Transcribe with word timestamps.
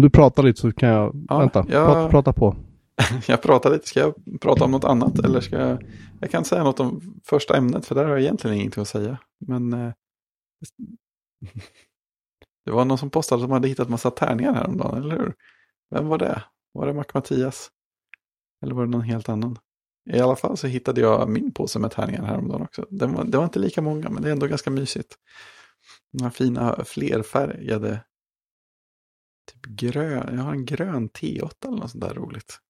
om 0.00 0.02
du 0.02 0.10
pratar 0.10 0.42
lite 0.42 0.60
så 0.60 0.72
kan 0.72 0.88
jag, 0.88 1.26
Ja, 1.28 1.38
vänta, 1.38 1.64
jag- 1.68 1.86
prata, 1.86 2.08
prata 2.08 2.32
på. 2.32 2.56
Jag 3.28 3.42
pratar 3.42 3.70
lite, 3.70 3.88
ska 3.88 4.00
jag 4.00 4.14
prata 4.40 4.64
om 4.64 4.70
något 4.70 4.84
annat 4.84 5.18
eller 5.18 5.40
ska 5.40 5.58
jag... 5.58 5.82
Jag 6.20 6.30
kan 6.30 6.44
säga 6.44 6.64
något 6.64 6.80
om 6.80 7.20
första 7.24 7.56
ämnet 7.56 7.86
för 7.86 7.94
där 7.94 8.04
har 8.04 8.10
jag 8.10 8.20
egentligen 8.20 8.56
ingenting 8.56 8.80
att 8.82 8.88
säga. 8.88 9.18
Men... 9.46 9.72
Eh, 9.72 9.92
det 12.64 12.70
var 12.70 12.84
någon 12.84 12.98
som 12.98 13.10
postade 13.10 13.42
de 13.42 13.50
hade 13.50 13.68
hittat 13.68 13.88
massa 13.88 14.10
tärningar 14.10 14.54
häromdagen, 14.54 15.02
eller 15.02 15.16
hur? 15.16 15.34
Vem 15.90 16.06
var 16.08 16.18
det? 16.18 16.42
Var 16.72 16.86
det 16.86 16.92
Mac-Mattias? 16.92 17.68
Eller 18.62 18.74
var 18.74 18.84
det 18.84 18.90
någon 18.90 19.00
helt 19.00 19.28
annan? 19.28 19.58
I 20.10 20.20
alla 20.20 20.36
fall 20.36 20.56
så 20.56 20.66
hittade 20.66 21.00
jag 21.00 21.28
min 21.28 21.52
påse 21.52 21.78
med 21.78 21.90
tärningar 21.90 22.24
häromdagen 22.24 22.62
också. 22.62 22.86
Det 22.90 23.06
var, 23.06 23.24
det 23.24 23.36
var 23.36 23.44
inte 23.44 23.58
lika 23.58 23.82
många, 23.82 24.10
men 24.10 24.22
det 24.22 24.28
är 24.28 24.32
ändå 24.32 24.46
ganska 24.46 24.70
mysigt. 24.70 25.14
De 26.12 26.22
här 26.22 26.30
fina 26.30 26.84
flerfärgade... 26.84 28.00
Typ 29.52 29.66
grön, 29.66 30.36
jag 30.36 30.44
har 30.44 30.52
en 30.52 30.64
grön 30.64 31.08
T8 31.08 31.66
eller 31.66 31.78
något 31.78 31.90
sånt 31.90 32.04
där 32.04 32.14
roligt. 32.14 32.60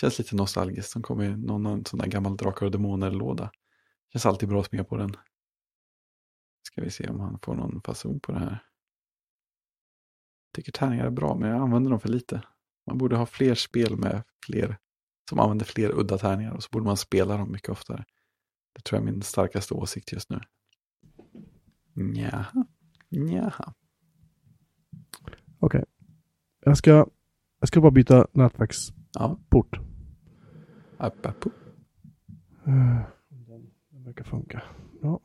Känns 0.00 0.18
lite 0.18 0.36
nostalgiskt. 0.36 0.90
Som 0.90 1.02
kommer 1.02 1.24
i 1.24 1.36
någon 1.36 1.84
sån 1.84 1.98
där 1.98 2.06
gammal 2.06 2.36
Drakar 2.36 2.66
och 2.66 2.72
Demoner-låda. 2.72 3.50
Känns 4.12 4.26
alltid 4.26 4.48
bra 4.48 4.60
att 4.60 4.66
smeka 4.66 4.84
på 4.84 4.96
den. 4.96 5.16
Ska 6.62 6.82
vi 6.82 6.90
se 6.90 7.08
om 7.08 7.20
han 7.20 7.38
får 7.42 7.54
någon 7.54 7.82
fason 7.82 8.20
på 8.20 8.32
det 8.32 8.38
här. 8.38 8.62
Tycker 10.54 10.72
tärningar 10.72 11.06
är 11.06 11.10
bra, 11.10 11.36
men 11.36 11.50
jag 11.50 11.60
använder 11.60 11.90
dem 11.90 12.00
för 12.00 12.08
lite. 12.08 12.42
Man 12.86 12.98
borde 12.98 13.16
ha 13.16 13.26
fler 13.26 13.54
spel 13.54 13.96
med 13.96 14.22
fler 14.46 14.78
som 15.28 15.40
använder 15.40 15.64
fler 15.64 15.98
udda 15.98 16.18
tärningar 16.18 16.52
och 16.52 16.62
så 16.62 16.68
borde 16.72 16.84
man 16.84 16.96
spela 16.96 17.36
dem 17.36 17.52
mycket 17.52 17.68
oftare. 17.68 18.04
Det 18.72 18.82
tror 18.82 19.00
jag 19.00 19.08
är 19.08 19.12
min 19.12 19.22
starkaste 19.22 19.74
åsikt 19.74 20.12
just 20.12 20.30
nu. 20.30 20.40
Nja, 21.92 22.46
nja. 23.10 23.74
Okej. 25.58 25.84
Jag 26.64 26.76
ska, 26.76 27.06
jag 27.60 27.68
ska 27.68 27.80
bara 27.80 27.90
byta 27.90 28.26
nätverksport. 28.32 29.78
Ja, 29.78 31.06
app, 31.06 31.26
app. 31.26 31.46
Eh, 32.66 33.00
Den 33.90 34.04
verkar 34.04 34.24
funka. 34.24 34.62
Ja. 35.02 35.20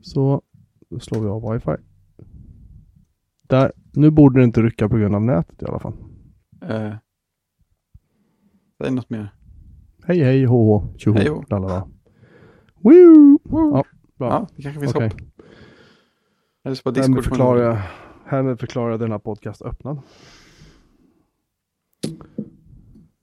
Så 0.00 0.42
då 0.90 0.98
slår 1.00 1.20
vi 1.20 1.28
av 1.28 1.52
wifi. 1.52 1.82
Där. 3.42 3.72
Nu 3.92 4.10
borde 4.10 4.40
det 4.40 4.44
inte 4.44 4.62
rycka 4.62 4.88
på 4.88 4.96
grund 4.96 5.14
av 5.14 5.22
nätet 5.22 5.62
i 5.62 5.66
alla 5.66 5.78
fall. 5.78 5.94
Eh, 6.62 6.94
säg 8.82 8.90
något 8.90 9.10
mer. 9.10 9.34
Hej 10.06 10.18
hej 10.24 10.44
hå 10.44 10.78
hå 10.78 10.98
tjoho 10.98 11.16
Hej, 11.18 11.28
lalala. 11.50 11.88
Woo! 12.74 13.38
Woo. 13.44 13.76
Ja, 13.76 13.84
bra. 14.18 14.28
Ja, 14.28 14.48
det 14.56 14.62
kanske 14.62 14.80
finns 14.80 14.94
Okej. 14.94 15.08
hopp. 15.08 15.20
Eller 16.64 16.74
så 16.74 16.82
bara 16.84 16.90
Discord. 16.94 17.24
förklarar 17.24 17.60
jag, 17.62 17.82
härmed 18.26 18.60
förklarar 18.60 18.98
denna 18.98 19.18
podcast 19.18 19.62
öppnad. 19.62 19.98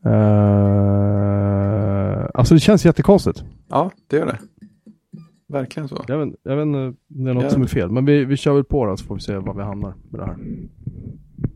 Uh, 0.05 2.25
alltså 2.33 2.53
det 2.53 2.59
känns 2.59 2.85
jättekonstigt. 2.85 3.43
Ja, 3.69 3.91
det 4.07 4.17
gör 4.17 4.25
det. 4.25 4.39
Verkligen 5.47 5.89
så. 5.89 6.03
Jag 6.07 6.25
vet, 6.25 6.35
jag 6.43 6.55
vet 6.55 6.65
inte 6.65 6.79
om 6.79 6.95
det 7.07 7.29
är 7.29 7.33
något 7.33 7.43
Ja. 7.43 7.49
som 7.49 7.61
är 7.61 7.67
fel. 7.67 7.91
Men 7.91 8.05
vi, 8.05 8.25
vi 8.25 8.37
kör 8.37 8.53
väl 8.53 8.63
på 8.63 8.85
det 8.85 8.97
så 8.97 9.05
får 9.05 9.15
vi 9.15 9.21
se 9.21 9.37
var 9.37 9.53
vi 9.53 9.63
hamnar 9.63 9.93
med 10.09 10.19
det 10.21 10.25
här. 10.25 10.37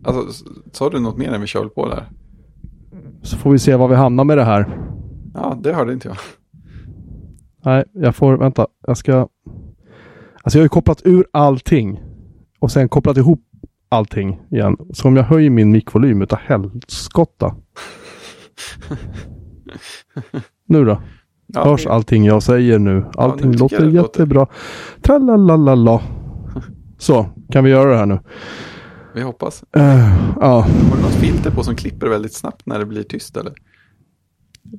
Alltså, 0.03 0.45
sa 0.71 0.89
du 0.89 0.99
något 0.99 1.17
mer 1.17 1.31
än 1.33 1.41
vi 1.41 1.47
kör 1.47 1.65
på 1.65 1.89
där? 1.89 2.05
Så 3.21 3.37
får 3.37 3.51
vi 3.51 3.59
se 3.59 3.75
var 3.75 3.87
vi 3.87 3.95
hamnar 3.95 4.23
med 4.23 4.37
det 4.37 4.43
här. 4.43 4.79
Ja, 5.33 5.57
det 5.63 5.73
hörde 5.73 5.93
inte 5.93 6.07
jag. 6.07 6.17
Nej, 7.65 7.83
jag 7.93 8.15
får, 8.15 8.37
vänta, 8.37 8.67
jag 8.87 8.97
ska... 8.97 9.27
Alltså 10.43 10.57
jag 10.57 10.61
har 10.61 10.65
ju 10.65 10.69
kopplat 10.69 11.01
ur 11.05 11.25
allting. 11.31 12.01
Och 12.59 12.71
sen 12.71 12.89
kopplat 12.89 13.17
ihop 13.17 13.41
allting 13.89 14.39
igen. 14.51 14.77
Så 14.93 15.07
om 15.07 15.15
jag 15.15 15.23
höjer 15.23 15.49
min 15.49 15.71
mickvolym 15.71 16.21
utav 16.21 16.39
helskotta. 16.39 17.55
nu 20.67 20.85
då? 20.85 21.01
Ja, 21.47 21.63
Hörs 21.65 21.83
det- 21.83 21.91
allting 21.91 22.25
jag 22.25 22.43
säger 22.43 22.79
nu? 22.79 23.05
Allting 23.17 23.51
tycker 23.51 23.59
låter 23.59 23.79
låter- 23.85 23.97
jättebra. 24.03 24.47
Tralalala. 25.01 26.01
Så, 26.97 27.25
kan 27.51 27.63
vi 27.63 27.69
göra 27.69 27.89
det 27.91 27.97
här 27.97 28.05
nu? 28.05 28.19
Vi 29.15 29.21
hoppas. 29.21 29.63
Eh, 29.75 29.83
ja, 30.41 30.59
Har 30.61 30.95
du 30.97 31.01
något 31.01 31.11
filter 31.13 31.51
på 31.51 31.63
som 31.63 31.75
klipper 31.75 32.07
väldigt 32.07 32.33
snabbt 32.33 32.65
när 32.65 32.79
det 32.79 32.85
blir 32.85 33.03
tyst 33.03 33.37
eller? 33.37 33.53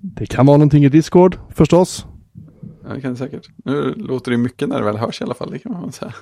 det 0.03 0.27
kan 0.27 0.47
vara 0.47 0.57
någonting 0.57 0.85
i 0.85 0.89
Discord 0.89 1.39
förstås. 1.51 2.07
Ja, 2.89 2.95
det 2.95 3.01
kan 3.01 3.11
det 3.11 3.17
säkert. 3.17 3.49
Nu 3.65 3.95
låter 3.97 4.31
det 4.31 4.37
mycket 4.37 4.69
när 4.69 4.79
det 4.79 4.85
väl 4.85 4.97
hörs 4.97 5.21
i 5.21 5.25
alla 5.25 5.35
fall, 5.35 5.51
det 5.51 5.59
kan 5.59 5.73
man 5.73 5.93
säga. 5.93 6.13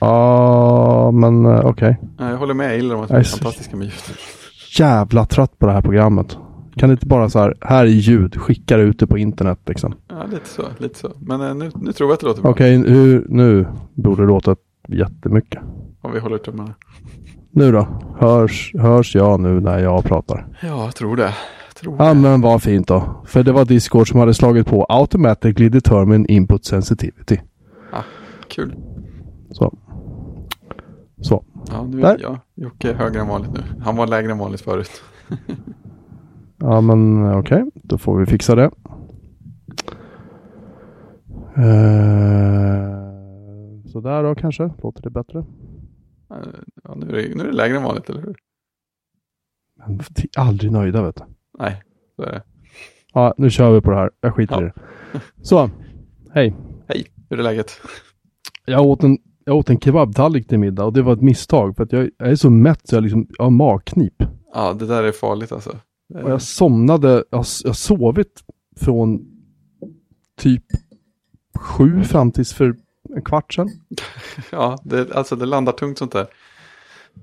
Ja, 0.00 1.10
men 1.10 1.46
eh, 1.46 1.66
okej. 1.66 2.00
Ja, 2.18 2.30
Jag 2.30 2.36
håller 2.36 2.54
med, 2.54 2.66
jag 2.68 2.76
gillar 2.76 2.94
de 2.94 3.00
här 3.00 3.22
fantastiska 3.22 3.76
med 3.76 3.84
ljudet. 3.84 4.18
Jävla 4.78 5.26
trött 5.26 5.58
på 5.58 5.66
det 5.66 5.72
här 5.72 5.82
programmet. 5.82 6.36
Kan 6.76 6.88
det 6.88 6.92
inte 6.92 7.06
bara 7.06 7.30
så 7.30 7.38
här, 7.38 7.54
här 7.60 7.84
är 7.84 7.88
ljud, 7.88 8.36
skicka 8.40 8.76
det 8.76 8.82
ut 8.82 8.98
det 8.98 9.06
på 9.06 9.18
internet 9.18 9.58
liksom. 9.66 9.94
Ja, 10.08 10.24
lite 10.30 10.48
så, 10.48 10.62
lite 10.78 10.98
så. 10.98 11.12
Men 11.20 11.40
eh, 11.40 11.54
nu, 11.54 11.70
nu 11.74 11.92
tror 11.92 12.08
jag 12.10 12.14
att 12.14 12.20
det 12.20 12.26
låter 12.26 12.42
bra. 12.42 12.50
Okej, 12.50 12.76
hur, 12.76 13.26
nu 13.28 13.66
borde 13.94 14.22
det 14.22 14.26
låta 14.28 14.56
jättemycket. 14.88 15.62
Om 16.00 16.12
vi 16.12 16.18
håller 16.18 16.38
tummarna. 16.38 16.74
Nu 17.50 17.72
då? 17.72 17.88
Hörs, 18.18 18.72
hörs 18.78 19.14
jag 19.14 19.40
nu 19.40 19.60
när 19.60 19.78
jag 19.78 20.04
pratar? 20.04 20.46
Ja, 20.62 20.84
jag 20.84 20.94
tror 20.94 21.16
det. 21.16 21.34
Tror 21.80 21.96
Ja 21.98 22.08
det. 22.08 22.14
men 22.14 22.40
vad 22.40 22.62
fint 22.62 22.88
då. 22.88 23.22
För 23.26 23.42
det 23.42 23.52
var 23.52 23.64
Discord 23.64 24.08
som 24.08 24.20
hade 24.20 24.34
slagit 24.34 24.66
på 24.66 24.86
Automatically 24.88 25.68
Determine 25.68 26.26
Input 26.28 26.64
Sensitivity. 26.64 27.38
Kul. 28.48 28.74
Så. 29.50 29.78
Så. 31.20 31.44
Ja, 31.68 31.86
nu 31.86 32.02
är 32.02 32.18
jag, 32.20 32.38
Jocke 32.54 32.90
är 32.90 32.94
högre 32.94 33.20
än 33.20 33.28
vanligt 33.28 33.52
nu. 33.52 33.60
Han 33.80 33.96
var 33.96 34.06
lägre 34.06 34.32
än 34.32 34.38
vanligt 34.38 34.60
förut. 34.60 34.90
Ja 36.58 36.80
men 36.80 37.24
eh, 37.24 37.38
okej, 37.38 37.64
då 37.74 37.98
får 37.98 38.18
vi 38.18 38.26
fixa 38.26 38.54
det. 38.54 38.70
Uh, 41.58 43.82
så 43.86 44.00
där 44.00 44.22
då 44.22 44.34
kanske, 44.34 44.70
låter 44.82 45.02
det 45.02 45.10
bättre? 45.10 45.38
Eh, 45.38 45.44
Ja, 46.84 46.94
nu, 46.94 47.06
är 47.06 47.12
det, 47.28 47.34
nu 47.34 47.42
är 47.42 47.46
det 47.46 47.52
lägre 47.52 47.76
än 47.76 47.82
vanligt, 47.82 48.10
eller 48.10 48.22
hur? 48.22 48.36
Men 49.86 50.00
aldrig 50.36 50.72
nöjda 50.72 51.02
vet 51.02 51.16
du. 51.16 51.22
Nej, 51.58 51.82
så 52.16 52.22
är 52.22 52.32
det. 52.32 52.42
Ja, 53.12 53.34
nu 53.36 53.50
kör 53.50 53.72
vi 53.74 53.80
på 53.80 53.90
det 53.90 53.96
här. 53.96 54.10
Jag 54.20 54.34
skiter 54.34 54.62
i 54.62 54.64
Ja. 54.64 54.72
det. 55.12 55.20
Så, 55.42 55.70
hej. 56.34 56.56
Hej, 56.88 57.06
hur 57.30 57.38
är 57.38 57.42
läget? 57.42 57.80
Jag 58.64 58.86
åt 58.86 59.02
en, 59.02 59.18
jag 59.44 59.56
åt 59.56 59.70
en 59.70 59.80
kebabtallrik 59.80 60.48
till 60.48 60.58
middag 60.58 60.84
och 60.84 60.92
det 60.92 61.02
var 61.02 61.12
ett 61.12 61.22
misstag 61.22 61.76
för 61.76 61.82
att 61.84 61.92
jag, 61.92 62.10
jag 62.18 62.28
är 62.30 62.36
så 62.36 62.50
mätt 62.50 62.88
så 62.88 62.96
jag 62.96 63.02
liksom, 63.02 63.26
jag 63.38 63.44
har 63.44 63.50
magknip. 63.50 64.14
Ja, 64.54 64.72
det 64.72 64.86
där 64.86 65.02
är 65.02 65.12
farligt 65.12 65.52
alltså. 65.52 65.70
Och 66.22 66.30
jag 66.30 66.42
somnade, 66.42 67.24
jag 67.30 67.38
har 67.38 67.72
sovit 67.72 68.42
från 68.80 69.26
typ 70.38 70.64
sju 71.58 72.02
fram 72.04 72.32
tills 72.32 72.52
för 72.54 72.76
en 73.16 73.22
kvart 73.24 73.54
sedan. 73.54 73.70
Ja, 74.52 74.78
det, 74.84 75.12
alltså 75.14 75.36
det 75.36 75.46
landar 75.46 75.72
tungt 75.72 75.98
sånt 75.98 76.12
där. 76.12 76.26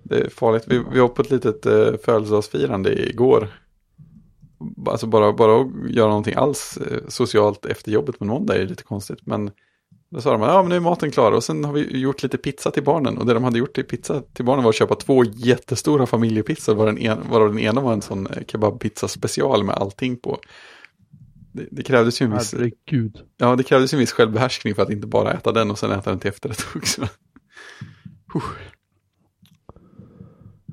Det 0.03 0.19
är 0.19 0.29
farligt. 0.29 0.63
Vi, 0.67 0.83
vi 0.94 1.00
var 1.00 1.07
på 1.07 1.21
ett 1.21 1.31
litet 1.31 1.65
eh, 1.65 1.88
födelsedagsfirande 2.05 3.09
igår. 3.09 3.47
Alltså 4.88 5.07
bara, 5.07 5.34
bara 5.34 5.62
att 5.62 5.90
göra 5.90 6.07
någonting 6.07 6.35
alls 6.35 6.78
eh, 6.78 6.97
socialt 7.07 7.66
efter 7.66 7.91
jobbet 7.91 8.19
på 8.19 8.24
en 8.24 8.29
måndag 8.29 8.56
är 8.56 8.66
lite 8.66 8.84
konstigt. 8.84 9.19
Men 9.25 9.51
då 10.09 10.22
sa 10.22 10.31
de, 10.31 10.41
ja 10.41 10.62
men 10.62 10.69
nu 10.69 10.75
är 10.75 10.79
maten 10.79 11.12
klar 11.12 11.31
och 11.31 11.44
sen 11.44 11.66
har 11.66 11.74
vi 11.74 11.97
gjort 11.97 12.24
lite 12.24 12.38
pizza 12.38 12.72
till 12.72 12.84
barnen. 12.84 13.18
Och 13.18 13.25
det 13.25 13.34
de 13.34 13.44
hade 13.44 13.59
gjort 13.59 13.75
till 13.75 13.84
pizza 13.84 14.22
till 14.34 14.46
barnen 14.46 14.63
var 14.63 14.69
att 14.69 14.75
köpa 14.75 14.96
två 14.96 15.24
jättestora 15.24 16.06
familjepizzor. 16.06 16.75
Varav 16.75 16.96
den, 16.96 17.03
en, 17.03 17.29
varav 17.29 17.50
den 17.50 17.59
ena 17.59 17.81
var 17.81 17.94
en 17.94 18.01
sån 18.01 18.28
eh, 18.28 18.44
kebabpizza 18.47 19.07
special 19.07 19.63
med 19.63 19.75
allting 19.75 20.18
på. 20.18 20.39
Det, 21.51 21.68
det 21.71 21.83
krävdes 21.83 22.21
ju 22.21 22.25
en 22.25 22.33
viss... 22.33 22.54
Herregud. 22.54 23.18
Ja, 23.38 23.56
det 23.56 23.63
krävdes 23.63 23.94
en 23.94 24.00
viss 24.00 24.12
självbehärskning 24.12 24.75
för 24.75 24.81
att 24.81 24.89
inte 24.89 25.07
bara 25.07 25.33
äta 25.33 25.51
den 25.51 25.71
och 25.71 25.80
sen 25.80 25.92
äta 25.92 26.10
den 26.10 26.19
till 26.19 26.30
efterrätt 26.30 26.65
också. 26.75 27.07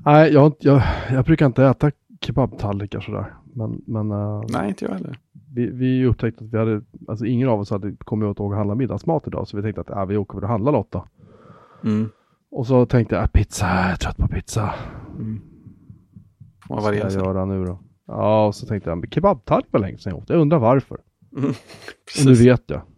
Nej, 0.05 0.33
jag, 0.33 0.55
jag, 0.59 0.81
jag 1.11 1.25
brukar 1.25 1.45
inte 1.45 1.65
äta 1.65 1.91
kebabtallrikar 2.21 2.99
sådär. 2.99 3.33
Men, 3.53 3.81
men 3.87 4.11
eh, 4.11 4.43
Nej, 4.49 4.69
inte 4.69 4.85
jag 4.85 4.91
heller. 4.91 5.17
vi, 5.53 5.65
vi 5.71 6.05
upptäckte 6.05 6.43
att 6.43 6.53
vi 6.53 6.57
hade, 6.57 6.81
alltså 7.07 7.25
ingen 7.25 7.49
av 7.49 7.59
oss 7.59 7.69
hade 7.71 7.95
kommit 7.95 8.27
åt 8.27 8.39
att 8.39 8.57
handla 8.57 8.75
middagsmat 8.75 9.27
idag. 9.27 9.47
Så 9.47 9.57
vi 9.57 9.63
tänkte 9.63 9.81
att 9.81 9.89
äh, 9.89 10.05
vi 10.05 10.17
åker 10.17 10.35
väl 10.35 10.43
och 10.43 10.49
handlar 10.49 10.71
Lotta. 10.71 11.07
Mm. 11.83 12.09
Och 12.51 12.67
så 12.67 12.85
tänkte 12.85 13.15
jag, 13.15 13.23
äh, 13.23 13.27
pizza, 13.27 13.65
jag 13.65 13.91
är 13.91 13.95
trött 13.95 14.17
på 14.17 14.27
pizza. 14.27 14.73
Mm. 15.19 15.41
Vad 16.69 16.83
ska 16.83 16.95
jag 16.95 17.11
göra 17.11 17.45
nu 17.45 17.65
då? 17.65 17.79
Ja, 18.07 18.45
och 18.47 18.55
så 18.55 18.65
tänkte 18.65 18.89
jag, 18.89 19.07
kebabtallrik 19.13 19.67
var 19.71 19.79
länge 19.79 19.97
sedan 19.97 20.09
jag 20.09 20.19
åt. 20.21 20.29
Jag 20.29 20.39
undrar 20.39 20.59
varför. 20.59 20.97
Mm. 21.37 21.49
Och 22.19 22.25
nu 22.25 22.33
vet 22.33 22.63
jag. 22.67 22.81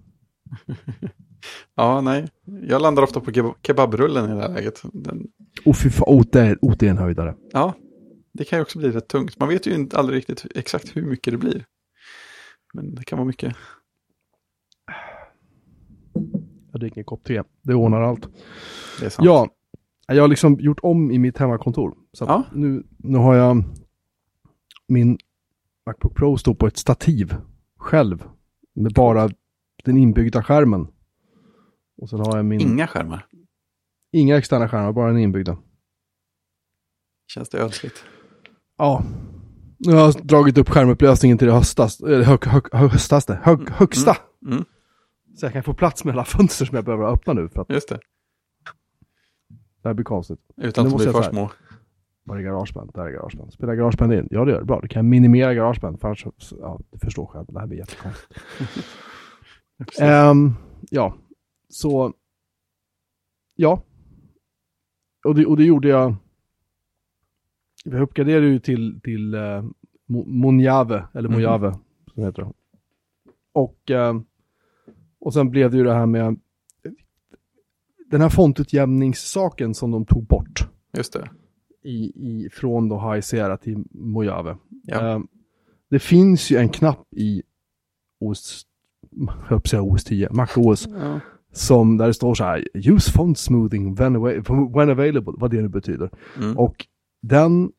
Ja, 1.75 2.01
nej. 2.01 2.27
Jag 2.67 2.81
landar 2.81 3.03
ofta 3.03 3.19
på 3.19 3.31
keb- 3.31 3.53
kebabrullen 3.67 4.25
i 4.25 4.35
det 4.35 4.41
här 4.41 4.49
läget. 4.49 4.81
Den, 4.93 5.27
Och 5.65 5.77
fy 5.77 5.89
fan, 5.89 6.05
oh, 6.07 6.23
det, 6.31 6.41
är, 6.41 6.57
oh, 6.61 6.73
det 6.79 6.85
är 6.87 6.91
en 6.91 6.97
höjdare. 6.97 7.35
ja, 7.53 7.73
det 8.33 8.45
kan 8.45 8.59
ju 8.59 8.63
också 8.63 8.79
bli 8.79 8.91
rätt 8.91 9.07
tungt. 9.07 9.39
Man 9.39 9.49
vet 9.49 9.67
ju 9.67 9.73
inte 9.75 9.97
aldrig 9.97 10.17
riktigt 10.17 10.45
exakt 10.55 10.95
hur 10.95 11.01
mycket 11.01 11.33
det 11.33 11.37
blir. 11.37 11.65
Men 12.73 12.95
det 12.95 13.03
kan 13.03 13.17
vara 13.17 13.27
mycket. 13.27 13.55
Jag 16.71 16.79
dricker 16.81 16.97
en 16.97 17.05
kopp 17.05 17.23
te. 17.23 17.43
Det 17.61 17.73
ordnar 17.73 18.01
allt. 18.01 18.27
Det 18.99 19.05
är 19.05 19.09
sant. 19.09 19.25
Ja, 19.25 19.49
Jag 20.07 20.23
har 20.23 20.27
liksom 20.27 20.55
gjort 20.59 20.79
om 20.83 21.11
i 21.11 21.19
mitt 21.19 21.37
hemmakontor. 21.37 21.97
Så 22.13 22.25
Ja. 22.25 22.43
nu, 22.53 22.83
nu 22.97 23.17
har 23.17 23.35
jag 23.35 23.63
min 24.87 25.17
Macbook 25.85 26.15
Pro 26.15 26.37
står 26.37 26.53
på 26.55 26.67
ett 26.67 26.77
stativ 26.77 27.35
själv. 27.77 28.23
Med 28.75 28.93
bara 28.93 29.29
den 29.83 29.97
inbyggda 29.97 30.43
skärmen. 30.43 30.87
Och 31.97 32.09
sen 32.09 32.19
har 32.19 32.35
jag 32.37 32.45
min... 32.45 32.61
Inga 32.61 32.87
skärmar. 32.87 33.27
Inga 34.11 34.37
externa 34.37 34.69
skärmar, 34.69 34.91
bara 34.93 35.07
den 35.11 35.19
inbyggda. 35.19 35.57
Känns 37.27 37.49
det 37.49 37.57
ödsligt? 37.59 38.05
Ja. 38.83 39.03
Nu 39.77 39.93
har 39.93 39.99
jag 40.01 40.25
dragit 40.25 40.57
upp 40.57 40.69
skärmupplösningen 40.69 41.37
till 41.37 41.47
det 41.47 41.53
höstas, 41.53 42.01
eller 42.01 42.23
hög, 42.23 42.45
hög, 42.45 42.63
högstaste, 42.73 43.39
hög, 43.43 43.69
högsta. 43.69 44.17
Mm. 44.45 44.63
Så 45.35 45.45
jag 45.45 45.53
kan 45.53 45.63
få 45.63 45.73
plats 45.73 46.03
med 46.05 46.13
alla 46.13 46.25
fönster 46.35 46.65
som 46.65 46.75
jag 46.75 46.85
behöver 46.85 47.13
öppna 47.13 47.33
nu 47.33 47.49
för 47.49 47.61
att 47.61 47.69
Just 47.69 47.89
det. 47.89 47.99
det 49.81 49.89
här 49.89 49.93
blir 49.93 50.03
konstigt. 50.03 50.39
Utan 50.57 50.87
att 50.87 50.95
bli 50.95 51.05
för 51.05 51.21
små. 51.21 51.51
Var 52.23 52.37
är 52.37 52.41
garageband? 52.41 52.91
Där 52.93 53.05
är 53.05 53.11
garageband. 53.11 53.53
Spelar 53.53 53.75
garageband 53.75 54.13
in? 54.13 54.27
Ja 54.31 54.45
det 54.45 54.51
gör 54.51 54.59
det. 54.59 54.65
Bra. 54.65 54.79
Då 54.81 54.87
kan 54.87 55.09
minimera 55.09 55.53
garageband. 55.53 55.99
För 55.99 56.07
annars, 56.07 56.25
ja, 56.59 56.79
du 56.91 56.99
förstår 56.99 57.25
själv. 57.25 57.45
Det 57.49 57.59
här 57.59 57.67
blir 57.67 57.77
jättekonstigt. 57.77 58.39
Ehm, 60.01 60.53
ja, 60.89 61.15
så... 61.69 62.13
Ja. 63.55 63.83
Och 65.25 65.35
det, 65.35 65.45
och 65.45 65.57
det 65.57 65.63
gjorde 65.63 65.87
jag... 65.87 66.15
Vi 67.83 67.97
uppgraderade 67.99 68.47
ju 68.47 68.59
till, 68.59 68.99
till 69.03 69.35
uh, 69.35 69.63
Monjave, 70.25 71.07
eller 71.13 71.29
Mhm. 71.29 71.37
Mojave, 71.37 71.73
som 72.13 72.23
heter 72.23 72.41
det. 72.41 72.51
Och, 73.53 73.91
ehm, 73.91 74.23
och 75.19 75.33
sen 75.33 75.49
blev 75.49 75.71
det 75.71 75.77
ju 75.77 75.83
det 75.83 75.93
här 75.93 76.05
med 76.05 76.39
den 78.07 78.21
här 78.21 78.29
fontutjämningssaken 78.29 79.73
som 79.73 79.91
de 79.91 80.05
tog 80.05 80.25
bort 80.25 80.67
Just 80.97 81.13
det. 81.13 81.29
i, 81.83 81.93
i, 82.05 82.49
från 82.53 82.89
då 82.89 83.11
High 83.11 83.21
Sierra 83.21 83.57
till 83.57 83.83
Mojave. 83.91 84.57
Ja. 84.83 84.99
Ehm, 85.15 85.27
det 85.89 85.99
finns 85.99 86.51
ju 86.51 86.57
en 86.57 86.69
knapp 86.69 87.07
i 87.13 87.43
OS, 88.19 88.65
jag 89.49 89.67
säga 89.67 89.81
OS 89.81 90.03
10, 90.03 90.29
Mac 90.31 90.47
OS, 90.55 90.87
Ja. 90.87 91.19
som 91.51 91.97
där 91.97 92.07
det 92.07 92.13
står 92.13 92.35
så 92.35 92.43
här, 92.43 92.67
use 92.73 93.11
font 93.11 93.37
smoothing 93.37 93.95
when, 93.95 94.21
when 94.73 94.89
available, 94.89 95.33
vad 95.37 95.51
det 95.51 95.61
nu 95.61 95.67
betyder. 95.69 96.09
Mm. 96.37 96.57
Och 96.57 96.85
den, 97.23 97.71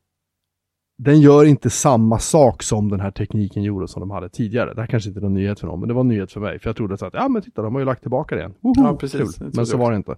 den 0.97 1.19
gör 1.21 1.45
inte 1.45 1.69
samma 1.69 2.19
sak 2.19 2.63
som 2.63 2.89
den 2.89 2.99
här 2.99 3.11
tekniken 3.11 3.63
gjorde 3.63 3.87
som 3.87 3.99
de 3.99 4.11
hade 4.11 4.29
tidigare. 4.29 4.73
Det 4.73 4.81
här 4.81 4.87
kanske 4.87 5.09
inte 5.09 5.19
är 5.19 5.21
någon 5.21 5.33
nyhet 5.33 5.59
för 5.59 5.67
någon, 5.67 5.79
men 5.79 5.87
det 5.87 5.93
var 5.93 6.01
en 6.01 6.07
nyhet 6.07 6.31
för 6.31 6.39
mig. 6.39 6.59
För 6.59 6.69
jag 6.69 6.75
trodde 6.75 6.97
så 6.97 7.05
att, 7.05 7.13
ja 7.13 7.27
men 7.27 7.41
titta, 7.41 7.61
de 7.61 7.73
har 7.73 7.79
ju 7.81 7.85
lagt 7.85 8.01
tillbaka 8.01 8.35
det 8.35 8.39
igen. 8.41 8.53
Woho, 8.61 8.73
Ja, 8.77 8.95
precis. 8.95 9.37
kul. 9.37 9.49
Det 9.49 9.55
Men 9.57 9.65
så 9.65 9.77
var 9.77 9.91
det 9.91 9.97
inte. 9.97 10.15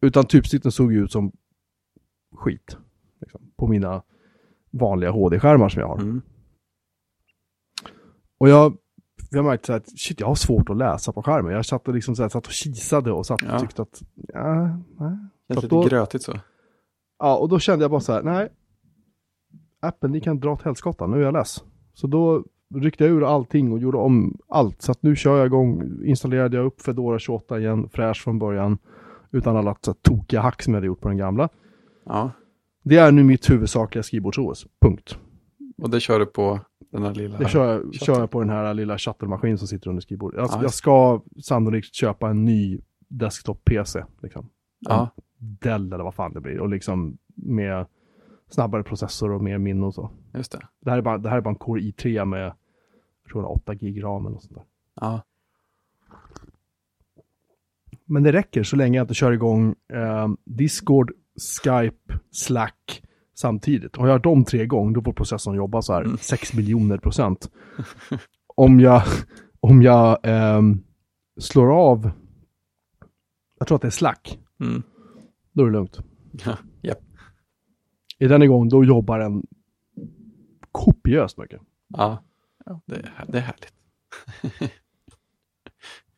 Utan 0.00 0.24
typsnitten 0.24 0.72
såg 0.72 0.92
ju 0.92 1.04
ut 1.04 1.12
som 1.12 1.32
skit. 2.36 2.76
Liksom, 3.20 3.40
på 3.56 3.66
mina 3.66 4.02
vanliga 4.70 5.10
HD-skärmar 5.10 5.68
som 5.68 5.80
jag 5.80 5.88
har. 5.88 5.98
Mm. 5.98 6.22
Och 8.38 8.48
jag, 8.48 8.76
jag 9.30 9.44
märkte 9.44 9.74
att 9.74 9.98
shit, 9.98 10.20
jag 10.20 10.26
har 10.26 10.34
svårt 10.34 10.70
att 10.70 10.76
läsa 10.76 11.12
på 11.12 11.22
skärmen. 11.22 11.52
Jag 11.52 11.66
satt 11.66 11.88
och, 11.88 11.94
liksom 11.94 12.16
så 12.16 12.22
här, 12.22 12.28
satt 12.28 12.46
och 12.46 12.52
kisade 12.52 13.12
och 13.12 13.26
satt 13.26 13.42
och 13.42 13.48
Ja. 13.48 13.58
tyckte 13.58 13.82
att, 13.82 14.02
ja, 14.14 14.64
nej. 14.98 15.18
Känns 15.48 15.60
Så 15.70 15.80
lite 15.82 15.94
grötigt 15.94 16.22
så. 16.22 16.32
Ja, 17.22 17.36
och 17.36 17.48
då 17.48 17.58
kände 17.58 17.84
jag 17.84 17.90
bara 17.90 18.00
så 18.00 18.12
här, 18.12 18.22
nej. 18.22 18.48
Apple, 19.80 20.08
ni 20.08 20.20
kan 20.20 20.40
dra 20.40 20.52
åt 20.52 20.62
helskotta, 20.62 21.06
nu 21.06 21.16
är 21.16 21.20
jag 21.20 21.32
less. 21.32 21.64
Så 21.94 22.06
då 22.06 22.44
ryckte 22.74 23.04
jag 23.04 23.12
ur 23.12 23.24
allting 23.24 23.72
och 23.72 23.78
gjorde 23.78 23.98
om 23.98 24.38
allt. 24.48 24.82
Så 24.82 24.92
att 24.92 25.02
nu 25.02 25.16
kör 25.16 25.38
jag 25.38 25.46
igång, 25.46 25.82
installerade 26.04 26.56
jag 26.56 26.66
upp 26.66 26.80
Fedora 26.80 27.18
28 27.18 27.60
igen, 27.60 27.88
fräsch 27.92 28.24
från 28.24 28.38
början. 28.38 28.78
Utan 29.30 29.56
alla 29.56 29.76
så 29.80 29.90
här, 29.90 29.98
tokiga 30.02 30.40
hack 30.40 30.62
som 30.62 30.74
jag 30.74 30.76
hade 30.76 30.86
gjort 30.86 31.00
på 31.00 31.08
den 31.08 31.16
gamla. 31.16 31.48
Ja. 32.04 32.30
Det 32.82 32.96
är 32.96 33.12
nu 33.12 33.24
mitt 33.24 33.50
huvudsakliga 33.50 34.02
skrivbords-OS, 34.02 34.66
punkt. 34.80 35.18
Och 35.82 35.90
det 35.90 36.00
kör 36.00 36.18
du 36.18 36.26
på 36.26 36.60
den 36.92 37.02
här 37.02 37.14
lilla... 37.14 37.38
Det 37.38 37.48
kör 37.48 37.72
jag, 37.72 37.94
kör 37.94 38.20
jag 38.20 38.30
på 38.30 38.40
den 38.40 38.50
här 38.50 38.74
lilla 38.74 38.98
shuttle-maskinen 38.98 39.58
som 39.58 39.68
sitter 39.68 39.90
under 39.90 40.00
skrivbordet. 40.00 40.40
Jag, 40.40 40.50
Ja, 40.52 40.62
jag 40.62 40.74
ska 40.74 41.22
sannolikt 41.42 41.94
köpa 41.94 42.30
en 42.30 42.44
ny 42.44 42.80
desktop-PC. 43.08 44.04
Liksom. 44.22 44.48
Ja. 44.80 45.08
Dell 45.42 45.92
eller 45.92 46.04
vad 46.04 46.14
fan 46.14 46.32
det 46.32 46.40
blir. 46.40 46.60
Och 46.60 46.68
liksom 46.68 47.18
med 47.34 47.86
snabbare 48.48 48.82
processor 48.82 49.30
och 49.32 49.42
mer 49.42 49.58
minne 49.58 49.86
och 49.86 49.94
så. 49.94 50.10
Just 50.34 50.52
det. 50.52 50.60
Det 50.80 50.90
här 50.90 50.98
är 50.98 51.02
bara, 51.02 51.18
det 51.18 51.28
här 51.30 51.36
är 51.36 51.40
bara 51.40 51.50
en 51.50 51.56
Core 51.56 51.80
i3 51.80 52.24
med, 52.24 52.52
tror 53.32 53.42
det 53.42 53.46
är 53.46 53.52
8 53.52 53.74
gig 53.74 54.04
ram 54.04 54.26
eller 54.26 54.38
sånt 54.38 54.54
där. 54.54 54.64
Ja. 55.00 55.22
Men 58.04 58.22
det 58.22 58.32
räcker 58.32 58.62
så 58.62 58.76
länge 58.76 58.98
jag 58.98 59.04
inte 59.04 59.14
kör 59.14 59.32
igång 59.32 59.74
eh, 59.92 60.28
Discord, 60.44 61.12
Skype, 61.64 62.18
Slack 62.30 63.02
samtidigt. 63.34 63.96
Har 63.96 64.08
jag 64.08 64.22
de 64.22 64.44
tre 64.44 64.62
igång, 64.62 64.92
då 64.92 65.02
får 65.02 65.12
processorn 65.12 65.56
jobba 65.56 65.82
så 65.82 65.92
här 65.92 66.02
Mm. 66.02 66.16
6 66.18 66.54
miljoner 66.54 66.98
procent. 66.98 67.50
om 68.54 68.80
jag, 68.80 69.02
om 69.60 69.82
jag 69.82 70.18
ehm, 70.22 70.84
slår 71.40 71.90
av, 71.90 72.10
jag 73.58 73.68
tror 73.68 73.76
att 73.76 73.82
det 73.82 73.88
är 73.88 73.90
Slack, 73.90 74.38
Mm. 74.60 74.82
Då 75.52 75.62
är 75.62 75.66
det 75.66 75.72
lugnt. 75.72 75.98
Ja. 76.44 76.58
Japp. 76.82 76.98
Är 78.18 78.28
den 78.28 78.42
igång, 78.42 78.68
då 78.68 78.84
jobbar 78.84 79.18
den 79.18 79.46
kopiöst 80.72 81.38
mycket. 81.38 81.60
Ja. 81.88 82.24
ja 82.66 82.80
det, 82.86 82.96
är, 82.96 83.24
det 83.28 83.38
är 83.38 83.42
härligt. 83.42 83.72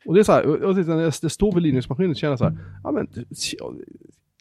Och 0.06 0.14
det 0.14 0.20
är 0.20 0.24
så 0.24 0.32
här, 0.32 0.46
och 0.46 0.56
och 0.56 0.74
det, 0.74 1.20
det 1.22 1.30
står 1.30 1.52
vid 1.52 1.62
Linux-maskinen 1.62 2.14
så 2.14 2.18
känner 2.18 2.32
jag 2.32 2.38
så 2.38 2.44
här, 2.44 2.58
ja 2.84 2.90
men, 2.90 3.06
det 3.06 3.26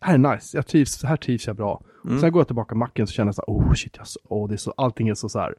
här 0.01 0.13
är 0.13 0.34
nice, 0.36 0.57
jag 0.57 0.68
trivs, 0.68 1.04
här 1.04 1.18
trivs 1.18 1.48
jag 1.48 1.56
bra. 1.56 1.84
Mm. 2.06 2.19
Sen 2.19 2.31
går 2.31 2.39
jag 2.39 2.48
tillbaka 2.48 2.69
till 2.69 2.78
macken 2.78 3.07
så 3.07 3.13
känner 3.13 3.28
jag 3.28 3.36
så 3.36 3.44
här, 3.48 3.54
oh 3.54 3.74
shit, 3.74 3.98
jag, 3.98 4.07
oh, 4.24 4.48
det 4.48 4.56
är 4.56 4.57
så, 4.57 4.74
allting 4.78 5.10
är 5.10 5.13
så, 5.13 5.30
så 5.30 5.39
här, 5.39 5.56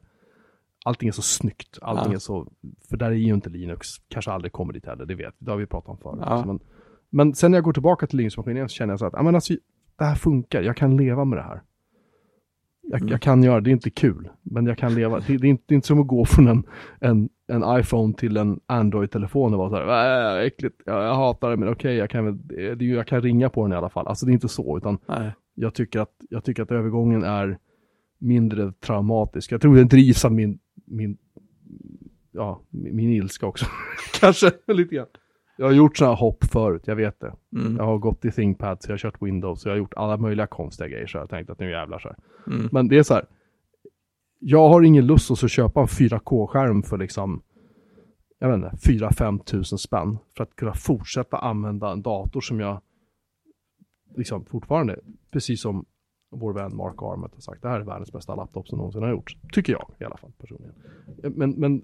allting 0.85 1.07
är 1.07 1.13
så 1.13 1.21
snyggt, 1.21 1.79
allting 1.81 2.11
Ja. 2.11 2.15
är 2.15 2.19
så, 2.19 2.47
för 2.89 2.97
där 2.97 3.11
är 3.11 3.15
ju 3.15 3.33
inte 3.33 3.49
Linux, 3.49 3.87
kanske 4.07 4.31
aldrig 4.31 4.51
kommer 4.51 4.73
dit 4.73 4.85
heller, 4.85 5.05
det 5.05 5.15
vet 5.15 5.35
vi, 5.37 5.45
det 5.45 5.51
har 5.51 5.57
vi 5.57 5.65
pratat 5.65 5.89
om 5.89 5.97
förut. 5.97 6.23
Ja. 6.25 6.45
Men, 6.45 6.59
men 7.09 7.35
sen 7.35 7.51
när 7.51 7.57
jag 7.57 7.63
går 7.65 7.73
tillbaka 7.73 8.07
till 8.07 8.17
Linux-maskinen 8.17 8.57
igen 8.57 8.69
så 8.69 8.73
känner 8.73 8.93
jag 8.93 8.99
så 8.99 9.05
att, 9.05 9.13
ja 9.13 9.23
men 9.23 9.35
alltså, 9.35 9.53
det 9.97 10.03
här 10.05 10.15
funkar, 10.15 10.61
jag 10.61 10.77
kan 10.77 10.97
leva 10.97 11.25
med 11.25 11.37
det 11.37 11.43
här. 11.43 11.61
Jag, 12.87 13.01
Mm. 13.01 13.11
jag 13.11 13.21
kan 13.21 13.43
göra 13.43 13.55
det, 13.55 13.61
det 13.63 13.69
är 13.69 13.71
inte 13.71 13.89
kul, 13.89 14.29
men 14.43 14.65
jag 14.65 14.77
kan 14.77 14.95
leva. 14.95 15.19
Det, 15.19 15.37
det, 15.37 15.47
är, 15.47 15.49
inte, 15.49 15.63
det 15.67 15.73
är 15.73 15.75
inte 15.75 15.87
som 15.87 16.01
att 16.01 16.07
gå 16.07 16.25
från 16.25 16.47
en, 16.47 16.63
en, 16.99 17.29
en 17.47 17.79
iPhone 17.79 18.13
till 18.13 18.37
en 18.37 18.59
Android-telefon 18.65 19.53
och 19.53 19.59
vara 19.59 19.69
så 19.69 19.75
här, 19.75 20.39
äh, 20.39 20.45
äckligt, 20.45 20.81
jag, 20.85 21.03
jag 21.03 21.15
hatar 21.15 21.49
det, 21.49 21.57
men 21.57 21.69
okej, 21.69 21.95
jag, 21.95 22.09
kan 22.09 22.25
väl, 22.25 22.37
det, 22.77 22.85
jag 22.85 23.07
kan 23.07 23.21
ringa 23.21 23.49
på 23.49 23.63
den 23.63 23.73
i 23.73 23.75
alla 23.75 23.89
fall. 23.89 24.07
Alltså 24.07 24.25
det 24.25 24.31
är 24.31 24.33
inte 24.33 24.47
så, 24.47 24.77
utan 24.77 24.97
Nej. 25.07 25.31
jag 25.53 25.73
tycker 25.73 25.99
att, 25.99 26.11
jag 26.29 26.43
tycker 26.43 26.63
att 26.63 26.71
övergången 26.71 27.23
är 27.23 27.57
mindre 28.17 28.71
traumatisk. 28.71 29.51
Jag 29.51 29.61
tror 29.61 29.75
den 29.75 29.87
drivs 29.87 30.25
av 30.25 30.31
min, 30.31 30.59
min, 30.85 31.17
ja, 32.31 32.61
min, 32.69 32.95
min 32.95 33.09
ilska 33.09 33.45
också. 33.45 33.65
Kanske 34.19 34.51
lite 34.67 34.95
grann. 34.95 35.07
Jag 35.57 35.65
har 35.65 35.73
gjort 35.73 35.97
sådana 35.97 36.15
hopp 36.15 36.43
förut, 36.43 36.83
jag 36.85 36.95
vet 36.95 37.19
det. 37.19 37.33
Mm. 37.55 37.75
Jag 37.77 37.83
har 37.83 37.97
gått 37.97 38.25
i 38.25 38.31
ThinkPads, 38.31 38.87
jag 38.87 38.93
har 38.93 38.97
kört 38.97 39.21
Windows, 39.21 39.65
jag 39.65 39.71
har 39.71 39.77
gjort 39.77 39.93
alla 39.93 40.17
möjliga 40.17 40.47
konstiga 40.47 40.87
grejer 40.87 41.07
så 41.07 41.17
jag 41.17 41.21
har 41.21 41.27
tänkt 41.27 41.49
att 41.49 41.59
nu 41.59 41.69
jävlar 41.69 41.99
så 41.99 42.07
här. 42.07 42.17
Mm. 42.47 42.69
Men 42.71 42.87
det 42.87 42.97
är 42.97 43.03
så 43.03 43.13
här. 43.13 43.25
Jag 44.39 44.69
har 44.69 44.81
ingen 44.81 45.07
lust 45.07 45.31
att 45.31 45.51
köpa 45.51 45.81
en 45.81 45.87
4K-skärm 45.87 46.83
för 46.83 46.97
liksom, 46.97 47.41
jag 48.39 48.47
vet 48.47 48.55
inte, 48.55 48.89
4-5 48.91 49.43
tusen 49.43 49.77
spänn. 49.77 50.17
För 50.37 50.43
att 50.43 50.55
kunna 50.55 50.73
fortsätta 50.73 51.37
använda 51.37 51.91
en 51.91 52.01
dator 52.01 52.41
som 52.41 52.59
jag, 52.59 52.81
liksom 54.15 54.45
fortfarande, 54.45 54.99
precis 55.31 55.61
som 55.61 55.85
vår 56.31 56.53
vän 56.53 56.75
Mark 56.75 56.95
Armet 57.01 57.33
har 57.33 57.41
sagt, 57.41 57.61
det 57.61 57.69
här 57.69 57.79
är 57.79 57.83
världens 57.83 58.11
bästa 58.11 58.35
laptop 58.35 58.67
som 58.67 58.77
någonsin 58.77 59.01
har 59.01 59.09
gjorts. 59.09 59.37
Tycker 59.51 59.73
jag 59.73 59.91
i 59.99 60.03
alla 60.03 60.17
fall 60.17 60.31
personligen. 60.37 60.73
Men, 61.35 61.51
men 61.51 61.81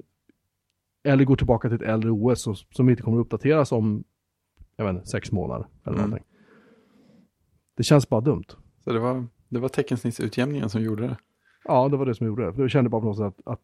eller 1.04 1.26
gå 1.26 1.36
tillbaka 1.36 1.70
till 1.70 1.76
ett 1.76 1.82
äldre 1.90 2.12
OS 2.12 2.42
som, 2.42 2.56
som 2.56 2.90
inte 2.90 3.04
kommer 3.04 3.18
att 3.20 3.26
uppdateras 3.26 3.72
om, 3.72 4.04
jag 4.76 4.86
vet 4.86 4.96
inte, 4.96 5.08
sex 5.08 5.32
månader 5.32 5.68
eller 5.84 5.98
Mm. 5.98 6.10
någonting. 6.10 6.28
Det 7.78 7.84
känns 7.84 8.10
bara 8.10 8.22
dumt. 8.22 8.44
Så 8.84 8.92
det 8.94 9.00
var, 9.00 9.26
det 9.50 9.60
var 9.60 9.70
teckensnittsutjämningen 9.70 10.70
som 10.70 10.82
gjorde 10.84 11.08
det. 11.08 11.18
Ja, 11.64 11.90
det 11.90 11.98
var 11.98 12.06
det 12.06 12.16
som 12.16 12.28
gjorde 12.28 12.52
det. 12.52 12.62
Jag 12.62 12.72
kände 12.72 12.90
bara 12.90 13.02
på 13.02 13.08
något 13.08 13.18
sätt 13.18 13.42
att, 13.46 13.54
att 13.54 13.62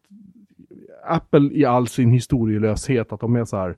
Apple 1.05 1.49
i 1.53 1.65
all 1.65 1.87
sin 1.87 2.11
historielöshet, 2.11 3.11
att 3.13 3.19
de 3.19 3.35
är 3.35 3.45
så 3.45 3.57
här, 3.57 3.77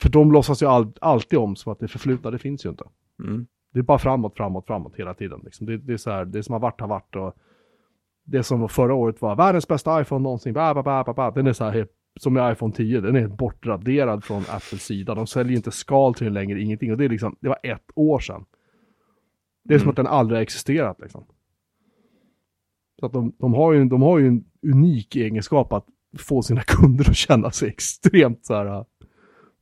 för 0.00 0.08
de 0.08 0.32
låtsas 0.32 0.62
ju 0.62 0.66
all, 0.66 0.92
alltid 1.00 1.38
om 1.38 1.56
som 1.56 1.72
att 1.72 1.78
det 1.78 1.88
förflutna, 1.88 2.30
det 2.30 2.38
finns 2.38 2.66
ju 2.66 2.70
inte. 2.70 2.84
Mm. 3.24 3.46
Det 3.72 3.78
är 3.78 3.82
bara 3.82 3.98
framåt, 3.98 4.36
framåt, 4.36 4.66
framåt 4.66 4.96
hela 4.96 5.14
tiden. 5.14 5.40
Liksom. 5.44 5.66
Det, 5.66 5.76
det 5.76 5.92
är 5.92 5.96
så 5.96 6.10
här, 6.10 6.24
det 6.24 6.42
som 6.42 6.52
har 6.52 6.60
varit 6.60 6.80
har 6.80 6.88
varit 6.88 7.16
och 7.16 7.34
det 8.24 8.42
som 8.42 8.68
förra 8.68 8.94
året 8.94 9.22
var 9.22 9.36
världens 9.36 9.68
bästa 9.68 10.00
iPhone 10.00 10.22
någonsin, 10.22 10.54
ba, 10.54 10.74
ba, 10.74 10.82
ba, 10.82 11.04
ba, 11.04 11.12
ba. 11.14 11.30
den 11.30 11.46
är 11.46 11.52
så 11.52 11.64
här 11.64 11.72
helt, 11.72 11.90
som 12.20 12.32
med 12.34 12.52
iPhone 12.52 12.74
10, 12.74 13.00
den 13.00 13.16
är 13.16 13.20
helt 13.20 13.36
bortraderad 13.36 14.24
från 14.24 14.42
Apples 14.48 14.82
sida. 14.84 15.14
De 15.14 15.26
säljer 15.26 15.56
inte 15.56 15.70
skal 15.70 16.14
till 16.14 16.24
den 16.24 16.34
längre, 16.34 16.60
ingenting. 16.62 16.92
Och 16.92 16.98
det 16.98 17.04
är 17.04 17.08
liksom, 17.08 17.36
det 17.40 17.48
var 17.48 17.58
ett 17.62 17.90
år 17.94 18.18
sedan. 18.20 18.44
Det 19.64 19.74
är 19.74 19.78
som 19.78 19.84
Mm. 19.84 19.90
att 19.90 19.96
den 19.96 20.06
aldrig 20.06 20.36
har 20.38 20.42
existerat 20.42 21.00
liksom. 21.00 21.24
Så 23.00 23.06
att 23.06 23.12
de, 23.12 23.32
de, 23.38 23.54
har 23.54 23.72
ju, 23.72 23.84
de 23.84 24.02
har 24.02 24.18
ju 24.18 24.26
en 24.28 24.44
unik 24.62 25.16
egenskap 25.16 25.72
att 25.72 25.86
få 26.18 26.42
sina 26.42 26.62
kunder 26.66 27.10
att 27.10 27.16
känna 27.16 27.50
sig 27.50 27.68
extremt 27.68 28.46
så 28.46 28.54
här 28.54 28.84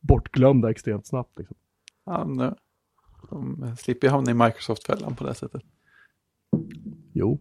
bortglömda 0.00 0.71
extremt 0.71 1.07
snabbt. 1.07 1.38
Liksom. 1.38 1.57
Ja, 2.04 2.25
det, 2.25 2.54
De 3.30 3.76
slipper 3.78 4.07
ju 4.07 4.11
hamna 4.11 4.30
i 4.30 4.35
Microsoft-fällan 4.35 5.16
på 5.16 5.25
det 5.25 5.35
sättet. 5.35 5.62
Jo, 7.12 7.40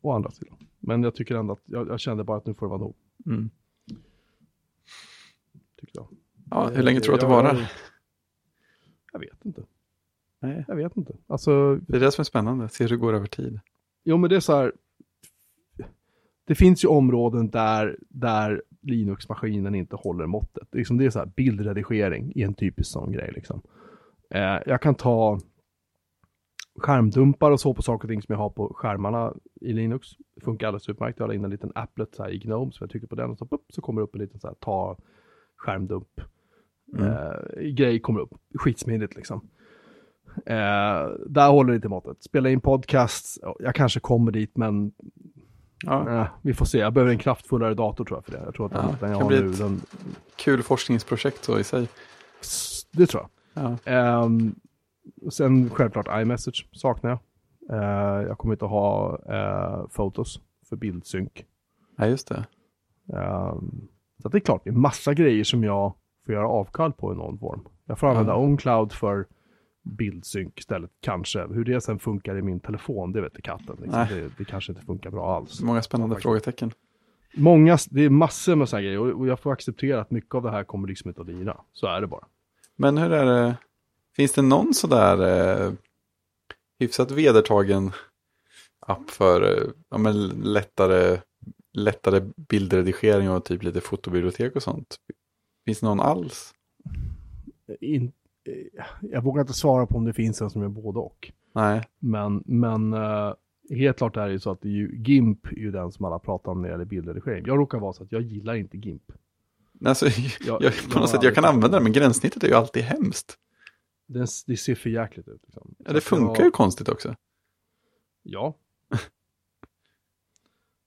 å 0.00 0.12
andra 0.12 0.30
sidan. 0.30 0.56
Men 0.80 1.02
jag 1.02 1.14
tycker 1.14 1.34
ändå 1.34 1.52
att 1.52 1.62
jag, 1.64 1.88
jag 1.88 2.00
kände 2.00 2.24
bara 2.24 2.36
att 2.38 2.46
nu 2.46 2.54
får 2.54 2.66
det 2.66 2.70
vara 2.70 2.80
nog. 2.80 2.94
Mm. 3.26 3.50
Jag. 5.96 6.06
Ja, 6.50 6.68
hur 6.74 6.82
länge 6.82 7.00
tror 7.00 7.12
du 7.12 7.14
att 7.14 7.20
det 7.20 7.26
varar? 7.26 7.72
Jag 9.12 9.20
vet 9.20 9.44
inte. 9.44 9.62
Nej. 10.40 10.64
Jag 10.68 10.76
vet 10.76 10.96
inte. 10.96 11.16
Alltså, 11.26 11.76
Det 11.76 11.96
är 11.96 12.00
det 12.00 12.12
som 12.12 12.22
är 12.22 12.24
spännande, 12.24 12.68
se 12.68 12.84
hur 12.84 12.88
det 12.88 12.96
går 12.96 13.14
över 13.14 13.26
tid. 13.26 13.60
jo 14.04 14.16
men 14.16 14.30
det 14.30 14.36
är 14.36 14.40
så 14.40 14.56
här. 14.56 14.72
Det 16.44 16.54
finns 16.54 16.84
ju 16.84 16.88
områden 16.88 17.50
där, 17.50 17.98
där 18.08 18.62
Linux-maskinen 18.80 19.74
inte 19.74 19.96
håller 19.96 20.26
måttet. 20.26 20.68
Det 20.70 20.76
är, 20.76 20.78
liksom, 20.78 20.98
det 20.98 21.04
är 21.06 21.10
så 21.10 21.18
här 21.18 21.26
bildredigering 21.26 22.32
i 22.34 22.42
en 22.42 22.54
typisk 22.54 22.90
sån 22.90 23.12
grej 23.12 23.32
liksom. 23.34 23.62
Eh, 24.30 24.58
jag 24.66 24.82
kan 24.82 24.94
ta 24.94 25.40
skärmdumpar 26.78 27.50
och 27.50 27.60
så 27.60 27.74
på 27.74 27.82
saker 27.82 28.04
och 28.04 28.10
ting 28.10 28.22
som 28.22 28.32
jag 28.32 28.38
har 28.38 28.50
på 28.50 28.74
skärmarna 28.74 29.34
i 29.60 29.72
Linux. 29.72 30.08
Det 30.34 30.44
funkar 30.44 30.66
alldeles 30.66 30.88
utmärkt. 30.88 31.18
Jag 31.18 31.26
har 31.26 31.34
in 31.34 31.44
en 31.44 31.50
liten 31.50 31.72
applet 31.74 32.14
så 32.14 32.22
här 32.22 32.30
i 32.30 32.38
Gnome 32.38 32.72
så 32.72 32.82
jag 32.82 32.90
trycker 32.90 33.06
på 33.06 33.14
den 33.14 33.30
och 33.30 33.38
så, 33.38 33.46
pop, 33.46 33.64
så 33.68 33.80
kommer 33.82 34.00
det 34.00 34.04
upp 34.04 34.14
en 34.14 34.20
liten 34.20 34.40
så 34.40 34.46
här 34.46 34.54
ta 34.54 34.96
skärmdump 35.56 36.20
Mm. 36.98 37.12
eh, 37.12 37.62
grej 37.72 38.00
kommer 38.00 38.20
upp. 38.20 38.30
Skitsmidigt 38.54 39.16
liksom. 39.16 39.48
Eh, 40.46 41.08
där 41.28 41.48
håller 41.50 41.70
det 41.70 41.76
inte 41.76 41.88
måttet. 41.88 42.22
Spela 42.22 42.48
in 42.50 42.60
podcasts, 42.60 43.38
ja, 43.42 43.56
jag 43.60 43.74
kanske 43.74 44.00
kommer 44.00 44.32
dit 44.32 44.56
men 44.56 44.92
Ja, 45.84 46.10
eh, 46.20 46.26
vi 46.42 46.54
får 46.54 46.64
se. 46.66 46.78
Jag 46.78 46.92
behöver 46.92 47.12
en 47.12 47.18
kraftfullare 47.18 47.74
dator 47.74 48.04
tror 48.04 48.16
jag 48.18 48.24
för 48.24 48.32
det. 48.32 48.42
Jag 48.44 48.54
tror 48.54 48.66
att 48.66 48.72
Ja, 48.72 48.80
den 49.00 49.10
jag 49.10 49.18
kan 49.18 49.22
har 49.22 49.28
bli 49.28 49.40
nu, 49.40 49.50
ett- 49.50 49.58
den, 49.58 49.80
kul 50.36 50.62
forskningsprojekt 50.62 51.44
så 51.44 51.58
i 51.58 51.64
sig. 51.64 51.88
det 52.92 53.06
tror 53.06 53.22
jag. 53.22 53.30
Ja, 53.64 53.92
Ehm, 53.92 54.54
sen 55.30 55.70
självklart 55.70 56.06
iMessage 56.22 56.68
saknar 56.72 57.10
jag. 57.10 57.18
Eh, 57.78 58.22
jag 58.28 58.38
kommer 58.38 58.54
inte 58.54 58.64
att 58.64 58.70
ha 58.70 59.18
uh, 59.30 59.86
Photos 59.88 60.40
för 60.68 60.76
bildsynk. 60.76 61.44
ja 61.96 62.06
just 62.06 62.28
det. 62.28 62.44
Ehm, 63.16 63.88
så 64.22 64.28
det 64.28 64.38
är 64.38 64.40
klart, 64.40 64.64
det 64.64 64.70
är 64.70 64.74
massa 64.74 65.14
grejer 65.14 65.44
som 65.44 65.64
jag 65.64 65.94
får 66.26 66.34
göra 66.34 66.48
avkall 66.48 66.92
på 66.92 67.12
i 67.12 67.16
någon 67.16 67.38
form. 67.38 67.60
Jag 67.86 67.98
får 67.98 68.06
använda 68.06 68.32
Ja. 68.32 68.36
OnCloud 68.38 68.92
för 68.92 69.26
bildsynk 69.82 70.58
istället, 70.58 70.90
kanske. 71.00 71.46
Hur 71.46 71.64
det 71.64 71.80
sen 71.80 71.98
funkar 71.98 72.38
i 72.38 72.42
min 72.42 72.60
telefon, 72.60 73.12
det 73.12 73.20
vet 73.20 73.32
inte 73.32 73.42
katten. 73.42 73.76
Liksom. 73.82 74.06
Det, 74.10 74.30
det 74.38 74.44
kanske 74.44 74.72
inte 74.72 74.84
funkar 74.84 75.10
bra 75.10 75.36
alls. 75.36 75.60
Många 75.62 75.82
spännande 75.82 76.14
faktiskt. 76.14 76.22
frågetecken. 76.22 76.72
Många, 77.34 77.78
det 77.90 78.02
är 78.02 78.10
massor 78.10 78.54
med 78.56 78.68
sådana 78.68 78.82
grejer 78.82 78.98
och, 78.98 79.20
och 79.20 79.26
jag 79.26 79.40
får 79.40 79.52
acceptera 79.52 80.00
att 80.00 80.10
mycket 80.10 80.34
av 80.34 80.42
det 80.42 80.50
här 80.50 80.64
kommer 80.64 80.88
liksom 80.88 81.08
inte 81.10 81.20
att 81.20 81.26
lira. 81.26 81.56
Så 81.72 81.86
är 81.86 82.00
det 82.00 82.06
bara. 82.06 82.24
Men 82.76 82.98
hur 82.98 83.12
är 83.12 83.24
det, 83.26 83.56
finns 84.16 84.32
det 84.32 84.42
någon 84.42 84.74
sådär 84.74 85.18
eh, 85.66 85.72
hyfsat 86.78 87.10
vedertagen 87.10 87.92
app 88.80 89.10
för 89.10 89.42
eh, 89.42 89.68
ja, 89.90 89.98
men 89.98 90.28
lättare, 90.28 91.20
lättare 91.76 92.20
bildredigering 92.36 93.30
och 93.30 93.44
typ 93.44 93.62
lite 93.62 93.80
fotobibliotek 93.80 94.56
och 94.56 94.62
sånt? 94.62 94.96
Finns 95.64 95.80
det 95.80 95.86
någon 95.86 96.00
alls? 96.00 96.54
In, 97.80 98.12
eh, 98.48 98.84
jag 99.00 99.22
vågar 99.24 99.40
inte 99.40 99.52
svara 99.52 99.86
på 99.86 99.94
om 99.94 100.04
det 100.04 100.12
finns 100.12 100.42
en 100.42 100.50
som 100.50 100.62
är 100.62 100.68
både 100.68 100.98
och. 100.98 101.32
Nej, 101.52 101.82
Men, 101.98 102.42
men 102.46 102.92
eh, 102.92 103.32
helt 103.70 103.96
klart 103.96 104.16
är 104.16 104.26
det 104.26 104.32
ju 104.32 104.38
så 104.38 104.50
att 104.50 104.60
det 104.60 104.68
är 104.68 104.72
ju, 104.72 104.96
GIMP 105.04 105.46
är 105.46 105.56
ju 105.56 105.70
den 105.70 105.92
som 105.92 106.04
alla 106.04 106.18
pratar 106.18 106.52
om 106.52 106.62
när 106.62 106.68
det 106.68 106.72
gäller 106.72 106.84
bildredigering. 106.84 107.44
Jag 107.46 107.58
råkar 107.58 107.78
vara 107.78 107.92
så 107.92 108.02
att 108.02 108.12
jag 108.12 108.22
gillar 108.22 108.54
inte 108.54 108.76
GIMP. 108.76 109.12
alltså, 109.84 110.06
Jag- 110.46 110.62
jag, 110.62 110.72
på 110.92 110.98
något 111.00 111.10
sätt 111.10 111.22
jag 111.22 111.34
kan 111.34 111.44
använda 111.44 111.78
det 111.78 111.82
men 111.82 111.92
gränssnittet 111.92 112.44
är 112.44 112.48
ju 112.48 112.54
alltid 112.54 112.82
hemskt. 112.82 113.38
Det, 114.08 114.26
det 114.46 114.56
ser 114.56 114.74
för 114.74 114.90
jäkligt 114.90 115.28
ut. 115.28 115.40
Liksom. 115.42 115.74
Ja, 115.78 115.92
det 115.92 116.00
funkar 116.00 116.44
ju 116.44 116.50
konstigt 116.50 116.88
också. 116.88 117.14
Ja. 118.22 118.54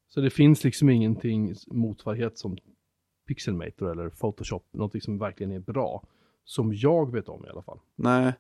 Så 0.10 0.22
det 0.22 0.30
finns 0.30 0.64
liksom 0.64 0.90
ingenting 0.90 1.54
motsvarighet 1.68 2.38
som 2.38 2.58
Pixelmator 3.28 3.92
eller 3.92 4.10
Photoshop, 4.10 4.64
någonting 4.72 5.02
som 5.02 5.18
verkligen 5.18 5.52
är 5.52 5.60
bra. 5.60 6.04
Som 6.44 6.74
jag 6.74 7.12
vet 7.12 7.30
om 7.30 7.46
i 7.46 7.50
alla 7.50 7.62
fall. 7.62 7.80
Nej, 7.96 8.34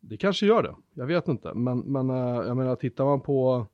Det 0.00 0.16
kanske 0.16 0.46
gör 0.46 0.62
det, 0.62 0.74
jag 0.94 1.06
vet 1.06 1.28
inte. 1.28 1.54
Men, 1.54 1.78
men 1.78 2.10
eh, 2.10 2.16
jag 2.46 2.56
menar, 2.56 2.76
tittar 2.76 3.04
man 3.04 3.20
på 3.20 3.66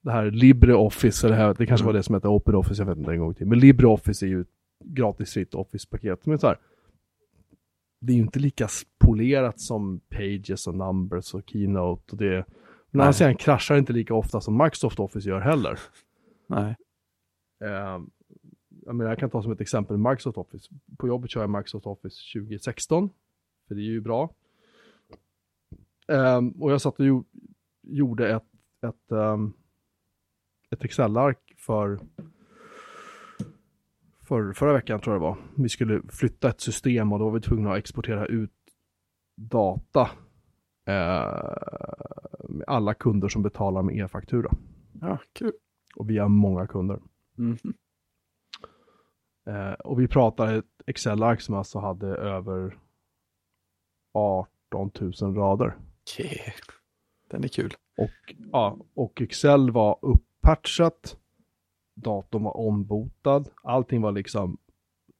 det 0.00 0.10
här 0.12 0.30
LibreOffice, 0.30 1.26
eller 1.26 1.36
det, 1.36 1.42
här, 1.42 1.54
det 1.58 1.66
kanske 1.66 1.84
Mm. 1.84 1.86
var 1.86 1.98
det 1.98 2.02
som 2.02 2.14
hette 2.14 2.28
OpenOffice, 2.28 2.78
jag 2.82 2.86
vet 2.86 2.98
inte 2.98 3.10
en 3.12 3.18
gång 3.18 3.34
till. 3.34 3.46
Men 3.46 3.58
LibreOffice 3.58 4.22
är 4.22 4.26
ju 4.26 4.40
ett 4.40 4.48
gratisfritt 4.84 5.54
Office-paket. 5.54 6.26
Men 6.26 6.38
så 6.38 6.46
här, 6.46 6.58
det 8.00 8.12
är 8.12 8.16
ju 8.16 8.22
inte 8.22 8.38
lika 8.38 8.68
polerat 8.98 9.60
som 9.60 10.00
Pages 10.08 10.66
och 10.66 10.74
Numbers 10.74 11.34
och 11.34 11.42
Keynote. 11.46 12.12
Och 12.12 12.18
det, 12.18 12.44
men 12.94 13.00
andra 13.00 13.12
sidan 13.12 13.36
kraschar 13.36 13.76
inte 13.78 13.92
lika 13.92 14.14
ofta 14.14 14.40
som 14.40 14.58
Microsoft 14.58 14.98
Office 15.00 15.28
gör 15.28 15.40
heller. 15.40 15.78
nej. 16.46 16.76
Eh, 17.64 18.00
jag, 18.86 18.94
menar, 18.96 19.10
jag 19.10 19.18
kan 19.18 19.30
ta 19.30 19.42
som 19.42 19.52
ett 19.52 19.60
exempel 19.60 19.96
Microsoft 19.96 20.38
Office. 20.38 20.74
På 20.98 21.08
jobbet 21.08 21.30
kör 21.30 21.40
jag 21.40 21.50
Microsoft 21.50 21.86
Office 21.86 22.38
2016. 22.40 23.10
För 23.68 23.74
det 23.74 23.80
är 23.80 23.84
ju 23.84 24.00
bra. 24.00 24.30
Ehm, 26.08 26.48
och 26.50 26.72
jag 26.72 26.80
satt 26.80 27.00
och 27.00 27.06
gjo- 27.06 27.24
gjorde 27.82 28.34
ett, 28.34 28.44
ett, 28.86 29.12
ehm, 29.12 29.52
ett 30.70 30.84
Excel-ark 30.84 31.54
för, 31.56 32.00
för 34.22 34.52
förra 34.52 34.72
veckan 34.72 35.00
tror 35.00 35.14
jag 35.14 35.20
det 35.22 35.26
var. 35.26 35.36
Vi 35.56 35.68
skulle 35.68 36.02
flytta 36.08 36.48
ett 36.48 36.60
system 36.60 37.12
och 37.12 37.18
då 37.18 37.24
var 37.24 37.32
vi 37.32 37.40
tvungna 37.40 37.72
att 37.72 37.78
exportera 37.78 38.26
ut 38.26 38.50
data 39.36 40.00
eh, 40.00 40.08
med 40.86 42.64
alla 42.66 42.94
kunder 42.94 43.28
som 43.28 43.42
betalar 43.42 43.82
med 43.82 43.96
e-faktura. 43.96 44.50
Ja, 45.00 45.18
kul. 45.32 45.52
Och 45.96 46.10
vi 46.10 46.18
har 46.18 46.28
många 46.28 46.66
kunder. 46.66 47.00
Mm. 47.38 47.58
Eh, 49.46 49.72
och 49.72 50.00
vi 50.00 50.08
pratar 50.08 50.54
ett 50.54 50.82
Excel-ark 50.86 51.40
som 51.40 51.54
alltså 51.54 51.78
hade 51.78 52.06
över 52.06 52.78
18 54.12 54.90
000 55.20 55.34
rader. 55.34 55.76
Okej. 56.02 56.54
Den 57.30 57.44
är 57.44 57.48
kul. 57.48 57.74
Och, 57.96 58.34
ja, 58.52 58.78
och 58.94 59.22
Excel 59.22 59.70
var 59.70 59.98
upppatchat, 60.02 61.16
datorn 61.94 62.42
var 62.42 62.56
ombotad, 62.56 63.44
allting 63.62 64.02
var 64.02 64.12
liksom 64.12 64.58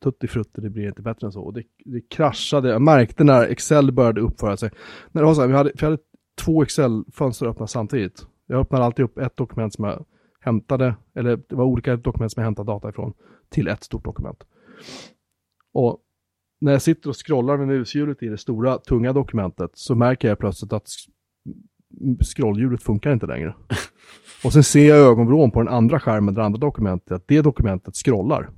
tuttifrutti, 0.04 0.61
det 0.61 0.70
blir 0.70 0.88
inte 0.88 1.02
bättre 1.02 1.26
än 1.26 1.32
så. 1.32 1.42
Och 1.42 1.52
det, 1.52 1.62
det 1.84 2.00
kraschade, 2.00 2.68
jag 2.68 2.82
märkte 2.82 3.25
när 3.25 3.42
Excel 3.42 3.92
började 3.92 4.20
uppföra 4.20 4.56
sig. 4.56 4.70
När 5.12 5.23
det 5.23 5.26
var 5.26 5.34
så 5.34 5.40
här, 5.40 5.49
vi 5.49 5.54
hade, 5.54 5.70
för 5.76 5.87
jag 5.87 5.90
hade 5.90 6.02
två 6.44 6.62
Excel-fönster 6.62 7.46
öppna 7.46 7.66
samtidigt. 7.66 8.26
Jag 8.46 8.61
öppnade 8.61 8.84
alltid 8.84 9.04
upp 9.04 9.18
ett 9.18 9.37
dokument 9.37 9.75
som 9.75 9.84
jag 9.84 10.04
hämtade, 10.40 10.96
eller 11.14 11.37
det 11.37 11.54
var 11.54 11.64
olika 11.64 11.96
dokument 11.96 12.32
som 12.32 12.40
jag 12.40 12.44
hämtade 12.44 12.73
data 12.73 12.88
ifrån, 12.88 13.12
till 13.50 13.68
ett 13.68 13.84
stort 13.84 14.04
dokument. 14.04 14.44
Och 15.73 15.99
när 16.61 16.73
jag 16.73 16.82
sitter 16.82 17.11
och 17.11 17.26
scrollar 17.26 17.56
med 17.56 17.68
mushjulet 17.68 18.23
i 18.23 18.28
det 18.28 18.38
stora, 18.38 18.78
tunga 18.78 19.12
dokumentet 19.12 19.70
så 19.75 19.94
märker 19.94 20.28
jag 20.28 20.38
plötsligt 20.38 20.73
att 20.73 20.88
scrollhjulet 22.34 22.82
funkar 22.82 23.12
inte 23.12 23.26
längre. 23.26 23.54
Och 24.44 24.52
sen 24.52 24.64
ser 24.64 24.88
jag 24.88 24.99
ögonvrån 24.99 25.50
på 25.50 25.62
den 25.62 25.75
andra 25.75 26.00
skärmen, 26.00 26.34
det 26.34 26.44
andra 26.44 26.58
dokumentet, 26.58 27.12
att 27.12 27.28
det 27.28 27.42
dokumentet 27.42 27.96
scrollar. 27.96 28.50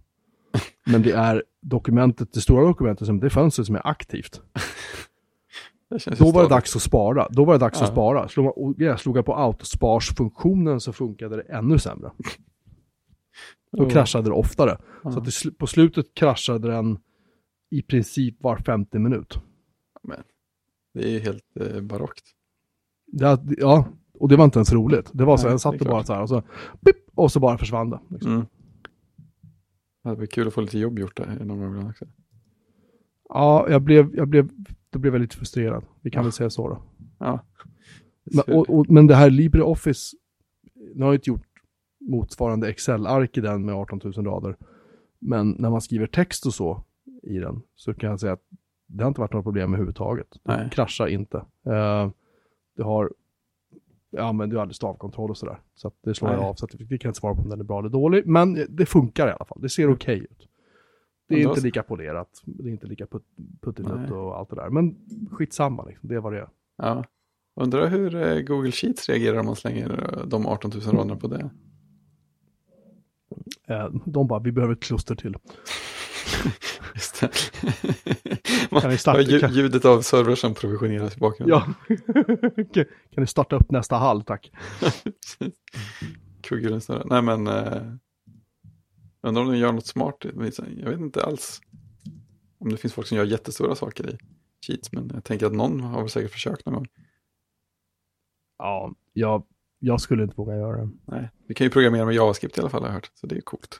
Men 0.86 1.02
det 1.02 1.12
är 1.12 1.42
dokumentet, 1.62 2.32
det 2.32 2.40
stora 2.40 2.64
dokumentet, 2.66 3.06
som 3.06 3.20
det 3.20 3.30
fönstret 3.30 3.66
som 3.66 3.74
är 3.76 3.86
aktivt. 3.86 4.40
Då 6.18 6.30
var 6.30 6.42
det 6.42 6.48
dags 6.48 6.76
att 6.76 6.82
spara. 6.82 7.28
Då 7.30 7.44
var 7.44 7.52
det 7.54 7.58
dags 7.58 7.78
Ja. 7.80 7.84
att 7.86 7.92
spara. 7.92 8.28
Slog, 8.28 8.44
man, 8.44 8.74
jag 8.78 9.00
slog 9.00 9.16
jag 9.16 9.26
på 9.26 9.34
autosparsfunktionen 9.36 10.80
så 10.80 10.92
funkade 10.92 11.36
det 11.36 11.42
ännu 11.42 11.78
sämre. 11.78 12.10
Då 13.72 13.82
Oh. 13.84 13.90
kraschade 13.90 14.28
det 14.28 14.34
oftare. 14.34 14.78
Ja. 15.04 15.12
Så 15.12 15.20
det, 15.20 15.58
på 15.58 15.66
slutet 15.66 16.14
kraschade 16.14 16.68
den 16.68 16.98
i 17.70 17.82
princip 17.82 18.36
var 18.42 18.56
femte 18.56 18.98
minut. 18.98 19.38
Det 20.94 21.04
är 21.04 21.08
ju 21.10 21.18
helt 21.18 21.44
eh, 21.60 21.80
barockt. 21.80 22.24
Det, 23.06 23.38
ja, 23.58 23.88
och 24.18 24.28
det 24.28 24.36
var 24.36 24.44
inte 24.44 24.58
ens 24.58 24.72
roligt. 24.72 25.10
Det 25.12 25.24
var 25.24 25.36
så, 25.36 25.42
Nej, 25.44 25.52
jag 25.52 25.60
satt 25.60 25.80
och 25.80 25.86
bara 25.86 26.04
så 26.04 26.12
här 26.14 26.22
och 26.22 26.28
så, 26.28 26.42
pip, 26.84 26.96
och 27.14 27.32
så 27.32 27.40
bara 27.40 27.58
försvann 27.58 27.90
det. 27.90 28.00
Liksom. 28.10 28.32
Mm. 28.32 28.46
Det 30.10 30.16
varit 30.16 30.32
kul 30.32 30.48
att 30.48 30.54
få 30.54 30.60
lite 30.60 30.78
jobb 30.78 30.98
gjort 30.98 31.16
där 31.16 31.44
någon 31.44 31.58
gång 31.58 31.68
ibland 31.68 31.88
också. 31.90 32.04
Ja, 33.28 33.66
jag 33.70 33.82
blev, 33.82 34.16
jag 34.16 34.28
blev, 34.28 34.48
då 34.90 34.98
blev 34.98 35.14
jag 35.14 35.20
lite 35.20 35.36
frustrerad. 35.36 35.84
Vi 36.00 36.10
kan 36.10 36.20
Ja. 36.20 36.22
väl 36.22 36.32
säga 36.32 36.50
så 36.50 36.68
då. 36.68 36.82
Ja. 37.18 37.40
Men, 38.24 38.56
och, 38.56 38.70
och, 38.70 38.90
men 38.90 39.06
det 39.06 39.14
här 39.14 39.30
LibreOffice, 39.30 40.16
nu 40.94 41.04
har 41.04 41.08
jag 41.08 41.14
inte 41.14 41.30
gjort 41.30 41.46
motsvarande 42.00 42.68
Excel-ark 42.68 43.36
i 43.38 43.40
den 43.40 43.64
med 43.64 43.74
18 43.74 44.00
000 44.04 44.12
rader. 44.12 44.56
Men 45.18 45.50
när 45.50 45.70
man 45.70 45.80
skriver 45.80 46.06
text 46.06 46.46
och 46.46 46.54
så 46.54 46.84
i 47.22 47.38
den 47.38 47.62
så 47.74 47.94
kan 47.94 48.10
jag 48.10 48.20
säga 48.20 48.32
att 48.32 48.42
det 48.86 49.04
har 49.04 49.08
inte 49.08 49.20
varit 49.20 49.32
några 49.32 49.42
problem 49.42 49.70
överhuvudtaget. 49.72 50.26
Det 50.44 50.68
kraschar 50.72 51.06
inte. 51.06 51.36
Uh, 51.36 52.10
det 52.76 52.82
har, 52.82 53.12
jag 54.16 54.26
använder 54.26 54.56
ju 54.56 54.60
aldrig 54.60 54.76
stavkontroll 54.76 55.30
och 55.30 55.36
sådär. 55.36 55.58
Så 55.74 55.92
det 56.04 56.14
slår 56.14 56.30
jag 56.32 56.40
av. 56.42 56.54
Så 56.54 56.64
att 56.64 56.74
vi 56.74 56.98
kan 56.98 57.08
inte 57.08 57.20
svara 57.20 57.34
på 57.34 57.42
om 57.42 57.48
den 57.48 57.60
är 57.60 57.64
bra 57.64 57.78
eller 57.78 57.88
dålig. 57.88 58.26
Men 58.26 58.66
det 58.68 58.86
funkar 58.86 59.28
i 59.28 59.30
alla 59.30 59.44
fall. 59.44 59.58
Det 59.60 59.68
ser 59.68 59.90
okej 59.92 60.18
ut. 60.18 60.48
Det 61.28 61.34
är 61.40 61.44
då- 61.44 61.50
inte 61.50 61.60
lika 61.62 61.82
polerat. 61.82 62.28
Det 62.44 62.68
är 62.68 62.72
inte 62.72 62.86
lika 62.86 63.06
put, 63.06 63.22
puttinutt 63.60 64.10
och 64.10 64.38
allt 64.38 64.50
det 64.50 64.56
där. 64.56 64.70
Men 64.70 64.96
skitsamma, 65.30 65.84
liksom. 65.84 66.08
det 66.08 66.14
är 66.14 66.20
vad 66.20 66.32
det 66.32 66.38
är. 66.38 66.48
Ja. 66.76 67.04
Undrar 67.60 67.88
hur 67.88 68.14
eh, 68.14 68.38
Google 68.40 68.72
Sheets 68.72 69.08
reagerar 69.08 69.38
om 69.38 69.46
man 69.46 69.56
slänger 69.56 70.18
eh, 70.20 70.26
de 70.26 70.46
18 70.46 70.70
000 70.74 70.80
raderna 70.96 71.16
på 71.16 71.28
det. 71.28 71.50
Eh, 73.68 73.88
De 74.04 74.26
bara, 74.26 74.40
vi 74.40 74.52
behöver 74.52 74.74
ett 74.74 74.82
kluster 74.82 75.14
till. 75.14 75.36
Just 76.94 77.20
det. 77.20 77.30
Kan 78.80 78.98
starta- 78.98 79.20
lju- 79.22 79.50
ljudet 79.50 79.84
av 79.84 80.02
servrar 80.02 80.34
som 80.34 80.54
provisioneras 80.54 81.16
i 81.16 81.20
bakgrunden. 81.20 81.58
Ja. 81.88 81.94
kan 83.14 83.22
du 83.22 83.26
starta 83.26 83.56
upp 83.56 83.70
nästa 83.70 83.96
hall, 83.96 84.22
tack? 84.22 84.52
Kuggen 86.42 86.80
snurrar. 86.80 87.04
Nej 87.06 87.22
men, 87.22 87.46
eh, 87.46 87.82
undrar 89.22 89.42
om 89.42 89.48
de 89.52 89.58
gör 89.58 89.72
något 89.72 89.86
smart. 89.86 90.16
Jag 90.76 90.90
vet 90.90 91.00
inte 91.00 91.24
alls 91.24 91.60
om 92.58 92.68
det 92.68 92.76
finns 92.76 92.94
folk 92.94 93.06
som 93.06 93.16
gör 93.16 93.24
jättestora 93.24 93.74
saker 93.74 94.10
i 94.10 94.18
Sheets. 94.66 94.92
Men 94.92 95.10
jag 95.14 95.24
tänker 95.24 95.46
att 95.46 95.52
någon 95.52 95.80
har 95.80 96.00
väl 96.00 96.10
säkert 96.10 96.30
försökt 96.32 96.66
någon 96.66 96.74
gång. 96.74 96.86
Ja, 98.58 98.94
jag, 99.12 99.46
jag 99.78 100.00
skulle 100.00 100.22
inte 100.22 100.34
våga 100.36 100.56
göra 100.56 100.76
det. 100.84 100.90
Nej, 101.04 101.30
vi 101.48 101.54
kan 101.54 101.64
ju 101.64 101.70
programmera 101.70 102.04
med 102.04 102.14
JavaScript 102.14 102.58
i 102.58 102.60
alla 102.60 102.70
fall 102.70 102.80
har 102.82 102.88
jag 102.88 102.94
hört. 102.94 103.10
Så 103.14 103.26
det 103.26 103.36
är 103.36 103.40
coolt. 103.40 103.78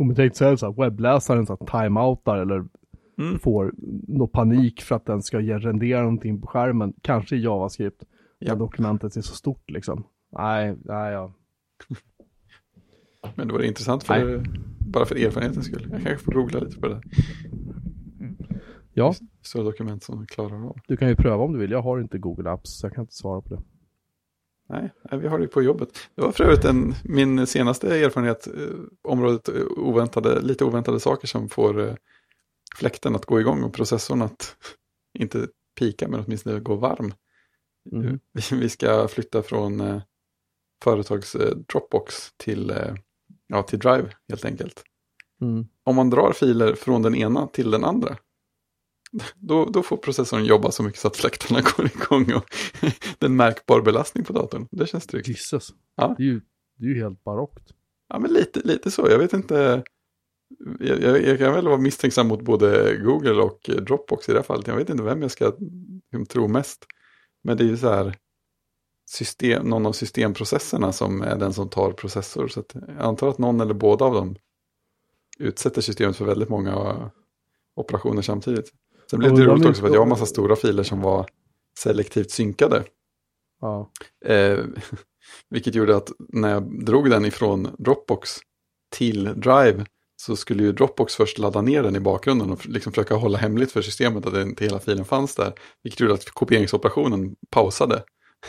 Om 0.00 0.08
vi 0.08 0.14
tänkte 0.14 0.38
säga 0.38 0.56
så 0.56 0.66
här, 0.66 0.72
webbläsaren 0.84 1.46
så 1.46 1.56
här 1.60 1.82
timeoutar 1.82 2.36
eller 2.38 2.64
Mm. 3.18 3.38
får 3.38 3.72
någon 4.08 4.28
panik 4.28 4.82
för 4.82 4.94
att 4.94 5.06
den 5.06 5.22
ska 5.22 5.38
rendera 5.40 6.00
någonting 6.02 6.40
på 6.40 6.46
skärmen, 6.46 6.92
kanske 7.02 7.36
i 7.36 7.42
JavaScript, 7.42 8.02
Ja. 8.38 8.52
när 8.52 8.58
dokumentet 8.58 9.16
är 9.16 9.20
så 9.20 9.34
stort 9.34 9.70
liksom. 9.70 10.04
Nej, 10.32 10.76
nej, 10.84 11.12
ja. 11.12 11.32
Men 13.34 13.46
det 13.48 13.52
var 13.52 13.62
intressant 13.62 14.04
för, 14.04 14.42
bara 14.78 15.04
för 15.04 15.16
erfarenhetens 15.26 15.66
skull. 15.66 15.88
Jag 15.92 16.02
kanske 16.02 16.24
får 16.24 16.32
googla 16.32 16.60
lite 16.60 16.80
på 16.80 16.88
det. 16.88 16.94
där. 16.94 17.02
Ja, 18.92 19.14
Stora 19.42 19.64
dokument 19.64 20.02
som 20.02 20.26
klarar 20.26 20.66
av. 20.68 20.76
du 20.88 20.96
kan 20.96 21.08
ju 21.08 21.16
pröva 21.16 21.44
om 21.44 21.52
du 21.52 21.58
vill. 21.58 21.70
Jag 21.70 21.82
har 21.82 22.00
inte 22.00 22.18
Google 22.18 22.50
Apps, 22.50 22.78
så 22.78 22.86
jag 22.86 22.94
kan 22.94 23.02
inte 23.02 23.14
svara 23.14 23.40
på 23.40 23.54
det. 23.54 23.62
Nej, 24.70 24.90
vi 25.20 25.28
har 25.28 25.38
det 25.38 25.48
på 25.48 25.62
jobbet. 25.62 25.88
Det 26.14 26.22
var 26.22 26.32
för 26.32 26.44
övrigt 26.44 26.64
en, 26.64 26.94
min 27.04 27.46
senaste 27.46 27.98
erfarenhet, 27.98 28.46
eh, 28.46 28.52
området 29.02 29.48
eh, 29.48 29.62
oväntade, 29.76 30.40
lite 30.40 30.64
oväntade 30.64 31.00
saker 31.00 31.28
som 31.28 31.48
får 31.48 31.88
eh, 31.88 31.94
fläkten 32.76 33.14
att 33.14 33.24
gå 33.24 33.40
igång 33.40 33.62
och 33.62 33.74
processorn 33.74 34.22
att 34.22 34.56
inte 35.18 35.48
pika 35.78 36.08
men 36.08 36.24
åtminstone 36.24 36.60
gå 36.60 36.74
varm. 36.74 37.14
Mhm. 37.90 38.20
Vi, 38.50 38.68
ska 38.68 39.08
flytta 39.08 39.42
från 39.42 40.00
företags 40.84 41.36
Dropbox 41.72 42.32
till, 42.36 42.72
ja, 43.46 43.62
till 43.62 43.78
Drive 43.78 44.10
helt 44.28 44.44
enkelt. 44.44 44.82
Mm. 45.40 45.66
Om 45.84 45.96
man 45.96 46.10
drar 46.10 46.32
filer 46.32 46.74
från 46.74 47.02
den 47.02 47.14
ena 47.14 47.46
till 47.46 47.70
den 47.70 47.84
andra, 47.84 48.16
då, 49.36 49.64
då 49.64 49.82
får 49.82 49.96
processorn 49.96 50.44
jobba 50.44 50.70
så 50.70 50.82
mycket 50.82 51.00
så 51.00 51.08
att 51.08 51.16
fläktarna 51.16 51.60
går 51.76 51.86
igång 51.86 52.32
och 52.32 52.44
det 53.18 53.26
är 53.26 53.26
en 53.26 53.36
märkbar 53.36 53.82
belastning 53.82 54.24
på 54.24 54.32
datorn. 54.32 54.68
Det 54.70 54.86
känns 54.86 55.06
tryggt. 55.06 55.28
Jesus. 55.28 55.74
Ja. 55.96 56.14
Det, 56.18 56.22
är 56.22 56.26
ju, 56.26 56.40
det 56.76 56.84
är 56.84 56.88
ju 56.88 57.02
helt 57.02 57.24
barockt. 57.24 57.72
Ja, 58.08 58.18
men 58.18 58.32
lite, 58.32 58.60
lite 58.64 58.90
så. 58.90 59.08
Jag 59.10 59.18
vet 59.18 59.32
inte. 59.32 59.82
Jag, 60.80 61.02
jag, 61.02 61.22
jag 61.22 61.38
kan 61.38 61.52
väl 61.52 61.68
vara 61.68 61.76
misstänksam 61.76 62.28
mot 62.28 62.42
både 62.42 62.96
Google 62.96 63.42
och 63.42 63.70
Dropbox 63.86 64.28
i 64.28 64.32
det 64.32 64.38
här 64.38 64.44
fallet. 64.44 64.66
Jag 64.66 64.76
vet 64.76 64.90
inte 64.90 65.02
vem 65.02 65.22
jag 65.22 65.30
ska 65.30 65.52
liksom, 66.12 66.26
tro 66.26 66.48
mest. 66.48 66.86
Men 67.42 67.56
det 67.56 67.64
är 67.64 67.68
ju 67.68 67.76
så 67.76 67.88
här 67.88 68.16
system, 69.06 69.66
någon 69.66 69.86
av 69.86 69.92
systemprocesserna 69.92 70.92
som 70.92 71.22
är 71.22 71.36
den 71.36 71.52
som 71.52 71.68
tar 71.68 71.92
processor. 71.92 72.48
Så 72.48 72.64
jag 72.72 72.98
antar 72.98 73.28
att 73.28 73.38
någon 73.38 73.60
eller 73.60 73.74
båda 73.74 74.04
av 74.04 74.14
dem 74.14 74.36
utsätter 75.38 75.80
systemet 75.80 76.16
för 76.16 76.24
väldigt 76.24 76.48
många 76.48 77.10
operationer 77.74 78.22
samtidigt. 78.22 78.72
Sen 79.10 79.18
blev 79.18 79.34
det 79.34 79.44
roligt 79.44 79.66
också 79.66 79.80
för 79.80 79.88
att 79.88 79.94
jag 79.94 80.00
har 80.00 80.06
massa 80.06 80.26
stora 80.26 80.56
filer 80.56 80.82
som 80.82 81.00
var 81.00 81.26
selektivt 81.78 82.30
synkade. 82.30 82.84
Ja. 83.60 83.90
Eh, 84.24 84.58
vilket 85.50 85.74
gjorde 85.74 85.96
att 85.96 86.12
när 86.18 86.50
jag 86.50 86.84
drog 86.84 87.10
den 87.10 87.24
ifrån 87.24 87.68
Dropbox 87.78 88.30
till 88.90 89.24
Drive 89.24 89.84
så 90.16 90.36
skulle 90.36 90.62
ju 90.62 90.72
Dropbox 90.72 91.16
först 91.16 91.38
ladda 91.38 91.60
ner 91.60 91.82
den 91.82 91.96
i 91.96 92.00
bakgrunden 92.00 92.50
och 92.50 92.66
liksom 92.66 92.92
försöka 92.92 93.14
hålla 93.14 93.38
hemligt 93.38 93.72
för 93.72 93.82
systemet 93.82 94.26
att 94.26 94.34
inte 94.34 94.64
hela 94.64 94.78
filen 94.78 95.04
fanns 95.04 95.34
där. 95.34 95.52
Vilket 95.82 96.00
gjorde 96.00 96.14
att 96.14 96.30
kopieringsoperationen 96.30 97.34
pausade. 97.50 98.02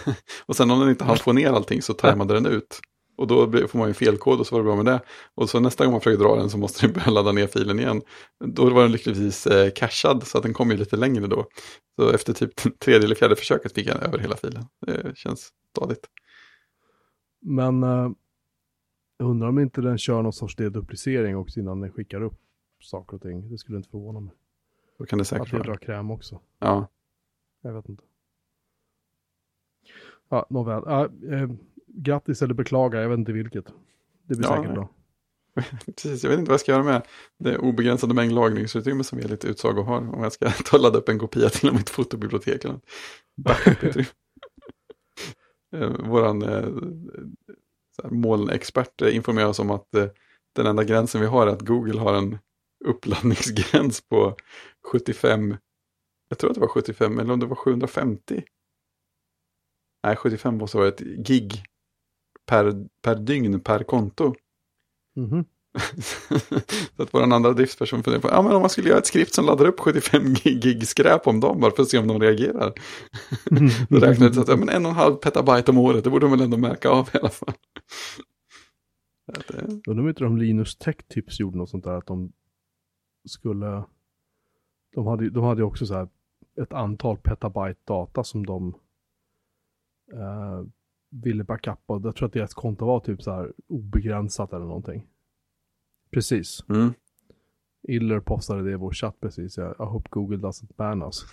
och 0.46 0.56
sen 0.56 0.72
om 0.72 0.80
den 0.80 0.90
inte 0.90 1.04
hann 1.04 1.18
få 1.24 1.34
ner 1.34 1.52
allting 1.52 1.82
så 1.82 1.94
tajmade 1.94 2.34
den 2.34 2.46
ut. 2.46 2.80
Och 3.22 3.28
då 3.28 3.68
får 3.68 3.80
man 3.80 3.88
ju 3.88 3.94
felkod 3.94 4.40
och 4.40 4.48
så 4.48 4.56
var 4.56 4.60
det 4.60 4.66
bra 4.66 4.76
med 4.76 4.86
det. 4.86 5.02
Och 5.36 5.50
så 5.50 5.60
nästa 5.60 5.84
gång 5.86 5.92
man 5.92 6.02
försöker 6.02 6.24
dra 6.24 6.36
den 6.36 6.50
så 6.50 6.58
måste 6.58 6.82
den 6.88 6.94
börja 6.94 7.10
ladda 7.10 7.32
ner 7.32 7.48
filen 7.48 7.80
igen. 7.80 8.02
Då 8.46 8.70
var 8.70 8.82
den 8.82 8.92
lyckligtvis 8.92 9.48
eh, 9.48 9.72
cachad 9.72 10.28
så 10.28 10.38
att 10.38 10.44
den 10.44 10.54
kom 10.54 10.72
ju 10.72 10.78
lite 10.78 10.96
längre 10.96 11.28
då. 11.28 11.46
Så 11.96 12.10
efter 12.10 12.34
typ 12.34 12.56
tredje 12.80 13.06
eller 13.06 13.16
fjärde 13.16 13.36
försöket 13.36 13.74
fick 13.74 13.88
jag 13.88 14.04
över 14.04 14.18
hela 14.20 14.36
filen. 14.36 14.64
Det 14.86 15.18
känns 15.18 15.50
stadigt. 15.76 16.08
Men 17.42 17.84
eh, 17.84 18.10
jag 19.18 19.30
undrar 19.30 19.50
om 19.50 19.60
inte 19.60 19.82
den 19.82 19.98
kör 19.98 20.22
någon 20.22 20.34
sorts 20.34 20.56
deduplicering 20.56 21.38
också 21.38 21.60
innan 21.60 21.82
den 21.82 21.92
skickar 21.92 22.22
upp 22.22 22.40
saker 22.82 23.16
och 23.16 23.22
ting. 23.22 23.50
Det 23.50 23.58
skulle 23.58 23.78
inte 23.78 23.90
förvåna 23.90 24.20
mig. 24.20 24.34
Då 24.98 25.06
kan 25.06 25.18
det 25.18 25.22
Att 25.22 25.28
säkert 25.28 25.52
det 25.52 25.58
vara. 25.58 25.68
drar 25.68 25.76
kräm 25.76 26.12
också. 26.12 26.40
Ja. 26.60 26.88
Jag 27.62 27.74
vet 27.74 27.90
inte. 27.90 28.04
Ja, 30.30 30.46
nåväl. 30.50 30.84
Ja, 30.86 31.06
eh, 31.06 31.50
grattis 31.94 32.42
eller 32.42 32.54
beklaga, 32.54 33.02
jag 33.02 33.10
vet 33.10 33.18
inte 33.20 33.32
vilket. 33.32 33.66
Det 34.28 34.36
blir 34.36 34.48
Ja, 34.50 34.56
säkert 34.56 34.66
nej. 34.66 34.74
bra. 34.76 34.90
Precis, 35.86 36.24
jag 36.24 36.30
vet 36.30 36.40
inte 36.40 36.50
vad 36.50 36.54
jag 36.54 36.60
ska 36.62 36.72
göra 36.72 36.84
med 36.84 37.02
det 37.40 37.58
obegränsade 37.58 38.14
mängd 38.14 38.32
lagringsutrymme 38.32 39.04
som 39.04 39.18
vi 39.18 39.24
lite 39.28 39.48
utsago 39.48 39.82
har. 39.84 39.98
Om 39.98 40.24
jag 40.24 40.34
ska 40.34 40.50
ta 40.66 40.78
ladda 40.78 41.00
upp 41.00 41.10
en 41.10 41.20
kopia 41.20 41.50
till 41.50 41.74
mitt 41.74 41.90
fotobibliotek. 41.90 42.66
Eller 42.66 42.74
något. 42.74 44.08
Eh, 45.76 45.90
Våran 45.90 46.42
eh, 46.44 46.70
molnexpert 48.10 49.02
informerar 49.02 49.48
oss 49.48 49.60
om 49.60 49.72
att 49.72 49.96
eh, 49.96 50.08
den 50.56 50.66
enda 50.66 50.84
gränsen 50.84 51.22
vi 51.22 51.28
har 51.28 51.48
är 51.48 51.52
att 51.52 51.62
Google 51.62 52.00
har 52.00 52.14
en 52.14 52.38
uppladdningsgräns 52.86 54.02
på 54.02 54.36
75, 54.92 55.58
jag 56.30 56.38
tror 56.38 56.50
att 56.50 56.56
det 56.56 56.62
var 56.62 56.68
75 56.68 57.20
eller 57.20 57.34
om 57.34 57.40
det 57.40 57.46
var 57.46 57.56
750. 57.56 58.44
Nej, 60.04 60.16
75 60.16 60.58
måste 60.58 60.78
vara 60.78 60.88
ett 60.88 61.00
gig 61.00 61.64
per, 62.52 62.72
per 63.02 63.16
dygn 63.16 63.60
per 63.60 63.84
konto. 63.84 64.34
Mhm. 65.16 65.46
så 66.96 67.04
att 67.04 67.14
vår 67.14 67.22
andra 67.34 67.54
driftsperson 67.54 68.04
funderar 68.04 68.22
på, 68.22 68.28
ja 68.28 68.42
men 68.42 68.52
om 68.56 68.62
man 68.62 68.70
skulle 68.70 68.90
göra 68.90 69.00
ett 69.00 69.06
skript 69.08 69.34
som 69.34 69.46
laddar 69.46 69.66
upp 69.66 69.80
75 69.80 70.34
gig, 70.34 70.88
skräp 70.88 71.28
om 71.28 71.40
dagen 71.40 71.60
bara 71.60 71.72
för 71.72 71.84
att 71.84 71.90
se 71.90 71.98
om 71.98 72.08
de 72.08 72.20
reagerar. 72.20 72.74
Då 73.90 73.98
räknar 74.00 74.26
jag 74.26 74.32
ut 74.34 74.38
att 74.38 74.48
ja, 74.48 74.56
men 74.56 74.70
en 74.70 74.86
och 74.86 74.92
en 74.92 74.98
halv 74.98 75.16
petabyte 75.16 75.72
om 75.72 75.78
året, 75.78 76.04
det 76.04 76.10
borde 76.10 76.26
de 76.26 76.32
väl 76.32 76.42
ändå 76.42 76.58
märka 76.58 76.90
av 76.90 77.10
i 77.14 77.18
alla 77.18 77.30
fall. 77.30 77.54
Det- 79.48 79.82
Undrar 79.88 80.04
om 80.04 80.10
inte 80.10 80.24
de 80.24 80.38
Linus 80.38 80.76
Tech 80.76 80.96
Tips 81.08 81.40
gjorde 81.40 81.58
något 81.58 81.70
sånt 81.70 81.84
där 81.84 81.92
att 81.98 82.08
de 82.08 82.32
skulle, 83.28 83.84
de 84.96 85.08
hade, 85.08 85.24
ju- 85.24 85.30
de 85.30 85.44
hade 85.44 85.64
också 85.64 85.86
så 85.86 85.94
här 85.94 86.08
ett 86.62 86.74
antal 86.74 87.18
petabyte 87.18 87.80
data 87.86 88.24
som 88.24 88.46
de 88.46 88.76
eh, 90.14 90.62
ville 91.12 91.44
backuppa. 91.44 92.02
Jag 92.04 92.16
tror 92.16 92.28
att 92.28 92.34
deras 92.34 92.54
konto 92.54 92.86
var 92.86 93.00
typ 93.00 93.22
så 93.22 93.32
här 93.32 93.54
obegränsat 93.68 94.54
eller 94.54 94.66
någonting. 94.66 95.08
Precis. 96.12 96.66
Mm. 96.70 96.94
Iller 97.84 98.20
postade 98.20 98.64
det 98.64 98.72
i 98.72 98.76
vår 98.76 98.92
chatt 98.92 99.20
precis. 99.20 99.58
Jag 99.58 99.74
hope 99.74 100.10
Google 100.12 100.38
doesn't 100.38 100.76
ban 100.78 101.04
us. 101.04 101.26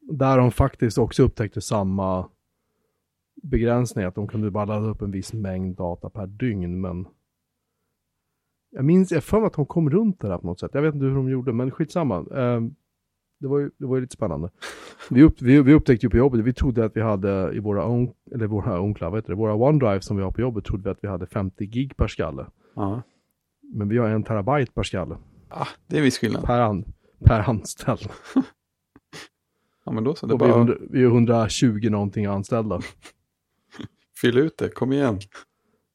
Där 0.00 0.38
de 0.38 0.50
faktiskt 0.50 0.98
också 0.98 1.22
upptäckte 1.22 1.60
samma 1.60 2.28
begränsning. 3.42 4.04
Att 4.04 4.14
de 4.14 4.28
kunde 4.28 4.50
bara 4.50 4.64
ladda 4.64 4.86
upp 4.86 5.02
en 5.02 5.10
viss 5.10 5.32
mängd 5.32 5.76
data 5.76 6.10
per 6.10 6.26
dygn. 6.26 6.80
Men 6.80 7.06
jag 8.70 8.84
minns, 8.84 9.12
jag 9.12 9.24
för 9.24 9.40
mig 9.40 9.46
att 9.46 9.52
de 9.52 9.66
kom 9.66 9.90
runt 9.90 10.20
det 10.20 10.28
där 10.28 10.38
på 10.38 10.46
något 10.46 10.60
sätt. 10.60 10.70
Jag 10.74 10.82
vet 10.82 10.94
inte 10.94 11.06
hur 11.06 11.14
de 11.14 11.30
gjorde, 11.30 11.52
men 11.52 11.70
skitsamma. 11.70 12.16
Eh, 12.16 12.60
det, 13.38 13.48
var 13.48 13.58
ju, 13.58 13.70
det 13.78 13.86
var 13.86 13.96
ju 13.96 14.00
lite 14.00 14.14
spännande. 14.14 14.50
Vi, 15.10 15.22
upp, 15.22 15.42
vi, 15.42 15.62
vi 15.62 15.74
upptäckte 15.74 16.06
ju 16.06 16.10
på 16.10 16.16
jobbet, 16.16 16.40
vi 16.40 16.52
trodde 16.52 16.84
att 16.84 16.96
vi 16.96 17.00
hade 17.00 17.52
i 17.54 17.58
våra, 17.58 17.86
own, 17.86 18.12
eller 18.34 18.46
våra 18.46 18.80
OwnCloud, 18.80 19.10
vad 19.10 19.18
heter 19.18 19.28
det, 19.28 19.36
våra 19.36 19.54
OneDrive 19.54 20.00
som 20.00 20.16
vi 20.16 20.22
har 20.22 20.30
på 20.30 20.40
jobbet, 20.40 20.64
trodde 20.64 20.84
vi 20.84 20.90
att 20.90 20.98
vi 21.02 21.08
hade 21.08 21.26
50 21.26 21.66
gig 21.66 21.96
per 21.96 22.08
skalle. 22.08 22.46
Ja. 22.74 23.02
Men 23.72 23.88
vi 23.88 23.98
har 23.98 24.08
en 24.08 24.24
terabyte 24.24 24.72
per 24.72 24.82
skalle. 24.82 25.16
Ah, 25.48 25.66
det 25.86 25.98
är 25.98 26.02
viss 26.02 26.18
skillnad. 26.18 26.44
Per, 26.44 26.60
an, 26.60 26.84
per 27.24 27.50
anställd. 27.50 28.08
Ja, 29.88 29.92
men 29.92 30.04
då 30.04 30.14
så. 30.14 30.26
Det 30.26 30.34
Och 30.34 30.40
vi 30.40 30.44
är, 30.44 30.48
bara 30.48 30.58
100, 30.58 30.74
vi 30.90 31.02
är 31.02 31.06
120 31.06 31.88
någonting 31.90 32.26
anställda. 32.26 32.80
fyll 34.20 34.38
ut 34.38 34.58
det, 34.58 34.68
kom 34.68 34.92
igen. 34.92 35.18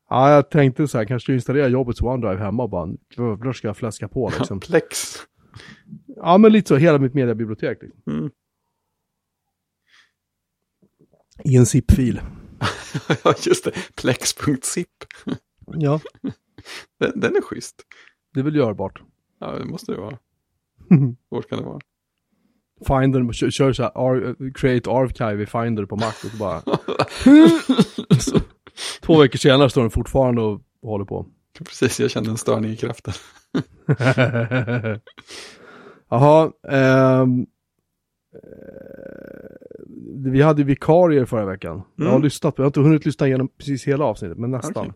Ja, 0.09 0.31
jag 0.31 0.49
tänkte 0.49 0.87
så 0.87 0.97
här, 0.97 1.05
kanske 1.05 1.31
du 1.31 1.35
installerar 1.35 1.67
jobbets 1.67 2.01
OneDrive 2.01 2.43
hemma 2.43 2.63
och 2.63 2.69
bara, 2.69 2.89
jävlar 3.17 3.53
ska 3.53 3.67
jag 3.67 3.77
fläska 3.77 4.07
på 4.07 4.31
liksom. 4.39 4.59
Plex. 4.59 5.15
Ja, 6.23 6.37
men 6.37 6.51
lite 6.51 6.67
så, 6.67 6.75
hela 6.75 6.99
mitt 6.99 7.13
mediebibliotek. 7.13 7.81
Liksom. 7.81 8.01
Mm. 8.07 8.31
I 11.43 11.55
en 11.57 11.65
zip-fil. 11.65 12.21
ja, 13.23 13.33
just 13.45 13.65
det. 13.65 13.71
Plex.zip. 13.95 14.89
Ja. 15.65 15.99
Den, 16.99 17.19
den 17.19 17.35
är 17.35 17.41
schysst. 17.41 17.81
Det 18.33 18.39
är 18.39 18.43
väl 18.43 18.55
görbart. 18.55 19.01
Ja, 19.39 19.51
det 19.51 19.65
måste 19.65 19.91
det 19.91 19.97
vara. 19.97 20.17
Svårt 21.29 21.49
kan 21.49 21.59
det 21.59 21.65
vara. 21.65 21.79
Finder, 22.87 23.33
kör, 23.33 23.49
kör 23.49 23.73
så 23.73 23.83
här, 23.83 23.91
ar, 23.95 24.35
create 24.53 24.89
archive 24.91 25.43
i 25.43 25.45
Finder 25.45 25.85
på 25.85 25.95
Mac 25.95 26.07
och 26.07 26.31
så 26.31 26.37
bara... 26.37 26.61
så, 28.19 28.39
två 29.01 29.21
veckor 29.21 29.37
senare 29.37 29.69
står 29.69 29.81
den 29.81 29.91
fortfarande 29.91 30.41
och 30.41 30.61
håller 30.81 31.05
på. 31.05 31.27
Precis, 31.59 31.99
jag 31.99 32.11
kände 32.11 32.29
en 32.29 32.37
störning 32.37 32.71
i 32.71 32.77
kraften. 32.77 33.13
Jaha, 36.09 36.51
ehm, 36.69 37.45
eh, 38.33 38.39
vi 40.31 40.41
hade 40.41 40.63
vikarier 40.63 41.25
förra 41.25 41.45
veckan. 41.45 41.81
Jag 41.95 42.05
har 42.05 42.11
Mm. 42.11 42.23
lyssnat 42.23 42.55
på, 42.55 42.61
jag 42.61 42.65
har 42.65 42.69
inte 42.69 42.79
hunnit 42.79 43.05
lyssna 43.05 43.27
igenom 43.27 43.47
precis 43.47 43.87
hela 43.87 44.05
avsnittet, 44.05 44.37
men 44.37 44.51
nästan. 44.51 44.85
Okej. 44.85 44.93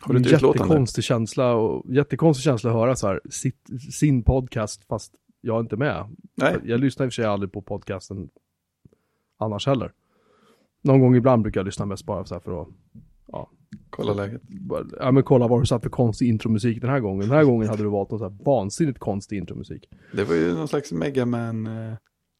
Har 0.00 0.14
du 0.14 0.20
utlåtande? 0.20 0.46
jättekonstig 0.58 1.04
känsla, 1.04 1.54
och, 1.54 1.94
jättekonstig 1.94 2.44
känsla 2.44 2.70
att 2.70 2.76
höra 2.76 2.96
så 2.96 3.06
här, 3.06 3.20
sitt, 3.30 3.66
sin 3.92 4.22
podcast 4.22 4.84
fast 4.84 5.14
jag 5.40 5.56
är 5.56 5.60
inte 5.60 5.76
med. 5.76 6.16
Nej, 6.34 6.52
Jag, 6.52 6.68
jag 6.68 6.80
lyssnar 6.80 7.06
i 7.06 7.08
och 7.08 7.12
för 7.12 7.22
sig 7.22 7.24
aldrig 7.24 7.52
på 7.52 7.62
podcasten 7.62 8.28
annars 9.38 9.66
heller. 9.66 9.92
Någon 10.82 11.00
gång 11.00 11.16
ibland 11.16 11.42
brukar 11.42 11.60
jag 11.60 11.64
lyssna 11.66 11.86
mest 11.86 12.06
bara 12.06 12.24
så 12.24 12.34
här 12.34 12.40
för 12.40 12.62
att 12.62 12.68
kolla 13.90 14.12
läget. 14.12 14.42
ja, 15.00 15.10
men 15.12 15.22
kolla 15.22 15.48
vad 15.48 15.62
du 15.62 15.66
satt 15.66 15.82
för 15.82 15.90
konstig 15.90 16.28
intromusik 16.28 16.80
den 16.80 16.90
här 16.90 17.00
gången. 17.00 17.28
Den 17.28 17.36
här 17.36 17.44
gången 17.44 17.68
hade 17.68 17.82
du 17.82 17.88
valt 17.88 18.10
någon 18.10 18.18
så 18.18 18.28
här 18.28 18.44
vansinnigt 18.44 18.98
konstig 18.98 19.36
intromusik. 19.38 19.88
Det 20.12 20.24
var 20.24 20.34
ju 20.34 20.54
någon 20.54 20.68
slags 20.68 20.92
Megaman, 20.92 21.66
eh, 21.66 21.94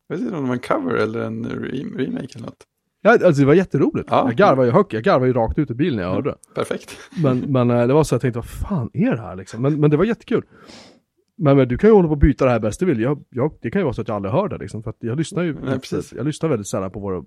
jag 0.08 0.16
vet 0.16 0.20
inte 0.20 0.36
om 0.36 0.42
det 0.42 0.48
var 0.48 0.54
en 0.54 0.60
cover 0.60 0.94
eller 0.94 1.20
en 1.20 1.46
re- 1.46 1.96
remake 1.98 2.28
eller 2.34 2.46
något. 2.46 2.66
Ja, 3.02 3.10
alltså 3.10 3.40
det 3.40 3.46
var 3.46 3.54
jätteroligt. 3.54 4.08
Ja. 4.10 4.24
Jag 4.28 4.36
garvade 4.36 4.68
ju 4.68 4.72
högt, 4.72 4.92
jag 4.92 5.02
garvade 5.02 5.26
ju 5.26 5.32
rakt 5.32 5.58
ut 5.58 5.70
i 5.70 5.74
bilen 5.74 5.96
när 5.96 6.02
jag 6.02 6.12
hörde 6.14 6.30
det. 6.30 6.36
Perfekt. 6.54 6.96
Men, 7.22 7.38
men 7.38 7.70
eh, 7.70 7.86
det 7.86 7.92
var 7.94 8.04
så 8.04 8.14
jag 8.14 8.20
tänkte, 8.22 8.38
vad 8.38 8.48
fan 8.48 8.90
är 8.92 9.10
det 9.10 9.20
här 9.20 9.36
liksom? 9.36 9.62
Men, 9.62 9.80
men 9.80 9.90
det 9.90 9.96
var 9.96 10.04
jättekul. 10.04 10.44
Men, 11.36 11.56
men 11.56 11.68
du 11.68 11.78
kan 11.78 11.90
ju 11.90 11.94
hålla 11.94 12.08
på 12.08 12.12
och 12.12 12.18
byta 12.18 12.44
det 12.44 12.50
här 12.50 12.60
bäst 12.60 12.80
du 12.80 12.86
vill. 12.86 13.00
Jag, 13.00 13.24
jag, 13.30 13.58
det 13.62 13.70
kan 13.70 13.80
ju 13.80 13.84
vara 13.84 13.94
så 13.94 14.00
att 14.02 14.08
jag 14.08 14.14
aldrig 14.14 14.32
hör 14.34 14.48
det 14.48 14.58
liksom. 14.58 14.82
För 14.82 14.90
att 14.90 14.96
jag 15.00 15.18
lyssnar 15.18 15.42
ju, 15.42 15.54
Nej, 15.64 15.78
precis. 15.80 16.12
jag 16.12 16.26
lyssnar 16.26 16.48
väldigt 16.48 16.66
sällan 16.66 16.90
på 16.90 17.00
våra 17.00 17.24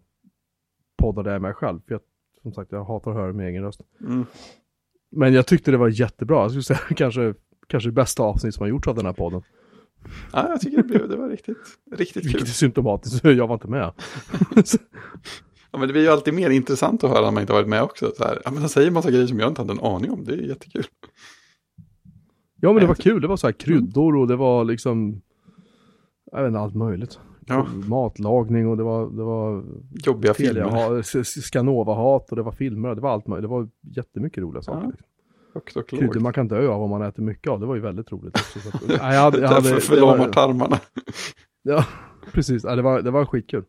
poddar 0.97 1.23
där 1.23 1.31
jag 1.31 1.35
är 1.35 1.39
mig 1.41 1.53
själv. 1.53 1.79
För 1.87 1.93
jag, 1.93 2.01
som 2.43 2.53
sagt, 2.53 2.71
jag 2.71 2.83
hatar 2.83 3.11
att 3.11 3.17
höra 3.17 3.33
min 3.33 3.47
egen 3.47 3.63
röst. 3.63 3.81
Mm. 4.01 4.25
Men 5.11 5.33
jag 5.33 5.47
tyckte 5.47 5.71
det 5.71 5.77
var 5.77 5.87
jättebra. 5.87 6.41
Jag 6.41 6.51
skulle 6.51 6.63
säga 6.63 6.79
kanske, 6.95 7.33
kanske 7.67 7.91
bästa 7.91 8.23
avsnitt 8.23 8.55
som 8.55 8.63
har 8.63 8.69
gjorts 8.69 8.87
av 8.87 8.95
den 8.95 9.05
här 9.05 9.13
podden. 9.13 9.41
Ja, 10.33 10.49
jag 10.49 10.61
tycker 10.61 10.77
det, 10.77 10.83
blev, 10.83 11.09
det 11.09 11.15
var 11.15 11.29
riktigt, 11.29 11.57
riktigt 11.91 12.25
Vilket 12.25 12.31
kul. 12.31 12.41
är 12.41 12.45
symptomatiskt, 12.45 13.23
jag 13.23 13.47
var 13.47 13.53
inte 13.53 13.67
med. 13.67 13.91
Ja, 15.71 15.79
men 15.79 15.87
det 15.87 15.93
blir 15.93 16.01
ju 16.03 16.09
alltid 16.09 16.33
mer 16.33 16.49
intressant 16.49 17.03
att 17.03 17.09
höra 17.09 17.21
när 17.21 17.31
man 17.31 17.41
inte 17.41 17.53
varit 17.53 17.67
med 17.67 17.83
också. 17.83 18.11
Så 18.17 18.23
här, 18.23 18.41
ja, 18.45 18.51
men 18.51 18.59
han 18.59 18.69
säger 18.69 18.91
massa 18.91 19.11
grejer 19.11 19.27
som 19.27 19.39
jag 19.39 19.49
inte 19.49 19.61
hade 19.61 19.73
en 19.73 19.79
aning 19.79 20.11
om. 20.11 20.23
Det 20.23 20.33
är 20.33 20.37
jättekul. 20.37 20.85
Ja 22.55 22.73
men 22.73 22.81
det 22.81 22.87
var 22.87 22.95
kul, 22.95 23.21
det 23.21 23.27
var 23.27 23.37
så 23.37 23.47
här 23.47 23.51
kryddor 23.51 24.15
och 24.15 24.27
det 24.27 24.35
var 24.35 24.63
liksom, 24.65 25.21
jag 26.31 26.41
vet 26.41 26.47
inte, 26.47 26.59
allt 26.59 26.75
möjligt. 26.75 27.19
Ja, 27.47 27.67
Matlagning 27.87 28.67
och 28.67 28.77
det 28.77 28.83
var, 28.83 29.09
det 29.09 29.23
var 29.23 29.63
jobbiga 29.91 30.33
filmer. 30.33 31.23
Skanova-hat 31.41 32.29
och 32.29 32.35
det 32.35 32.43
var 32.43 32.51
filmer 32.51 32.89
och 32.89 32.95
det 32.95 33.01
var 33.01 33.09
allt 33.09 33.27
möjligt. 33.27 33.43
Det 33.43 33.55
var 33.55 33.69
jättemycket 33.81 34.43
roliga 34.43 34.61
saker. 34.61 34.81
Ja, 34.81 34.89
liksom. 34.89 35.07
Högt 35.53 35.75
och 35.75 35.93
lågt. 35.93 36.21
man 36.21 36.33
kan 36.33 36.47
dö 36.47 36.67
av 36.67 36.81
om 36.81 36.89
man 36.89 37.01
äter 37.01 37.23
mycket 37.23 37.51
av, 37.51 37.59
det 37.59 37.65
var 37.65 37.75
ju 37.75 37.81
väldigt 37.81 38.11
roligt 38.11 38.35
också. 38.35 38.59
Så 38.59 38.69
att, 38.69 38.87
nej, 38.87 38.97
jag 38.97 39.21
hade, 39.21 39.39
jag 39.39 39.49
Därför 39.49 39.55
hade, 39.55 39.75
det 39.75 39.81
förlamar 39.81 40.29
tarmarna. 40.29 40.79
ja, 41.63 41.85
precis, 42.31 42.63
ja, 42.63 42.75
det, 42.75 42.81
var, 42.81 43.01
det 43.01 43.11
var 43.11 43.25
skitkul. 43.25 43.63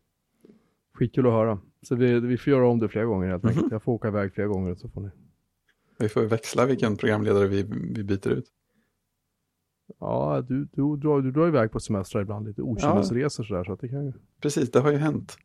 Skitkul 0.95 1.27
att 1.27 1.33
höra. 1.33 1.59
Så 1.83 1.95
vi, 1.95 2.21
vi 2.21 2.39
får 2.39 2.53
göra 2.53 2.69
om 2.69 2.79
det 2.79 2.89
flera 2.89 3.05
gånger 3.05 3.29
helt 3.29 3.45
enkelt. 3.45 3.67
Jag 3.71 3.83
får 3.83 3.93
åka 3.93 4.09
iväg 4.09 4.35
flera 4.35 4.49
gånger 4.49 4.75
så 4.75 4.89
får 4.89 5.01
ni. 5.01 5.11
Vi 5.99 6.09
får 6.09 6.23
växla 6.23 6.67
vilken 6.67 6.97
programledare 6.97 7.47
vi, 7.47 7.63
vi 7.95 8.05
byter 8.05 8.29
ut. 8.29 8.45
Ja, 10.01 10.45
du, 10.49 10.65
du, 10.73 10.97
drar, 10.97 11.21
du 11.23 11.31
drar 11.33 11.49
iväg 11.49 11.71
på 11.73 11.81
semester 11.81 12.21
ibland, 12.21 12.47
lite 12.47 12.63
okynnesresor 12.63 13.45
sådär 13.45 13.65
så 13.65 13.73
att 13.73 13.81
det 13.81 13.89
kan 13.89 14.05
ju... 14.05 14.13
Precis, 14.43 14.71
det 14.71 14.81
har 14.81 14.93
ju 14.93 14.99
hänt. 14.99 15.37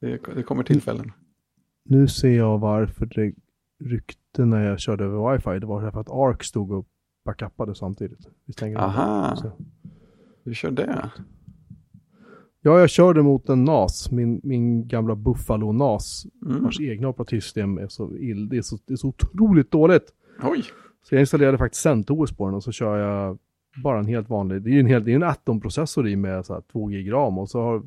Det, 0.00 0.20
det 0.34 0.42
kommer 0.42 0.62
tillfällen. 0.62 1.12
Nu 1.84 2.08
ser 2.08 2.36
jag 2.36 2.58
varför 2.58 3.06
det 3.06 3.32
ryckte 3.84 4.44
när 4.44 4.64
jag 4.68 4.80
körde 4.80 5.04
över 5.04 5.32
wifi. 5.32 5.58
Det 5.60 5.66
var 5.66 5.82
därför 5.82 6.00
att 6.00 6.10
ARK 6.10 6.42
stod 6.44 6.72
och 6.72 6.86
backupade 7.24 7.74
samtidigt. 7.74 8.28
Vi 8.44 8.52
stänger 8.52 8.78
Aha. 8.78 9.36
Så. 9.36 9.52
Du 10.44 10.54
kör 10.54 10.70
det. 10.70 11.10
Ja, 12.62 12.80
jag 12.80 12.90
körde 12.90 13.22
mot 13.22 13.48
en 13.48 13.64
NAS, 13.64 14.10
min, 14.10 14.40
min 14.44 14.88
gamla 14.88 15.14
Buffalo 15.14 15.72
NAS, 15.72 16.26
Mm. 16.46 16.62
vars 16.64 16.80
egna 16.80 17.08
operativsystem 17.08 17.78
är 17.78 17.88
så 17.88 18.16
ill, 18.16 18.48
det 18.48 18.56
är 18.56 18.62
så, 18.62 18.78
det 18.86 18.92
är 18.92 18.96
så 18.96 19.08
otroligt 19.08 19.70
dåligt. 19.70 20.14
Oj, 20.42 20.64
Så 21.02 21.14
jag 21.14 21.20
installerade 21.22 21.58
faktiskt 21.58 21.82
CentOS 21.82 22.32
på 22.36 22.46
den 22.46 22.54
och 22.54 22.62
så 22.64 22.72
kör 22.72 22.96
jag 22.98 23.38
bara 23.82 23.98
en 23.98 24.06
helt 24.06 24.28
vanlig, 24.28 24.62
det 24.62 24.70
är 24.70 24.72
ju 24.72 24.80
en, 24.80 24.86
helt, 24.86 25.04
det 25.04 25.12
är 25.12 25.16
en 25.16 25.22
Atom-processor 25.22 26.08
i 26.08 26.16
med 26.16 26.46
så 26.46 26.54
här 26.54 26.60
2 26.72 26.86
gig 26.86 27.12
ram 27.12 27.38
och 27.38 27.50
så 27.50 27.60
har, 27.62 27.82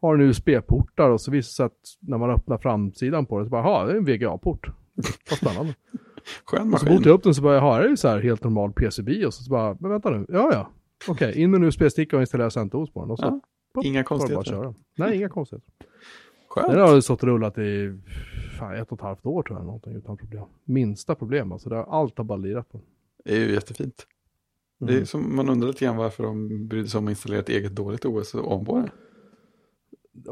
har 0.00 0.16
den 0.16 0.26
USB-portar 0.28 1.10
och 1.10 1.20
så 1.20 1.30
visar 1.30 1.48
det 1.48 1.54
sig 1.54 1.66
att 1.66 2.08
när 2.08 2.18
man 2.18 2.30
öppnar 2.30 2.58
framsidan 2.58 3.26
på 3.26 3.38
den 3.38 3.46
så 3.46 3.50
bara, 3.50 3.62
ha 3.62 3.84
det 3.84 3.92
är 3.92 3.96
en 3.96 4.04
VGA-port. 4.04 4.66
Vad 5.30 5.38
spännande. 5.38 5.74
skön 6.44 6.60
Och 6.60 6.80
så 6.80 6.84
maskin. 6.86 6.88
botade 6.88 7.08
jag 7.08 7.14
upp 7.14 7.22
den 7.22 7.34
så 7.34 7.42
bara, 7.42 7.54
jaha, 7.54 7.78
det 7.78 7.84
är 7.84 7.88
ju 7.88 7.96
så 7.96 8.08
här 8.08 8.20
helt 8.20 8.44
normal 8.44 8.72
PCB 8.72 9.26
och 9.26 9.34
så, 9.34 9.42
så 9.42 9.50
bara, 9.50 9.76
men 9.80 9.90
vänta 9.90 10.10
nu, 10.10 10.26
ja 10.28 10.50
ja. 10.52 10.70
Okej, 11.08 11.40
in 11.42 11.50
med 11.50 11.58
en 11.58 11.64
USB-sticka 11.64 12.16
och 12.16 12.22
installera 12.22 12.50
CentOS 12.50 12.90
på 12.92 13.00
den 13.00 13.10
och 13.10 13.18
så 13.18 13.24
Ja, 13.24 13.40
pop, 13.74 13.84
Inga 13.84 14.00
det 14.00 14.04
konstigheter. 14.04 14.44
köra. 14.50 14.74
Nej, 14.96 15.16
inga 15.16 15.28
konstigheter. 15.28 15.72
Skönt. 16.48 16.72
Den 16.72 16.80
har 16.80 17.00
stått 17.00 17.22
och 17.22 17.28
rullat 17.28 17.58
i 17.58 17.98
fan, 18.58 18.74
ett 18.74 18.92
och 18.92 18.98
ett 18.98 19.02
halvt 19.04 19.26
år 19.26 19.42
tror 19.42 19.58
jag, 19.58 19.66
någonting 19.66 19.92
utan 19.96 20.16
problem. 20.16 20.44
Minsta 20.64 21.14
problem 21.14 21.52
alltså, 21.52 21.68
det 21.68 21.76
har, 21.76 21.84
allt 21.84 22.18
har 22.18 22.24
bara 22.24 22.38
lirat 22.38 22.68
på. 22.72 22.80
Det 23.24 23.36
är 23.36 23.40
ju 23.40 23.52
jättefint. 23.52 24.06
Det 24.80 24.84
Mm. 24.92 25.00
är 25.02 25.04
som 25.04 25.36
man 25.36 25.48
undrar 25.48 25.68
lite 25.68 25.84
grann 25.84 25.96
varför 25.96 26.22
de 26.24 26.68
brydde 26.68 26.88
sig 26.88 26.98
om 26.98 27.06
att 27.06 27.10
installera 27.10 27.40
ett 27.40 27.48
eget 27.48 27.76
dåligt 27.76 28.04
OS 28.04 28.34
om 28.34 28.64
på 28.64 28.76
det. 28.78 28.90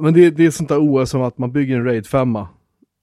Men 0.01 0.15
det, 0.15 0.31
det 0.31 0.47
är 0.47 0.51
sånt 0.51 0.69
där 0.69 0.79
OS 0.81 1.11
som 1.11 1.23
att 1.23 1.39
man 1.39 1.53
bygger 1.53 1.77
en 1.77 1.85
RAID 1.85 2.07
5 2.07 2.37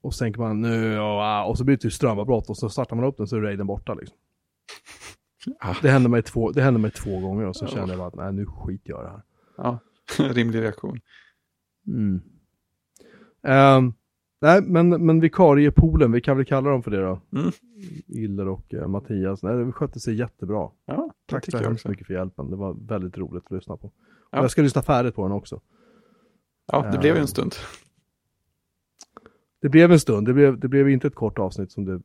och 0.02 0.14
så 0.14 0.24
tänker 0.24 0.40
man 0.40 0.62
nu 0.62 1.00
och, 1.00 1.06
ah, 1.06 1.46
och 1.46 1.58
så 1.58 1.64
blir 1.64 1.76
det 1.76 1.82
typ 1.82 1.94
strömavbrott 1.94 2.50
och 2.50 2.58
så 2.58 2.70
startar 2.70 2.96
man 2.96 3.06
upp 3.06 3.18
den 3.18 3.28
så 3.28 3.36
är 3.36 3.42
RAIDen 3.42 3.68
borta 3.68 3.94
liksom. 3.94 4.18
Ah. 5.60 5.76
Det 5.82 5.90
hände 5.90 6.10
mig 6.10 6.24
två, 6.24 6.52
det 6.52 6.62
hände 6.62 6.80
mig 6.80 6.92
två 6.92 7.20
gånger 7.20 7.46
och 7.46 7.56
så 7.56 7.66
Ja. 7.66 7.70
kände 7.70 7.90
jag 7.94 7.98
bara 8.00 8.08
att 8.08 8.16
nej 8.16 8.34
nu 8.34 8.46
skiter 8.46 8.90
jag 8.90 9.04
det 9.04 9.10
här. 9.10 9.22
Ja, 9.58 9.80
rimlig 10.34 10.62
reaktion. 10.62 11.00
Mm. 11.88 12.22
Ehm, 13.44 13.94
nej, 14.44 14.62
men, 14.62 15.06
men 15.06 15.20
vikariepoolen, 15.20 16.12
vi 16.12 16.22
kan 16.22 16.38
väl 16.38 16.46
kalla 16.46 16.70
dem 16.70 16.84
för 16.84 16.92
det 16.92 17.02
då. 17.02 17.22
Mm. 17.36 17.52
Iller 18.08 18.48
och 18.48 18.74
eh, 18.74 18.88
Mattias. 18.88 19.44
Nej, 19.44 19.66
det 19.66 19.72
skötte 19.72 20.00
sig 20.00 20.16
jättebra. 20.16 20.70
Ja, 20.86 21.10
Tack 21.26 21.52
så 21.52 21.58
hemskt 21.58 21.88
mycket 21.88 22.08
för 22.08 22.14
hjälpen. 22.14 22.50
Det 22.50 22.56
var 22.56 22.74
väldigt 22.88 23.18
roligt 23.18 23.46
att 23.46 23.52
lyssna 23.52 23.78
på. 23.78 23.92
Ja. 24.32 24.38
Och 24.38 24.44
jag 24.44 24.52
ska 24.52 24.62
lyssna 24.62 24.82
färdigt 24.82 25.16
på 25.16 25.24
den 25.24 25.32
också. 25.32 25.62
Ja, 26.72 26.92
det 26.92 26.98
blev 26.98 27.16
ju 27.16 27.22
en 27.22 27.28
stund. 27.28 27.56
Det 29.62 29.70
blev 29.70 29.92
en 29.92 30.00
stund. 30.00 30.28
Det 30.28 30.34
blev, 30.34 30.60
det 30.60 30.68
blev 30.68 30.90
inte 30.90 31.08
ett 31.08 31.16
kort 31.16 31.40
avsnitt 31.40 31.72
som 31.72 31.86
det 31.86 32.02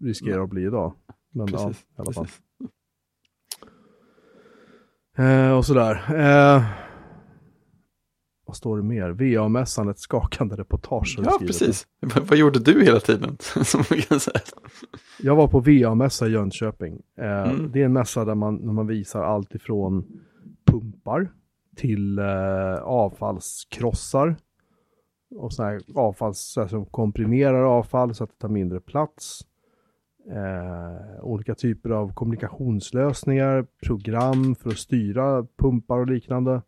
riskerar 0.00 0.42
att 0.42 0.50
bli 0.50 0.62
idag. 0.62 0.94
Men 1.30 1.46
Precis. 1.46 1.86
ja, 1.96 2.02
i 2.02 2.06
alla 2.06 2.12
fall. 2.12 2.26
Eh, 5.16 5.56
och 5.56 5.66
sådär. 5.66 6.14
Eh, 6.14 6.87
vad 8.48 8.56
står 8.56 8.76
det 8.76 8.82
mer? 8.82 9.10
VA-mässan, 9.10 9.88
ett 9.88 9.98
skakande 9.98 10.56
reportage. 10.56 11.18
Ja, 11.24 11.38
precis. 11.40 11.86
Vad 12.00 12.26
vad 12.26 12.38
gjorde 12.38 12.58
du 12.58 12.84
hela 12.84 13.00
tiden? 13.00 13.36
Som 13.64 13.84
man 13.90 14.00
kan 14.00 14.20
säga. 14.20 14.40
Jag 15.22 15.36
var 15.36 15.48
på 15.48 15.60
VA-mässa 15.60 16.26
i 16.26 16.30
Jönköping. 16.30 17.02
Eh, 17.18 17.42
Mm. 17.50 17.72
Det 17.72 17.80
är 17.80 17.84
en 17.84 17.92
mässa 17.92 18.24
där 18.24 18.34
man, 18.34 18.66
där 18.66 18.72
man 18.72 18.86
visar 18.86 19.22
allt 19.22 19.54
ifrån 19.54 20.06
pumpar 20.66 21.32
till 21.76 22.18
eh, 22.18 22.74
avfallskrossar. 22.82 24.36
Och 25.36 25.52
sådana 25.52 25.72
här 25.72 25.80
avfalls, 25.94 26.38
så 26.38 26.60
här 26.60 26.68
som 26.68 26.86
komprimerar 26.86 27.62
avfall 27.62 28.14
så 28.14 28.24
att 28.24 28.30
det 28.30 28.38
tar 28.38 28.48
mindre 28.48 28.80
plats. 28.80 29.40
Eh, 30.30 31.24
olika 31.24 31.54
typer 31.54 31.90
av 31.90 32.14
kommunikationslösningar, 32.14 33.66
program 33.86 34.54
för 34.54 34.70
att 34.70 34.78
styra 34.78 35.46
pumpar 35.58 35.98
och 35.98 36.06
liknande. 36.06 36.62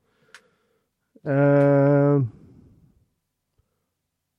Eh, 1.25 2.23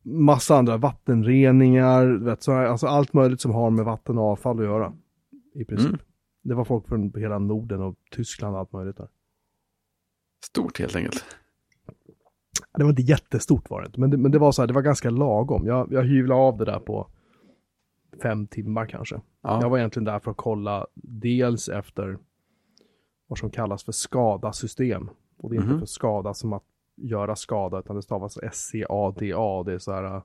massa 0.04 0.56
andra 0.58 0.78
vattenreningar, 0.78 2.06
vet, 2.26 2.44
så 2.44 2.52
här, 2.52 2.66
alltså 2.66 2.88
allt 2.88 3.14
möjligt 3.14 3.42
som 3.42 3.52
har 3.52 3.70
med 3.70 3.86
vatten 3.86 4.18
och 4.18 4.24
avfall 4.24 4.60
att 4.60 4.66
göra. 4.66 4.94
I 5.56 5.66
princip. 5.66 5.88
Mm. 5.90 6.00
Det 6.44 6.54
var 6.56 6.66
folk 6.66 6.88
från 6.88 7.14
hela 7.16 7.40
Norden 7.40 7.82
och 7.82 7.96
Tyskland 8.12 8.54
och 8.54 8.60
allt 8.60 8.72
möjligt 8.74 8.98
där. 8.98 9.08
Stort 10.46 10.80
helt 10.80 10.96
enkelt. 10.96 11.26
Det 12.78 12.84
var 12.84 12.90
inte 12.90 13.02
jättestort 13.02 13.70
var 13.70 13.82
det 13.82 13.86
inte, 13.88 14.00
men 14.00 14.10
det, 14.10 14.18
men 14.18 14.32
det 14.32 14.40
var 14.40 14.52
så 14.52 14.62
här, 14.62 14.68
det 14.68 14.74
var 14.74 14.82
ganska 14.82 15.10
lagom. 15.10 15.66
Jag, 15.66 15.92
jag 15.92 16.04
hyvlade 16.04 16.42
av 16.42 16.58
det 16.58 16.66
där 16.66 16.80
på 16.80 17.08
fem 18.22 18.48
timmar 18.48 18.86
kanske. 18.86 19.22
Ja, 19.42 19.62
Jag 19.62 19.70
var 19.70 19.78
egentligen 19.78 20.06
där 20.06 20.20
för 20.20 20.32
att 20.32 20.38
kolla 20.38 20.88
dels 20.96 21.70
efter 21.70 22.18
vad 23.28 23.40
som 23.40 23.50
kallas 23.50 23.84
för 23.84 23.92
skadasystem. 23.92 25.10
Och 25.38 25.50
det 25.50 25.56
är 25.56 25.58
inte 25.58 25.70
Mhm. 25.70 25.80
för 25.80 25.86
skada 25.86 26.34
som 26.34 26.54
att 26.54 26.64
göra 26.96 27.36
skada, 27.36 27.80
utan 27.80 27.96
det 27.96 28.02
stavas 28.02 28.38
S-C-A-D-A. 28.38 29.64
Det 29.64 29.74
är 29.74 29.80
så 29.80 29.92
här, 29.92 30.22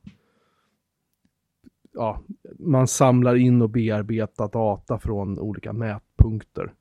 ja, 1.92 2.22
man 2.58 2.86
samlar 2.86 3.34
in 3.34 3.62
och 3.62 3.70
bearbetar 3.70 4.48
data 4.48 4.98
från 4.98 5.38
olika 5.38 5.72
mätpunkter. 5.72 6.74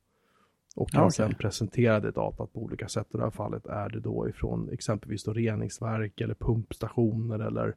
Och 0.75 0.89
kan 0.89 1.01
Ja, 1.01 1.05
okej. 1.07 1.11
sen 1.15 1.35
presentera 1.35 1.99
det 1.99 2.11
datat 2.11 2.53
på 2.53 2.59
olika 2.63 2.87
sätt. 2.87 3.07
I 3.13 3.17
det 3.17 3.23
här 3.23 3.31
fallet 3.31 3.65
är 3.65 3.89
det 3.89 3.99
då 3.99 4.29
ifrån 4.29 4.69
exempelvis 4.69 5.23
då 5.23 5.33
reningsverk 5.33 6.21
eller 6.21 6.35
pumpstationer 6.35 7.39
eller 7.39 7.75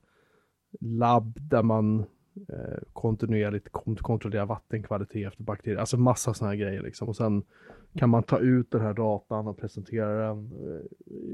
labb 0.80 1.38
där 1.40 1.62
man 1.62 2.04
eh, 2.48 2.78
kontinuerligt 2.92 3.68
kon- 3.72 3.96
kontrollerar 3.96 4.46
vattenkvalitet 4.46 5.26
efter 5.26 5.42
bakterier. 5.42 5.78
Alltså 5.78 5.96
massa 5.96 6.34
sådana 6.34 6.50
här 6.52 6.60
grejer 6.60 6.82
liksom. 6.82 7.08
Och 7.08 7.16
sen 7.16 7.42
kan 7.94 8.10
man 8.10 8.22
ta 8.22 8.38
ut 8.38 8.70
den 8.70 8.80
här 8.80 8.94
datan 8.94 9.46
och 9.46 9.58
presentera 9.58 10.28
den 10.28 10.38
eh, 10.38 10.86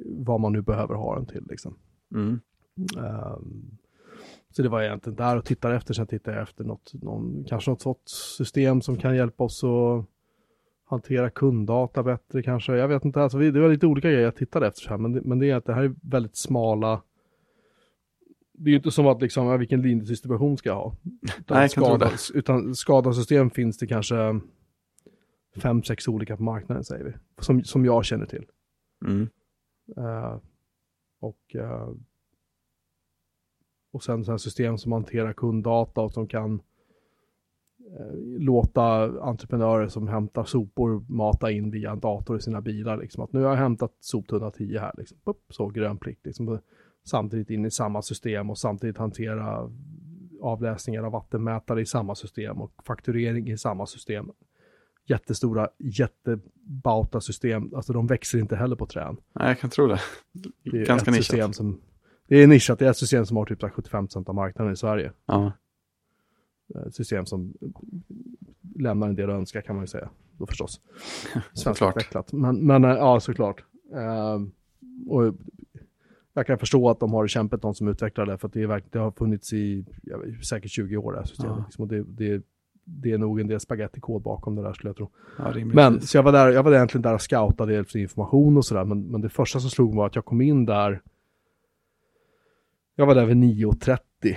vad 0.07 0.41
man 0.41 0.53
nu 0.53 0.63
behöver 0.63 0.95
ha 0.95 1.17
den 1.17 1.27
till 1.27 1.47
liksom. 1.51 1.77
Mm. 2.15 2.41
Ehm, 2.99 3.79
så 4.51 4.63
det 4.63 4.69
var 4.69 4.83
egentligen 4.83 5.17
där 5.17 5.37
och 5.37 5.45
tittade 5.45 5.77
efter. 5.77 5.95
Sen 5.95 6.07
tittade 6.07 6.37
jag 6.37 6.43
efter 6.43 6.65
något, 6.65 6.93
någon, 6.95 7.45
kanske 7.49 7.71
något 7.71 7.83
sånt 7.83 8.09
system 8.39 8.81
som 8.81 8.97
kan 8.97 9.17
hjälpa 9.17 9.45
oss 9.45 9.65
att 9.65 10.07
hantera 10.85 11.31
kunddata 11.31 12.03
bättre 12.03 12.43
kanske. 12.43 12.77
Jag 12.77 12.89
vet 12.89 13.05
inte, 13.05 13.23
alltså, 13.23 13.39
det 13.39 13.61
var 13.61 13.69
lite 13.69 13.87
olika 13.87 14.09
grejer 14.11 14.25
jag 14.25 14.37
tittade 14.37 14.67
efter. 14.67 14.81
Så 14.81 14.91
här, 14.91 14.99
men, 14.99 15.13
det, 15.13 15.21
men 15.25 15.39
det 15.39 15.51
är 15.51 15.57
att 15.57 15.65
det 15.65 15.75
här 15.75 15.83
är 15.83 15.95
väldigt 16.03 16.37
smala. 16.37 17.03
Det 18.59 18.69
är 18.69 18.71
ju 18.71 18.77
inte 18.77 18.91
som 18.91 19.07
att 19.07 19.23
liksom, 19.23 19.59
vilken 19.59 19.83
linjedistribution 19.83 20.57
ska 20.57 20.69
jag 20.69 20.77
ha. 20.77 20.97
Utan, 21.39 21.57
Nej, 21.57 21.69
skada, 21.69 22.11
utan 22.35 22.75
skadasystem 22.75 23.51
finns 23.51 23.79
det 23.79 23.87
kanske 23.87 24.41
fem, 25.57 25.83
sex 25.83 26.09
olika 26.09 26.37
på 26.37 26.43
marknaden 26.43 26.85
säger 26.85 27.05
vi. 27.05 27.13
Som, 27.39 27.65
som 27.65 27.85
jag 27.85 28.05
känner 28.05 28.27
till. 28.27 28.47
Mm. 29.07 29.29
Eh, 29.97 30.39
och, 31.21 31.55
eh, 31.55 31.89
och 33.93 34.05
sen 34.05 34.25
så 34.25 34.31
här 34.31 34.39
system 34.39 34.79
som 34.79 34.93
hanterar 34.93 35.33
kunddata 35.33 36.01
och 36.01 36.13
som 36.13 36.29
kan 36.29 36.63
eh, 37.99 38.15
låta 38.39 38.85
entreprenörer 39.23 39.89
som 39.89 40.09
hämtar 40.09 40.45
sopor 40.45 41.05
mata 41.09 41.51
in 41.51 41.71
via 41.71 41.91
en 41.91 42.01
dator 42.01 42.37
i 42.37 42.41
sina 42.41 42.61
bilar. 42.61 42.97
Liksom. 42.97 43.25
Att 43.25 43.33
nu 43.33 43.43
har 43.43 43.51
jag 43.51 43.57
hämtat 43.57 43.97
soptunna 44.01 44.51
10 44.51 44.81
här, 44.81 44.93
liksom. 44.97 45.19
Upp, 45.25 45.43
så 45.49 45.69
grön 45.69 45.99
prick. 45.99 46.19
Liksom. 46.23 46.59
Samtidigt 47.05 47.51
in 47.51 47.65
i 47.65 47.71
samma 47.71 48.03
system 48.03 48.51
och 48.51 48.59
samtidigt 48.59 48.99
hantera 48.99 49.71
avläsningar 50.41 51.03
av 51.03 51.13
vattenmätare 51.13 51.81
i 51.81 51.87
samma 51.87 52.15
system 52.15 52.61
och 52.61 52.73
fakturering 52.87 53.51
i 53.51 53.59
samma 53.59 53.87
system. 53.87 54.31
Jättestora, 55.07 55.69
jättebauta 55.79 57.21
system, 57.21 57.75
alltså 57.75 57.93
de 57.93 58.07
växer 58.07 58.39
inte 58.39 58.57
heller 58.57 58.77
på 58.77 58.87
trän. 58.87 59.17
Nej, 59.33 59.49
jag 59.49 59.59
kan 59.59 59.71
tro 59.71 59.87
det. 59.87 60.01
Det 60.63 60.81
är 60.81 60.87
Ganska 60.87 61.11
nischat. 61.11 61.25
system 61.25 61.53
som, 61.53 61.81
det 62.29 62.43
är 62.43 62.47
nischat, 62.47 62.79
det 62.79 62.87
är 62.87 62.91
ett 62.91 62.97
system 62.97 63.27
som 63.27 63.37
har 63.37 63.47
typ 63.47 63.61
så 63.61 63.67
här 63.67 63.75
75% 63.75 64.29
av 64.29 64.35
marknaden 64.35 64.73
i 64.73 64.77
Sverige. 64.77 65.13
Ja. 65.27 65.53
Ett 66.87 66.95
system 66.95 67.27
som 67.27 67.55
lämnar 68.75 69.09
en 69.09 69.15
del 69.15 69.31
att 69.31 69.37
önska 69.37 69.63
kan 69.63 69.77
man 69.77 69.83
ju 69.83 69.89
säga. 69.89 70.11
Då 70.39 70.47
förstås. 70.47 70.81
Svenskutvecklat. 71.53 72.33
Men, 72.33 72.67
men 72.67 72.85
eh, 72.85 72.91
ja, 72.91 73.21
såklart. 73.21 73.65
Ehm, 73.95 74.53
och 75.09 75.35
jag 76.35 76.47
kan 76.47 76.59
förstå 76.59 76.91
att 76.91 77.01
de 77.01 77.13
har 77.13 77.27
kämpat 77.27 77.63
de 77.63 77.75
som 77.75 77.89
utvecklar 77.89 78.27
det, 78.27 78.39
för 78.39 78.49
att 78.49 78.55
det, 78.55 78.63
är 78.63 78.83
det 78.91 78.99
har 78.99 79.11
funnits 79.11 79.53
i 79.53 79.85
vet, 80.03 80.47
säkert 80.47 80.71
20 80.71 80.97
år 80.97 81.13
det 81.13 81.19
här 81.19 81.27
systemet. 81.27 81.57
Ja. 81.59 81.65
Liksom, 81.67 81.89
det, 81.89 82.03
det, 82.03 82.43
det 82.85 83.13
är 83.13 83.19
nog 83.19 83.41
en 83.41 83.47
del 83.47 83.61
spagettikod 83.61 84.23
bakom 84.23 84.55
det 84.55 84.63
där 84.63 84.73
skulle 84.73 84.89
jag 84.89 84.97
tro. 84.97 85.11
ja. 85.39 85.65
Men 85.65 86.01
så 86.01 86.17
jag 86.17 86.23
var 86.23 86.33
där, 86.33 86.49
jag 86.49 86.63
var 86.63 86.73
egentligen 86.73 87.03
där 87.03 87.15
och 87.15 87.23
scoutade 87.23 87.77
efter 87.77 87.99
information 87.99 88.57
och 88.57 88.65
sådär. 88.65 88.85
Men, 88.85 89.07
men 89.07 89.21
det 89.21 89.29
första 89.29 89.61
som 89.61 89.71
slog 89.71 89.89
mig 89.89 89.97
var 89.97 90.07
att 90.07 90.15
jag 90.15 90.25
kom 90.25 90.41
in 90.41 90.67
där. 90.67 91.03
Jag 92.95 93.07
var 93.07 93.15
där 93.15 93.27
vid 93.27 93.37
9.30. 93.37 94.37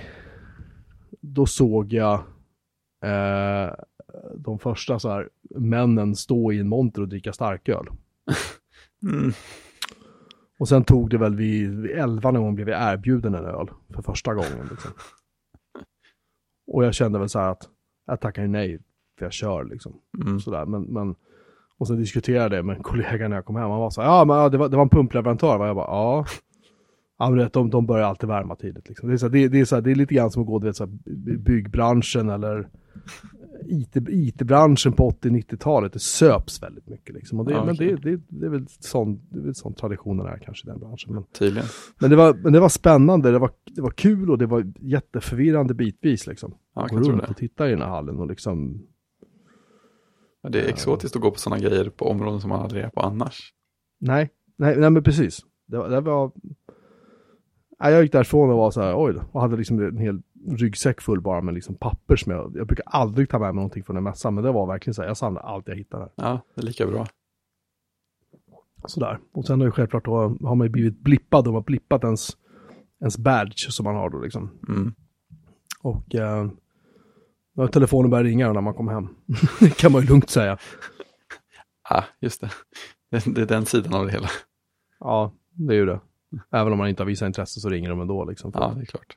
Då 1.21 1.45
såg 1.45 1.93
jag 1.93 2.13
eh, 3.03 3.73
de 4.35 4.59
första 4.59 4.99
så 4.99 5.09
här 5.09 5.29
männen 5.55 6.15
stå 6.15 6.51
i 6.51 6.59
en 6.59 6.67
monter 6.67 7.01
och 7.01 7.07
dricka 7.07 7.33
starköl. 7.33 7.87
Mm. 9.03 9.31
Och 10.59 10.67
sen 10.67 10.83
tog 10.83 11.09
det 11.09 11.17
väl 11.17 11.35
vid, 11.35 11.69
vid 11.81 11.91
11 11.91 12.31
när 12.31 12.39
hon 12.39 12.55
blev 12.55 12.69
erbjuden 12.69 13.35
en 13.35 13.45
öl 13.45 13.69
för 13.93 14.01
första 14.01 14.33
gången. 14.33 14.67
Liksom. 14.71 14.91
Och 16.67 16.85
jag 16.85 16.93
kände 16.93 17.19
väl 17.19 17.29
så 17.29 17.39
här 17.39 17.51
att 17.51 17.69
jag 18.07 18.19
tackar 18.21 18.41
ju 18.41 18.47
nej 18.47 18.79
för 19.17 19.25
jag 19.25 19.33
kör 19.33 19.63
liksom. 19.63 19.93
Mm. 20.25 20.39
Sådär, 20.39 20.65
men, 20.65 20.83
men, 20.83 21.15
och 21.77 21.87
sen 21.87 21.97
diskuterade 21.97 22.55
jag 22.55 22.65
med 22.65 22.75
en 22.77 22.83
kollega 22.83 23.27
när 23.27 23.35
jag 23.35 23.45
kom 23.45 23.55
hem. 23.55 23.69
Han 23.69 23.79
var 23.79 23.89
så 23.89 24.01
här, 24.01 24.09
ja 24.09 24.25
men 24.25 24.51
det, 24.51 24.57
var, 24.57 24.69
det 24.69 24.75
var 24.75 24.83
en 24.83 24.89
pumpleverantör. 24.89 25.57
va?" 25.57 25.67
Jag 25.67 25.75
bara, 25.75 25.87
ja. 25.87 26.25
Ja 27.19 27.29
men 27.29 27.49
de, 27.53 27.69
de 27.69 27.85
börjar 27.85 28.05
alltid 28.05 28.29
värma 28.29 28.55
tidigt. 28.55 28.89
Liksom. 28.89 29.09
Det, 29.09 29.15
är 29.15 29.17
så 29.17 29.25
här, 29.25 29.33
det, 29.33 29.47
det, 29.47 29.59
är 29.59 29.65
så 29.65 29.75
här, 29.75 29.81
det 29.81 29.91
är 29.91 29.95
lite 29.95 30.13
grann 30.13 30.31
som 30.31 30.41
att 30.41 30.47
gå 30.47 30.59
by- 31.05 31.37
byggbranschen 31.37 32.29
eller 32.29 32.69
IT, 33.69 33.95
IT-branschen 34.09 34.93
på 34.93 35.09
80-90-talet. 35.11 35.93
Det 35.93 35.99
söps 35.99 36.63
väldigt 36.63 36.87
mycket. 36.87 37.15
Liksom. 37.15 37.39
Och 37.39 37.45
det, 37.45 37.51
Ja, 37.51 37.65
men 37.65 37.75
det, 37.75 37.95
det, 37.95 38.19
det 38.29 38.45
är 38.45 38.49
väl 38.49 38.65
sån, 38.67 39.21
det 39.29 39.39
är 39.39 39.43
väl 39.43 39.55
sån 39.55 39.73
traditionen 39.73 40.25
är 40.25 40.37
kanske 40.37 40.67
i 40.67 40.71
den 40.71 40.79
branschen. 40.79 41.13
Men, 41.13 41.23
Tydligen. 41.23 41.67
men, 41.99 42.09
det, 42.09 42.15
var, 42.15 42.33
men 42.33 42.53
det 42.53 42.59
var 42.59 42.69
spännande, 42.69 43.31
det 43.31 43.39
var, 43.39 43.51
det 43.75 43.81
var 43.81 43.91
kul 43.91 44.31
och 44.31 44.37
det 44.37 44.45
var 44.45 44.73
jätteförvirrande 44.79 45.73
bitvis. 45.73 46.27
Liksom. 46.27 46.53
Ja, 46.75 46.87
Gå 46.89 46.97
runt 46.97 47.21
det. 47.21 47.27
och 47.27 47.37
titta 47.37 47.67
i 47.67 47.69
den 47.71 47.81
här 47.81 47.89
hallen 47.89 48.19
och 48.19 48.27
liksom 48.27 48.81
Ja, 50.41 50.49
Det 50.49 50.61
är 50.61 50.69
exotiskt 50.69 51.15
att 51.15 51.21
gå 51.21 51.31
på 51.31 51.39
sådana 51.39 51.61
grejer 51.61 51.89
på 51.89 52.05
områden 52.05 52.41
som 52.41 52.49
man 52.49 52.61
aldrig 52.61 52.83
är 52.83 52.89
på 52.89 53.01
annars. 53.01 53.53
Nej, 53.99 54.29
nej, 54.57 54.77
nej 54.77 54.89
men 54.89 55.03
precis. 55.03 55.39
Det 55.67 55.77
var, 55.77 55.89
det 55.89 56.01
var... 56.01 56.31
Jag 57.79 58.03
gick 58.03 58.11
därifrån 58.11 58.49
och 58.49 58.57
var 58.57 58.71
så 58.71 58.81
här, 58.81 58.93
oj 58.97 59.13
då. 59.13 59.21
Och 59.31 59.41
hade 59.41 59.57
liksom 59.57 59.79
en 59.79 59.97
hel 59.97 60.21
ryggsäck 60.45 61.01
full 61.01 61.21
bara 61.21 61.41
med 61.41 61.53
liksom 61.53 61.75
papper 61.75 62.15
som 62.15 62.31
jag... 62.31 62.57
Jag 62.57 62.67
brukar 62.67 62.85
aldrig 62.87 63.29
ta 63.29 63.39
med 63.39 63.47
mig 63.47 63.55
någonting 63.55 63.83
från 63.83 63.97
en 63.97 64.03
mässa, 64.03 64.31
men 64.31 64.43
det 64.43 64.51
var 64.51 64.67
verkligen 64.67 64.93
så 64.93 65.01
här, 65.01 65.09
jag 65.09 65.17
samlade 65.17 65.47
allt 65.47 65.67
jag 65.67 65.75
hittade. 65.75 66.09
Ja, 66.15 66.41
det 66.55 66.61
är 66.61 66.65
lika 66.65 66.87
bra. 66.87 67.07
Sådär. 68.85 69.19
Och 69.31 69.45
sen 69.45 69.59
har 69.59 69.67
ju 69.67 69.71
självklart 69.71 70.05
då, 70.05 70.37
har 70.41 70.55
man 70.55 70.67
ju 70.67 70.71
blivit 70.71 70.99
blippad, 70.99 71.45
de 71.45 71.53
har 71.53 71.61
blippat 71.61 72.03
ens, 72.03 72.37
ens 73.01 73.17
badge 73.17 73.71
som 73.71 73.83
man 73.83 73.95
har 73.95 74.09
då 74.09 74.19
liksom. 74.19 74.49
Mm. 74.67 74.93
Och 75.81 76.15
eh, 76.15 76.47
har 77.55 77.67
telefonen 77.67 78.11
börjat 78.11 78.25
ringa 78.25 78.53
när 78.53 78.61
man 78.61 78.73
kommer 78.73 78.91
hem. 78.93 79.07
det 79.59 79.77
kan 79.77 79.91
man 79.91 80.01
ju 80.01 80.07
lugnt 80.07 80.29
säga. 80.29 80.57
Ja, 81.89 82.03
just 82.19 82.41
det. 82.41 82.49
det. 83.11 83.35
Det 83.35 83.41
är 83.41 83.45
den 83.45 83.65
sidan 83.65 83.93
av 83.93 84.05
det 84.05 84.11
hela. 84.11 84.29
Ja, 84.99 85.33
det 85.51 85.73
är 85.73 85.77
ju 85.77 85.85
det. 85.85 85.99
Även 86.51 86.71
om 86.71 86.77
man 86.77 86.87
inte 86.87 87.03
har 87.03 87.07
visat 87.07 87.27
intresse 87.27 87.59
så 87.59 87.69
ringer 87.69 87.89
de 87.89 88.01
ändå 88.01 88.25
liksom. 88.25 88.51
Ja, 88.53 88.73
det 88.75 88.81
är 88.81 88.85
klart. 88.85 89.13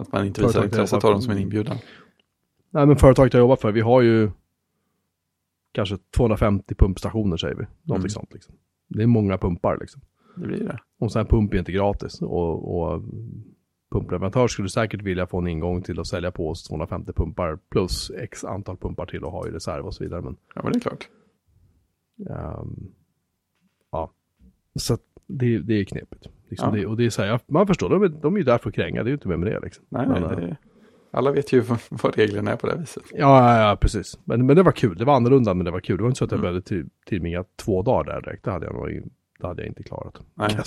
Att 0.00 0.12
man 0.12 0.26
inte 0.26 0.42
visar 0.42 0.64
intresse 0.64 1.00
tar 1.00 1.10
dem 1.12 1.22
som 1.22 1.32
en 1.32 1.38
inbjudan. 1.38 1.76
Nej 2.70 2.86
men 2.86 2.96
företaget 2.96 3.32
jag 3.34 3.40
jobbar 3.40 3.56
för, 3.56 3.72
vi 3.72 3.80
har 3.80 4.00
ju 4.02 4.30
kanske 5.72 5.98
250 6.16 6.74
pumpstationer 6.74 7.36
säger 7.36 7.54
vi. 7.54 7.62
Någonting 7.82 7.96
Mm. 7.96 8.08
sånt 8.10 8.32
liksom. 8.34 8.54
Det 8.88 9.02
är 9.02 9.06
många 9.06 9.38
pumpar 9.38 9.76
liksom. 9.80 10.00
Det 10.36 10.46
blir 10.46 10.64
det. 10.64 10.78
Och 10.98 11.12
sen 11.12 11.26
pump 11.26 11.54
är 11.54 11.58
inte 11.58 11.72
gratis. 11.72 12.22
Och, 12.22 12.80
och 12.80 13.02
pumpleverantör 13.92 14.48
skulle 14.48 14.68
säkert 14.68 15.02
vilja 15.02 15.26
få 15.26 15.38
en 15.38 15.46
ingång 15.46 15.82
till 15.82 16.00
att 16.00 16.06
sälja 16.06 16.30
på 16.30 16.48
oss 16.48 16.64
250 16.64 17.12
pumpar 17.12 17.58
plus 17.70 18.10
x 18.10 18.44
antal 18.44 18.76
pumpar 18.76 19.06
till 19.06 19.24
och 19.24 19.32
ha 19.32 19.48
i 19.48 19.50
reserv 19.50 19.86
och 19.86 19.94
så 19.94 20.04
vidare. 20.04 20.22
Men 20.22 20.36
Ja, 20.54 20.60
men 20.64 20.72
det 20.72 20.78
är 20.78 20.80
klart. 20.80 21.08
ehm, 22.30 22.92
ja, 23.92 24.10
så 24.78 24.94
att 24.94 25.02
det, 25.38 25.58
det 25.58 25.74
är 25.74 25.84
knepigt. 25.84 26.26
Liksom 26.48 26.68
Ja. 26.68 26.80
det, 26.80 26.86
och 26.86 26.96
det 26.96 27.06
är 27.06 27.10
så 27.10 27.22
här, 27.22 27.40
man 27.46 27.66
förstår, 27.66 27.88
de 27.90 28.02
är, 28.02 28.08
de 28.08 28.34
är 28.34 28.38
ju 28.38 28.44
där 28.44 28.58
för 28.58 28.68
att 28.68 28.74
kränga, 28.74 29.02
det 29.02 29.06
är 29.08 29.10
ju 29.10 29.14
inte 29.14 29.28
med, 29.28 29.38
med 29.38 29.52
det 29.52 29.60
liksom. 29.60 29.84
Nej, 29.88 30.06
nej, 30.08 30.20
Men, 30.20 30.30
det 30.36 30.42
eh, 30.42 30.48
är... 30.50 30.56
Alla 31.12 31.32
vet 31.32 31.52
ju 31.52 31.60
vad- 31.60 31.78
vad 31.90 32.16
reglerna 32.16 32.50
är 32.52 32.56
på 32.56 32.66
det 32.66 32.76
viset. 32.76 33.02
Ja, 33.12 33.18
ja, 33.58 33.68
ja 33.70 33.76
precis. 33.76 34.18
Men, 34.24 34.46
men 34.46 34.56
det 34.56 34.62
var 34.62 34.72
kul. 34.72 34.96
Det 34.98 35.04
var 35.04 35.14
annorlunda, 35.16 35.54
men 35.54 35.64
det 35.64 35.70
var 35.70 35.80
kul. 35.80 35.96
Det 35.96 36.02
var 36.02 36.08
inte 36.10 36.18
så 36.18 36.24
att 36.24 36.30
jag 36.30 36.38
Mm. 36.38 36.42
behövde 36.52 36.68
till, 36.68 36.86
tillbringa 37.06 37.44
två 37.56 37.82
dagar 37.82 38.04
där 38.12 38.20
direkt. 38.22 38.44
Det 38.44 38.50
hade 38.50 38.66
jag 38.66 38.74
nog 38.74 39.02
det 39.40 39.46
hade 39.46 39.62
jag 39.62 39.68
inte 39.68 39.82
klarat. 39.82 40.20
Nej. 40.34 40.50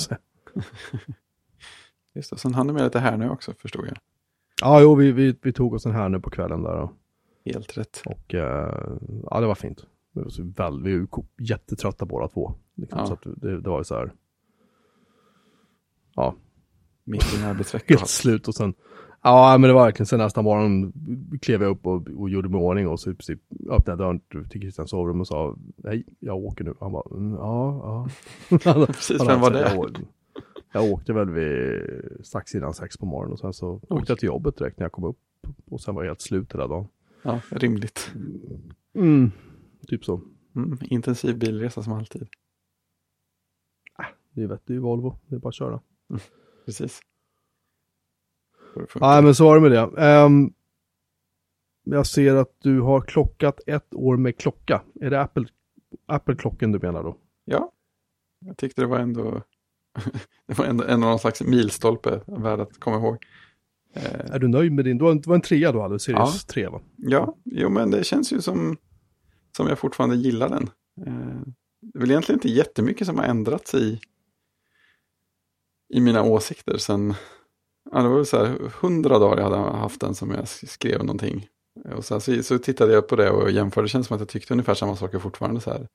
Just 2.16 2.30
det. 2.30 2.38
Sen 2.38 2.54
hann 2.54 2.68
du 2.68 2.74
med 2.74 2.84
lite 2.84 3.00
här 3.00 3.18
nu 3.18 3.30
också, 3.30 3.54
förstod 3.60 3.88
jag. 3.88 3.98
Ja, 4.62 4.82
jo, 4.82 4.96
vi, 4.96 5.12
vi, 5.12 5.36
vi 5.42 5.54
tog 5.54 5.74
oss 5.74 5.86
en 5.86 5.92
här 5.92 6.10
nu 6.10 6.20
på 6.20 6.30
kvällen 6.30 6.64
där. 6.64 6.76
Och, 6.80 6.92
Helt 7.46 7.78
rätt. 7.78 8.04
och 8.06 8.34
eh, 8.34 8.88
ja, 9.30 9.40
det 9.40 9.48
var 9.48 9.56
fint. 9.56 9.86
Det 10.14 10.22
var 10.22 10.30
så 10.30 10.44
väl, 10.58 10.84
vi 10.84 11.08
ko- 11.10 11.26
jättetrötta 11.40 12.06
båda 12.06 12.28
två. 12.28 12.54
Liksom, 12.76 13.00
Ja. 13.00 13.06
Så 13.06 13.14
att 13.14 13.22
det, 13.24 13.62
det 13.62 13.70
var 13.70 13.78
ju 13.80 13.84
så 13.84 13.96
här. 13.96 14.12
Ja, 16.16 16.36
Mitt 17.04 17.34
i 17.34 17.38
en 17.38 17.44
arbetsvecka. 17.44 17.94
helt 17.98 18.10
slut 18.10 18.48
och 18.48 18.56
sen. 18.56 18.74
Ja, 19.22 19.58
men 19.60 19.68
det 19.68 19.74
var 19.74 19.84
verkligen 19.84 20.08
sen 20.08 20.20
nästa 20.20 20.42
morgon 20.42 20.94
klev 21.42 21.62
jag 21.62 21.72
upp 21.72 21.88
och, 21.88 22.08
och 22.08 22.30
gjorde 22.30 22.50
mig 22.50 22.60
ordning 22.60 22.88
och 22.88 23.00
så 23.00 23.12
i 23.12 23.14
princip 23.14 23.40
öppnade 23.70 23.92
jag 23.92 23.98
dörren 23.98 24.48
till 24.50 24.62
Christians 24.62 24.90
sovrum 24.90 25.22
och 25.22 25.28
sa 25.28 25.56
nej, 25.76 26.06
jag 26.20 26.38
åker 26.38 26.64
nu. 26.64 26.74
Han 26.80 26.92
bara, 26.92 27.18
mm, 27.18 27.34
ja, 27.34 28.08
ja. 28.64 28.86
Precis, 28.86 29.18
Han 29.18 29.28
vem 29.28 29.40
var 29.40 29.52
det? 29.52 29.60
Jag, 29.60 29.98
jag 30.72 30.92
åkte 30.92 31.14
väl 31.14 31.30
vid 31.30 31.82
strax 32.26 32.56
innan 32.56 32.74
sex 32.74 32.98
på 32.98 33.06
morgonen 33.06 33.34
och 33.34 33.40
sen 33.40 33.54
så 33.54 33.82
åkte 33.90 34.12
jag 34.12 34.20
till 34.20 34.28
jobbet 34.28 34.58
direkt 34.58 34.80
när 34.80 34.86
jag 34.86 34.92
kom 34.92 35.04
upp. 35.04 35.20
Och 35.66 35.82
sen 35.82 35.96
var 35.96 36.04
jag 36.04 36.10
helt 36.10 36.22
slut 36.22 36.54
hela 36.54 36.68
dagen. 36.68 36.88
Ja, 37.22 37.40
rimligt. 37.50 38.12
Mm, 38.94 39.32
typ 39.88 40.06
så. 40.06 40.22
Mm, 40.56 40.78
intensiv 40.82 41.38
bilresa 41.38 41.84
som 41.84 41.94
alltid. 41.94 42.28
Det 44.32 44.44
är 44.44 44.48
vett, 44.48 44.62
det 44.66 44.76
är 44.76 44.80
Volvo, 44.80 45.20
det 45.28 45.36
är 45.36 45.40
bara 45.40 45.50
att 45.50 45.56
köra. 45.56 45.80
Precis. 46.66 47.02
Nej, 49.02 49.24
men 49.24 49.36
så 49.36 49.46
var 49.46 49.56
det 49.56 49.62
med 49.62 49.72
det. 49.72 50.02
Ehm, 50.02 50.54
jag 51.84 52.08
ser 52.08 52.36
att 52.36 52.56
du 52.60 52.82
har 52.82 53.02
klockat 53.02 53.60
ett 53.68 53.94
år 53.94 54.18
med 54.18 54.38
klocka. 54.38 54.82
Är 55.02 55.10
det 55.10 55.22
Apple, 55.22 55.46
Apple-klockan 56.06 56.72
du 56.72 56.80
menar 56.80 57.04
då? 57.04 57.18
Ja, 57.46 57.72
jag 58.46 58.58
tyckte 58.58 58.82
det 58.82 58.88
var 58.88 59.00
ändå, 59.00 59.42
det 60.48 60.58
var 60.58 60.66
ändå, 60.66 60.84
ändå 60.84 61.08
någon 61.08 61.20
slags 61.20 61.42
milstolpe 61.42 62.22
värd 62.28 62.60
att 62.60 62.80
komma 62.80 62.98
ihåg. 62.98 63.26
Eh, 63.94 64.34
är 64.34 64.40
du 64.40 64.48
nöjd 64.48 64.72
med 64.72 64.86
din? 64.86 64.98
Det 64.98 65.28
var 65.28 65.36
en 65.36 65.42
trea 65.42 65.72
du 65.72 65.80
hade, 65.80 66.00
Series 66.00 66.46
ja. 66.48 66.54
3 66.54 66.68
va? 66.68 66.82
Ja, 66.98 67.36
jo 67.44 67.70
men 67.70 67.92
det 67.92 68.04
känns 68.04 68.34
ju 68.34 68.42
som, 68.42 68.78
som 69.58 69.68
jag 69.68 69.80
fortfarande 69.80 70.16
gillar 70.16 70.50
den. 70.50 70.70
Eh, 71.08 71.42
det 71.82 71.98
är 71.98 72.00
väl 72.00 72.12
egentligen 72.12 72.38
inte 72.38 72.50
jättemycket 72.50 73.08
som 73.08 73.18
har 73.18 73.26
ändrats 73.26 73.76
i, 73.76 74.00
i 75.94 76.00
mina 76.02 76.24
åsikter 76.24 76.78
sen, 76.78 77.14
ja, 77.92 78.02
det 78.02 78.08
var 78.08 78.16
väl 78.16 78.26
så 78.26 78.38
här 78.38 78.72
hundra 78.82 79.20
dagar 79.20 79.38
jag 79.38 79.50
hade 79.50 79.78
haft 79.78 80.02
den 80.02 80.16
som 80.16 80.32
jag 80.32 80.48
skrev 80.48 81.00
någonting. 81.00 81.48
Och 81.96 82.06
sen 82.06 82.22
så, 82.22 82.44
så 82.44 82.58
tittade 82.58 82.94
jag 82.94 83.08
på 83.08 83.16
det 83.16 83.30
och 83.30 83.52
jämförde, 83.52 83.86
det 83.86 83.90
känns 83.90 84.08
som 84.08 84.16
att 84.16 84.22
jag 84.22 84.30
tyckte 84.30 84.54
ungefär 84.54 84.74
samma 84.74 84.96
saker 84.96 85.20
fortfarande 85.20 85.62
så 85.62 85.72
här. 85.72 85.88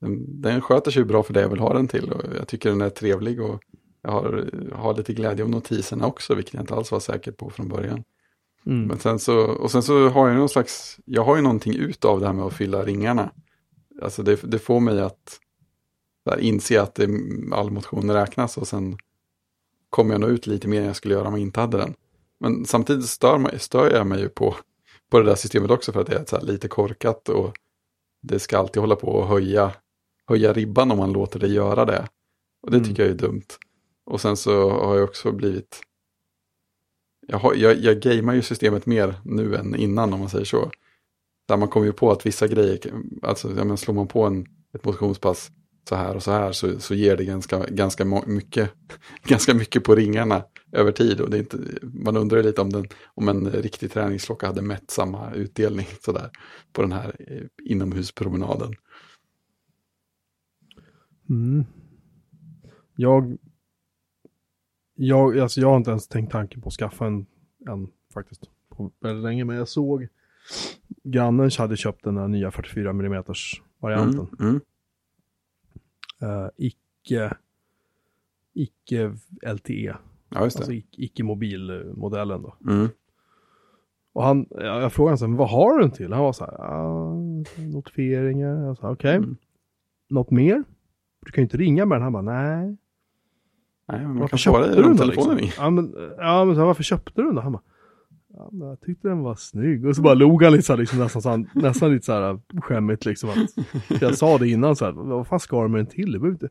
Den, 0.00 0.40
den 0.42 0.60
sköter 0.60 0.90
sig 0.90 1.04
bra 1.04 1.22
för 1.22 1.34
det 1.34 1.40
jag 1.40 1.48
vill 1.48 1.60
ha 1.60 1.72
den 1.72 1.88
till 1.88 2.12
och 2.12 2.22
jag 2.36 2.48
tycker 2.48 2.70
den 2.70 2.80
är 2.80 2.90
trevlig 2.90 3.42
och 3.42 3.60
jag 4.02 4.10
har, 4.10 4.50
har 4.74 4.94
lite 4.94 5.12
glädje 5.12 5.44
av 5.44 5.50
notiserna 5.50 6.06
också, 6.06 6.34
vilket 6.34 6.54
jag 6.54 6.62
inte 6.62 6.74
alls 6.74 6.92
var 6.92 7.00
säker 7.00 7.32
på 7.32 7.50
från 7.50 7.68
början. 7.68 8.04
Mm. 8.66 8.86
Men 8.86 8.98
sen 8.98 9.18
så, 9.18 9.38
och 9.38 9.70
sen 9.70 9.82
så 9.82 10.08
har 10.08 10.28
jag 10.28 10.36
någon 10.36 10.48
slags, 10.48 11.00
jag 11.04 11.24
har 11.24 11.36
ju 11.36 11.42
någonting 11.42 11.74
ut 11.74 12.04
av 12.04 12.20
det 12.20 12.26
här 12.26 12.32
med 12.32 12.44
att 12.44 12.54
fylla 12.54 12.84
ringarna. 12.84 13.32
Alltså 14.02 14.22
det, 14.22 14.40
det 14.42 14.58
får 14.58 14.80
mig 14.80 15.00
att 15.00 15.40
där, 16.24 16.38
inse 16.38 16.82
att 16.82 16.94
det, 16.94 17.08
all 17.52 17.70
motion 17.70 18.10
räknas 18.10 18.56
och 18.58 18.68
sen 18.68 18.96
kommer 19.90 20.14
jag 20.14 20.20
nog 20.20 20.30
ut 20.30 20.46
lite 20.46 20.68
mer 20.68 20.80
än 20.80 20.86
jag 20.86 20.96
skulle 20.96 21.14
göra 21.14 21.28
om 21.28 21.34
jag 21.34 21.40
inte 21.40 21.60
hade 21.60 21.78
den. 21.78 21.94
Men 22.40 22.64
samtidigt 22.64 23.06
stör, 23.06 23.38
mig, 23.38 23.58
stör 23.58 23.90
jag 23.90 24.06
mig 24.06 24.20
ju 24.20 24.28
på, 24.28 24.56
på 25.10 25.18
det 25.18 25.26
där 25.26 25.34
systemet 25.34 25.70
också 25.70 25.92
för 25.92 26.00
att 26.00 26.06
det 26.06 26.32
är 26.32 26.40
lite 26.40 26.68
korkat 26.68 27.28
och 27.28 27.56
det 28.22 28.38
ska 28.38 28.58
alltid 28.58 28.80
hålla 28.80 28.96
på 28.96 29.22
att 29.22 29.28
höja, 29.28 29.72
höja 30.26 30.52
ribban 30.52 30.90
om 30.90 30.98
man 30.98 31.12
låter 31.12 31.40
det 31.40 31.48
göra 31.48 31.84
det. 31.84 32.08
Och 32.62 32.70
det 32.70 32.76
mm. 32.76 32.88
tycker 32.88 33.02
jag 33.02 33.12
är 33.12 33.16
dumt. 33.16 33.46
Och 34.06 34.20
sen 34.20 34.36
så 34.36 34.70
har 34.70 34.96
jag 34.96 35.04
också 35.04 35.32
blivit... 35.32 35.80
Jag, 37.26 37.38
har, 37.38 37.54
jag, 37.54 37.76
jag 37.76 38.00
gamear 38.00 38.34
ju 38.34 38.42
systemet 38.42 38.86
mer 38.86 39.14
nu 39.24 39.56
än 39.56 39.74
innan 39.74 40.12
om 40.12 40.20
man 40.20 40.30
säger 40.30 40.44
så. 40.44 40.70
Där 41.48 41.56
man 41.56 41.68
kommer 41.68 41.86
ju 41.86 41.92
på 41.92 42.10
att 42.10 42.26
vissa 42.26 42.46
grejer, 42.46 42.80
alltså 43.22 43.52
ja, 43.56 43.64
men 43.64 43.76
slår 43.76 43.94
man 43.94 44.08
på 44.08 44.24
en, 44.24 44.46
ett 44.74 44.84
motionspass 44.84 45.50
så 45.88 45.94
här 45.94 46.16
och 46.16 46.22
så 46.22 46.30
här 46.30 46.52
så, 46.52 46.80
så 46.80 46.94
ger 46.94 47.16
det 47.16 47.24
ganska, 47.24 47.66
ganska, 47.66 48.04
mycket, 48.26 48.70
ganska 49.24 49.54
mycket 49.54 49.84
på 49.84 49.94
ringarna 49.94 50.44
över 50.72 50.92
tid. 50.92 51.20
Och 51.20 51.30
det 51.30 51.36
är 51.36 51.40
inte, 51.40 51.58
man 51.82 52.16
undrar 52.16 52.42
lite 52.42 52.60
om, 52.60 52.70
den, 52.70 52.86
om 53.14 53.28
en 53.28 53.50
riktig 53.50 53.92
träningsklocka 53.92 54.46
hade 54.46 54.62
mätt 54.62 54.90
samma 54.90 55.32
utdelning 55.32 55.86
sådär, 56.00 56.30
på 56.72 56.82
den 56.82 56.92
här 56.92 57.16
eh, 57.18 57.46
inomhuspromenaden. 57.64 58.74
Mm. 61.28 61.64
Jag 62.96 63.38
jag, 65.00 65.38
alltså 65.38 65.60
jag 65.60 65.68
har 65.68 65.76
inte 65.76 65.90
ens 65.90 66.08
tänkt 66.08 66.32
tanken 66.32 66.60
på 66.60 66.68
att 66.68 66.74
skaffa 66.74 67.06
en, 67.06 67.26
en 67.68 67.88
faktiskt, 68.14 68.50
på 68.68 68.92
väldigt 69.00 69.24
länge. 69.24 69.44
Men 69.44 69.56
jag 69.56 69.68
såg 69.68 70.08
grannen 71.04 71.50
hade 71.58 71.76
köpt 71.76 72.04
den 72.04 72.16
här 72.16 72.28
nya 72.28 72.50
44 72.50 72.90
mm 72.90 73.24
varianten. 73.80 74.26
Mm, 74.38 74.50
mm. 74.50 74.60
Uh, 76.22 76.48
icke, 76.56 77.36
icke 78.54 79.12
LTE. 79.42 79.96
Ja, 80.28 80.44
just 80.44 80.56
det. 80.56 80.60
Alltså 80.60 80.72
icke, 80.72 81.02
icke 81.02 81.22
mobilmodellen 81.22 82.42
då. 82.42 82.54
Mm. 82.66 82.88
Och 84.12 84.24
han, 84.24 84.46
jag, 84.50 84.92
frågade 84.92 85.24
honom, 85.24 85.36
vad 85.36 85.50
har 85.50 85.74
du 85.74 85.80
den 85.80 85.90
till? 85.90 86.12
Han 86.12 86.22
var 86.22 86.32
så 86.32 86.44
här, 86.44 86.60
ah, 86.60 87.14
notifieringar. 87.56 88.66
Jag 88.66 88.76
sa, 88.76 88.90
okej. 88.90 89.10
Okay. 89.10 89.16
Mm. 89.16 89.36
Något 90.10 90.30
mer? 90.30 90.64
Du 91.26 91.32
kan 91.32 91.42
ju 91.42 91.44
inte 91.44 91.56
ringa 91.56 91.86
med 91.86 91.96
den. 91.96 92.02
Han 92.02 92.12
bara, 92.12 92.22
nej. 92.22 92.76
Nej, 93.88 94.00
men 94.00 94.08
man 94.08 94.18
varför 94.18 94.28
kan 94.28 94.38
köpte 94.38 94.74
du 94.74 94.82
den 94.82 94.96
telefonen 94.96 95.36
liksom? 95.36 95.64
Ja, 95.64 95.70
men, 95.70 95.94
ja, 96.18 96.44
men 96.44 96.54
så, 96.56 96.64
varför 96.64 96.82
köpte 96.82 97.12
du 97.14 97.26
den 97.26 97.34
då? 97.34 97.40
Han 97.40 97.52
bara, 97.52 97.62
ja, 98.34 98.50
jag 98.52 98.80
tyckte 98.80 99.08
den 99.08 99.20
var 99.20 99.34
snygg. 99.34 99.86
Och 99.86 99.96
så 99.96 100.02
bara 100.02 100.14
log 100.14 100.42
han 100.42 100.52
lite 100.52 100.64
så 100.64 100.72
här, 100.72 100.80
liksom, 100.80 100.98
nästan, 100.98 101.50
nästan 101.54 101.92
lite 101.92 102.06
så 102.06 102.12
här 102.12 102.40
skämmigt 102.60 103.04
liksom. 103.04 103.30
Att, 103.30 104.00
jag 104.00 104.16
sa 104.16 104.38
det 104.38 104.48
innan 104.48 104.76
så 104.76 104.84
här, 104.84 104.92
vad 104.92 105.26
fan 105.26 105.40
ska 105.40 105.62
du 105.62 105.68
med 105.68 105.78
den 105.78 105.86
till? 105.86 106.12
Det 106.12 106.18
behöver, 106.18 106.48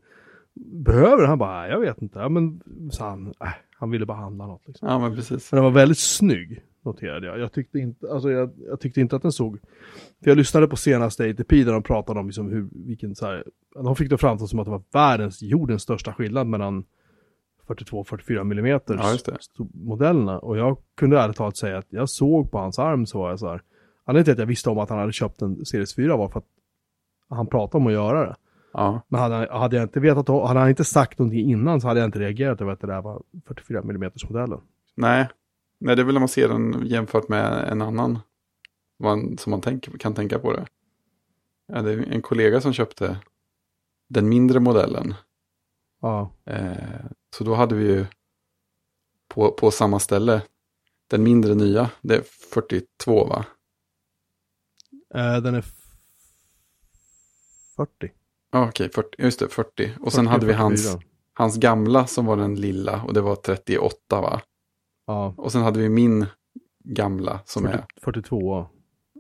behöver? 0.66 1.26
Han 1.28 1.38
bara, 1.38 1.70
jag 1.70 1.80
vet 1.80 2.02
inte. 2.02 2.20
Ja, 2.20 2.30
men 2.30 2.62
så 2.92 3.04
han, 3.04 3.28
äh, 3.28 3.48
han 3.80 3.90
ville 3.92 4.06
bara 4.06 4.18
handla 4.18 4.48
något. 4.48 4.68
Liksom. 4.68 4.88
Ja, 4.88 5.00
men 5.00 5.16
precis. 5.16 5.52
Men 5.52 5.58
den 5.58 5.64
var 5.64 5.72
väldigt 5.72 5.98
snygg, 5.98 6.62
noterade 6.86 7.28
jag. 7.28 7.40
Jag 7.40 7.54
tyckte 7.54 7.80
inte, 7.80 8.12
alltså 8.12 8.32
jag, 8.32 8.52
jag 8.68 8.80
tyckte 8.80 9.02
inte 9.02 9.16
att 9.16 9.22
den 9.22 9.32
såg... 9.32 9.60
För 10.24 10.32
jag 10.32 10.38
lyssnade 10.38 10.68
på 10.68 10.76
senaste 10.76 11.30
ATP 11.30 11.64
där 11.64 11.74
de 11.74 11.84
pratade 11.84 12.20
om 12.20 12.26
liksom 12.26 12.50
hur, 12.50 12.68
vilken 12.72 13.16
så 13.16 13.26
här, 13.26 13.44
de 13.76 13.96
fick 13.96 14.10
det 14.10 14.18
framstå 14.18 14.48
som 14.48 14.60
att 14.60 14.66
det 14.66 14.72
var 14.72 14.84
världens, 14.92 15.42
jordens 15.42 15.82
största 15.82 16.14
skillnad 16.14 16.48
mellan 16.48 16.84
42-44 17.68 18.42
mm 18.42 18.66
ja, 18.88 19.18
modellerna. 19.74 20.40
Och 20.40 20.58
jag 20.58 20.78
kunde 20.98 21.20
ärligt 21.20 21.38
talat 21.38 21.58
säga 21.58 21.78
att 21.78 21.88
jag 21.90 22.10
såg 22.10 22.52
på 22.52 22.58
hans 22.58 22.80
arm 22.80 23.06
så 23.06 23.20
var 23.20 23.30
jag 23.30 23.40
så 23.40 23.48
här. 23.48 23.62
Anledningen 24.06 24.26
till 24.26 24.32
att 24.32 24.40
jag 24.40 24.46
visste 24.46 24.70
om 24.70 24.80
att 24.80 24.90
han 24.90 25.00
hade 25.00 25.14
köpt 25.14 25.42
en 25.42 25.66
Series 25.66 25.96
4 25.96 26.18
var 26.18 26.30
för 26.30 26.40
att 26.40 26.46
han 27.30 27.48
pratade 27.48 27.82
om 27.82 27.88
att 27.88 27.94
göra 27.94 28.26
det. 28.26 28.36
Ja. 28.74 29.02
Men 29.08 29.20
hade, 29.20 29.48
hade 29.52 29.76
jag 29.76 29.86
inte 29.86 30.00
vetat, 30.00 30.28
hade 30.28 30.60
han 30.60 30.70
inte 30.70 30.84
sagt 30.84 31.20
någonting 31.20 31.50
innan 31.50 31.82
så 31.82 31.88
hade 31.88 32.00
jag 32.00 32.08
inte 32.08 32.20
reagerat 32.20 32.62
över 32.62 32.72
att 32.72 32.82
det 32.82 32.88
där 32.88 33.02
var 33.02 33.22
44 33.48 33.80
mm 33.80 34.12
modellen. 34.30 34.60
Nej. 34.96 35.28
Nej, 35.80 35.96
det 35.96 36.02
är 36.02 36.04
väl 36.04 36.14
när 36.14 36.20
man 36.20 36.30
ser 36.30 36.50
den 36.50 36.86
jämfört 36.86 37.30
med 37.30 37.72
en 37.72 37.82
annan 37.82 38.20
man, 39.00 39.38
som 39.38 39.52
man 39.52 39.62
tänk, 39.62 40.00
kan 40.00 40.14
tänka 40.14 40.40
på 40.40 40.54
det. 40.54 40.66
Ja, 41.68 41.82
det 41.82 41.92
är 41.92 42.12
en 42.12 42.22
kollega 42.22 42.62
som 42.62 42.74
köpte 42.74 43.18
den 44.08 44.30
mindre 44.30 44.60
modellen. 44.60 45.14
Ja. 46.02 46.34
Eh, 46.46 47.06
så 47.36 47.44
då 47.44 47.54
hade 47.54 47.76
vi 47.76 47.86
ju 47.86 48.06
på, 49.28 49.52
på 49.52 49.72
samma 49.72 50.00
ställe 50.00 50.42
den 51.08 51.24
mindre 51.24 51.56
nya, 51.56 51.90
det 52.02 52.16
är 52.16 52.22
42 52.54 53.26
va? 53.26 53.46
Eh, 55.16 55.38
den 55.38 55.56
är 55.56 55.66
40. 57.76 58.12
Ja, 58.52 58.68
okej, 58.68 58.90
okay, 58.90 59.04
just 59.18 59.40
det, 59.40 59.50
40. 59.50 59.92
Och 60.00 60.04
40, 60.04 60.16
sen 60.16 60.28
hade 60.28 60.46
vi 60.46 60.54
hans, 60.54 60.98
hans 61.34 61.58
gamla 61.58 62.08
som 62.08 62.26
var 62.26 62.38
den 62.38 62.56
lilla 62.56 63.04
och 63.04 63.14
det 63.14 63.22
var 63.22 63.36
38 63.36 64.22
va? 64.22 64.42
Ja. 65.08 65.34
Och 65.38 65.52
sen 65.52 65.62
hade 65.62 65.80
vi 65.80 65.90
min 65.90 66.26
gamla 66.84 67.40
som 67.46 67.64
40, 67.64 67.78
är... 67.78 67.86
42. 68.04 68.68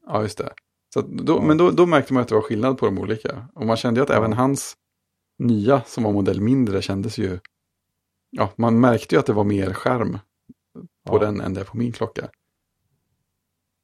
Ja, 0.07 0.21
just 0.21 0.37
det. 0.37 0.53
Så 0.93 1.01
då, 1.01 1.33
ja. 1.35 1.41
Men 1.41 1.57
då, 1.57 1.71
då 1.71 1.85
märkte 1.85 2.13
man 2.13 2.23
att 2.23 2.29
det 2.29 2.35
var 2.35 2.41
skillnad 2.41 2.77
på 2.77 2.85
de 2.85 2.99
olika. 2.99 3.47
Och 3.53 3.65
man 3.65 3.77
kände 3.77 3.99
ju 3.99 4.03
att 4.03 4.09
ja. 4.09 4.15
även 4.15 4.33
hans 4.33 4.75
nya 5.37 5.83
som 5.83 6.03
var 6.03 6.11
modell 6.11 6.41
mindre 6.41 6.81
kändes 6.81 7.17
ju 7.17 7.39
ja, 8.29 8.53
man 8.55 8.79
märkte 8.79 9.15
ju 9.15 9.19
att 9.19 9.25
det 9.25 9.33
var 9.33 9.43
mer 9.43 9.73
skärm 9.73 10.17
på 11.03 11.15
ja. 11.15 11.19
den 11.19 11.41
än 11.41 11.53
det 11.53 11.65
på 11.65 11.77
min 11.77 11.91
klocka. 11.91 12.29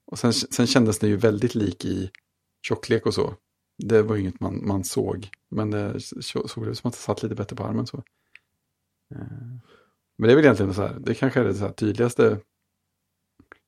Och 0.05 0.19
sen, 0.19 0.33
sen 0.33 0.67
kändes 0.67 0.99
det 0.99 1.07
ju 1.07 1.15
väldigt 1.15 1.55
lik 1.55 1.85
i 1.85 2.11
tjocklek 2.61 3.05
och 3.05 3.13
så. 3.13 3.35
Det 3.77 4.01
var 4.01 4.15
ju 4.15 4.21
inget 4.21 4.39
man, 4.39 4.67
man 4.67 4.83
såg, 4.83 5.29
men 5.49 5.71
det 5.71 5.99
såg 5.99 6.67
ut 6.67 6.77
som 6.77 6.87
att 6.87 6.93
det 6.93 6.99
satt 6.99 7.23
lite 7.23 7.35
bättre 7.35 7.55
på 7.55 7.63
armen 7.63 7.87
så. 7.87 7.97
Eh, 9.15 9.27
men 10.17 10.27
det 10.27 10.31
är 10.31 10.35
väl 10.35 10.45
egentligen 10.45 10.73
så 10.73 10.81
här, 10.81 10.99
det 10.99 11.15
kanske 11.15 11.39
är 11.39 11.43
det 11.43 11.53
så 11.53 11.69
tydligaste 11.69 12.39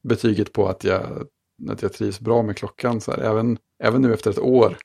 betyget 0.03 0.53
på 0.53 0.67
att 0.67 0.83
jag, 0.83 1.27
att 1.69 1.81
jag 1.81 1.93
trivs 1.93 2.19
bra 2.19 2.43
med 2.43 2.57
klockan. 2.57 3.01
Så 3.01 3.11
här, 3.11 3.19
även, 3.19 3.57
även 3.79 4.01
nu 4.01 4.13
efter 4.13 4.31
ett 4.31 4.39
år 4.39 4.77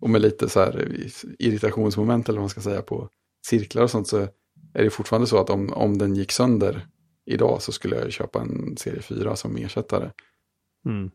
och 0.00 0.10
med 0.10 0.20
lite 0.20 0.48
så 0.48 0.60
här 0.60 0.96
irritationsmoment 1.38 2.28
eller 2.28 2.38
vad 2.38 2.42
man 2.42 2.50
ska 2.50 2.60
säga 2.60 2.82
på 2.82 3.08
cirklar 3.46 3.82
och 3.82 3.90
sånt 3.90 4.08
så 4.08 4.18
är 4.72 4.84
det 4.84 4.90
fortfarande 4.90 5.26
så 5.26 5.38
att 5.38 5.50
om, 5.50 5.72
om 5.72 5.98
den 5.98 6.14
gick 6.14 6.32
sönder 6.32 6.86
idag 7.24 7.62
så 7.62 7.72
skulle 7.72 7.96
jag 7.96 8.12
köpa 8.12 8.40
en 8.40 8.76
serie 8.76 9.02
4 9.02 9.36
som 9.36 9.56
ersättare. 9.56 10.10
Mm. 10.86 11.10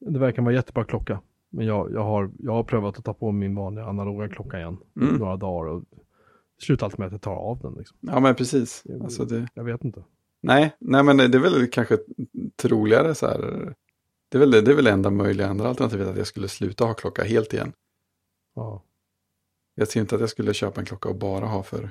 Det 0.00 0.18
verkar 0.18 0.42
vara 0.42 0.54
jättebra 0.54 0.84
klocka. 0.84 1.20
Men 1.50 1.66
jag, 1.66 1.92
jag, 1.92 2.04
har, 2.04 2.30
jag 2.38 2.52
har 2.52 2.64
prövat 2.64 2.98
att 2.98 3.04
ta 3.04 3.14
på 3.14 3.32
min 3.32 3.54
vanliga 3.54 3.84
analoga 3.84 4.28
klocka 4.28 4.58
igen. 4.58 4.78
Mm. 5.00 5.16
Några 5.16 5.36
dagar 5.36 5.70
och 5.70 5.84
slutar 6.58 6.86
alltid 6.86 6.98
med 6.98 7.06
att 7.06 7.12
jag 7.12 7.20
tar 7.20 7.34
av 7.34 7.58
den. 7.58 7.74
Liksom. 7.78 7.96
Ja 8.00 8.20
men 8.20 8.34
precis. 8.34 8.82
Jag, 8.84 9.02
alltså 9.02 9.24
det... 9.24 9.48
jag 9.54 9.64
vet 9.64 9.84
inte. 9.84 10.04
Nej, 10.40 10.76
nej 10.78 11.02
men 11.02 11.16
det 11.16 11.24
är 11.24 11.38
väl 11.38 11.66
kanske 11.66 11.98
troligare 12.56 13.14
så 13.14 13.26
här. 13.26 13.74
Det 14.32 14.38
är 14.38 14.40
väl 14.40 14.50
det, 14.50 14.58
är 14.58 14.74
väl 14.74 14.84
det 14.84 14.90
enda 14.90 15.10
möjliga 15.10 15.48
andra 15.48 15.68
alternativet 15.68 16.08
att 16.08 16.16
jag 16.16 16.26
skulle 16.26 16.48
sluta 16.48 16.84
ha 16.84 16.94
klocka 16.94 17.24
helt 17.24 17.52
igen. 17.52 17.72
Ja. 18.54 18.82
Jag 19.74 19.88
ser 19.88 20.00
inte 20.00 20.14
att 20.14 20.20
jag 20.20 20.30
skulle 20.30 20.54
köpa 20.54 20.80
en 20.80 20.86
klocka 20.86 21.08
och 21.08 21.16
bara 21.16 21.46
ha 21.46 21.62
för 21.62 21.90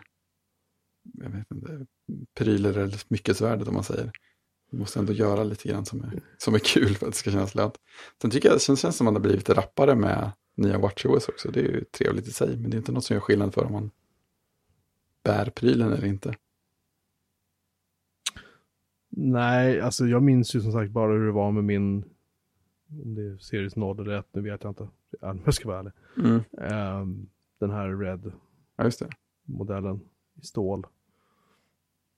jag 1.13 1.29
vet 1.29 1.51
inte, 1.51 1.85
prylar 2.37 2.77
eller 2.77 2.97
smyckesvärdet 2.97 3.67
om 3.67 3.73
man 3.73 3.83
säger. 3.83 4.11
Du 4.71 4.77
måste 4.77 4.99
ändå 4.99 5.13
göra 5.13 5.43
lite 5.43 5.69
grann 5.69 5.85
som 5.85 6.01
är, 6.03 6.21
som 6.37 6.55
är 6.55 6.59
kul 6.59 6.95
för 6.95 7.05
att 7.07 7.13
det 7.13 7.17
ska 7.17 7.31
kännas 7.31 7.55
lönt. 7.55 7.75
Sen 8.21 8.31
tycker 8.31 8.49
jag 8.49 8.55
det 8.55 8.61
känns 8.61 8.79
som 8.79 8.89
att 8.89 9.13
man 9.13 9.15
har 9.15 9.21
blivit 9.21 9.49
rappare 9.49 9.95
med 9.95 10.31
nya 10.55 10.77
WatchOS 10.77 11.29
också. 11.29 11.51
Det 11.51 11.59
är 11.59 11.63
ju 11.63 11.83
trevligt 11.83 12.27
i 12.27 12.31
sig, 12.31 12.57
men 12.57 12.69
det 12.69 12.75
är 12.75 12.79
inte 12.79 12.91
något 12.91 13.03
som 13.03 13.13
gör 13.13 13.21
skillnad 13.21 13.53
för 13.53 13.65
om 13.65 13.71
man 13.71 13.91
bär 15.23 15.49
prylen 15.49 15.91
eller 15.91 16.07
inte. 16.07 16.35
Nej, 19.09 19.81
alltså 19.81 20.05
jag 20.05 20.23
minns 20.23 20.55
ju 20.55 20.61
som 20.61 20.71
sagt 20.71 20.91
bara 20.91 21.11
hur 21.11 21.25
det 21.25 21.31
var 21.31 21.51
med 21.51 21.63
min, 21.63 22.05
om 23.03 23.15
det 23.15 23.21
är 23.21 23.37
Series 23.37 23.75
0 23.75 23.99
eller 23.99 24.19
1, 24.19 24.25
nu 24.31 24.41
vet 24.41 24.63
jag 24.63 24.71
inte. 24.71 24.87
Om 25.21 25.39
jag 25.45 25.53
ska 25.53 25.67
vara 25.67 25.79
ärlig. 25.79 25.91
Mm. 26.17 26.41
Ehm, 26.57 27.29
den 27.59 27.69
här 27.69 27.89
Red 27.97 28.31
Ja, 28.75 28.89
modellen 29.45 29.99
i 30.41 30.45
stål. 30.45 30.87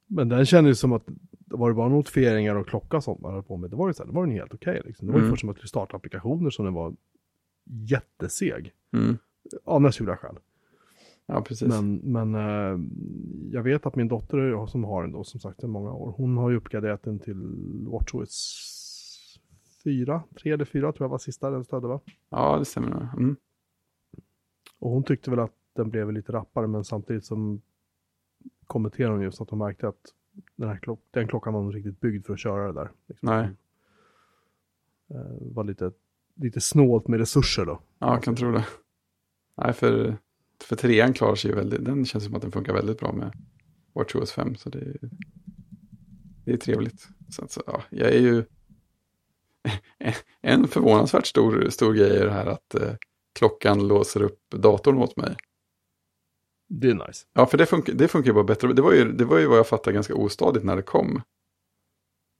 Men 0.07 0.29
den 0.29 0.45
kändes 0.45 0.79
som 0.79 0.93
att 0.93 1.03
var 1.45 1.69
det 1.69 1.75
bara 1.75 1.89
notifieringar 1.89 2.55
och 2.55 2.67
klocka 2.67 2.97
och 2.97 3.03
sånt 3.03 3.21
man 3.21 3.33
höll 3.33 3.43
på 3.43 3.57
med. 3.57 3.69
Det 3.69 3.75
var 3.75 3.87
ju 3.87 3.93
så 3.93 4.03
här, 4.03 4.07
det 4.07 4.15
var 4.15 4.25
den 4.25 4.35
helt 4.35 4.53
okej 4.53 4.81
liksom. 4.85 5.07
Det 5.07 5.13
var 5.13 5.19
ju 5.19 5.23
Mm. 5.23 5.31
först 5.33 5.41
som 5.41 5.49
att 5.49 5.63
vi 5.63 5.67
startade 5.67 5.97
applikationer 5.97 6.49
som 6.49 6.65
den 6.65 6.73
var 6.73 6.95
jätteseg. 7.65 8.71
Mm. 8.93 9.17
Av 9.63 9.81
naturliga 9.81 10.17
skäl. 10.17 10.35
Ja, 11.25 11.41
precis. 11.41 11.67
Men, 11.67 11.95
men 11.95 12.35
eh, 12.35 12.79
jag 13.51 13.63
vet 13.63 13.85
att 13.85 13.95
min 13.95 14.07
dotter 14.07 14.65
som 14.67 14.83
har 14.83 15.03
den 15.03 15.11
då 15.11 15.23
som 15.23 15.39
sagt 15.39 15.63
i 15.63 15.67
många 15.67 15.93
år. 15.93 16.13
Hon 16.17 16.37
har 16.37 16.49
ju 16.49 16.55
uppgraderat 16.57 17.03
den 17.03 17.19
till 17.19 17.41
WatchOS 17.87 18.69
4, 19.83 20.23
3 20.41 20.51
eller 20.51 20.65
4 20.65 20.91
tror 20.91 21.05
jag 21.05 21.09
var 21.09 21.17
sista 21.17 21.49
den 21.49 21.63
stödde 21.63 21.87
va? 21.87 21.99
Ja, 22.29 22.59
det 22.59 22.65
stämmer. 22.65 23.09
Mm. 23.17 23.35
Och 24.79 24.91
hon 24.91 25.03
tyckte 25.03 25.29
väl 25.29 25.39
att 25.39 25.53
den 25.73 25.89
blev 25.89 26.11
lite 26.11 26.31
rappare 26.31 26.67
men 26.67 26.83
samtidigt 26.83 27.25
som 27.25 27.61
kommenterade 28.67 29.13
hon 29.13 29.23
just 29.23 29.41
att 29.41 29.49
hon 29.49 29.59
märkte 29.59 29.87
att 29.87 30.13
den, 30.55 30.69
här 30.69 30.77
klock 30.77 30.99
den 31.11 31.27
klockan 31.27 31.53
var 31.53 31.61
nog 31.63 31.75
riktigt 31.75 31.99
byggd 31.99 32.25
för 32.25 32.33
att 32.33 32.39
köra 32.39 32.67
det 32.67 32.73
där. 32.73 32.91
Liksom. 33.07 33.29
Nej. 33.29 33.49
Eh, 35.09 35.37
var 35.55 35.63
lite, 35.63 35.91
lite 36.35 36.61
snålt 36.61 37.07
med 37.07 37.19
resurser 37.19 37.65
då. 37.65 37.79
Ja, 37.99 38.13
jag 38.13 38.23
kan 38.23 38.35
tro 38.35 38.51
det. 38.51 38.65
Nej, 39.57 39.73
för, 39.73 40.17
för 40.63 40.75
trean 40.75 41.13
klarar 41.13 41.35
sig 41.35 41.51
ju 41.51 41.55
väldigt, 41.55 41.85
den 41.85 42.05
känns 42.05 42.25
som 42.25 42.35
att 42.35 42.41
den 42.41 42.51
funkar 42.51 42.73
väldigt 42.73 42.99
bra 42.99 43.11
med 43.13 43.31
WatchOS 43.93 44.31
5. 44.31 44.55
Så 44.55 44.69
det, 44.69 44.79
är- 44.79 45.09
det 46.45 46.53
är 46.53 46.57
trevligt. 46.57 47.07
Så, 47.29 47.43
att, 47.43 47.51
så, 47.51 47.61
ja, 47.67 47.83
jag 47.89 48.11
är 48.11 48.19
ju... 48.19 48.43
En 50.41 50.67
förvånansvärt 50.67 51.27
stor, 51.27 51.69
stor 51.69 51.93
grej 51.93 52.17
är 52.17 52.25
det 52.25 52.31
här 52.31 52.45
att 52.45 52.75
eh, 52.75 52.93
klockan 53.39 53.87
låser 53.87 54.23
upp 54.23 54.39
datorn 54.55 54.97
åt 54.97 55.17
mig. 55.17 55.35
Det 56.69 56.89
är 56.89 56.93
nice. 56.93 57.25
Ja, 57.33 57.45
för 57.45 57.57
det 57.57 57.65
funkar, 57.65 57.93
det 57.93 58.07
funkar 58.07 58.27
ju 58.27 58.33
bara 58.33 58.43
bättre. 58.43 58.73
Det 58.73 58.81
var 58.81 58.93
ju, 58.93 59.11
det 59.11 59.25
var 59.25 59.39
ju 59.39 59.47
vad 59.47 59.57
jag 59.57 59.67
fattade 59.67 59.93
ganska 59.93 60.15
ostadigt 60.15 60.65
när 60.65 60.75
det 60.75 60.81
kom. 60.81 61.21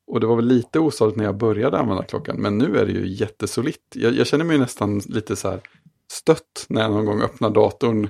Och 0.07 0.19
det 0.19 0.27
var 0.27 0.35
väl 0.35 0.45
lite 0.45 0.79
ostadigt 0.79 1.17
när 1.17 1.25
jag 1.25 1.37
började 1.37 1.79
använda 1.79 2.03
klockan. 2.03 2.35
Men 2.41 2.57
nu 2.57 2.77
är 2.77 2.85
det 2.85 2.91
ju 2.91 3.07
jättesolitt. 3.07 3.93
Jag, 3.95 4.13
jag 4.13 4.27
känner 4.27 4.45
mig 4.45 4.57
nästan 4.57 4.99
lite 4.99 5.35
så 5.35 5.49
här 5.49 5.61
stött 6.11 6.65
när 6.69 6.81
jag 6.81 6.91
någon 6.91 7.05
gång 7.05 7.21
öppnar 7.21 7.49
datorn 7.49 8.09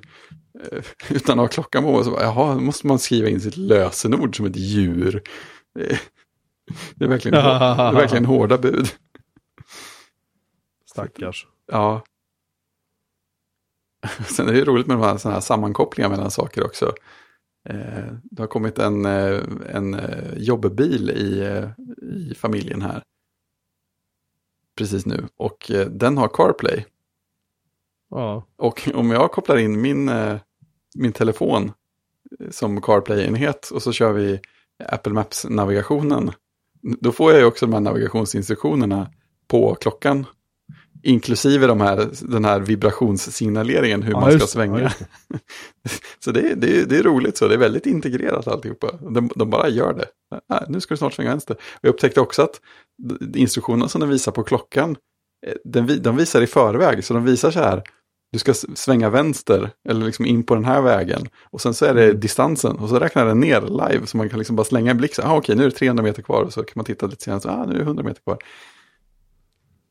eh, 0.71 0.83
utan 1.09 1.39
att 1.39 1.43
ha 1.43 1.47
klockan 1.47 1.83
på. 1.83 2.03
Så, 2.03 2.11
bara, 2.11 2.23
Jaha, 2.23 2.59
måste 2.59 2.87
man 2.87 2.99
skriva 2.99 3.29
in 3.29 3.41
sitt 3.41 3.57
lösenord 3.57 4.37
som 4.37 4.45
ett 4.45 4.55
djur. 4.55 5.23
Det 5.75 5.85
är, 5.91 5.99
det 6.95 7.05
är, 7.05 7.09
verkligen, 7.09 7.35
det 7.35 7.49
är 7.49 7.93
verkligen 7.93 8.25
hårda 8.25 8.57
bud. 8.57 8.87
Stackars. 10.93 11.47
Ja. 11.65 12.03
Sen 14.27 14.47
är 14.47 14.51
det 14.51 14.57
ju 14.59 14.65
roligt 14.65 14.87
med 14.87 14.97
de 14.97 15.03
här, 15.03 15.31
här 15.31 15.39
sammankopplingar 15.39 16.09
mellan 16.09 16.31
saker 16.31 16.65
också. 16.65 16.93
Eh, 17.69 18.13
det 18.23 18.41
har 18.41 18.47
kommit 18.47 18.79
en, 18.79 19.05
eh, 19.05 19.43
en 19.69 19.93
eh, 19.93 20.33
jobbbil 20.37 21.09
i, 21.09 21.39
eh, 21.39 21.69
i 22.03 22.35
familjen 22.35 22.81
här. 22.81 23.03
Precis 24.77 25.05
nu. 25.05 25.27
Och 25.37 25.71
den 25.89 26.17
har 26.17 26.27
CarPlay. 26.27 26.85
Ja. 28.09 28.47
Och 28.55 28.89
om 28.93 29.11
jag 29.11 29.31
kopplar 29.31 29.57
in 29.57 29.81
min, 29.81 30.11
min 30.95 31.11
telefon 31.13 31.71
som 32.49 32.81
CarPlay-enhet 32.81 33.71
och 33.71 33.83
så 33.83 33.91
kör 33.91 34.13
vi 34.13 34.39
Apple 34.89 35.13
Maps-navigationen. 35.13 36.31
Då 36.81 37.11
får 37.11 37.31
jag 37.31 37.39
ju 37.39 37.45
också 37.45 37.65
de 37.65 37.73
här 37.73 37.79
navigationsinstruktionerna 37.79 39.11
på 39.47 39.75
klockan. 39.75 40.25
Inklusive 41.03 41.67
de 41.67 41.81
här, 41.81 42.09
den 42.21 42.45
här 42.45 42.59
vibrationssignaleringen 42.59 44.03
hur 44.03 44.11
Ja, 44.13 44.19
man 44.19 44.31
ska 44.39 44.47
svänga. 44.47 44.79
Ja. 44.81 44.89
Så 46.23 46.31
det, 46.31 46.39
är- 46.51 46.55
det, 46.55 46.89
det 46.89 46.97
är 46.97 47.03
roligt 47.03 47.37
så, 47.37 47.47
det 47.47 47.53
är 47.53 47.57
väldigt 47.57 47.85
integrerat 47.85 48.47
alltihopa. 48.47 48.91
De, 49.09 49.29
de 49.35 49.49
bara 49.49 49.69
gör 49.69 49.93
det. 49.93 50.05
Ah, 50.49 50.65
nu 50.69 50.81
ska 50.81 50.93
du 50.93 50.97
snart 50.97 51.13
svänga 51.13 51.29
vänster. 51.29 51.57
Jag 51.81 51.89
upptäckte 51.89 52.21
också 52.21 52.41
att 52.41 52.61
instruktionerna 53.35 53.87
som 53.87 54.01
den 54.01 54.09
visar 54.09 54.31
på 54.31 54.43
klockan, 54.43 54.95
eh, 55.47 55.53
den, 55.63 56.01
de 56.01 56.17
visar 56.17 56.41
i 56.41 56.47
förväg. 56.47 57.03
Så 57.03 57.13
de 57.13 57.23
visar 57.25 57.51
så 57.51 57.59
här, 57.59 57.83
du 58.31 58.39
ska 58.39 58.53
svänga 58.53 59.09
vänster 59.09 59.69
eller 59.89 60.05
liksom 60.05 60.25
in 60.25 60.43
på 60.43 60.55
den 60.55 60.65
här 60.65 60.81
vägen. 60.81 61.27
Och 61.51 61.61
sen 61.61 61.73
så 61.73 61.85
är 61.85 61.93
det 61.93 62.13
distansen 62.13 62.75
och 62.79 62.89
så 62.89 62.99
räknar 62.99 63.25
den 63.25 63.39
ner 63.39 63.61
live 63.61 64.05
så 64.05 64.17
man 64.17 64.29
kan 64.29 64.39
liksom 64.39 64.55
bara 64.55 64.63
slänga 64.63 64.91
en 64.91 64.97
blick. 64.97 65.15
Så, 65.15 65.21
ah, 65.21 65.37
okej, 65.37 65.55
nu 65.55 65.63
är 65.65 65.69
det 65.69 65.75
300 65.75 66.03
meter 66.03 66.21
kvar 66.21 66.41
och 66.43 66.53
så 66.53 66.63
kan 66.63 66.73
man 66.75 66.85
titta 66.85 67.07
lite 67.07 67.23
senare. 67.23 67.41
Så, 67.41 67.49
ah, 67.49 67.65
nu 67.65 67.73
är 67.73 67.77
det 67.77 67.83
100 67.83 68.03
meter 68.03 68.21
kvar. 68.21 68.37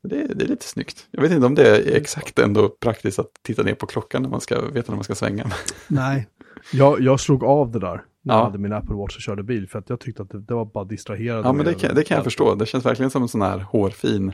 Det, 0.09 0.21
är- 0.23 0.35
det 0.35 0.45
är 0.45 0.49
lite 0.49 0.65
snyggt. 0.67 1.09
Jag 1.11 1.23
vet 1.23 1.33
inte 1.33 1.47
om 1.47 1.55
det 1.55 1.69
är 1.69 1.97
exakt 1.97 2.39
ändå 2.39 2.69
praktiskt 2.69 3.19
att 3.19 3.31
titta 3.43 3.63
ner 3.63 3.75
på 3.75 3.87
klockan 3.87 4.23
när 4.23 4.29
man 4.29 4.41
ska 4.41 4.61
veta 4.61 4.93
när 4.93 4.97
man 4.97 5.05
ska 5.05 5.15
svänga. 5.15 5.53
Nej. 5.89 6.29
Jag, 6.73 7.01
jag 7.01 7.21
slog 7.21 7.45
av 7.45 7.71
det 7.71 7.79
där 7.79 8.05
när 8.23 8.35
Ja. 8.35 8.39
jag 8.39 8.45
hade 8.45 8.59
min 8.59 8.73
Apple 8.73 8.95
Watch 8.95 9.17
och 9.17 9.23
körde 9.23 9.43
bil 9.43 9.69
för 9.69 9.79
att 9.79 9.89
jag 9.91 10.01
tyckte 10.01 10.23
att 10.23 10.31
det, 10.31 10.41
det 10.41 10.55
var 10.55 10.65
bara 10.65 10.85
distraherande. 10.85 11.49
Ja, 11.49 11.53
men 11.53 11.67
det 11.67 11.75
kan, 11.75 11.95
det 11.95 12.05
kan 12.05 12.15
jag 12.15 12.25
förstå. 12.25 12.55
Det 12.55 12.67
känns 12.67 12.87
verkligen 12.87 13.11
som 13.11 13.23
en 13.23 13.29
sån 13.29 13.43
här 13.43 13.59
hårfin, 13.59 14.33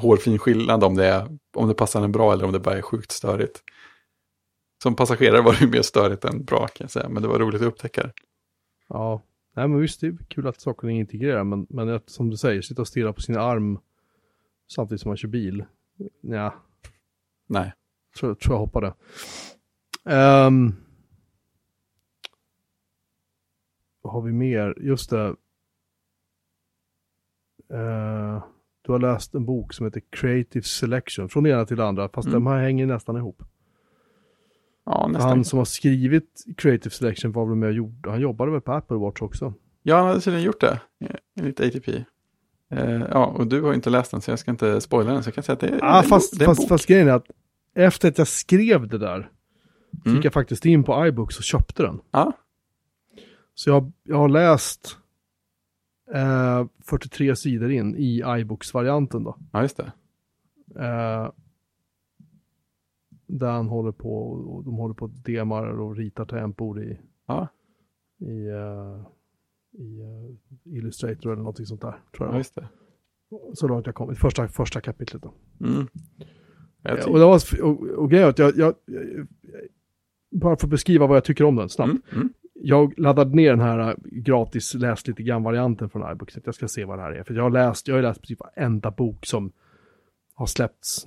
hårfin 0.00 0.38
skillnad 0.38 0.84
om 0.84 0.94
det, 0.94 1.06
är, 1.06 1.38
om 1.56 1.68
det 1.68 1.74
passar 1.74 2.02
en 2.04 2.12
bra 2.12 2.32
eller 2.32 2.44
om 2.44 2.52
det 2.52 2.60
bara 2.60 2.76
är 2.78 2.82
sjukt 2.82 3.10
störigt. 3.12 3.60
Som 4.82 4.96
passagerare 4.96 5.40
var 5.42 5.56
det 5.60 5.66
mer 5.66 5.82
störigt 5.82 6.24
än 6.24 6.44
bra 6.44 6.66
kan 6.66 6.84
jag 6.84 6.90
säga, 6.90 7.08
men 7.08 7.22
det 7.22 7.28
var 7.28 7.38
roligt 7.38 7.60
att 7.62 7.66
upptäcka 7.68 8.02
det. 8.02 8.12
Ja, 8.88 9.22
nej 9.56 9.68
men 9.68 9.80
visst 9.80 10.00
det 10.00 10.06
är 10.06 10.16
kul 10.28 10.46
att 10.46 10.60
saker 10.60 10.88
är 10.88 10.92
integrerar 10.92 11.44
men, 11.44 11.66
men 11.70 12.00
som 12.06 12.30
du 12.30 12.36
säger, 12.36 12.62
sitta 12.62 12.82
och 12.82 12.88
stirra 12.88 13.12
på 13.12 13.20
sin 13.20 13.36
arm 13.36 13.78
samtidigt 14.74 15.00
som 15.00 15.08
man 15.08 15.16
kör 15.16 15.28
bil. 15.28 15.64
Ja, 16.20 16.54
Nej, 17.46 17.72
tror, 18.18 18.34
tror 18.34 18.54
jag 18.54 18.60
hoppade. 18.60 18.94
Um, 20.04 20.74
vad 24.02 24.12
har 24.12 24.22
vi 24.22 24.32
mer? 24.32 24.74
Just 24.80 25.10
det. 25.10 25.26
Eh, 27.72 28.44
du 28.82 28.92
har 28.92 28.98
läst 28.98 29.34
en 29.34 29.44
bok 29.46 29.72
som 29.72 29.86
heter 29.86 30.02
Creative 30.10 30.62
Selection, 30.62 31.28
från 31.28 31.44
det 31.44 31.50
ena 31.50 31.64
till 31.66 31.76
det 31.76 31.84
andra, 31.86 32.08
fast 32.08 32.28
Mm. 32.28 32.44
de 32.44 32.50
här 32.50 32.62
hänger 32.62 32.86
nästan 32.86 33.16
ihop. 33.16 33.42
ja 34.84 35.08
nästan. 35.08 35.28
Han 35.28 35.44
som 35.44 35.58
har 35.58 35.64
skrivit 35.64 36.44
Creative 36.56 36.90
Selection 36.90 37.32
var 37.32 37.46
väl 37.46 37.56
med 37.56 37.66
och 37.68 37.74
gjorde, 37.74 38.10
han 38.10 38.20
jobbade 38.20 38.50
väl 38.52 38.60
på 38.60 38.72
Apple 38.72 38.96
Watch 38.96 39.22
också. 39.22 39.54
Ja, 39.82 39.96
han 39.96 40.06
hade 40.06 40.20
tydligen 40.20 40.46
gjort 40.46 40.60
det, 40.60 40.80
enligt 41.40 41.60
ATP. 41.60 42.04
Eh, 42.72 43.02
ja, 43.10 43.26
och 43.26 43.46
du 43.46 43.62
har 43.62 43.74
inte 43.74 43.90
läst 43.90 44.10
den 44.10 44.20
så 44.20 44.30
jag 44.30 44.38
ska 44.38 44.50
inte 44.50 44.80
spoila 44.80 45.12
den, 45.12 45.22
så 45.22 45.28
jag 45.28 45.34
kan 45.34 45.44
säga 45.44 45.54
att 45.54 45.60
det, 45.60 45.78
Ah, 45.82 46.02
fast, 46.02 46.38
det 46.38 46.44
är 46.44 46.48
en 46.48 46.54
fast, 46.54 46.60
bok. 46.62 46.68
fast 46.68 46.86
grejen 46.86 47.08
är 47.08 47.12
att 47.12 47.26
efter 47.74 48.08
att 48.08 48.18
jag 48.18 48.28
skrev 48.28 48.88
det 48.88 48.98
där 48.98 49.30
Mm. 50.06 50.16
gick 50.16 50.24
jag 50.24 50.32
faktiskt 50.32 50.64
in 50.66 50.84
på 50.84 51.06
iBooks 51.06 51.36
och 51.38 51.42
köpte 51.44 51.82
den. 51.82 52.00
Ja, 52.10 52.32
Så 53.54 53.70
jag, 53.70 53.92
jag 54.02 54.16
har 54.16 54.28
läst 54.28 54.96
eh, 56.14 56.66
43 56.84 57.36
sidor 57.36 57.70
in 57.72 57.96
i 57.96 58.22
iBooks-varianten 58.40 59.24
då. 59.24 59.36
ja, 59.52 59.62
just 59.62 59.76
det. 59.76 59.92
Eh, 60.80 61.30
där 63.26 63.50
han 63.50 63.68
håller 63.68 63.92
på, 63.92 64.22
och 64.32 64.64
de 64.64 64.74
håller 64.74 64.94
på 64.94 65.04
och 65.04 65.10
demar 65.10 65.66
och 65.66 65.96
ritar 65.96 66.24
tempor 66.24 66.82
i, 66.82 66.98
Ja, 67.26 67.48
i, 68.20 68.46
eh, 68.46 69.00
i 69.72 70.00
eh, 70.00 70.76
Illustrator 70.76 71.32
eller 71.32 71.42
någonting 71.42 71.66
sånt 71.66 71.80
där. 71.80 72.00
Tror 72.16 72.28
ja 72.28 72.32
jag. 72.32 72.38
just 72.38 72.54
det. 72.54 72.68
Så 73.54 73.68
långt 73.68 73.86
jag 73.86 73.94
kommit, 73.94 74.18
första, 74.18 74.48
första 74.48 74.80
kapitlet 74.80 75.22
då. 75.22 75.34
Mm. 75.60 75.86
Ja, 76.82 77.06
och, 77.08 77.18
det 77.18 77.24
var, 77.24 77.62
och, 77.62 77.80
och 77.82 78.10
grejen 78.10 78.28
att 78.28 78.38
jag, 78.38 78.56
jag, 78.56 78.74
jag, 78.86 79.26
bara 80.30 80.56
för 80.56 80.66
att 80.66 80.70
beskriva 80.70 81.06
vad 81.06 81.16
jag 81.16 81.24
tycker 81.24 81.44
om 81.44 81.56
den 81.56 81.68
snabbt. 81.68 81.90
mm, 81.90 82.02
mm. 82.12 82.32
Jag 82.54 82.98
laddade 82.98 83.36
ner 83.36 83.50
den 83.50 83.60
här 83.60 83.90
äh, 83.90 83.94
gratis 84.04 84.74
läs 84.74 85.06
lite 85.06 85.22
grann-varianten 85.22 85.90
från 85.90 86.12
iBooks. 86.12 86.38
Jag 86.44 86.54
ska 86.54 86.68
se 86.68 86.84
vad 86.84 86.98
det 86.98 87.02
här 87.02 87.12
är. 87.12 87.22
För 87.22 87.34
jag 87.34 87.42
har 87.42 87.50
läst, 87.50 87.88
jag 87.88 87.94
har 87.94 88.02
läst 88.02 88.20
precis 88.20 88.38
varenda 88.40 88.90
bok 88.90 89.26
som 89.26 89.52
har 90.34 90.46
släppts 90.46 91.06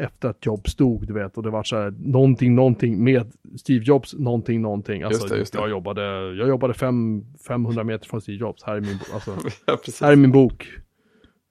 efter 0.00 0.28
att 0.28 0.46
Jobs 0.46 0.74
dog, 0.74 1.06
du 1.06 1.12
vet. 1.12 1.36
Och 1.36 1.42
det 1.42 1.50
var 1.50 1.62
så 1.62 1.76
här, 1.76 1.94
någonting, 1.98 2.54
någonting 2.54 3.04
med 3.04 3.32
Steve 3.56 3.84
Jobs, 3.84 4.14
någonting, 4.14 4.62
någonting. 4.62 5.02
Alltså, 5.02 5.22
Just 5.22 5.32
det, 5.32 5.38
just 5.38 5.52
det. 5.52 5.58
Jag 5.58 5.70
jobbade, 5.70 6.02
jag 6.34 6.48
jobbade 6.48 6.74
fem, 6.74 7.24
500 7.46 7.84
meter 7.84 8.08
från 8.08 8.20
Steve 8.20 8.38
Jobs. 8.38 8.62
Här 8.62 8.76
är 8.76 8.80
min, 8.80 8.98
alltså, 9.14 9.36
ja, 9.66 9.78
här 10.00 10.12
är 10.12 10.16
min 10.16 10.32
bok. 10.32 10.68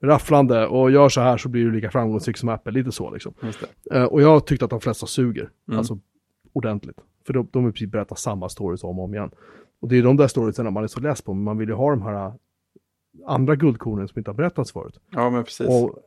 Rafflande 0.03 0.67
och 0.67 0.91
gör 0.91 1.09
så 1.09 1.21
här 1.21 1.37
så 1.37 1.49
blir 1.49 1.65
du 1.65 1.71
lika 1.71 1.91
framgångsrik 1.91 2.37
som 2.37 2.49
Apple. 2.49 2.71
Lite 2.71 2.91
så 2.91 3.11
liksom. 3.11 3.33
Just 3.41 3.63
det. 3.83 3.97
Eh, 3.97 4.03
och 4.03 4.21
jag 4.21 4.47
tyckte 4.47 4.65
att 4.65 4.71
de 4.71 4.81
flesta 4.81 5.07
suger. 5.07 5.49
Mm. 5.67 5.77
Alltså 5.77 5.99
ordentligt. 6.53 6.97
För 7.27 7.33
de, 7.33 7.47
de 7.51 7.71
precis 7.71 7.91
berätta 7.91 8.15
samma 8.15 8.49
stories 8.49 8.83
om 8.83 8.99
och 8.99 9.05
om 9.05 9.13
igen. 9.13 9.31
Och 9.81 9.87
det 9.87 9.97
är 9.97 10.03
de 10.03 10.17
där 10.17 10.27
storiesen 10.27 10.73
man 10.73 10.83
är 10.83 10.87
så 10.87 10.99
less 10.99 11.21
på. 11.21 11.33
Men 11.33 11.43
man 11.43 11.57
vill 11.57 11.69
ju 11.69 11.75
ha 11.75 11.89
de 11.89 12.01
här 12.01 12.25
äh, 12.25 12.33
andra 13.25 13.55
guldkornen 13.55 14.07
som 14.07 14.19
inte 14.19 14.31
har 14.31 14.35
berättats 14.35 14.71
förut. 14.71 14.99
Ja, 15.11 15.29
men 15.29 15.43
precis. 15.43 15.67
Och 15.67 15.99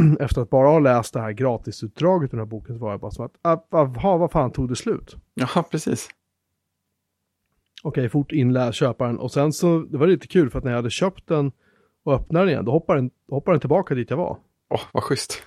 efter 0.20 0.40
att 0.42 0.50
bara 0.50 0.68
ha 0.68 0.78
läst 0.78 1.14
det 1.14 1.20
här 1.20 1.32
gratisutdraget 1.32 2.28
ur 2.28 2.30
den 2.30 2.38
här 2.38 2.46
boken 2.50 2.74
så 2.78 2.80
var 2.84 2.90
jag 2.90 3.00
bara 3.00 3.10
så 3.10 3.24
att, 3.24 3.32
ah, 3.42 3.58
vad, 3.70 4.18
vad 4.18 4.32
fan 4.32 4.50
tog 4.52 4.68
det 4.68 4.76
slut? 4.76 5.16
Ja, 5.34 5.64
precis. 5.70 6.08
Okej, 7.82 8.08
fort 8.08 8.32
inläs, 8.32 8.74
köpa 8.74 9.06
den. 9.06 9.18
Och 9.18 9.32
sen 9.32 9.52
så, 9.52 9.78
det 9.78 9.98
var 9.98 10.06
lite 10.06 10.26
kul 10.26 10.50
för 10.50 10.58
att 10.58 10.64
när 10.64 10.70
jag 10.70 10.78
hade 10.78 10.90
köpt 10.90 11.26
den 11.28 11.52
och 12.02 12.14
öppnade 12.14 12.44
den 12.44 12.48
igen, 12.52 12.64
då 12.64 12.72
hoppar 12.72 12.96
den, 12.96 13.10
hoppar 13.30 13.52
den 13.52 13.60
tillbaka 13.60 13.94
dit 13.94 14.10
jag 14.10 14.16
var. 14.16 14.38
Åh, 14.70 14.80
vad 14.92 15.02
schysst. 15.02 15.42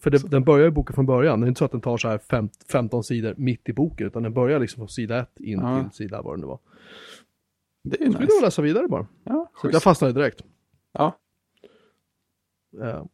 För 0.00 0.10
det, 0.10 0.30
den 0.30 0.44
börjar 0.44 0.64
ju 0.64 0.70
boken 0.70 0.94
från 0.94 1.06
början. 1.06 1.40
Det 1.40 1.46
är 1.46 1.48
inte 1.48 1.58
så 1.58 1.64
att 1.64 1.70
den 1.72 1.80
tar 1.80 1.96
så 1.96 2.08
här 2.08 2.18
fem, 2.18 2.48
15 2.72 3.04
sidor 3.04 3.34
mitt 3.36 3.68
i 3.68 3.72
boken, 3.72 4.06
utan 4.06 4.22
den 4.22 4.34
börjar 4.34 4.60
liksom 4.60 4.76
från 4.80 4.88
sida 4.88 5.18
1 5.18 5.40
in 5.40 5.58
Ja. 5.60 5.82
till 5.82 5.96
sida 5.96 6.22
vad 6.22 6.36
det 6.36 6.40
nu 6.40 6.46
var. 6.46 6.58
Det 7.84 7.94
är 7.94 7.98
Så 7.98 8.02
ju 8.04 8.08
vill 8.08 8.20
jag 8.28 8.34
nice. 8.34 8.44
läsa 8.44 8.62
vidare 8.62 8.88
bara. 8.88 9.06
Ja, 9.24 9.50
Så 9.62 9.68
jag 9.72 9.82
fastnade 9.82 10.12
direkt. 10.14 10.42
Ja. 10.92 11.18
Eh, 12.82 13.04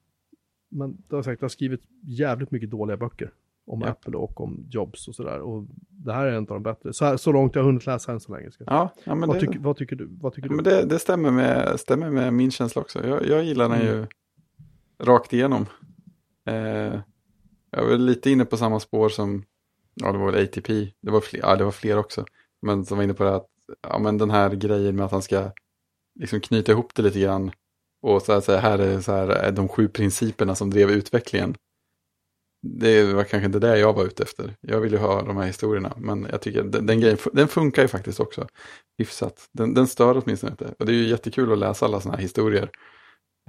Men 0.68 0.96
det 1.08 1.16
har 1.16 1.22
sagt, 1.22 1.40
jag 1.40 1.44
har 1.44 1.48
skrivit 1.50 1.80
jävligt 2.02 2.50
mycket 2.50 2.70
dåliga 2.70 2.96
böcker. 2.96 3.32
Om 3.66 3.80
Ja. 3.80 3.88
Apple 3.88 4.16
och 4.16 4.40
om 4.40 4.66
Jobs 4.70 5.08
och 5.08 5.14
sådär. 5.14 5.40
Och 5.40 5.64
det 5.90 6.12
här 6.12 6.26
är 6.26 6.32
en 6.32 6.36
av 6.38 6.46
de 6.46 6.62
bättre. 6.62 6.92
Så, 6.92 7.04
här, 7.04 7.16
så 7.16 7.32
långt 7.32 7.54
jag 7.54 7.62
har 7.62 7.66
hunnit 7.66 7.86
läsa 7.86 8.12
än 8.12 8.20
så 8.20 8.32
länge. 8.36 8.50
Ska. 8.50 8.64
Ja, 8.66 8.90
ja 9.04 9.14
men, 9.14 9.28
vad, 9.28 9.36
det, 9.36 9.40
tycker, 9.40 9.58
vad 9.58 9.76
tycker 9.76 9.96
du? 9.96 10.08
Vad 10.20 10.32
tycker 10.32 10.48
ja, 10.48 10.54
men 10.54 10.64
du? 10.64 10.70
det, 10.70 10.84
det 10.84 10.98
stämmer, 10.98 11.30
med, 11.30 11.80
stämmer 11.80 12.10
med 12.10 12.32
min 12.32 12.50
känsla 12.50 12.82
också. 12.82 13.06
Jag, 13.06 13.26
jag 13.26 13.44
gillar 13.44 13.68
den 13.68 13.80
Mm. 13.80 13.94
ju 13.94 14.06
rakt 15.06 15.32
igenom. 15.32 15.66
Eh, 16.44 17.00
jag 17.70 17.84
var 17.88 17.96
lite 17.98 18.30
inne 18.30 18.44
på 18.44 18.56
samma 18.56 18.80
spår 18.80 19.08
som, 19.08 19.44
ja 19.94 20.12
det 20.12 20.18
var 20.18 20.32
väl 20.32 20.44
ATP, 20.44 20.92
det 21.00 21.10
var 21.10 21.20
fler, 21.20 21.40
ja, 21.40 21.56
det 21.56 21.64
var 21.64 21.70
fler 21.70 21.98
också. 21.98 22.24
Men 22.62 22.84
som 22.84 22.96
var 22.96 23.04
inne 23.04 23.14
på 23.14 23.24
det 23.24 23.34
att, 23.36 23.46
ja 23.82 23.98
men 23.98 24.18
den 24.18 24.30
här 24.30 24.50
grejen 24.50 24.96
med 24.96 25.04
att 25.04 25.12
han 25.12 25.22
ska 25.22 25.50
liksom 26.20 26.40
knyta 26.40 26.72
ihop 26.72 26.94
det 26.94 27.02
lite 27.02 27.20
grann. 27.20 27.50
Och 28.02 28.22
så 28.22 28.32
här, 28.32 28.40
så 28.40 28.56
här, 28.56 28.78
är 28.78 29.00
så 29.00 29.12
här, 29.12 29.28
är 29.28 29.52
de 29.52 29.68
sju 29.68 29.88
principerna 29.88 30.54
som 30.54 30.70
drev 30.70 30.90
utvecklingen. 30.90 31.54
Det 32.62 33.12
var 33.12 33.24
kanske 33.24 33.46
inte 33.46 33.58
det 33.58 33.78
jag 33.78 33.92
var 33.92 34.04
ute 34.04 34.22
efter. 34.22 34.56
Jag 34.60 34.80
ville 34.80 34.98
ha 34.98 35.22
de 35.22 35.36
här 35.36 35.46
historierna. 35.46 35.94
Men 35.96 36.26
jag 36.30 36.40
tycker 36.40 36.62
den, 36.62 36.86
den 36.86 37.00
grejen, 37.00 37.18
den 37.32 37.48
funkar 37.48 37.82
ju 37.82 37.88
faktiskt 37.88 38.20
också 38.20 38.48
hyfsat. 38.98 39.48
Den, 39.52 39.74
den 39.74 39.86
stör 39.86 40.22
åtminstone 40.24 40.50
inte. 40.50 40.74
Och 40.78 40.86
det 40.86 40.92
är 40.92 40.96
ju 40.96 41.08
jättekul 41.08 41.52
att 41.52 41.58
läsa 41.58 41.86
alla 41.86 42.00
sådana 42.00 42.16
här 42.16 42.22
historier. 42.22 42.70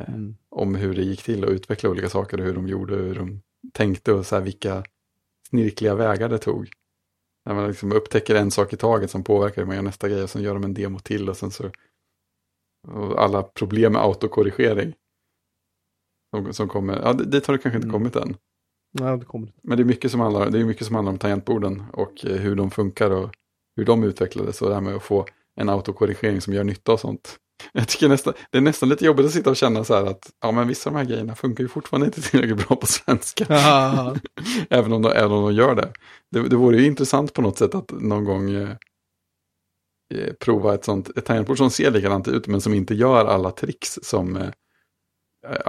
Eh, 0.01 0.13
Mm. 0.13 0.35
Om 0.49 0.75
hur 0.75 0.95
det 0.95 1.01
gick 1.03 1.23
till 1.23 1.43
att 1.43 1.49
utveckla 1.49 1.89
olika 1.89 2.09
saker 2.09 2.39
och 2.39 2.45
hur 2.45 2.53
de 2.53 2.67
gjorde 2.67 2.95
och 2.95 3.01
hur 3.01 3.15
de 3.15 3.41
tänkte 3.73 4.13
och 4.13 4.25
så 4.25 4.35
här 4.35 4.43
vilka 4.43 4.83
snirkliga 5.49 5.95
vägar 5.95 6.29
det 6.29 6.37
tog. 6.37 6.71
När 7.45 7.53
man 7.53 7.67
liksom 7.67 7.91
upptäcker 7.91 8.35
en 8.35 8.51
sak 8.51 8.73
i 8.73 8.77
taget 8.77 9.11
som 9.11 9.23
påverkar 9.23 9.61
hur 9.61 9.67
man 9.67 9.75
gör 9.75 9.83
nästa 9.83 10.09
grej 10.09 10.23
och 10.23 10.29
sen 10.29 10.41
gör 10.41 10.53
de 10.53 10.63
en 10.63 10.73
demo 10.73 10.99
till 10.99 11.29
och 11.29 11.37
sen 11.37 11.51
så 11.51 11.71
och 12.87 13.23
alla 13.23 13.43
problem 13.43 13.93
med 13.93 14.01
autokorrigering. 14.01 14.93
Som, 16.35 16.53
som 16.53 16.67
kommer, 16.69 17.01
ja 17.03 17.13
dit 17.13 17.47
har 17.47 17.53
det 17.53 17.61
kanske 17.61 17.77
inte 17.77 17.87
Mm. 17.87 17.93
kommit 17.93 18.15
än. 18.15 18.37
Nej, 18.99 19.17
det 19.17 19.25
kommer 19.25 19.47
inte. 19.47 19.59
Men 19.63 19.77
det 19.77 19.83
är 19.83 19.85
mycket 19.85 20.11
som 20.11 20.19
handlar, 20.19 20.49
det 20.49 20.59
är 20.59 20.63
mycket 20.65 20.85
som 20.87 20.95
handlar 20.95 21.11
om 21.11 21.19
tangentborden 21.19 21.83
och 21.93 22.25
eh, 22.25 22.35
hur 22.35 22.55
de 22.55 22.71
funkar 22.71 23.11
och 23.11 23.29
hur 23.75 23.85
de 23.85 24.03
utvecklades 24.03 24.61
och 24.61 24.67
det 24.69 24.73
här 24.73 24.81
med 24.81 24.95
att 24.95 25.03
få 25.03 25.25
en 25.55 25.69
autokorrigering 25.69 26.41
som 26.41 26.53
gör 26.53 26.63
nytta 26.63 26.91
och 26.93 26.99
sånt. 26.99 27.37
Jag 27.73 27.87
tycker 27.87 28.09
nästan, 28.09 28.33
det 28.51 28.57
är 28.57 28.61
nästan 28.61 28.89
lite 28.89 29.05
jobbigt 29.05 29.25
att 29.25 29.31
sitta 29.31 29.49
och 29.49 29.55
känna 29.57 29.83
så 29.83 29.93
här 29.95 30.05
att 30.05 30.31
ja 30.41 30.51
men 30.51 30.67
vissa 30.67 30.89
av 30.89 30.93
de 30.93 30.99
här 30.99 31.05
grejerna 31.05 31.35
funkar 31.35 31.63
ju 31.63 31.67
fortfarande 31.67 32.05
inte 32.05 32.21
tillräckligt 32.29 32.67
bra 32.67 32.75
på 32.77 32.85
svenska. 32.87 33.45
även, 34.69 34.93
om 34.93 35.01
de, 35.01 35.11
även 35.11 35.31
om 35.31 35.43
de 35.43 35.53
gör 35.53 35.75
det. 35.75 35.93
det. 36.31 36.49
Det 36.49 36.55
vore 36.55 36.77
ju 36.77 36.85
intressant 36.85 37.33
på 37.33 37.41
något 37.41 37.57
sätt 37.57 37.75
att 37.75 37.91
någon 37.91 38.25
gång 38.25 38.51
eh, 38.51 38.69
prova 40.39 40.73
ett 40.73 40.85
sånt 40.85 41.17
ett 41.17 41.25
tangentbord 41.25 41.57
som 41.57 41.69
ser 41.69 41.91
likadant 41.91 42.27
ut 42.27 42.47
men 42.47 42.61
som 42.61 42.73
inte 42.73 42.93
gör 42.93 43.25
alla 43.25 43.51
tricks 43.51 43.99
som 44.01 44.35
eh, 44.37 44.49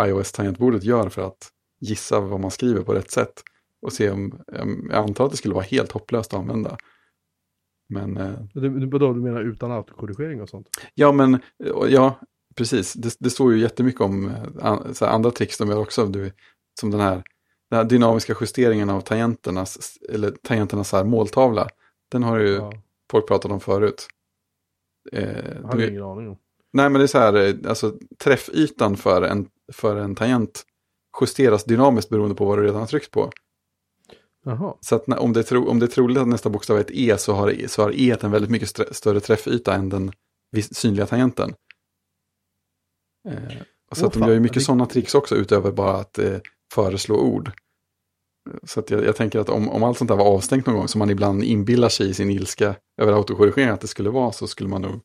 iOS-tangentbordet 0.07 0.85
gör 0.85 1.09
för 1.09 1.23
att 1.23 1.51
gissa 1.81 2.21
vad 2.21 2.41
man 2.41 2.51
skriver 2.51 2.83
på 2.83 2.95
rätt 2.95 3.11
sätt. 3.11 3.43
Och 3.83 3.93
se 3.93 4.11
om, 4.11 4.43
jag 4.91 4.93
antar 4.93 5.25
att 5.25 5.31
det 5.31 5.37
skulle 5.37 5.55
vara 5.55 5.65
helt 5.65 5.93
hopplöst 5.93 6.35
att 6.35 6.41
använda. 6.41 6.77
Men 7.89 8.17
eh, 8.17 8.33
Du, 8.55 8.81
du, 8.81 8.87
vadå, 8.87 9.13
du 9.13 9.21
menar 9.21 9.41
utan 9.41 9.73
autokorrigering 9.73 10.43
och 10.43 10.49
sånt? 10.49 10.69
Ja, 10.95 11.13
men 11.13 11.39
ja, 11.89 12.21
precis. 12.57 12.93
Det, 12.93 13.17
det 13.19 13.31
står 13.31 13.53
ju 13.53 13.61
jättemycket 13.61 14.01
om 14.01 14.29
eh, 14.29 14.45
an, 14.61 14.95
andra 15.01 15.31
tricks 15.31 15.59
de 15.59 15.69
gör 15.69 15.79
också. 15.79 16.07
Du, 16.07 16.33
som 16.81 16.91
den 16.91 17.01
här, 17.01 17.23
den 17.71 17.77
här 17.77 17.85
dynamiska 17.85 18.35
justeringen 18.41 18.91
av 18.91 19.01
tangenternas, 19.01 19.99
eller 20.09 20.31
tangenternas 20.43 20.93
här 20.93 21.05
måltavla. 21.05 21.69
Den 22.11 22.23
har 22.23 22.39
ju 22.39 22.55
Ja, 22.55 22.73
folk 23.11 23.29
pratat 23.29 23.51
om 23.51 23.61
förut. 23.61 24.09
Eh, 25.13 25.55
jag 25.63 25.69
hade 25.69 25.89
ingen 25.91 26.03
aning 26.03 26.29
om. 26.29 26.37
nej, 26.73 26.91
men 26.91 26.99
det 26.99 27.03
är 27.05 27.07
så 27.07 27.19
här, 27.19 27.35
eh, 27.35 27.55
alltså 27.71 27.95
träffytan 28.19 28.97
för 28.97 29.23
en, 29.23 29.49
för 29.73 29.97
en 29.97 30.15
tangent 30.15 30.67
justeras 31.21 31.65
dynamiskt 31.65 32.11
beroende 32.11 32.35
på 32.35 32.45
vad 32.45 32.59
du 32.59 32.63
redan 32.65 32.81
har 32.81 32.87
tryckt 32.87 33.11
på. 33.11 33.31
Jaha. 34.45 34.75
Så 34.81 34.95
att 34.97 35.07
när, 35.07 35.19
om, 35.19 35.33
det 35.33 35.41
är 35.41 35.45
tro, 35.45 35.69
om 35.69 35.79
det 35.79 35.87
är 35.87 35.91
troligt 35.91 36.19
att 36.19 36.29
nästa 36.29 36.51
bokstav 36.51 36.77
är 36.77 36.81
ett 36.81 36.91
E 36.91 37.17
så 37.19 37.33
har, 37.33 37.55
så 37.67 37.83
har 37.83 37.93
E 38.01 38.17
en 38.21 38.31
väldigt 38.31 38.51
mycket 38.51 38.69
str- 38.69 38.93
större 38.93 39.21
träffyta 39.21 39.75
än 39.75 39.89
den 39.89 40.13
synliga 40.71 41.07
tangenten. 41.07 41.55
Eh, 43.29 43.35
så 43.93 44.03
Åh, 44.03 44.07
att 44.07 44.13
de 44.13 44.23
gör 44.23 44.31
ju 44.35 44.41
mycket 44.41 44.55
det- 44.55 44.61
sådana 44.65 44.87
tricks 44.87 45.15
också 45.15 45.37
utöver 45.37 45.73
bara 45.73 45.97
att 45.97 46.19
eh, 46.19 46.39
föreslå 46.75 47.17
ord. 47.21 47.51
Så 48.65 48.81
att 48.81 48.91
jag, 48.91 49.05
jag 49.05 49.17
tänker 49.17 49.39
att 49.39 49.49
om, 49.49 49.69
om 49.69 49.83
allt 49.83 49.99
sånt 49.99 50.09
där 50.09 50.17
var 50.17 50.25
avstängt 50.25 50.67
någon 50.67 50.77
gång 50.77 50.89
som 50.89 50.99
man 50.99 51.11
ibland 51.11 51.45
inbillar 51.45 51.89
sig 51.89 52.11
i 52.11 52.15
sin 52.15 52.31
ilska 52.31 52.75
över 52.97 53.13
autokorrigering 53.13 53.71
att 53.71 53.81
det 53.81 53.87
skulle 53.87 54.11
vara 54.11 54.33
så 54.33 54.47
skulle 54.47 54.69
man 54.69 54.83
nog 54.83 55.01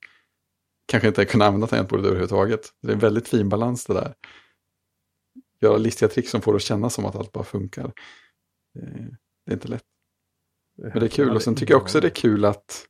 kanske 0.88 1.08
inte 1.08 1.26
kunna 1.26 1.46
använda 1.46 1.68
tangentbordet 1.68 2.06
överhuvudtaget. 2.06 2.74
Det 2.82 2.88
är 2.88 2.94
en 2.94 3.00
väldigt 3.00 3.28
fin 3.28 3.50
balans 3.50 3.86
det 3.86 3.94
där. 3.94 4.14
Göra 5.62 5.78
listiga 5.78 6.10
trick 6.10 6.30
som 6.30 6.42
får 6.42 6.52
det 6.52 6.56
att 6.56 6.62
kännas 6.62 6.94
som 6.94 7.06
att 7.06 7.16
allt 7.16 7.32
bara 7.32 7.44
funkar. 7.44 7.86
Eh, 8.80 9.06
det 9.46 9.52
är 9.52 9.54
inte 9.54 9.68
lätt. 9.68 9.84
Men 10.78 11.00
det 11.00 11.06
är 11.06 11.10
kul 11.10 11.36
och 11.36 11.42
sen 11.42 11.56
tycker 11.56 11.74
jag 11.74 11.82
också 11.82 12.00
det 12.00 12.08
är 12.08 12.16
kul 12.16 12.46
att 12.46 12.86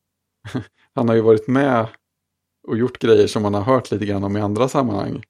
han 0.96 1.08
har 1.08 1.16
ju 1.16 1.22
varit 1.22 1.48
med 1.48 1.88
och 2.68 2.78
gjort 2.78 3.00
grejer 3.00 3.28
som 3.28 3.42
man 3.44 3.54
har 3.54 3.62
hört 3.62 3.92
lite 3.92 4.06
grann 4.06 4.24
om 4.24 4.38
i 4.38 4.42
andra 4.42 4.70
sammanhang. 4.70 5.24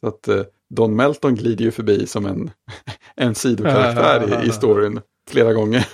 Så 0.00 0.06
att 0.06 0.28
eh, 0.28 0.42
Don 0.70 0.96
Melton 0.96 1.34
glider 1.34 1.64
ju 1.64 1.70
förbi 1.70 2.06
som 2.06 2.26
en, 2.26 2.50
en 3.16 3.34
sidokaraktär 3.34 4.44
i, 4.44 4.48
i 4.48 4.52
storyn 4.52 5.00
flera 5.30 5.52
gånger. 5.52 5.86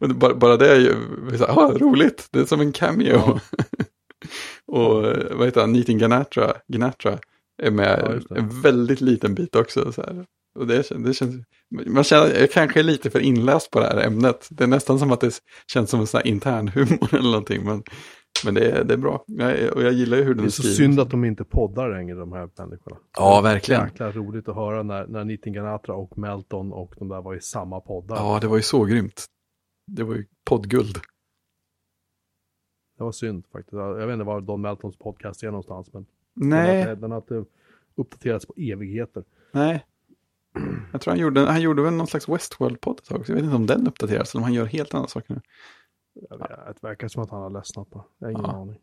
bara, 0.14 0.34
bara 0.34 0.56
det 0.56 0.70
är 0.70 0.80
ju 0.80 0.94
så 1.38 1.46
här, 1.46 1.58
ah, 1.58 1.72
roligt, 1.78 2.28
det 2.30 2.40
är 2.40 2.44
som 2.44 2.60
en 2.60 2.72
cameo. 2.72 3.40
Och 4.66 5.06
eh, 5.06 5.36
vad 5.36 5.46
heter 5.46 5.60
han, 5.60 5.72
Nitin 5.72 5.98
Ganatra, 5.98 6.52
Ganatra 6.68 7.18
är 7.62 7.70
med 7.70 8.22
en 8.30 8.60
väldigt 8.62 9.00
liten 9.00 9.34
bit 9.34 9.56
också. 9.56 9.92
Så 9.92 10.02
här. 10.02 10.24
Och 10.58 10.66
det, 10.66 10.88
det 10.90 11.14
känns, 11.14 11.34
man 11.86 12.04
känner, 12.04 12.40
jag 12.40 12.50
kanske 12.50 12.80
är 12.80 12.84
lite 12.84 13.10
för 13.10 13.20
inläst 13.20 13.70
på 13.70 13.80
det 13.80 13.86
här 13.86 14.06
ämnet. 14.06 14.48
Det 14.50 14.64
är 14.64 14.68
nästan 14.68 14.98
som 14.98 15.12
att 15.12 15.20
det 15.20 15.40
känns 15.72 15.90
som 15.90 16.00
en 16.00 16.06
sån 16.06 16.18
här 16.18 16.26
intern 16.26 16.68
humor 16.68 17.08
eller 17.14 17.30
någonting. 17.30 17.64
Men, 17.64 17.82
men 18.44 18.54
det, 18.54 18.70
är, 18.70 18.84
det 18.84 18.94
är 18.94 18.98
bra. 18.98 19.24
Jag, 19.26 19.72
och 19.76 19.82
jag 19.82 19.92
gillar 19.92 20.16
ju 20.16 20.22
hur 20.22 20.34
Det 20.34 20.38
den 20.40 20.46
är 20.46 20.50
så 20.50 20.62
synd 20.62 21.00
att 21.00 21.10
de 21.10 21.24
inte 21.24 21.44
poddar 21.44 21.90
längre, 21.90 22.16
de 22.16 22.32
här 22.32 22.50
människorna. 22.58 22.96
Ja, 23.16 23.40
verkligen. 23.40 23.82
Jäkla 23.84 24.12
roligt 24.12 24.48
att 24.48 24.54
höra 24.54 24.82
när, 24.82 25.06
när 25.06 25.24
Nitin 25.24 25.52
Ganatra 25.52 25.94
och 25.94 26.18
Melton 26.18 26.72
och 26.72 26.94
de 26.98 27.08
där 27.08 27.20
var 27.22 27.34
i 27.34 27.40
samma 27.40 27.80
poddar. 27.80 28.16
Ja, 28.16 28.38
det 28.40 28.46
var 28.46 28.56
ju 28.56 28.62
så 28.62 28.84
grymt. 28.84 29.24
Det 29.86 30.02
var 30.02 30.14
ju 30.14 30.26
poddguld. 30.44 30.96
Det 32.98 33.04
var 33.04 33.12
synd 33.12 33.44
faktiskt. 33.52 33.72
Jag 33.72 34.06
vet 34.06 34.12
inte 34.14 34.24
var 34.24 34.40
Don 34.40 34.60
Meltons 34.60 34.96
podcast 34.98 35.42
är 35.42 35.46
någonstans, 35.46 35.92
men 35.92 36.06
Nej, 36.34 36.78
den 36.78 36.88
har, 36.88 36.96
den 36.96 37.10
har 37.10 37.18
inte 37.18 37.44
uppdaterats 37.94 38.46
på 38.46 38.54
evigheter. 38.56 39.24
nej. 39.52 39.84
Jag 40.92 41.00
tror 41.00 41.12
han 41.12 41.20
gjorde, 41.20 41.40
han 41.40 41.60
gjorde 41.60 41.82
väl 41.82 41.92
någon 41.92 42.06
slags 42.06 42.28
Westworld-podd 42.28 42.98
ett 42.98 43.04
tag 43.04 43.20
också. 43.20 43.32
Jag 43.32 43.36
vet 43.36 43.44
inte 43.44 43.56
om 43.56 43.66
den 43.66 43.86
uppdateras 43.88 44.34
eller 44.34 44.40
om 44.40 44.44
han 44.44 44.52
gör 44.52 44.64
helt 44.64 44.94
andra 44.94 45.08
saker 45.08 45.34
nu. 45.34 45.40
Jag 46.30 46.38
vet, 46.38 46.48
Det 46.48 46.86
verkar 46.88 47.08
som 47.08 47.22
att 47.22 47.30
han 47.30 47.42
har 47.42 47.50
ledsnat 47.50 47.90
på. 47.90 48.04
Jag 48.18 48.26
har 48.26 48.30
ingen 48.32 48.44
Ja. 48.44 48.52
aning. 48.52 48.80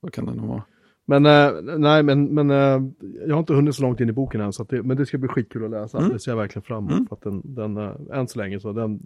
Så 0.00 0.10
kan 0.10 0.26
det 0.26 0.34
nog 0.34 0.48
vara. 0.48 0.62
Men 1.04 1.26
eh, 1.26 1.78
nej, 1.78 2.02
men, 2.02 2.24
men 2.34 2.50
eh, 2.50 2.82
jag 3.26 3.34
har 3.34 3.38
inte 3.38 3.54
hunnit 3.54 3.74
så 3.76 3.82
långt 3.82 4.00
in 4.00 4.08
i 4.08 4.12
boken 4.12 4.40
än, 4.40 4.52
så 4.52 4.64
det, 4.64 4.82
men 4.82 4.96
det 4.96 5.06
ska 5.06 5.18
bli 5.18 5.28
skitkul 5.28 5.64
att 5.64 5.70
läsa. 5.70 5.98
Mm. 5.98 6.10
Det 6.10 6.18
ser 6.18 6.30
jag 6.30 6.36
verkligen 6.36 6.62
fram 6.62 6.78
emot. 6.78 6.92
Mm. 6.92 7.06
För 7.06 7.16
att 7.16 7.22
den, 7.22 7.54
den, 7.54 7.76
eh, 7.76 8.18
än 8.18 8.28
så 8.28 8.38
länge 8.38 8.60
så 8.60 8.72
den, 8.72 9.00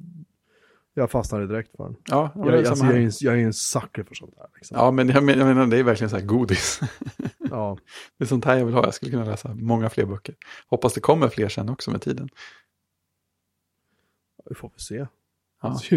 jag 0.94 1.10
fastnade 1.10 1.46
direkt 1.46 1.76
för 1.76 1.84
den. 1.84 1.96
Ja, 2.08 2.30
ja, 2.34 2.46
Jag, 2.46 2.54
är 2.54 2.68
alltså, 2.68 2.84
jag, 2.84 2.94
är 2.94 3.00
en, 3.00 3.10
jag 3.20 3.34
är 3.40 3.44
en 3.44 3.52
sucker 3.52 4.02
för 4.04 4.14
sånt 4.14 4.34
här. 4.38 4.46
Liksom. 4.54 4.76
ja 4.78 4.90
men 4.90 5.08
jag 5.08 5.24
menar, 5.24 5.38
jag 5.46 5.54
menar, 5.56 5.66
det 5.66 5.78
är 5.78 5.82
verkligen 5.82 6.10
så 6.10 6.16
här 6.16 6.24
godis. 6.26 6.80
Ja. 7.50 7.78
Det 8.18 8.24
är 8.24 8.28
sånt 8.28 8.44
här 8.44 8.56
jag 8.56 8.64
vill 8.64 8.74
ha. 8.74 8.84
Jag 8.84 8.94
skulle 8.94 9.10
kunna 9.12 9.24
läsa 9.24 9.54
många 9.54 9.90
fler 9.90 10.06
böcker. 10.06 10.34
Hoppas 10.66 10.94
det 10.94 11.00
kommer 11.00 11.28
fler 11.28 11.48
sen 11.48 11.68
också 11.68 11.90
med 11.90 12.02
tiden. 12.02 12.28
vi 14.48 14.54
får 14.54 14.68
väl 14.68 14.78
se. 14.78 14.96
Ja, 14.96 15.06
Alltså, 15.58 15.94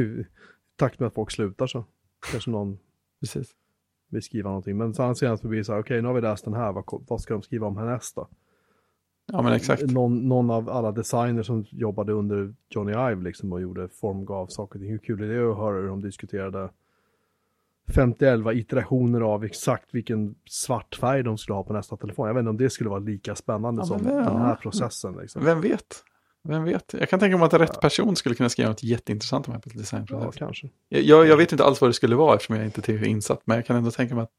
takt 0.85 0.99
med 0.99 1.07
att 1.07 1.13
folk 1.13 1.31
slutar 1.31 1.67
så 1.67 1.85
kanske 2.31 2.49
någon 2.51 2.79
precis. 3.19 3.55
vill 4.09 4.21
skriva 4.21 4.49
någonting. 4.49 4.77
Men 4.77 4.89
att 4.99 5.19
det 5.41 5.47
blir 5.47 5.63
så 5.63 5.73
här, 5.73 5.79
okej 5.79 6.01
nu 6.01 6.07
har 6.07 6.15
vi 6.15 6.21
läst 6.21 6.45
den 6.45 6.53
här, 6.53 6.71
vad, 6.71 6.85
vad 7.07 7.21
ska 7.21 7.33
de 7.33 7.41
skriva 7.43 7.67
om 7.67 7.77
härnäst 7.77 8.15
då? 8.15 8.27
Ja, 9.25 9.41
men 9.41 9.53
exakt. 9.53 9.81
Någon, 9.91 10.27
någon 10.27 10.49
av 10.51 10.69
alla 10.69 10.91
designers 10.91 11.45
som 11.45 11.65
jobbade 11.69 12.13
under 12.13 12.53
Johnny 12.69 12.91
Ive 12.91 13.23
liksom 13.23 13.53
och 13.53 13.61
gjorde 13.61 13.89
formgav 13.89 14.47
saker 14.47 14.75
och 14.75 14.81
ting. 14.81 14.91
Hur 14.91 14.97
kul 14.97 15.21
är 15.23 15.27
det 15.27 15.51
att 15.51 15.57
höra 15.57 15.75
hur 15.75 15.87
de 15.87 16.01
diskuterade 16.01 16.69
50-11 17.87 18.53
iterationer 18.53 19.21
av 19.21 19.43
exakt 19.43 19.93
vilken 19.95 20.35
svart 20.45 20.95
färg 20.95 21.23
de 21.23 21.37
skulle 21.37 21.55
ha 21.55 21.63
på 21.63 21.73
nästa 21.73 21.97
telefon. 21.97 22.27
Jag 22.27 22.33
vet 22.33 22.41
inte 22.41 22.49
om 22.49 22.57
det 22.57 22.69
skulle 22.69 22.89
vara 22.89 22.99
lika 22.99 23.35
spännande 23.35 23.81
Ja, 23.81 23.85
som 23.85 24.03
det- 24.03 24.09
den 24.13 24.37
här 24.37 24.55
processen. 24.55 25.17
Liksom. 25.21 25.45
Vem 25.45 25.61
vet? 25.61 26.03
Vem 26.43 26.63
vet? 26.63 26.93
Jag 26.99 27.09
kan 27.09 27.19
tänka 27.19 27.37
mig 27.37 27.45
att 27.45 27.53
rätt 27.53 27.81
person 27.81 28.15
skulle 28.15 28.35
kunna 28.35 28.49
skriva 28.49 28.69
något 28.69 28.83
jätteintressant 28.83 29.47
om 29.47 29.53
Apples 29.55 29.73
Ja, 29.75 29.79
designprocess. 29.81 30.35
kanske. 30.35 30.69
Jag, 30.89 31.27
jag 31.27 31.37
vet 31.37 31.51
inte 31.51 31.63
alls 31.63 31.81
vad 31.81 31.89
det 31.89 31.93
skulle 31.93 32.15
vara 32.15 32.35
eftersom 32.35 32.55
jag 32.55 32.65
inte 32.65 32.79
är 32.79 32.83
tillräckligt 32.83 33.09
insatt. 33.11 33.41
Men 33.45 33.55
jag 33.57 33.65
kan 33.65 33.75
ändå 33.75 33.91
tänka 33.91 34.15
mig 34.15 34.23
att 34.23 34.31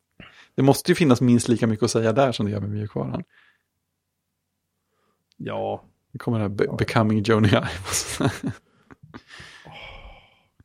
det 0.54 0.62
måste 0.62 0.90
ju 0.90 0.94
finnas 0.94 1.20
minst 1.20 1.48
lika 1.48 1.66
mycket 1.66 1.82
att 1.84 1.90
säga 1.90 2.12
där 2.12 2.32
som 2.32 2.46
det 2.46 2.52
gör 2.52 2.60
med 2.60 2.70
mjukvaran. 2.70 3.24
Ja, 5.36 5.84
Det 6.12 6.18
kommer 6.18 6.38
det 6.38 6.42
här 6.44 6.48
be- 6.48 6.74
Becoming 6.78 7.22
Joni 7.22 7.48
Ive. 7.48 7.68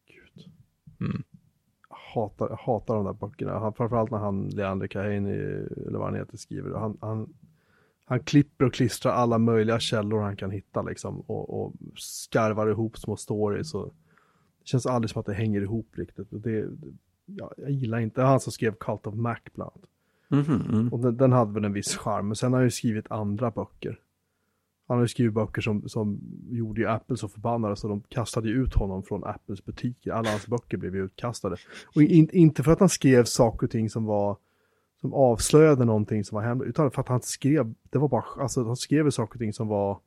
gud. 0.08 0.46
Mm. 1.00 1.24
Jag 1.90 1.98
hatar, 2.22 2.50
jag 2.50 2.58
hatar 2.58 2.96
de 2.96 3.06
där 3.06 3.14
böckerna. 3.14 3.60
Han, 3.60 3.74
framförallt 3.74 4.12
när 4.12 4.18
han, 4.18 4.50
Leander 4.50 4.88
Kahane, 4.88 5.32
eller 5.32 5.98
vad 5.98 6.08
han 6.08 6.16
heter, 6.16 6.38
skriver. 6.38 6.80
Han, 6.80 6.98
han, 7.02 7.34
han 8.10 8.20
klipper 8.20 8.66
och 8.66 8.74
klistrar 8.74 9.12
alla 9.12 9.38
möjliga 9.38 9.80
källor 9.80 10.22
han 10.22 10.36
kan 10.36 10.52
hitta 10.52 10.82
liksom. 10.82 11.20
Och, 11.20 11.62
och 11.62 11.74
skarvar 11.96 12.70
ihop 12.70 12.98
små 12.98 13.18
stories. 13.18 13.74
Och 13.74 13.86
det 14.60 14.68
känns 14.68 14.86
aldrig 14.86 15.10
som 15.10 15.20
att 15.20 15.26
det 15.26 15.34
hänger 15.34 15.62
ihop 15.62 15.88
riktigt. 15.92 16.34
Och 16.34 16.40
det, 16.40 16.62
det, 16.62 16.94
ja, 17.26 17.52
jag 17.58 17.72
gillar 17.72 18.00
inte, 18.00 18.22
han 18.22 18.40
som 18.40 18.52
skrev 18.52 18.76
Cult 18.80 19.08
of 19.08 19.16
Mac 19.16 19.38
bland 19.54 19.72
annat. 19.76 19.90
Mm. 20.50 20.94
Och 20.94 21.00
den, 21.00 21.18
den 21.18 21.32
hade 21.32 21.54
väl 21.54 21.66
en 21.66 21.74
viss 21.74 21.96
charm. 21.96 22.28
Men 22.28 22.36
sen 22.36 22.54
har 22.54 22.60
han 22.60 22.66
ju 22.66 22.72
skrivit 22.72 23.12
andra 23.12 23.52
böcker. 23.52 24.00
Han 24.88 24.98
har 24.98 25.04
ju 25.04 25.08
skrivit 25.08 25.34
böcker 25.34 25.62
som, 25.62 25.90
som 25.90 26.20
gjorde 26.50 26.82
ju 26.82 26.88
Apple 26.88 27.18
så 27.18 27.28
förbannade 27.28 27.76
så 27.76 27.88
de 27.88 28.02
kastade 28.10 28.48
ju 28.50 28.64
ut 28.64 28.74
honom 28.76 29.04
från 29.04 29.24
Apples 29.24 29.66
butiker. 29.66 30.12
Alla 30.12 30.30
hans 30.30 30.48
böcker 30.48 30.78
blev 30.78 30.96
ju 30.96 31.06
utkastade. 31.06 31.56
Och 31.96 32.02
in, 32.02 32.30
inte 32.34 32.64
för 32.64 32.72
att 32.72 32.80
han 32.80 32.90
skrev 32.90 33.24
saker 33.24 33.68
och 33.68 33.72
ting 33.72 33.90
som 33.90 34.06
var 34.06 34.38
som 35.02 35.14
avslöjade 35.14 35.86
någonting 35.86 36.24
som 36.24 36.36
var 36.36 36.44
hemligt, 36.44 36.70
utan 36.70 36.92
för 36.92 37.02
att 37.02 37.08
han 37.08 37.22
skrev, 37.22 37.74
det 37.90 37.98
var 37.98 38.08
bara, 38.08 38.42
alltså 38.42 38.64
han 38.64 38.76
skrev 38.76 39.10
saker 39.10 39.36
och 39.36 39.40
ting 39.40 39.54
som 39.54 39.68
var 39.68 40.02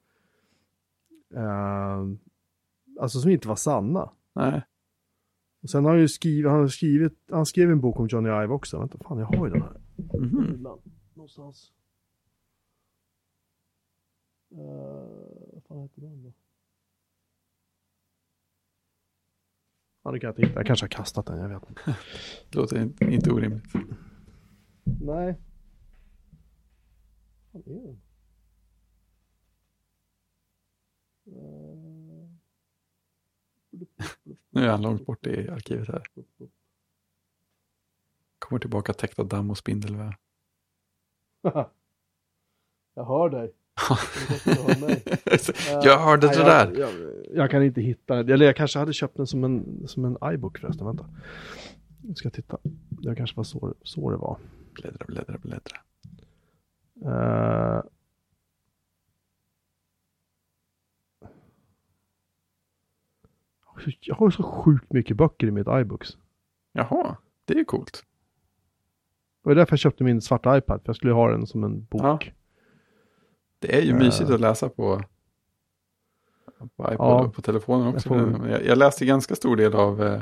eh, 1.34 2.05
alltså 3.01 3.20
som 3.20 3.30
inte 3.30 3.49
var 3.49 3.57
sanna. 3.57 4.11
Nej. 4.32 4.62
Och 5.62 5.70
sen 5.70 5.84
har 5.84 5.91
han 5.91 6.01
ju 6.01 6.09
skrivit, 6.09 6.51
han 6.51 6.61
har 6.61 6.68
skrivit, 6.68 7.18
han 7.30 7.47
skrev 7.47 7.70
en 7.70 7.80
bok 7.80 8.01
om 8.01 8.07
Johnny 8.07 8.28
Ive 8.28 8.49
också. 8.49 8.78
Vänta, 8.78 8.99
fan 8.99 9.18
jag 9.18 9.26
har 9.26 9.47
ju 9.47 9.53
den 9.53 9.62
här. 9.62 9.80
Mhm. 10.18 10.66
Någonstans. 11.14 11.72
Uh, 14.53 14.59
vad 15.53 15.64
fan 15.68 15.78
heter 15.82 16.01
den 16.01 16.22
då? 16.22 16.32
Ja, 20.03 20.11
det 20.11 20.20
kan 20.20 20.28
jag 20.28 20.32
inte 20.32 20.43
hitta. 20.43 20.61
Jag 20.61 20.66
kanske 20.66 20.84
har 20.84 20.88
kastat 20.88 21.26
den, 21.26 21.38
jag 21.38 21.49
vet 21.49 21.68
inte. 21.68 21.82
Det 22.51 22.59
låter 22.59 22.82
inte, 22.82 23.05
inte 23.05 23.30
orimligt. 23.30 23.64
Nej. 25.01 25.34
Vad 27.53 27.68
är 27.68 27.80
den? 27.80 28.01
Nu 34.51 34.64
är 34.64 34.68
han 34.68 34.82
långt 34.82 35.07
bort 35.07 35.26
i 35.26 35.49
arkivet 35.49 35.88
här. 35.88 36.03
Kommer 38.38 38.61
tillbaka 38.61 38.93
täckt 38.93 39.18
av 39.18 39.28
damm 39.28 39.51
och 39.51 39.59
spindelväv. 39.59 40.12
jag 42.95 43.05
hör 43.05 43.28
dig. 43.28 43.53
Hör 43.74 43.99
jag 45.84 45.99
hörde 45.99 46.28
det 46.28 46.45
där. 46.45 46.66
Jag, 46.66 46.78
jag, 46.78 46.91
jag 47.34 47.51
kan 47.51 47.62
inte 47.62 47.80
hitta 47.80 48.14
den. 48.14 48.30
Eller 48.30 48.47
jag 48.47 48.57
kanske 48.57 48.78
hade 48.78 48.93
köpt 48.93 49.16
den 49.16 49.26
som 49.26 49.45
en, 49.45 49.88
som 49.88 50.05
en 50.05 50.34
iBook 50.34 50.59
förresten. 50.59 50.86
Vänta. 50.86 51.07
Jag 52.03 52.16
ska 52.16 52.30
titta. 52.30 52.59
Det 52.88 53.14
kanske 53.14 53.36
var 53.36 53.45
så, 53.45 53.74
så 53.82 54.11
det 54.11 54.16
var. 54.16 54.38
Bläddra, 54.75 55.05
bläddra, 55.07 55.39
bläddra. 55.39 55.77
Uh, 57.05 57.83
jag 64.01 64.14
har 64.14 64.31
så 64.31 64.43
sjukt 64.43 64.93
mycket 64.93 65.16
böcker 65.16 65.47
i 65.47 65.51
mitt 65.51 65.66
iBooks. 65.81 66.18
Jaha, 66.73 67.16
det 67.45 67.55
är 67.55 67.59
ju 67.59 67.64
coolt. 67.64 68.05
Det 69.43 69.49
var 69.49 69.55
därför 69.55 69.73
jag 69.73 69.79
köpte 69.81 70.05
min 70.05 70.21
svarta 70.23 70.57
iPad. 70.59 70.81
För 70.83 70.89
jag 70.89 70.97
skulle 70.97 71.12
ha 71.12 71.31
den 71.31 71.47
som 71.47 71.64
en 71.64 71.85
bok. 71.85 72.03
Ja. 72.03 72.18
Det 73.59 73.77
är 73.79 73.83
ju 73.83 73.91
Eh. 73.91 73.99
mysigt 73.99 74.31
att 74.31 74.41
läsa 74.41 74.68
på, 74.68 75.01
på 76.77 76.93
iPod 76.93 76.97
Ja. 76.99 77.25
och 77.25 77.35
på 77.35 77.43
telefonen 77.43 77.95
också. 77.95 78.14
Jag 78.14 78.37
får- 78.37 78.49
Jag, 78.49 78.64
jag 78.64 78.79
läste 78.79 79.05
ganska 79.07 79.35
stor 79.35 79.57
del 79.57 79.75
av 79.75 80.03
eh, 80.03 80.21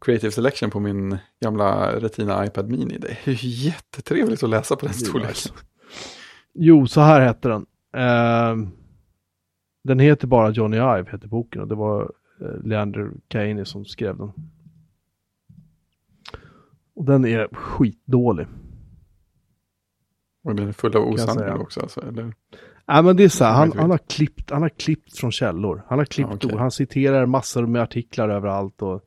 Creative 0.00 0.30
Selection 0.30 0.70
på 0.70 0.80
min 0.80 1.18
gamla 1.42 1.92
Retina 2.00 2.46
iPad 2.46 2.68
Mini. 2.70 2.98
Det 2.98 3.08
är 3.08 3.30
ju 3.30 3.48
jättetrevligt 3.66 4.42
att 4.42 4.50
läsa 4.50 4.76
på 4.76 4.86
den 4.86 4.94
storleken. 4.94 5.52
Jo, 6.54 6.86
så 6.86 7.00
här 7.00 7.20
hette 7.20 7.48
den. 7.48 7.66
Ehm, 7.96 8.70
den 9.84 9.98
heter 9.98 10.26
bara 10.26 10.50
Johnny 10.50 10.76
Ive, 10.76 11.06
heter 11.10 11.28
boken. 11.28 11.62
Och 11.62 11.68
det 11.68 11.74
var 11.74 12.02
uh, 12.42 12.64
Leander 12.64 13.10
Kahane 13.28 13.64
som 13.64 13.84
skrev 13.84 14.18
den. 14.18 14.32
Och 16.94 17.04
den 17.04 17.24
är 17.24 17.48
skitdålig. 17.52 18.46
Och 20.44 20.54
den 20.54 20.68
är 20.68 20.72
full 20.72 20.96
av 20.96 21.02
jag 21.02 21.12
osanning 21.12 21.38
säga. 21.38 21.56
också. 21.56 21.80
Alltså, 21.80 22.00
eller? 22.00 22.34
Nej 22.88 23.02
men 23.02 23.16
det 23.16 23.24
är 23.24 23.28
så 23.28 23.44
här, 23.44 23.52
han, 23.52 23.72
han, 23.72 23.90
har 23.90 23.98
klippt, 23.98 24.50
han 24.50 24.62
har 24.62 24.68
klippt 24.68 25.18
från 25.18 25.32
källor. 25.32 25.82
Han 25.88 25.98
har 25.98 26.06
klippt 26.06 26.30
Ja, 26.30 26.36
okej. 26.36 26.52
ord, 26.52 26.60
han 26.60 26.70
citerar 26.70 27.26
massor 27.26 27.66
med 27.66 27.82
artiklar 27.82 28.28
överallt. 28.28 28.82
Och 28.82 29.02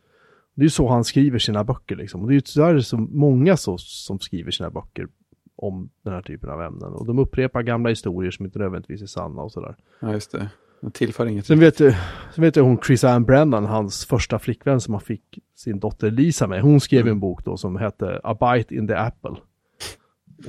det 0.55 0.61
är 0.61 0.65
ju 0.65 0.69
så 0.69 0.87
han 0.87 1.03
skriver 1.03 1.39
sina 1.39 1.63
böcker 1.63 1.95
liksom. 1.95 2.21
Och 2.21 2.27
det 2.27 2.31
är 2.33 2.35
ju 2.35 2.41
tyvärr 2.41 2.79
så 2.79 2.97
många 2.97 3.57
så, 3.57 3.77
som 3.77 4.19
skriver 4.19 4.51
sina 4.51 4.69
böcker 4.69 5.07
om 5.55 5.89
den 6.03 6.13
här 6.13 6.21
typen 6.21 6.49
av 6.49 6.61
ämnen. 6.61 6.93
Och 6.93 7.05
de 7.05 7.19
upprepar 7.19 7.61
gamla 7.61 7.89
historier 7.89 8.31
som 8.31 8.45
inte 8.45 8.59
nödvändigtvis 8.59 9.01
är 9.01 9.05
sanna 9.05 9.41
och 9.41 9.51
sådär. 9.51 9.75
Ja, 9.99 10.11
just 10.13 10.31
det. 10.31 10.49
Den 10.81 10.91
tillför 10.91 11.25
inget. 11.25 11.45
Sen 11.45 11.59
vet, 11.59 11.79
jag, 11.79 11.93
sen 12.35 12.41
vet 12.43 12.55
jag 12.55 12.63
hon 12.63 12.77
Chris 12.81 13.03
Ann 13.03 13.23
Brennan, 13.25 13.65
hans 13.65 14.05
första 14.05 14.39
flickvän 14.39 14.81
som 14.81 14.93
han 14.93 15.01
fick 15.01 15.39
sin 15.55 15.79
dotter 15.79 16.11
Lisa 16.11 16.47
med. 16.47 16.61
Hon 16.61 16.79
skrev 16.79 17.01
Mm. 17.01 17.11
en 17.11 17.19
bok 17.19 17.45
då 17.45 17.57
som 17.57 17.75
hette 17.75 18.21
A 18.23 18.37
Bite 18.55 18.75
in 18.75 18.87
the 18.87 18.93
Apple. 18.93 19.35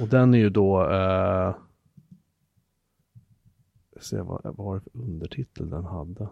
Och 0.01 0.09
den 0.09 0.35
är 0.35 0.39
ju 0.39 0.51
då... 0.51 0.91
Eh, 0.91 1.55
se 4.01 4.17
vad, 4.21 4.41
vad 4.45 4.57
var 4.57 4.75
det 4.75 4.81
för 4.81 4.99
undertitel 5.01 5.71
den 5.71 5.85
hade. 5.85 6.29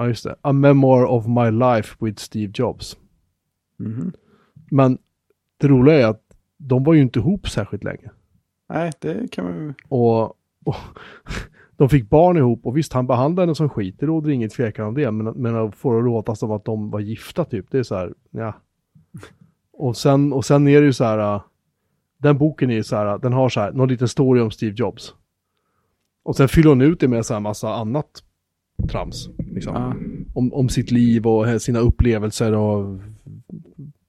Ja 0.00 0.08
just 0.08 0.24
det. 0.24 0.36
A 0.42 0.52
Memoir 0.52 1.04
of 1.04 1.26
My 1.26 1.50
Life 1.50 1.96
with 2.00 2.22
Steve 2.22 2.52
Jobs. 2.54 2.96
Mhm. 3.78 4.12
Men 4.70 4.98
det 5.56 5.68
roliga 5.68 6.00
är 6.00 6.06
att 6.06 6.22
de 6.56 6.84
var 6.84 6.94
ju 6.94 7.02
inte 7.02 7.18
ihop 7.18 7.48
särskilt 7.48 7.84
länge. 7.84 8.10
Nej, 8.68 8.92
det 9.00 9.32
kan 9.32 9.44
man 9.44 9.54
ju... 9.54 9.74
Och, 9.88 10.24
och 10.64 10.76
de 11.76 11.88
fick 11.88 12.10
barn 12.10 12.36
ihop 12.36 12.66
och 12.66 12.76
visst 12.76 12.92
han 12.92 13.06
behandlade 13.06 13.46
henne 13.46 13.54
som 13.54 13.68
skit, 13.68 13.96
det 13.98 14.06
råder 14.06 14.30
inget 14.30 14.52
tvekan 14.52 14.86
om 14.86 14.94
det. 14.94 15.10
Men, 15.10 15.26
men 15.26 15.56
att 15.56 15.74
få 15.74 15.96
det 15.96 16.02
låta 16.02 16.34
som 16.34 16.50
att 16.50 16.64
de 16.64 16.90
var 16.90 17.00
gifta 17.00 17.44
typ, 17.44 17.70
det 17.70 17.78
är 17.78 17.82
så 17.82 17.94
här, 17.94 18.14
ja. 18.30 18.54
Och 19.72 19.96
sen, 19.96 20.32
och 20.32 20.44
sen 20.44 20.68
är 20.68 20.80
det 20.80 20.86
ju 20.86 20.92
så 20.92 21.04
här, 21.04 21.34
äh, 21.34 21.42
den 22.18 22.38
boken 22.38 22.70
är 22.70 22.82
så 22.82 22.96
här, 22.96 23.18
den 23.18 23.32
har 23.32 23.48
så 23.48 23.60
här, 23.60 23.72
någon 23.72 23.88
liten 23.88 24.08
story 24.08 24.40
om 24.40 24.50
Steve 24.50 24.74
Jobs. 24.76 25.14
Och 26.22 26.36
sen 26.36 26.48
fyller 26.48 26.68
hon 26.68 26.80
ut 26.80 27.00
det 27.00 27.08
med 27.08 27.26
så 27.26 27.34
här 27.34 27.40
massa 27.40 27.74
annat 27.74 28.22
trams. 28.88 29.28
Liksom. 29.38 29.74
Ja. 29.74 29.94
Om, 30.34 30.52
om 30.52 30.68
sitt 30.68 30.90
liv 30.90 31.26
och 31.26 31.62
sina 31.62 31.78
upplevelser 31.78 32.52
och 32.54 33.00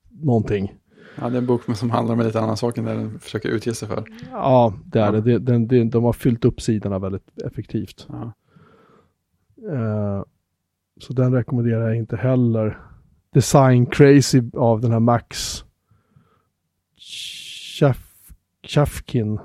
någonting. 0.10 0.74
ja, 1.22 1.30
det 1.30 1.36
är 1.36 1.42
en 1.42 1.46
bok 1.46 1.78
som 1.78 1.90
handlar 1.90 2.14
om 2.14 2.20
en 2.20 2.26
lite 2.26 2.40
annan 2.40 2.58
sak 2.58 2.78
än 2.78 2.86
det 2.86 2.94
den 2.94 3.20
försöker 3.20 3.50
utge 3.50 3.74
sig 3.74 3.88
för. 3.88 4.04
Ja, 4.32 4.74
det 4.86 5.00
är 5.00 5.14
Ja. 5.14 5.22
det. 5.22 5.40
den, 5.40 5.68
det 5.68 5.84
de 5.84 6.04
har 6.04 6.14
fyllt 6.14 6.46
upp 6.46 6.62
sidorna 6.62 7.00
väldigt 7.00 7.38
effektivt. 7.46 8.08
Ja. 8.10 8.34
Eh, 9.72 10.24
så 11.02 11.14
den 11.14 11.34
rekommenderar 11.34 11.88
jag 11.88 11.98
inte 11.98 12.16
heller. 12.18 12.78
Design 13.34 13.86
Crazy 13.86 14.42
av 14.54 14.82
den 14.82 14.92
här 14.92 15.00
Max 15.00 15.64
Chaf- 17.80 18.32
Chafkin. 18.64 19.40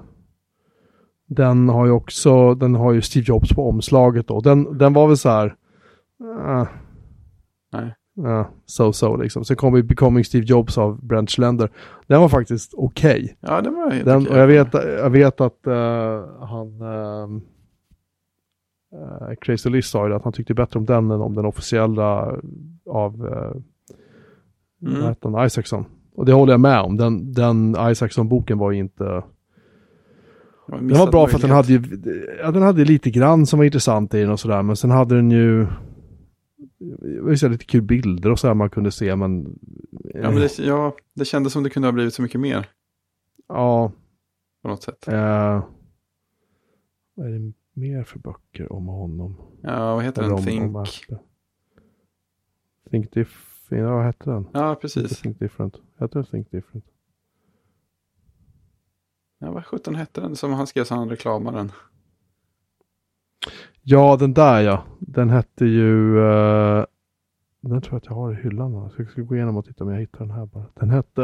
Den 1.26 1.68
har 1.68 1.86
ju 1.86 1.92
också, 1.92 2.54
den 2.54 2.74
har 2.74 2.92
ju 2.92 3.02
Steve 3.02 3.24
Jobs 3.28 3.54
på 3.54 3.68
omslaget 3.68 4.28
då. 4.28 4.40
Den, 4.40 4.78
den 4.78 4.92
var 4.92 5.06
väl 5.08 5.16
så 5.16 5.28
här. 5.28 5.54
eh, 6.46 6.66
Nej. 7.72 7.94
Ja, 8.18 8.48
so 8.66 8.92
so 8.92 9.16
liksom. 9.16 9.44
Sen 9.44 9.56
kom 9.56 9.76
ju 9.76 9.82
Becoming 9.82 10.24
Steve 10.24 10.44
Jobs 10.46 10.78
av 10.78 11.06
Brent 11.06 11.30
Schlender. 11.30 11.70
Den 12.06 12.20
var 12.20 12.28
faktiskt 12.28 12.74
okej. 12.76 13.36
Ja, 13.40 13.60
det 13.60 13.70
var 13.70 13.90
helt 13.90 14.04
Den, 14.04 14.22
okej. 14.22 14.32
och 14.32 14.38
jag 14.38 14.46
vet, 14.46 14.74
jag 14.74 15.10
vet 15.10 15.40
att 15.40 15.66
eh, 15.66 16.24
han, 16.40 16.82
uh, 16.82 17.40
Crazy 19.40 19.70
Liz 19.70 19.86
sa 19.86 20.08
ju 20.08 20.14
att 20.14 20.24
han 20.24 20.32
tyckte 20.32 20.54
bättre 20.54 20.78
om 20.78 20.84
den 20.86 21.10
än 21.10 21.20
om 21.20 21.34
den 21.34 21.44
officiella 21.44 22.32
av 22.90 23.22
uh, 23.24 23.52
Mm. 24.82 25.46
Isaacson. 25.46 25.84
Och 26.14 26.26
det 26.26 26.32
håller 26.32 26.52
jag 26.52 26.60
med 26.60 26.80
om. 26.80 26.96
Den, 26.96 27.32
den 27.32 27.76
Isaacson-boken 27.78 28.58
var 28.58 28.70
ju 28.70 28.78
inte... 28.78 29.22
Den 30.68 30.88
var 30.88 31.10
bra 31.10 31.26
för 31.26 31.36
att 31.36 31.42
den 31.42 31.50
hade 31.50 31.72
möjlighet. 31.72 32.06
ju, 32.06 32.36
ja, 32.40 32.50
den 32.50 32.62
hade 32.62 32.84
lite 32.84 33.10
grann 33.10 33.46
som 33.46 33.58
var 33.58 33.64
intressant 33.64 34.14
i 34.14 34.20
den 34.20 34.30
och 34.30 34.40
sådär. 34.40 34.62
Men 34.62 34.76
sen 34.76 34.90
hade 34.90 35.16
den 35.16 35.30
ju, 35.30 35.66
lite 37.50 37.64
kul 37.64 37.82
bilder 37.82 38.30
och 38.30 38.38
sådär 38.38 38.54
man 38.54 38.70
kunde 38.70 38.90
se 38.90 39.16
men... 39.16 39.58
Ja, 40.14 40.30
men 40.30 40.34
det, 40.34 40.58
ja, 40.58 40.96
det 41.14 41.24
kändes 41.24 41.52
som 41.52 41.62
det 41.62 41.70
kunde 41.70 41.88
ha 41.88 41.92
blivit 41.92 42.14
så 42.14 42.22
mycket 42.22 42.40
mer. 42.40 42.68
Ja, 43.48 43.92
på 44.62 44.68
något 44.68 44.82
sätt. 44.82 45.08
eh, 45.08 45.64
vad 47.14 47.26
är 47.26 47.30
det 47.30 47.52
mer 47.72 48.04
för 48.04 48.18
böcker 48.18 48.72
om 48.72 48.86
honom? 48.86 49.36
Ja, 49.62 49.94
vad 49.94 50.04
heter 50.04 50.22
Eller 50.22 50.30
den? 50.30 50.38
om, 50.38 50.44
Think. 50.84 51.10
om? 51.10 51.18
Think 52.90 53.12
Different, 53.12 53.82
ja 53.82 53.94
vad 53.94 54.04
hette 54.04 54.30
den? 54.30 54.48
Ja, 54.52 54.74
precis. 54.74 55.20
Think 55.20 55.38
Different. 55.38 55.80
Hette 55.98 56.18
den 56.18 56.24
Think 56.24 56.50
Different? 56.50 56.84
Ja, 59.38 59.52
vad 59.52 59.66
sjutton 59.66 59.94
hette 59.94 60.20
den 60.20 60.36
som 60.36 60.52
han 60.52 60.66
skrev 60.66 60.84
så 60.84 60.94
han 60.94 61.08
reklamade 61.08 61.56
den? 61.56 61.72
Ja, 63.82 64.16
den 64.16 64.34
där 64.34 64.60
ja. 64.60 64.84
Den 65.00 65.30
hette 65.30 65.64
ju... 65.64 66.16
Uh, 66.16 66.84
den 67.60 67.80
tror 67.82 67.94
jag 67.94 67.96
att 67.96 68.06
jag 68.06 68.14
har 68.14 68.32
i 68.32 68.42
hyllan. 68.42 68.74
här. 68.74 68.88
Så 68.88 69.02
jag 69.02 69.10
ska 69.10 69.22
gå 69.22 69.36
igenom 69.36 69.56
och 69.56 69.64
titta 69.64 69.84
om 69.84 69.90
jag 69.90 70.00
hittar 70.00 70.18
den 70.18 70.30
här 70.30 70.46
bara. 70.46 70.66
Den 70.74 70.90
hette... 70.90 71.22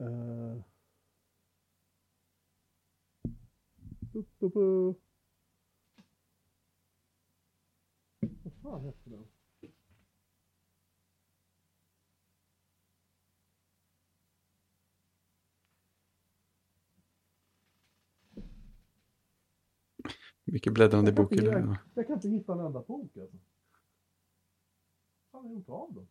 Uh, 0.00 0.62
bu, 4.00 4.24
bu, 4.38 4.48
bu. 4.48 4.94
Vad 8.42 8.52
fan 8.62 8.84
hette 8.84 9.10
den? 9.10 9.24
Mycket 20.52 20.72
bläddrande 20.74 21.10
inte- 21.10 21.22
bokhyllor. 21.22 21.54
jag- 21.54 21.76
Jag 21.94 22.06
kan 22.06 22.14
inte 22.16 22.28
hitta 22.28 22.52
en 22.52 22.60
enda 22.60 22.80
bok 22.80 23.16
alltså. 23.16 23.36
Vad 25.30 25.42
har 25.42 25.50
gjort 25.50 25.68
av 25.68 25.92
dem? 25.94 26.06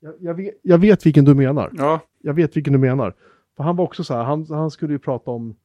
Jag, 0.00 0.14
jag, 0.20 0.34
vet, 0.34 0.54
jag 0.62 0.78
vet 0.78 1.06
vilken 1.06 1.24
du 1.24 1.34
menar. 1.34 1.70
Ja, 1.74 2.00
Jag 2.18 2.34
vet 2.34 2.56
vilken 2.56 2.72
du 2.72 2.78
menar. 2.78 3.14
För 3.56 3.64
han 3.64 3.76
var 3.76 3.84
också 3.84 4.04
så 4.04 4.14
här, 4.14 4.24
han, 4.24 4.46
han 4.48 4.70
skulle 4.70 4.92
ju 4.92 4.98
prata 4.98 5.30
om 5.30 5.56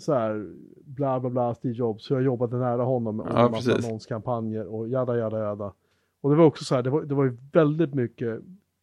så 0.00 0.14
här, 0.14 0.54
bla 0.84 1.20
bla 1.20 1.30
bla, 1.30 1.54
Steve 1.54 1.74
Jobs, 1.74 2.10
hur 2.10 2.16
jag 2.16 2.24
jobbade 2.24 2.58
nära 2.58 2.82
honom 2.82 3.16
med 3.16 3.26
Ja, 3.30 3.48
massa 3.48 3.74
annonskampanjer 3.74 4.66
och 4.66 4.88
jada 4.88 5.16
jada 5.18 5.38
jada. 5.38 5.74
Och 6.20 6.30
det 6.30 6.36
var 6.36 6.44
också 6.44 6.64
så 6.64 6.74
här, 6.74 6.82
det 6.82 6.90
var, 6.90 7.02
det 7.02 7.14
var 7.14 7.24
ju 7.24 7.36
väldigt 7.52 7.94
mycket 7.94 8.40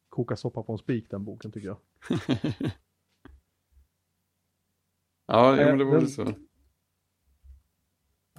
koka 0.10 0.36
soppa 0.36 0.64
på 0.64 0.72
en 0.72 0.78
spik 0.78 1.10
den 1.10 1.26
boken 1.26 1.52
tycker 1.52 1.68
jag. 1.68 1.78
ja 5.28 5.58
Eh, 5.60 5.66
men 5.68 5.78
det 5.78 5.84
var 5.86 5.91
väl 5.91 6.00
den- 6.02 6.10
så. 6.10 6.26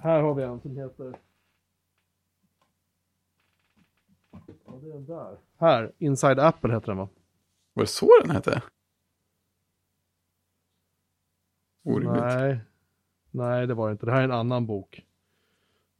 Här 0.03 0.21
har 0.21 0.33
vi 0.33 0.43
en 0.43 0.61
som 0.61 0.77
heter... 0.77 1.19
Ja, 4.31 4.79
det 4.81 4.89
är 4.89 4.93
den 4.93 5.05
där. 5.05 5.37
Här, 5.57 5.91
Inside 5.97 6.39
Apple 6.39 6.73
heter 6.73 6.87
den 6.87 6.97
va? 6.97 7.09
Var 7.73 7.83
det 7.83 7.87
så 7.87 8.09
den 8.21 8.31
hette? 8.31 8.63
Orimligt. 11.83 12.23
Nej. 12.23 12.59
Nej, 13.31 13.67
det 13.67 13.73
var 13.73 13.87
det 13.87 13.91
inte. 13.91 14.05
Det 14.05 14.11
här 14.11 14.19
är 14.19 14.23
en 14.23 14.31
annan 14.31 14.65
bok. 14.65 15.05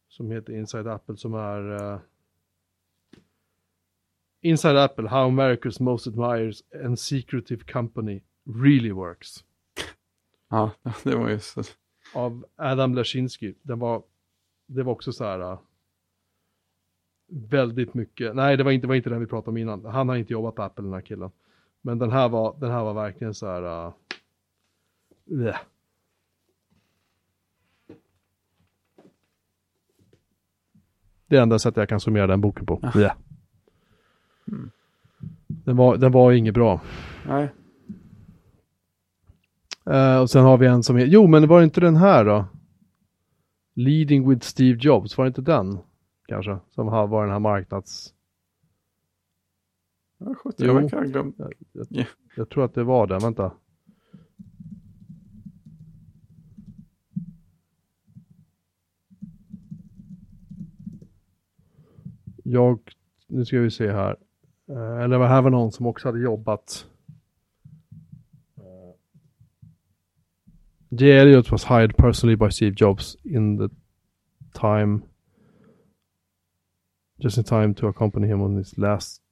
Som 0.08 0.30
heter 0.30 0.52
Inside 0.52 0.86
Apple 0.86 1.16
som 1.16 1.34
är... 1.34 1.82
eh, 1.92 2.00
Inside 4.40 4.76
Apple, 4.76 5.08
How 5.08 5.28
America's 5.30 5.82
Most 5.82 6.06
Admires 6.06 6.62
and 6.84 6.98
Secretive 6.98 7.64
Company 7.72 8.22
Really 8.44 8.92
Works. 8.92 9.44
Ja, 10.48 10.70
det 11.04 11.16
var 11.16 11.28
ju 11.28 11.38
så. 11.38 11.62
Av 12.14 12.44
Adam 12.56 12.94
Lashinsky. 12.94 13.54
Den 13.62 13.78
var... 13.78 14.02
Det 14.66 14.82
var 14.82 14.92
också 14.92 15.12
så 15.12 15.24
här... 15.24 15.40
eh, 15.40 15.58
väldigt 17.26 17.94
mycket... 17.94 18.36
Nej, 18.36 18.56
det 18.56 18.64
var 18.64 18.70
inte, 18.70 18.86
det 18.86 18.88
var 18.88 18.94
inte 18.94 19.10
den 19.10 19.20
vi 19.20 19.26
pratade 19.26 19.50
om 19.50 19.56
innan. 19.56 19.84
Han 19.84 20.08
har 20.08 20.16
inte 20.16 20.32
jobbat 20.32 20.54
på 20.54 20.62
Apple, 20.62 20.84
den 20.84 20.92
här 20.92 21.00
killen. 21.00 21.30
Men 21.80 21.98
den 21.98 22.10
här 22.10 22.28
var, 22.28 22.56
den 22.60 22.70
här 22.70 22.84
var 22.84 22.94
verkligen 22.94 23.34
så 23.34 23.46
här... 23.46 23.86
Uh. 23.86 25.56
Det 31.26 31.36
är 31.36 31.42
enda 31.42 31.58
sättet 31.58 31.76
jag 31.76 31.88
kan 31.88 32.00
summera 32.00 32.26
den 32.26 32.40
boken 32.40 32.66
på. 32.66 32.90
Bleh. 32.92 33.14
Mm. 34.48 34.70
Den, 35.46 35.76
var, 35.76 35.96
den 35.96 36.12
var 36.12 36.32
inget 36.32 36.54
bra. 36.54 36.80
Nej, 37.26 37.48
Eh, 39.90 40.20
och 40.20 40.30
sen 40.30 40.44
har 40.44 40.58
vi 40.58 40.66
en 40.66 40.82
som 40.82 40.96
är... 40.96 41.04
Jo, 41.06 41.26
men 41.26 41.42
det 41.42 41.48
var 41.48 41.62
inte 41.62 41.80
den 41.80 41.96
här 41.96 42.24
då? 42.24 42.44
Leading 43.74 44.28
with 44.28 44.46
Steve 44.46 44.78
Jobs, 44.82 45.18
var 45.18 45.24
det 45.24 45.28
inte 45.28 45.42
den? 45.42 45.78
Kanske, 46.28 46.58
som 46.70 46.88
har- 46.88 47.06
var 47.06 47.22
den 47.22 47.32
här 47.32 47.38
marknads... 47.40 48.14
ja, 50.18 50.34
sjutton, 50.34 50.66
Jo. 50.66 50.88
jag 50.92 51.06
glömt. 51.12 51.34
Jag, 51.38 51.52
Ja. 51.90 52.04
jag 52.36 52.48
tror 52.48 52.64
att 52.64 52.74
det 52.74 52.84
var 52.84 53.06
den, 53.06 53.18
vänta. 53.20 53.52
Jag, 62.44 62.78
nu 63.26 63.44
ska 63.44 63.58
vi 63.58 63.70
se 63.70 63.92
här. 63.92 64.16
Eh, 64.70 65.02
eller 65.02 65.18
det 65.18 65.26
här 65.26 65.42
var 65.42 65.50
någon 65.50 65.72
som 65.72 65.86
också 65.86 66.08
hade 66.08 66.20
jobbat. 66.20 66.86
J. 70.94 71.18
Elliot 71.18 71.50
was 71.50 71.64
hired 71.64 71.96
personally 71.96 72.36
by 72.36 72.50
Steve 72.50 72.74
Jobs 72.74 73.16
in 73.24 73.56
the 73.56 73.68
time 74.54 75.02
just 77.22 77.38
in 77.38 77.44
time 77.44 77.74
to 77.74 77.88
accompany 77.88 78.26
him 78.26 78.42
on 78.42 78.56
his 78.56 78.78
last 78.78 79.22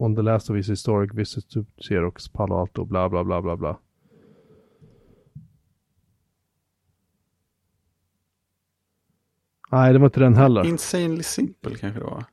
on 0.00 0.14
the 0.14 0.22
last 0.22 0.50
of 0.50 0.56
his 0.56 0.68
historic 0.68 1.12
visits 1.14 1.46
to 1.46 1.66
Xerox, 1.82 2.32
Palo 2.32 2.58
Alto, 2.60 2.84
bla 2.84 3.08
bla 3.08 3.24
bla 3.24 3.42
bla 3.42 3.56
bla. 3.56 3.78
Nej, 9.70 9.92
det 9.92 9.98
var 9.98 10.06
inte 10.06 10.20
den 10.20 10.36
heller. 10.36 10.66
Insanely 10.66 11.22
Simple 11.22 11.74
kanske 11.74 12.00
det 12.00 12.06
var. 12.06 12.24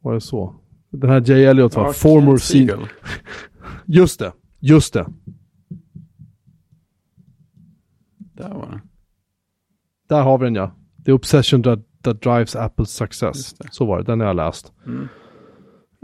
Var 0.00 0.14
det 0.14 0.20
så? 0.20 0.54
Den 0.90 1.10
här 1.10 1.20
J. 1.20 1.44
Elliot 1.44 1.76
var 1.76 1.86
Ja, 1.86 1.92
former. 1.92 2.36
Siegel. 2.36 2.88
Just 3.86 4.18
det, 4.18 4.32
just 4.60 4.94
det. 4.94 5.06
Där 8.36 8.48
var 8.54 8.66
den. 8.70 8.80
Där 10.08 10.22
har 10.22 10.38
vi 10.38 10.44
den 10.44 10.54
ja. 10.54 10.70
The 11.04 11.12
obsession 11.12 11.62
that, 11.62 11.78
that 12.02 12.22
drives 12.22 12.56
Apples 12.56 12.90
success. 12.90 13.54
Så 13.70 13.86
var 13.86 13.98
det, 13.98 14.04
den 14.04 14.20
har 14.20 14.26
jag 14.26 14.36
läst. 14.36 14.72
Mm. 14.86 15.08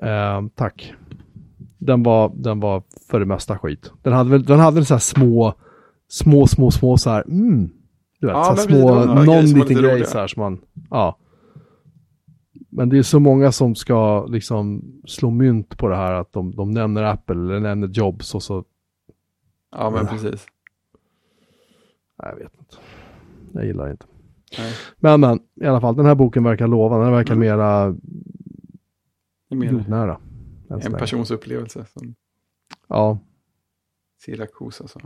Ehm, 0.02 0.50
tack. 0.50 0.94
Den 1.78 2.02
var, 2.02 2.32
den 2.34 2.60
var 2.60 2.82
för 3.10 3.20
det 3.20 3.26
mesta 3.26 3.58
skit. 3.58 3.92
Den 4.02 4.12
hade 4.12 4.30
väl, 4.30 4.42
den 4.44 4.58
hade 4.58 4.84
så 4.84 4.94
här 4.94 4.98
små, 4.98 5.54
små, 6.08 6.46
små, 6.46 6.70
små 6.70 6.96
så 6.98 7.10
här, 7.10 7.22
mm. 7.28 7.70
Du 8.20 8.26
vet, 8.26 8.36
Ja, 8.36 8.44
så 8.44 8.50
här 8.50 8.56
små, 8.56 9.04
någon 9.04 9.26
var 9.26 9.42
liten 9.42 9.60
lite 9.60 9.74
grej 9.74 9.92
roliga. 9.92 10.06
så 10.06 10.18
här 10.18 10.26
som 10.26 10.40
man, 10.42 10.60
ja. 10.90 11.18
Men 12.70 12.88
det 12.88 12.98
är 12.98 13.02
så 13.02 13.20
många 13.20 13.52
som 13.52 13.74
ska 13.74 14.26
liksom 14.26 14.82
slå 15.06 15.30
mynt 15.30 15.78
på 15.78 15.88
det 15.88 15.96
här 15.96 16.12
att 16.12 16.32
de, 16.32 16.50
de 16.56 16.70
nämner 16.70 17.02
Apple 17.02 17.34
eller 17.36 17.60
nämner 17.60 17.88
Jobs 17.88 18.34
och 18.34 18.42
så, 18.42 18.64
Ja, 19.76 19.90
men 19.90 20.04
Ja. 20.06 20.12
precis. 20.12 20.46
Jag 22.28 22.36
vet 22.36 22.52
inte. 22.58 22.76
Jag 23.52 23.64
gillar 23.66 23.84
det 23.84 23.90
inte. 23.90 24.06
Nej, 24.58 24.72
Men, 24.98 25.20
men, 25.20 25.40
i 25.60 25.66
alla 25.66 25.80
fall, 25.80 25.96
den 25.96 26.06
här 26.06 26.14
boken 26.14 26.44
verkar 26.44 26.66
lovande. 26.68 27.06
Den 27.06 27.12
verkar 27.14 27.34
Mm. 27.34 27.40
mera 27.40 27.94
jordnära. 29.72 30.20
så 30.68 30.74
en 30.74 30.80
länge. 30.80 30.98
persons 30.98 31.30
upplevelse 31.30 31.84
som 31.84 32.14
Ja, 32.88 33.18
Siracusa 34.24 34.88
sa. 34.88 35.00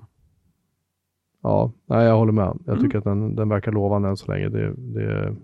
ja, 1.42 1.72
nej, 1.86 2.04
jag 2.06 2.16
håller 2.16 2.32
med. 2.32 2.58
Jag 2.66 2.72
Mm. 2.76 2.84
tycker 2.84 2.98
att 2.98 3.04
den, 3.04 3.34
den 3.36 3.48
verkar 3.48 3.72
lovande 3.72 4.08
än 4.08 4.16
så 4.16 4.32
länge. 4.32 4.48
Det, 4.48 4.74
det, 4.76 5.36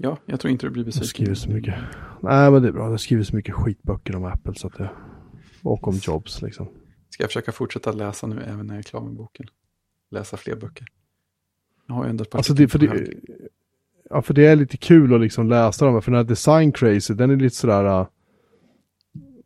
Ja, 0.00 0.16
jag 0.26 0.40
tror 0.40 0.50
inte 0.50 0.66
du 0.66 0.70
blir 0.70 0.82
det 0.82 0.86
besviken. 0.86 1.08
skriver 1.08 1.34
så 1.34 1.50
mycket. 1.50 1.74
Nej, 2.20 2.50
men 2.50 2.62
det 2.62 2.68
är 2.68 2.72
bra. 2.72 2.88
Det 2.88 2.98
skriver 2.98 3.22
så 3.24 3.36
mycket 3.36 3.54
skitböcker 3.54 4.16
om 4.16 4.24
Apple 4.24 4.54
så 4.54 4.66
att 4.66 4.74
det, 4.74 4.90
och 5.62 5.88
om 5.88 5.94
Jobs 6.02 6.42
liksom. 6.42 6.68
Ska 7.10 7.22
jag 7.22 7.28
försöka 7.30 7.52
fortsätta 7.52 7.92
läsa 7.92 8.26
nu 8.26 8.40
även 8.40 8.66
när 8.66 8.74
jag 8.74 8.78
är 8.78 8.82
klar 8.82 9.00
med 9.00 9.12
boken? 9.14 9.46
Läsa 10.10 10.36
fler 10.36 10.56
böcker. 10.56 10.86
Jag 11.86 11.94
har 11.94 12.04
ändå 12.04 12.22
ett 12.22 12.30
par 12.30 12.38
Alltså 12.38 12.54
det, 12.54 12.68
för 12.68 12.78
det, 12.78 13.08
ja, 14.10 14.22
för 14.22 14.34
det 14.34 14.46
är 14.46 14.56
lite 14.56 14.76
kul 14.76 15.14
att 15.14 15.20
liksom 15.20 15.48
läsa 15.48 15.84
dem. 15.86 16.02
För 16.02 16.10
den 16.10 16.18
här 16.18 16.24
Design 16.24 16.72
Crazy, 16.72 17.14
den 17.14 17.30
är 17.30 17.36
lite 17.36 17.56
sådär... 17.56 17.84
äh, 18.00 18.06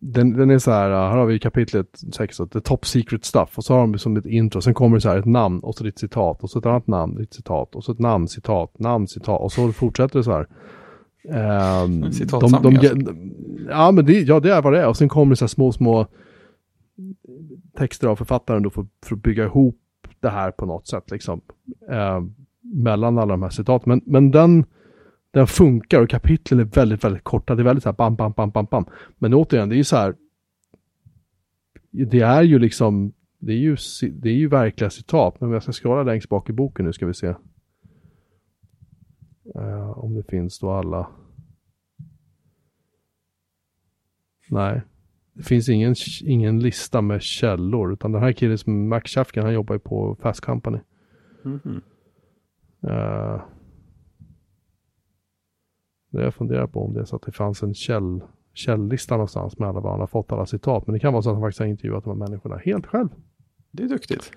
Den, 0.05 0.33
den 0.33 0.51
är 0.51 0.59
så 0.59 0.71
här, 0.71 0.91
äh, 0.91 0.97
här 0.97 1.17
har 1.17 1.27
vi 1.27 1.39
kapitlet 1.39 2.03
6, 2.13 2.37
the 2.53 2.61
top 2.61 2.87
secret 2.87 3.25
stuff. 3.25 3.59
Och 3.59 3.65
så 3.65 3.75
har 3.75 3.81
de 3.81 3.99
som 3.99 4.17
ett 4.17 4.27
intro, 4.27 4.61
sen 4.61 4.75
kommer 4.75 4.97
det 4.97 5.01
så 5.01 5.09
här 5.09 5.19
ett 5.19 5.25
namn 5.25 5.61
och 5.61 5.75
så 5.75 5.85
ditt 5.85 5.99
citat. 5.99 6.43
Och 6.43 6.51
så 6.51 6.59
ett 6.59 6.67
annat 6.67 6.87
namn, 6.87 7.15
ditt 7.15 7.35
citat. 7.35 7.75
Och 7.75 7.85
så 7.85 7.93
ett 7.93 7.99
namn, 7.99 8.29
citat, 8.29 8.79
namn, 8.79 9.07
citat. 9.09 9.41
Och 9.41 9.53
så 9.53 9.73
fortsätter 9.73 10.19
det 10.19 10.25
så 10.25 10.33
här. 10.33 10.47
Ehm, 11.31 12.03
En 12.03 12.13
citatsamling 12.13 12.77
alltså. 12.77 13.15
Ja, 13.69 13.91
men 13.93 14.05
det, 14.07 14.21
ja, 14.21 14.41
det 14.41 14.53
är 14.53 14.63
vad 14.63 14.73
det 14.73 14.81
är. 14.81 14.89
Och 14.89 14.97
sen 14.97 15.09
kommer 15.09 15.31
det 15.33 15.37
så 15.37 15.45
här 15.45 15.49
små, 15.49 15.73
små 15.73 16.07
texter 17.77 18.09
av 18.09 18.17
författaren 18.17 18.63
då 18.63 18.71
för, 18.71 18.87
för 19.05 19.17
att 19.17 19.23
bygga 19.23 19.45
ihop 19.45 19.79
det 20.23 20.31
här 20.31 20.51
på 20.51 20.67
något 20.67 20.87
sätt. 20.87 21.11
Liksom. 21.11 21.41
eh, 21.91 22.21
mellan 22.61 23.19
alla 23.19 23.33
de 23.33 23.43
här 23.43 23.51
citaten. 23.51 23.89
Men, 23.89 24.03
men 24.07 24.31
den, 24.31 24.65
den 25.31 25.47
funkar 25.47 26.01
och 26.01 26.11
kapitlen 26.11 26.61
är 26.61 26.65
väldigt, 26.65 27.05
väldigt 27.05 27.25
korta. 27.25 27.55
Det 27.55 27.63
är 27.63 27.65
väldigt 27.65 27.83
så 27.83 27.89
här 27.89 27.97
bam, 27.97 28.17
bam, 28.17 28.33
bam, 28.33 28.51
bam, 28.51 28.67
bam. 28.71 28.85
Men 29.19 29.35
återigen, 29.35 29.69
det 29.69 29.75
är 29.75 29.77
ju 29.77 29.85
så 29.85 29.97
här. 29.97 30.15
det 31.91 32.21
är 32.21 32.43
ju 32.43 32.59
liksom, 32.59 33.13
det 33.39 33.53
är 33.53 33.57
ju, 33.57 33.77
det 34.13 34.29
är 34.29 34.35
ju 34.35 34.49
verkliga 34.49 34.91
citat, 34.91 35.41
men 35.41 35.51
jag 35.51 35.63
ska 35.63 35.73
skrolla 35.73 36.03
längst 36.03 36.29
bak 36.29 36.51
i 36.51 36.53
boken 36.53 36.85
nu 36.85 36.93
ska 36.93 37.07
vi 37.07 37.15
se. 37.15 37.35
Eh, 39.55 39.99
om 39.99 40.15
det 40.15 40.23
finns 40.23 40.59
då 40.59 40.71
alla. 40.71 41.09
Nej, 44.51 44.83
det 45.33 45.43
finns 45.43 45.69
ingen, 45.69 45.95
ingen 46.25 46.61
lista 46.61 47.01
med 47.01 47.23
källor, 47.23 47.93
utan 47.93 48.13
den 48.13 48.23
här 48.23 48.33
killen 48.33 48.59
som 48.59 48.89
Max 48.89 49.11
Chafkin, 49.11 49.43
han 49.43 49.55
jobbar 49.55 49.75
ju 49.75 49.79
på 49.79 50.17
Fast 50.21 50.41
Company. 50.41 50.79
Mhm. 51.43 51.83
Eh, 52.83 53.43
det 56.11 56.23
jag 56.23 56.35
funderar 56.35 56.67
på 56.67 56.85
om 56.85 56.95
det 56.95 57.01
är 57.01 57.05
så 57.05 57.17
att 57.17 57.23
det 57.23 57.33
fanns 57.33 57.63
en 57.63 57.75
käll, 57.75 58.21
källlista 58.55 59.15
någonstans 59.15 59.59
med 59.59 59.69
alla 59.69 59.81
vad 59.81 59.93
han 59.93 60.01
har 60.01 60.07
fått 60.07 60.33
alla 60.33 60.47
citat. 60.47 60.87
Men 60.87 60.95
det 60.95 61.01
kan 61.01 61.13
vara 61.13 61.23
så 61.23 61.31
att 61.31 61.37
han 61.37 61.43
faktiskt 61.43 61.59
har 61.59 61.67
intervjuat 61.67 62.05
de 62.05 62.11
här 62.11 62.29
människorna 62.29 62.57
helt 62.57 62.87
själv. 62.87 63.09
Det 63.71 63.83
är 63.83 63.89
duktigt. 63.89 64.33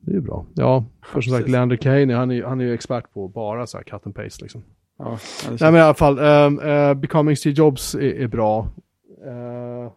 Det 0.00 0.10
är 0.10 0.14
ju 0.14 0.20
bra. 0.20 0.46
Ja, 0.54 0.84
för 1.02 1.20
som 1.20 1.32
sagt. 1.32 1.48
Leander 1.48 1.76
Kane, 1.76 2.14
han 2.14 2.30
är, 2.30 2.42
han 2.44 2.60
är 2.60 2.64
ju 2.64 2.74
expert 2.74 3.12
på 3.12 3.28
bara 3.28 3.66
så 3.66 3.76
här 3.76 3.84
cut 3.84 4.06
and 4.06 4.14
paste 4.14 4.44
liksom. 4.44 4.62
Ja, 4.98 5.18
Nej 5.48 5.58
men 5.60 5.74
i 5.74 5.80
alla 5.80 5.94
fall, 5.94 6.18
um, 6.18 6.58
uh, 6.58 6.94
Becoming 6.94 7.36
Steve 7.36 7.54
Jobs 7.54 7.94
är, 7.94 8.00
är 8.00 8.26
bra. 8.26 8.68
Uh, 9.26 9.92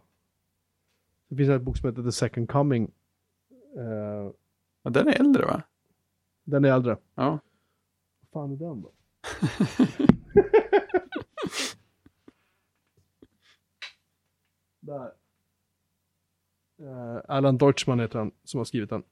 det 1.32 1.38
finns 1.38 1.50
en 1.50 1.64
bok 1.64 1.78
som 1.78 1.90
heter 1.90 2.04
The 2.04 2.12
Second 2.12 2.50
Coming. 2.50 2.92
Uh, 3.78 4.32
ja, 4.84 4.90
den 4.90 5.08
är 5.08 5.20
äldre 5.20 5.46
va? 5.46 5.62
den 6.44 6.66
är 6.66 6.74
äldre. 6.74 6.98
Ja. 7.16 7.40
Vad 8.20 8.30
fan 8.32 8.52
är 8.52 8.56
den 8.56 8.82
då? 8.82 8.92
Där. 14.80 15.12
Uh, 16.82 17.22
Alan 17.28 17.58
Deutschman 17.58 18.00
heter 18.00 18.20
han 18.20 18.32
som 18.44 18.58
har 18.58 18.66
skrivit 18.66 18.90
den. 18.90 19.04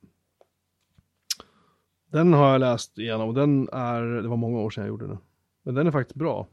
Den 2.06 2.34
har 2.34 2.52
jag 2.52 2.60
läst 2.60 2.98
igenom 2.98 3.30
och 3.30 3.36
den 3.36 3.70
är, 3.72 4.02
det 4.02 4.28
var 4.28 4.38
många 4.38 4.60
år 4.60 4.70
sedan 4.70 4.84
jag 4.84 4.90
gjorde 4.90 5.08
den. 5.08 5.18
Men 5.64 5.76
den 5.76 5.88
är 5.88 5.92
faktiskt 5.92 6.16
bra. 6.16 6.48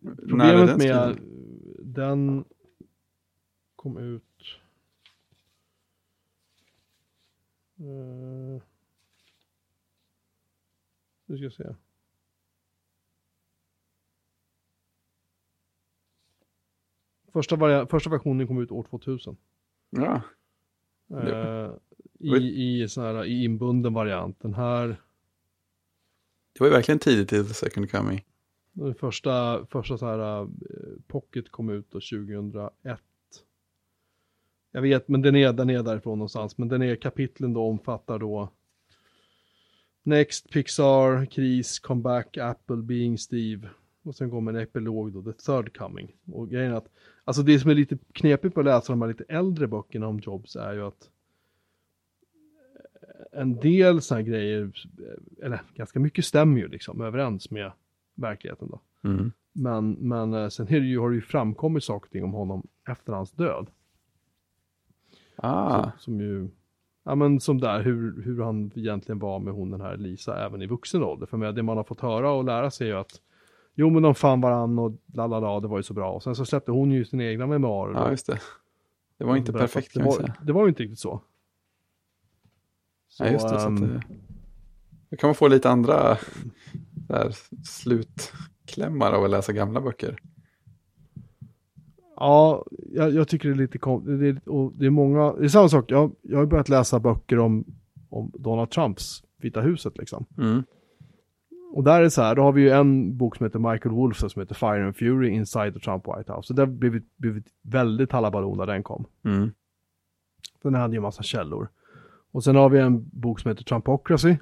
När 0.00 0.54
är 0.54 0.66
Problemet 0.66 0.68
den 0.68 0.78
med 0.78 1.18
den 1.82 2.44
kom 3.88 3.96
ut 3.98 4.44
uh, 7.80 8.60
Nu 11.26 11.36
ska 11.36 11.44
jag 11.44 11.52
se. 11.52 11.74
Första, 17.32 17.56
varia- 17.56 17.86
första 17.86 18.10
versionen 18.10 18.46
kom 18.46 18.58
ut 18.62 18.70
år 18.70 18.82
2000. 18.90 19.36
Ja, 19.90 20.22
Eh, 21.10 21.72
i, 22.18 22.82
i, 22.82 22.88
sån 22.88 23.04
här, 23.04 23.24
I 23.24 23.44
inbunden 23.44 23.94
variant. 23.94 24.40
Den 24.40 24.54
här, 24.54 24.86
det 26.52 26.60
var 26.60 26.66
ju 26.66 26.72
verkligen 26.72 26.98
tidigt 26.98 27.32
i 27.32 27.44
The 27.44 27.54
Second 27.54 27.90
Coming. 27.90 28.24
den 28.72 28.94
första, 28.94 29.66
första 29.66 29.98
så 29.98 30.06
här, 30.06 30.40
eh, 30.42 30.48
Pocket 31.06 31.50
kom 31.50 31.70
ut 31.70 31.90
då 31.90 32.00
2001. 32.00 33.00
Jag 34.72 34.82
vet, 34.82 35.08
men 35.08 35.22
den 35.22 35.36
är, 35.36 35.52
den 35.52 35.70
är 35.70 35.82
därifrån 35.82 36.18
någonstans. 36.18 36.58
Men 36.58 36.68
den 36.68 36.82
är 36.82 36.96
kapitlen 36.96 37.52
då 37.52 37.62
omfattar 37.62 38.18
då 38.18 38.52
Next, 40.02 40.50
Pixar, 40.50 41.26
Kris, 41.26 41.78
Comeback, 41.78 42.36
Apple, 42.36 42.76
Being 42.76 43.18
Steve. 43.18 43.68
Och 44.02 44.14
sen 44.14 44.30
kommer 44.30 44.52
en 44.52 44.60
epilog 44.60 45.12
då, 45.12 45.22
The 45.22 45.32
Third 45.32 45.76
Coming. 45.76 46.16
Och 46.32 46.50
grejen 46.50 46.72
är 46.72 46.76
att, 46.76 46.88
alltså 47.24 47.42
det 47.42 47.58
som 47.58 47.70
är 47.70 47.74
lite 47.74 47.98
knepigt 48.12 48.54
på 48.54 48.60
att 48.60 48.66
läsa 48.66 48.92
de 48.92 49.02
här 49.02 49.08
lite 49.08 49.24
äldre 49.28 49.66
böckerna 49.66 50.06
om 50.06 50.20
Jobs 50.20 50.56
är 50.56 50.72
ju 50.72 50.86
att 50.86 51.10
en 53.32 53.56
del 53.56 54.02
sådana 54.02 54.22
grejer, 54.22 54.72
eller 55.42 55.60
ganska 55.74 56.00
mycket 56.00 56.24
stämmer 56.24 56.60
ju 56.60 56.68
liksom 56.68 57.00
överens 57.00 57.50
med 57.50 57.72
verkligheten 58.14 58.68
då. 58.68 58.80
Mm. 59.08 59.32
Men, 59.52 59.92
men 59.92 60.34
eh, 60.34 60.48
sen 60.48 60.66
har 60.66 61.10
det 61.10 61.14
ju 61.14 61.20
framkommit 61.20 61.84
saker 61.84 62.06
och 62.06 62.12
ting 62.12 62.24
om 62.24 62.32
honom 62.32 62.66
efter 62.88 63.12
hans 63.12 63.32
död. 63.32 63.66
Ah, 65.42 65.82
Som, 65.82 65.92
som 65.98 66.20
ju, 66.20 66.48
ja 67.04 67.14
men 67.14 67.40
som 67.40 67.60
där 67.60 67.82
hur, 67.82 68.22
hur 68.22 68.42
han 68.42 68.72
egentligen 68.74 69.18
var 69.18 69.38
med 69.38 69.54
hon 69.54 69.70
den 69.70 69.80
här 69.80 69.96
Lisa 69.96 70.46
även 70.46 70.62
i 70.62 70.66
vuxen 70.66 71.02
ålder. 71.02 71.26
För 71.26 71.36
med 71.36 71.54
det 71.54 71.62
man 71.62 71.76
har 71.76 71.84
fått 71.84 72.00
höra 72.00 72.30
och 72.30 72.44
lära 72.44 72.70
sig 72.70 72.86
är 72.86 72.92
ju 72.92 73.00
att 73.00 73.20
jo 73.74 73.90
men 73.90 74.02
de 74.02 74.14
fann 74.14 74.40
varann 74.40 74.78
och 74.78 74.92
la 75.06 75.26
la 75.26 75.40
la 75.40 75.60
det 75.60 75.68
var 75.68 75.76
ju 75.76 75.82
så 75.82 75.94
bra. 75.94 76.12
Och 76.12 76.22
sen 76.22 76.34
så 76.34 76.44
släppte 76.44 76.70
hon 76.72 76.90
ju 76.90 77.04
sina 77.04 77.24
egna 77.24 77.46
memoarer. 77.46 77.94
ja, 77.94 78.10
just 78.10 78.26
det. 78.26 78.40
Det 79.18 79.24
var 79.24 79.36
inte 79.36 79.52
perfekt 79.52 79.92
kan 79.92 80.02
det 80.02 80.08
var, 80.08 80.16
säga. 80.16 80.34
det 80.42 80.52
var 80.52 80.62
ju 80.62 80.68
inte 80.68 80.82
riktigt 80.82 80.98
så. 80.98 81.22
Så, 83.08 83.24
Ja, 83.24 83.30
just 83.30 83.48
det. 83.48 83.60
Så 83.60 83.66
att 83.66 83.66
ehm, 83.66 83.80
det... 83.80 84.02
Då 85.10 85.16
kan 85.16 85.28
man 85.28 85.34
få 85.34 85.48
lite 85.48 85.70
andra 85.70 86.18
där, 87.08 87.34
slutklämmar 87.64 89.12
av 89.12 89.24
att 89.24 89.30
läsa 89.30 89.52
gamla 89.52 89.80
böcker. 89.80 90.18
Ja, 92.20 92.64
jag, 92.92 93.12
jag 93.14 93.28
tycker 93.28 93.48
det 93.48 93.54
är 93.54 93.58
lite 93.58 93.78
kom, 93.78 94.04
det, 94.18 94.32
det 94.78 94.86
är 94.86 94.90
många, 94.90 95.32
det 95.32 95.44
är 95.44 95.48
samma 95.48 95.68
sak, 95.68 95.90
jag, 95.90 96.12
jag 96.22 96.38
har 96.38 96.46
börjat 96.46 96.68
läsa 96.68 97.00
böcker 97.00 97.38
om, 97.38 97.64
om 98.08 98.32
Donald 98.38 98.70
Trumps 98.70 99.24
Vita 99.40 99.60
huset 99.60 99.98
liksom. 99.98 100.26
Mm. 100.38 100.62
Och 101.72 101.84
där 101.84 101.98
är 101.98 102.02
det 102.02 102.10
så 102.10 102.22
här, 102.22 102.34
då 102.34 102.42
har 102.42 102.52
vi 102.52 102.62
ju 102.62 102.70
en 102.70 103.16
bok 103.16 103.36
som 103.36 103.46
heter 103.46 103.58
Michael 103.58 103.94
Wolff 103.94 104.16
som 104.18 104.40
heter 104.42 104.54
Fire 104.54 104.84
and 104.86 104.96
Fury 104.96 105.28
Inside 105.28 105.74
the 105.74 105.80
Trump 105.80 106.04
White 106.06 106.32
House. 106.32 106.46
Så 106.46 106.54
det 106.54 106.62
ett- 106.62 107.08
blev 107.16 107.36
ett 107.36 107.44
väldigt 107.62 108.12
halabaloo 108.12 108.54
när 108.54 108.66
den 108.66 108.82
kom. 108.82 109.04
Mm. 109.24 109.50
Den 110.62 110.74
hade 110.74 110.92
ju 110.94 110.96
en 110.96 111.02
massa 111.02 111.22
källor. 111.22 111.68
Och 112.32 112.44
sen 112.44 112.56
har 112.56 112.68
vi 112.70 112.78
en 112.78 113.08
bok 113.12 113.40
som 113.40 113.48
heter 113.48 113.64
Trumpocracy. 113.64 114.36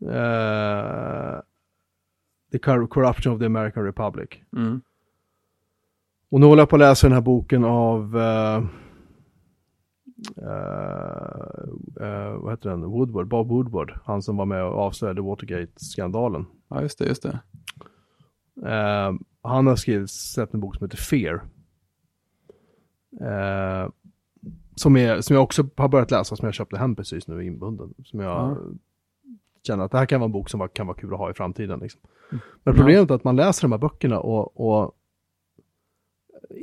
Eh, 0.00 1.40
the 2.52 2.58
Cor- 2.58 2.86
Corruption 2.88 3.32
of 3.32 3.38
the 3.40 3.46
American 3.46 3.84
Republic. 3.84 4.28
Mm. 4.56 4.80
Och 6.30 6.40
nu 6.40 6.46
håller 6.46 6.62
jag 6.62 6.68
på 6.68 6.76
att 6.76 6.80
läsa 6.80 7.06
den 7.06 7.14
här 7.14 7.20
boken 7.20 7.64
av 7.64 8.16
eh, 8.18 8.56
eh, 12.00 12.32
vad 12.40 12.52
heter 12.52 12.70
den? 12.70 12.84
Woodward, 12.84 13.28
Bob 13.28 13.48
Woodward. 13.48 13.92
Han 14.04 14.22
som 14.22 14.36
var 14.36 14.46
med 14.46 14.64
och 14.64 14.78
avslöjade 14.78 15.22
Watergate-skandalen. 15.22 16.46
Ja, 16.68 16.82
just 16.82 16.98
det, 16.98 17.04
just 17.06 17.22
det. 17.22 17.38
Eh, 18.70 19.12
han 19.42 19.66
har 19.66 19.76
skrivit, 19.76 20.10
släppt 20.10 20.54
en 20.54 20.60
bok 20.60 20.76
som 20.76 20.84
heter 20.84 20.96
Fear. 20.96 21.42
Som, 24.74 24.96
är, 24.96 25.20
som 25.20 25.34
jag 25.36 25.42
också 25.42 25.68
har 25.76 25.88
börjat 25.88 26.10
läsa, 26.10 26.36
som 26.36 26.44
jag 26.46 26.54
köpte 26.54 26.78
hem 26.78 26.94
precis 26.96 27.28
nu 27.28 27.44
inbunden. 27.46 27.94
Som 28.04 28.20
jag 28.20 28.32
Ja. 28.50 28.56
känner 29.66 29.84
att 29.84 29.90
det 29.90 29.98
här 29.98 30.06
kan 30.06 30.20
vara 30.20 30.26
en 30.28 30.32
bok 30.32 30.50
som 30.50 30.60
var, 30.60 30.68
kan 30.68 30.86
vara 30.86 30.96
kul 30.96 31.12
att 31.12 31.18
ha 31.18 31.30
i 31.30 31.34
framtiden. 31.34 31.80
Liksom. 31.80 32.00
Men 32.30 32.40
Ja. 32.64 32.72
problemet 32.72 33.10
är 33.10 33.14
att 33.14 33.24
man 33.24 33.36
läser 33.36 33.62
de 33.62 33.72
här 33.72 33.78
böckerna 33.78 34.20
och, 34.20 34.60
och 34.84 34.95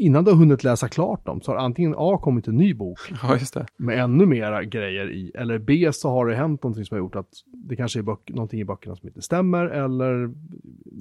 innan 0.05 0.23
du 0.23 0.31
har 0.31 0.37
hunnit 0.37 0.63
läsa 0.63 0.87
klart 0.89 1.25
dem 1.25 1.41
så 1.41 1.51
har 1.51 1.57
antingen 1.57 1.95
A 1.97 2.17
kommit 2.23 2.47
en 2.47 2.57
ny 2.57 2.73
bok 2.73 2.99
Ja, 3.23 3.37
med 3.77 3.99
ännu 4.03 4.25
mera 4.25 4.63
grejer 4.63 5.11
i. 5.11 5.31
Eller 5.35 5.57
B 5.57 5.89
så 5.93 6.09
har 6.09 6.27
det 6.27 6.35
hänt 6.35 6.63
någonting 6.63 6.85
som 6.85 6.95
har 6.95 6.99
gjort 6.99 7.15
att 7.15 7.29
det 7.53 7.75
kanske 7.75 7.99
är 7.99 8.03
böck, 8.03 8.29
någonting 8.29 8.59
i 8.59 8.65
böckerna 8.65 8.95
som 8.95 9.07
inte 9.07 9.21
stämmer. 9.21 9.65
Eller, 9.65 10.31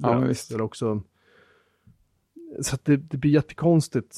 Ja, 0.01 0.17
visst. 0.19 0.51
eller 0.51 0.63
också... 0.63 1.01
Så 2.61 2.77
det, 2.83 2.97
det 2.97 3.17
blir 3.17 3.31
jättekonstigt. 3.31 4.15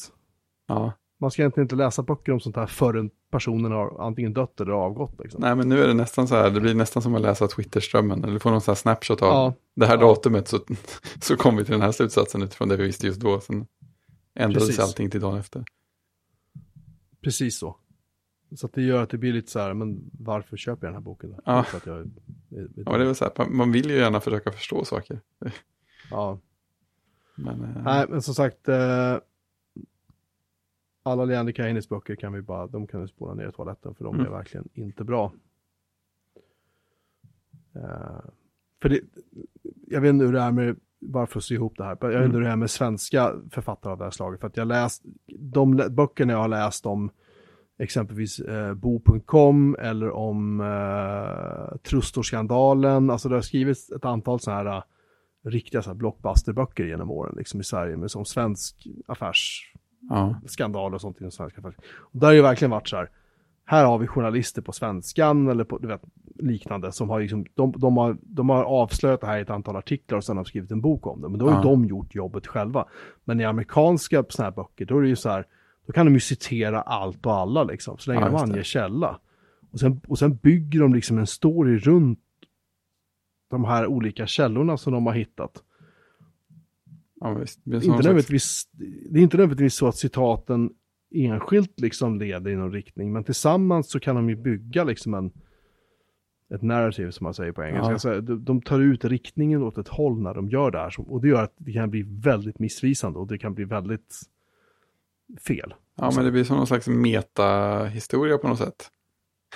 Ja. 0.67 0.91
Man 1.19 1.31
ska 1.31 1.41
egentligen 1.41 1.65
inte 1.65 1.75
läsa 1.75 2.03
böcker 2.03 2.31
om 2.31 2.39
sånt 2.39 2.55
här 2.55 2.65
förrän 2.67 3.09
personen 3.31 3.71
har 3.71 4.07
antingen 4.07 4.33
dött 4.33 4.61
eller 4.61 4.71
avgått. 4.71 5.19
Liksom. 5.23 5.41
Nej, 5.41 5.55
men 5.55 5.69
nu 5.69 5.83
är 5.83 5.88
det 5.88 5.93
nästan 5.93 6.27
så 6.27 6.36
här, 6.36 6.49
det 6.49 6.61
blir 6.61 6.73
nästan 6.75 7.01
som 7.03 7.15
att 7.15 7.21
läsa 7.21 7.47
Twitterströmmen. 7.47 8.23
Eller 8.23 8.39
få 8.39 8.49
någon 8.49 8.61
sån 8.61 8.71
här 8.71 8.75
snapshot 8.75 9.21
av 9.21 9.27
Ja, 9.29 9.53
det 9.75 9.86
här 9.86 9.97
Ja. 9.97 10.01
datumet 10.07 10.47
så, 10.47 10.59
så 11.21 11.38
kom 11.38 11.57
vi 11.57 11.63
till 11.63 11.71
den 11.71 11.81
här 11.81 11.91
slutsatsen 11.91 12.41
utifrån 12.43 12.69
det 12.69 12.77
vi 12.77 12.83
visste 12.86 13.07
just 13.07 13.21
då. 13.21 13.39
Sen 13.39 13.65
ändrades 14.36 14.67
Precis. 14.67 14.79
allting 14.83 15.09
till 15.09 15.21
dagen 15.21 15.38
efter. 15.39 15.63
precis 17.21 17.57
så. 17.57 17.75
Så 18.55 18.67
det 18.73 18.81
gör 18.81 19.03
att 19.03 19.09
det 19.09 19.17
blir 19.17 19.33
lite 19.33 19.51
så 19.51 19.59
här, 19.59 19.73
men 19.73 20.09
varför 20.19 20.57
köper 20.57 20.88
jag 20.88 20.93
den 20.93 20.95
här 21.01 21.01
boken? 21.05 21.29
Då? 21.31 21.39
Ja. 21.45 21.63
För 21.63 21.77
att 21.77 21.86
jag, 21.86 21.97
Ja, 22.49 22.61
men 22.75 22.83
det 22.86 22.91
är 22.91 23.05
väl 23.05 23.15
så 23.15 23.25
här, 23.38 23.49
man- 23.49 23.71
vill 23.71 23.89
ju 23.89 23.95
gärna 23.95 24.19
försöka 24.19 24.51
förstå 24.51 24.86
saker. 24.86 25.19
ja. 26.11 26.39
Men, 27.36 27.63
eh, 27.63 27.83
Nej, 27.83 28.05
men 28.09 28.21
som 28.21 28.36
sagt. 28.36 28.69
Eh, 28.69 29.17
alla 31.03 31.25
Leander 31.25 31.53
Kahinis 31.53 31.89
böcker 31.89 32.15
kan 32.15 32.33
vi 32.33 32.41
bara, 32.41 32.67
de 32.67 32.88
kan 32.88 33.01
vi 33.01 33.07
spola 33.07 33.33
ner 33.33 33.49
i 33.49 33.51
toaletten 33.51 33.95
för 33.95 34.03
de 34.03 34.15
Mm. 34.15 34.25
är 34.27 34.31
verkligen 34.31 34.69
inte 34.73 35.03
bra. 35.03 35.33
Eh, 37.75 38.21
för 38.81 38.89
det, 38.89 38.99
jag 39.88 40.01
vet 40.01 40.09
inte 40.09 40.25
hur 40.25 40.33
det 40.33 40.39
är 40.41 40.51
med, 40.51 40.75
bara 41.07 41.27
för 41.27 41.39
att 41.39 41.43
sy 41.43 41.55
ihop 41.55 41.73
det 41.77 41.83
här, 41.83 41.97
jag 42.01 42.13
Mm. 42.13 42.31
hur 42.31 42.41
det 42.41 42.49
är 42.49 42.55
med 42.55 42.69
svenska 42.69 43.33
författare 43.51 43.91
av 43.91 43.97
det 43.97 44.03
här 44.03 44.11
slaget. 44.11 44.39
För 44.39 44.47
att 44.47 44.57
jag 44.57 44.67
läst, 44.67 45.03
de 45.39 45.75
böckerna 45.89 46.33
jag 46.33 46.39
har 46.39 46.47
läst 46.47 46.85
om 46.85 47.09
exempelvis 47.79 48.39
eh, 48.39 48.73
Bo.com 48.73 49.75
eller 49.79 50.11
om 50.11 50.61
eh, 50.61 51.77
Trustor-skandalen, 51.77 53.09
alltså 53.09 53.29
det 53.29 53.35
har 53.35 53.41
skrivits 53.41 53.91
ett 53.91 54.05
antal 54.05 54.39
sådana 54.39 54.63
här 54.71 54.77
eh, 54.77 54.83
riktiga 55.49 55.81
så 55.81 55.89
här 55.89 55.95
blockbusterböcker 55.95 56.83
genom 56.85 57.11
åren 57.11 57.33
liksom 57.37 57.59
i 57.59 57.63
Sverige 57.63 57.97
med 57.97 58.11
som 58.11 58.25
svensk 58.25 58.87
affärs 59.07 59.71
Ja. 60.09 60.35
skandaler 60.45 60.95
och 60.95 61.01
sånt 61.01 61.17
i 61.17 61.23
den 61.23 61.31
svenska 61.31 61.61
forskningen. 61.61 61.91
Och 61.99 62.19
där 62.19 62.27
har 62.27 62.33
ju 62.33 62.41
verkligen 62.41 62.71
varit 62.71 62.87
så 62.87 62.95
här, 62.95 63.09
här 63.66 63.86
har 63.86 63.97
vi 63.97 64.07
journalister 64.07 64.61
på 64.61 64.72
svenskan 64.72 65.47
eller 65.47 65.63
på 65.63 65.78
du 65.78 65.88
vet, 65.88 66.01
liknande 66.36 66.91
som 66.91 67.09
har 67.09 67.20
liksom, 67.22 67.45
de, 67.53 67.72
de, 67.78 67.97
har, 67.97 68.18
de 68.22 68.49
har 68.49 68.63
avslöjat 68.63 69.22
det 69.22 69.28
här 69.28 69.38
i 69.38 69.41
ett 69.41 69.49
antal 69.49 69.76
artiklar 69.76 70.18
och 70.18 70.24
sen 70.24 70.38
har 70.38 70.43
skrivit 70.43 70.72
en 70.72 70.82
bok 70.82 71.07
om 71.07 71.22
det. 71.22 71.30
Men 71.30 71.39
då 71.39 71.45
har 71.45 71.51
ju 71.51 71.57
Ja. 71.57 71.63
de 71.72 71.86
gjort 71.86 72.16
jobbet 72.16 72.47
själva. 72.47 72.86
Men 73.24 73.39
i 73.39 73.43
amerikanska 73.45 74.24
sådana 74.30 74.49
här 74.49 74.55
böcker, 74.55 74.86
då 74.86 74.97
är 74.97 75.01
det 75.01 75.07
ju 75.07 75.16
så 75.16 75.30
här, 75.30 75.45
då 75.88 75.93
kan 75.93 76.05
de 76.05 76.13
ju 76.13 76.20
citera 76.20 76.82
allt 76.82 77.26
och 77.26 77.34
alla 77.34 77.63
liksom, 77.63 77.97
så 77.97 78.11
länge 78.11 78.22
Ja, 78.26 78.30
de 78.30 78.36
anger 78.36 78.63
källa. 78.63 79.20
Och 79.72 79.80
sen, 79.80 80.01
och 80.07 80.20
sen 80.20 80.36
bygger 80.36 80.80
de 80.80 80.93
liksom 80.93 81.18
en 81.18 81.28
story 81.28 81.78
runt 81.78 82.20
de 83.49 83.66
här 83.66 83.88
olika 83.88 84.28
källorna 84.28 84.78
som 84.78 84.93
de 84.93 85.05
har 85.05 85.13
hittat. 85.13 85.63
ja 87.20 87.34
visst. 87.34 87.59
Det 87.63 87.70
blir 87.70 87.84
Inte 87.84 87.95
nödvändigtvis, 87.97 88.68
det 89.09 89.20
är 89.20 89.24
inte 89.24 89.38
nödvändigtvis 89.38 89.76
så 89.76 89.88
att 89.88 89.95
citaten 89.95 90.70
enskilt 91.11 91.79
liksom 91.79 92.19
leder 92.19 92.51
i 92.51 92.55
någon 92.55 92.71
riktning, 92.71 93.13
men 93.13 93.23
tillsammans 93.23 93.91
så 93.91 93.99
kan 93.99 94.15
de 94.15 94.29
ju 94.29 94.35
bygga 94.35 94.83
liksom 94.83 95.13
en, 95.13 95.31
ett 96.53 96.61
narrativ 96.61 97.11
som 97.11 97.23
man 97.23 97.33
säger 97.33 97.51
på 97.51 97.63
engelska. 97.63 97.87
Ja. 97.87 97.93
Alltså, 97.93 98.21
de, 98.21 98.61
tar 98.61 98.79
ut 98.79 99.05
riktningen 99.05 99.63
åt 99.63 99.77
ett 99.77 99.87
håll 99.87 100.21
när 100.21 100.33
de 100.33 100.49
gör 100.49 100.71
det 100.71 100.77
här, 100.77 100.93
och 100.97 101.21
det 101.21 101.27
gör 101.27 101.43
att 101.43 101.53
det 101.57 101.73
kan 101.73 101.89
bli 101.89 102.01
väldigt 102.07 102.59
missvisande 102.59 103.19
och 103.19 103.27
det 103.27 103.37
kan 103.37 103.53
bli 103.53 103.65
väldigt 103.65 104.21
fel. 105.47 105.73
Ja, 105.95 106.11
men 106.15 106.25
det 106.25 106.31
blir 106.31 106.43
som 106.43 106.57
någon 106.57 106.67
slags 106.67 106.87
metahistoria 106.87 108.37
på 108.37 108.47
något 108.47 108.57
sätt. 108.57 108.91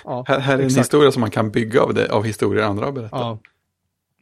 Ja, 0.04 0.24
Här, 0.28 0.38
här 0.38 0.58
är 0.58 0.62
en 0.62 0.70
historia 0.70 1.12
som 1.12 1.20
man 1.20 1.30
kan 1.30 1.50
bygga 1.50 1.82
av, 1.82 1.94
det, 1.94 2.12
av 2.12 2.24
historier 2.24 2.64
andra 2.64 2.84
har 2.84 2.92
berättat. 2.92 3.20
ja. 3.20 3.38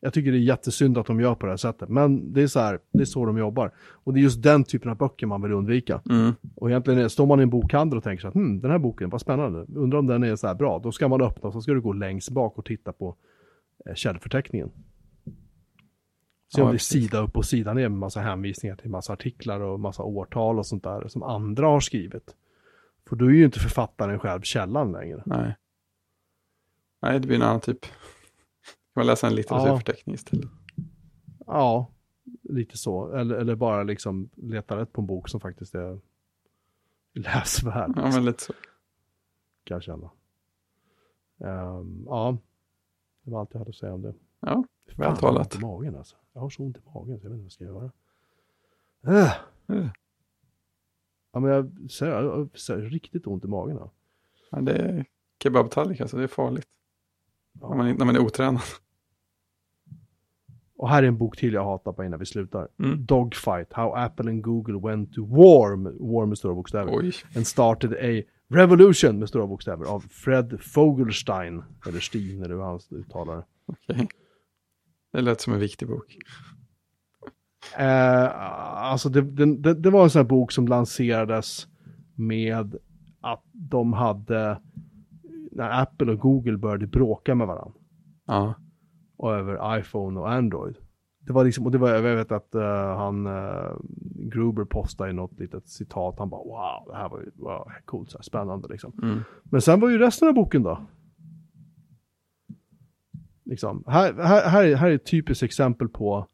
Jag 0.01 0.13
tycker 0.13 0.33
det 0.33 0.39
är 0.39 0.41
jättesynd 0.41 0.99
att 0.99 1.07
de 1.07 1.21
gör 1.21 1.35
på 1.35 1.47
det 1.47 1.53
här 1.53 1.57
sättet, 1.57 1.89
men 1.89 2.33
det 2.33 2.43
är 2.43 2.47
så 2.47 2.61
här, 2.61 2.79
det 2.93 3.01
är 3.01 3.05
så 3.05 3.27
de 3.27 3.39
jobbar. 3.39 3.73
Och 3.79 4.15
det 4.15 4.21
är 4.21 4.23
just 4.23 4.43
den 4.43 4.65
typen 4.65 4.91
av 4.91 4.97
böcker 4.97 5.27
man 5.27 5.43
vill 5.43 5.53
undvika. 5.53 6.03
Mm. 6.11 6.35
Och 6.55 6.71
egentligen 6.71 7.11
står 7.11 7.27
man 7.27 7.41
i 7.41 7.43
en 7.43 7.51
bokhandel 7.51 7.97
och 7.97 8.05
tänker 8.05 8.23
så 8.23 8.29
att 8.29 8.35
hm, 8.35 8.61
den 8.61 8.71
här 8.71 8.79
boken, 8.79 9.11
vad 9.11 9.21
spännande, 9.21 9.67
undrar 9.75 9.99
om 9.99 10.07
den 10.07 10.25
är 10.25 10.37
så 10.37 10.47
här 10.47 10.55
bra. 10.55 10.79
Då 10.79 10.93
ska 10.93 11.09
man 11.09 11.23
öppna 11.23 11.47
och 11.47 11.53
så 11.53 11.61
ska 11.61 11.73
du 11.73 11.81
gå 11.81 11.93
längst 11.93 12.31
bak 12.31 12.59
och 12.59 12.65
titta 12.65 12.93
på 12.93 13.17
eh, 13.87 13.95
källförteckningen. 13.95 14.71
Se 16.55 16.61
Ja, 16.61 16.65
om 16.65 16.71
det 16.71 16.77
är 16.77 16.79
sida 16.79 17.19
upp 17.19 17.37
och 17.37 17.45
sida 17.45 17.75
ner 17.75 17.89
med 17.89 17.99
massa 17.99 18.21
hänvisningar 18.21 18.77
till 18.77 18.91
massa 18.91 19.13
artiklar 19.13 19.61
och 19.61 19.81
massa 19.81 20.03
årtal 20.03 20.59
och 20.59 20.67
sånt 20.67 20.85
där 20.85 21.09
som 21.09 21.23
andra 21.23 21.67
har 21.67 21.81
skrivit. 21.81 22.35
För 23.09 23.17
då 23.17 23.25
är 23.25 23.31
ju 23.31 23.45
inte 23.45 23.61
författaren 23.61 24.19
själv 24.19 24.41
källan 24.41 24.93
längre. 24.93 25.23
Nej. 25.27 25.57
Nej, 27.03 27.21
det 27.21 27.27
blir 27.27 27.37
en 27.37 27.43
annan 27.43 27.61
typ. 27.61 27.87
Man 28.99 29.07
läsa 29.07 29.27
en 29.27 29.35
litteraturförteckning 29.35 30.15
istället? 30.15 30.49
Ja, 31.47 31.87
lite 32.43 32.79
så. 32.79 33.13
Eller, 33.13 33.37
eller 33.37 33.55
bara 33.55 33.83
liksom 33.83 34.31
leta 34.35 34.77
rätt 34.77 34.93
på 34.93 35.01
en 35.01 35.07
bok 35.07 35.29
som 35.29 35.41
faktiskt 35.41 35.75
är 35.75 36.01
läsvärd. 37.13 37.93
Ja, 37.97 38.11
men 38.15 38.25
lite 38.25 38.43
så. 38.43 38.53
kan 39.65 39.75
jag 39.75 39.83
känna. 39.83 40.11
Ehm, 41.39 42.05
ja, 42.07 42.37
det 43.23 43.31
var 43.31 43.41
allt 43.41 43.51
jag 43.53 43.59
hade 43.59 43.69
att 43.69 43.77
säga 43.77 43.95
om 43.95 44.03
det. 44.03 44.15
Ja, 44.41 44.65
väl 44.87 44.95
jag 44.97 45.09
har 45.09 45.17
talat. 45.17 45.55
i 45.57 45.59
magen 45.59 45.97
alltså. 45.97 46.17
Jag 46.33 46.41
har 46.41 46.51
så 46.51 46.63
ont 46.63 46.77
i 46.77 46.81
magen 46.95 47.21
så 47.21 47.27
jag 47.27 47.31
vet 47.31 47.39
inte 47.39 47.39
vad 47.39 47.45
jag 47.45 47.53
ska 47.53 47.65
göra. 47.65 47.91
Äh. 49.07 49.33
Äh. 49.79 49.89
Ja, 51.33 51.41
men 51.41 51.51
jag 51.51 51.91
säger, 51.91 52.13
jag 52.23 52.31
har 52.31 52.77
här 52.77 52.83
riktigt 52.83 53.27
ont 53.27 53.45
i 53.45 53.49
magen. 53.49 53.77
Då. 53.77 53.91
Ja, 54.51 54.61
det 54.61 54.73
är 54.73 55.05
kebabtallrik 55.43 56.01
alltså, 56.01 56.17
det 56.17 56.23
är 56.23 56.29
farligt. 56.29 56.69
Ja. 57.61 57.69
När, 57.69 57.77
man, 57.77 57.95
när 57.97 58.05
man 58.05 58.17
är 58.17 58.21
otränad. 58.21 58.63
Och 60.79 60.89
här 60.89 61.03
är 61.03 61.07
en 61.07 61.19
bok 61.19 61.37
till 61.37 61.53
jag 61.53 61.65
hatar 61.65 61.93
på 61.93 62.05
innan 62.05 62.19
vi 62.19 62.27
slutar. 62.27 62.69
Mm. 62.79 63.07
Dogfight, 63.07 63.73
How 63.73 63.95
Apple 63.95 64.31
and 64.31 64.43
Google 64.43 64.89
Went 64.89 65.13
to 65.13 65.27
War, 65.27 65.77
war 66.13 66.27
med 66.27 66.39
stora 66.39 66.55
bokstäver. 66.55 66.99
Oj, 66.99 67.13
And 67.37 67.47
started 67.47 67.93
a 67.93 68.23
revolution 68.49 69.19
med 69.19 69.29
stora 69.29 69.47
bokstäver 69.47 69.85
av 69.85 70.01
Fred 70.01 70.61
Fogelstein. 70.61 71.63
Eller 71.89 72.01
Stein, 72.01 72.43
eller 72.43 72.55
hur 72.55 72.63
han 72.63 72.81
uttalar 72.91 73.37
det. 73.37 73.45
okej. 73.67 74.09
Det 75.13 75.21
lät 75.21 75.41
som 75.41 75.53
en 75.53 75.61
viktig 75.61 75.89
bok. 75.89 76.17
Eh, 77.79 78.41
alltså 78.93 79.09
det, 79.09 79.23
det, 79.23 79.57
det, 79.57 79.75
det 79.75 79.91
var 79.91 80.03
en 80.03 80.11
sån 80.11 80.21
här 80.21 80.29
bok 80.29 80.53
som 80.53 80.69
lanserades 80.69 81.67
med 82.15 82.77
att 83.21 83.45
de 83.53 83.93
hade, 83.93 84.61
när 85.53 85.83
Apple 85.83 86.13
och 86.13 86.19
Google 86.19 86.57
började 86.57 86.87
bråka 86.87 87.35
med 87.35 87.47
varandra. 87.47 87.75
Ja, 88.27 88.55
Och 89.19 89.35
över 89.35 89.79
iPhone 89.79 90.21
och 90.21 90.33
Android. 90.33 90.77
Det 91.19 91.33
var 91.33 91.45
liksom, 91.45 91.67
och 91.67 91.73
det 91.73 91.79
var, 91.79 91.89
jag 91.91 92.17
vet 92.17 92.33
att 92.33 92.55
eh, 92.55 92.97
han, 92.97 93.27
uh, 93.27 93.77
Gruber 94.15 94.65
postade 94.65 95.11
i 95.11 95.13
något 95.13 95.41
litet 95.41 95.69
citat, 95.69 96.19
han 96.19 96.29
bara 96.29 96.43
wow, 96.45 96.93
det 96.93 96.97
här 96.97 97.09
var 97.09 97.21
ju 97.21 97.31
wow, 97.35 97.73
coolt, 97.85 98.11
så 98.11 98.19
här, 98.19 98.23
spännande 98.23 98.69
liksom. 98.69 98.93
mm. 99.03 99.21
Men 99.43 99.63
sen 99.63 99.81
var 99.81 99.89
ju 99.89 99.99
resten 99.99 100.29
av 100.29 100.35
boken 100.35 100.63
då? 100.63 100.87
Liksom, 103.45 103.85
här, 103.87 104.13
här, 104.13 104.49
här, 104.49 104.65
är, 104.65 104.77
här 104.77 104.91
är 104.91 104.95
ett 104.95 105.07
typiskt 105.07 105.43
exempel 105.43 105.89
på, 105.89 106.27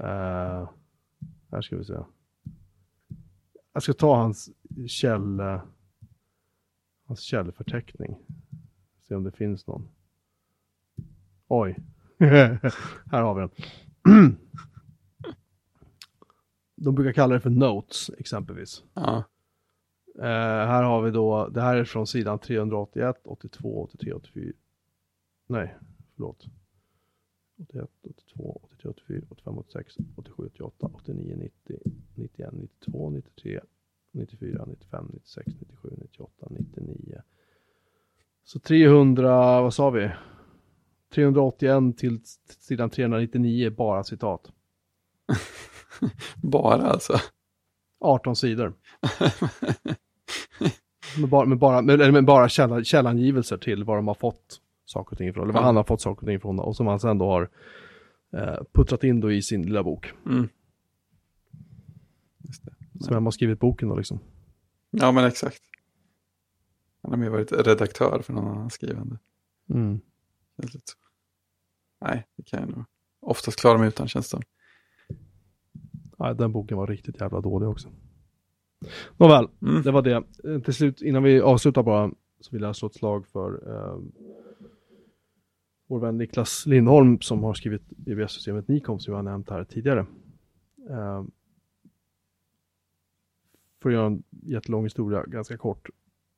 eh, 0.00 0.68
här 1.50 1.62
ska 1.62 1.76
vi 1.76 1.84
se. 1.84 1.98
Jag 3.72 3.82
ska 3.82 3.92
ta 3.92 4.16
hans 4.16 4.50
käll, 4.86 5.40
hans 7.06 7.20
källförteckning. 7.20 8.16
Se 9.00 9.14
om 9.14 9.24
det 9.24 9.32
finns 9.32 9.66
någon. 9.66 9.88
Oj, 11.54 11.76
här 12.18 13.22
har 13.22 13.34
vi 13.34 13.40
den. 13.40 13.50
De 16.76 16.94
brukar 16.94 17.12
kalla 17.12 17.34
det 17.34 17.40
för 17.40 17.50
notes 17.50 18.10
exempelvis. 18.18 18.84
ja. 18.94 19.24
Eh, 20.18 20.66
här 20.66 20.82
har 20.82 21.02
vi 21.02 21.10
då, 21.10 21.48
det 21.48 21.60
här 21.60 21.76
är 21.76 21.84
från 21.84 22.06
sidan 22.06 22.38
381, 22.38 23.16
82, 23.24 23.82
83, 23.82 24.12
84. 24.12 24.52
Nej, 25.46 25.76
förlåt. 26.14 26.46
81, 27.62 27.90
82, 28.02 28.60
83, 28.62 28.90
84, 28.90 29.22
85, 29.28 29.58
86, 29.58 29.96
87, 30.16 30.46
88, 30.46 30.90
89, 30.92 31.36
90, 31.36 31.78
91, 32.14 32.52
92, 32.52 33.10
93, 33.10 33.60
94, 34.12 34.64
95, 34.66 35.06
96, 35.12 35.46
97, 35.60 35.90
98, 35.98 36.46
99. 36.50 37.22
Så 38.44 38.58
300, 38.58 39.62
vad 39.62 39.74
sa 39.74 39.90
vi? 39.90 40.10
381 41.14 41.98
till 41.98 42.20
sidan 42.60 42.90
399 42.90 43.70
bara 43.70 44.04
citat. 44.04 44.52
Bara 46.42 46.82
alltså. 46.82 47.16
18 48.00 48.36
sidor. 48.36 48.74
Med 51.20 51.28
bara, 51.30 51.46
med 51.46 51.58
bara, 51.58 51.82
med, 51.82 52.12
med 52.12 52.24
bara 52.24 52.48
källa, 52.48 52.84
källangivelser 52.84 53.56
till 53.56 53.84
var 53.84 53.96
de 53.96 54.08
har 54.08 54.14
fått 54.14 54.60
saker 54.84 55.12
och 55.12 55.18
ting 55.18 55.28
ifrån. 55.28 55.42
Eller 55.44 55.52
var 55.52 55.60
Ja. 55.60 55.64
han 55.66 55.76
har 55.76 55.84
fått 55.84 56.00
saker 56.00 56.22
och 56.22 56.26
ting 56.26 56.36
ifrån. 56.36 56.58
Och 56.60 56.76
som 56.76 56.86
han 56.86 57.00
sen 57.00 57.18
då 57.18 57.26
har 57.26 57.50
eh, 58.32 58.58
puttrat 58.72 59.04
in 59.04 59.20
då 59.20 59.32
i 59.32 59.42
sin 59.42 59.62
lilla 59.62 59.82
bok. 59.82 60.12
Mm. 60.26 60.48
Just 62.38 62.64
det. 62.64 63.04
Som 63.04 63.14
han 63.14 63.24
har 63.24 63.30
skrivit 63.30 63.60
boken 63.60 63.88
då 63.88 63.96
liksom. 63.96 64.18
Ja, 64.90 65.12
men 65.12 65.24
exakt. 65.24 65.60
Han 67.02 67.10
har 67.12 67.18
mer 67.18 67.28
varit 67.28 67.52
redaktör 67.52 68.22
för 68.22 68.32
någon 68.32 68.48
annan 68.48 68.70
skrivande. 68.70 69.18
Mm. 69.70 70.00
Så. 70.62 70.78
Nej, 72.02 72.26
det 72.36 72.42
kan 72.42 72.60
jag 72.60 72.68
nog 72.76 72.84
oftast 73.20 73.60
klara 73.60 73.78
mig 73.78 73.88
utan 73.88 74.08
känns 74.08 74.30
det. 74.30 74.40
Nej, 76.18 76.34
den 76.34 76.52
boken 76.52 76.76
var 76.78 76.86
riktigt 76.86 77.20
jävla 77.20 77.40
dålig 77.40 77.68
också. 77.68 77.88
Nåväl, 79.16 79.48
Mm. 79.62 79.82
det 79.82 79.90
var 79.90 80.02
det. 80.02 80.24
Eh, 80.44 80.60
Till 80.60 80.74
slut, 80.74 81.02
innan 81.02 81.22
vi 81.22 81.40
avslutar 81.40 81.82
bara, 81.82 82.10
så 82.40 82.50
vill 82.50 82.62
jag 82.62 82.76
slå 82.76 82.88
ett 82.88 82.94
slag 82.94 83.26
för 83.26 83.70
eh, 83.74 83.98
vår 85.86 86.00
vän 86.00 86.18
Niklas 86.18 86.66
Lindholm 86.66 87.20
som 87.20 87.42
har 87.42 87.54
skrivit 87.54 87.82
BBS-systemet 87.88 88.68
Nikom 88.68 89.00
som 89.00 89.12
jag 89.12 89.18
har 89.18 89.22
nämnt 89.22 89.50
här 89.50 89.64
tidigare. 89.64 90.06
Eh, 90.90 91.24
för 93.82 93.88
att 93.88 93.94
göra 93.94 94.06
en 94.06 94.22
jättelång 94.30 94.84
historia 94.84 95.24
ganska 95.26 95.56
kort. 95.56 95.88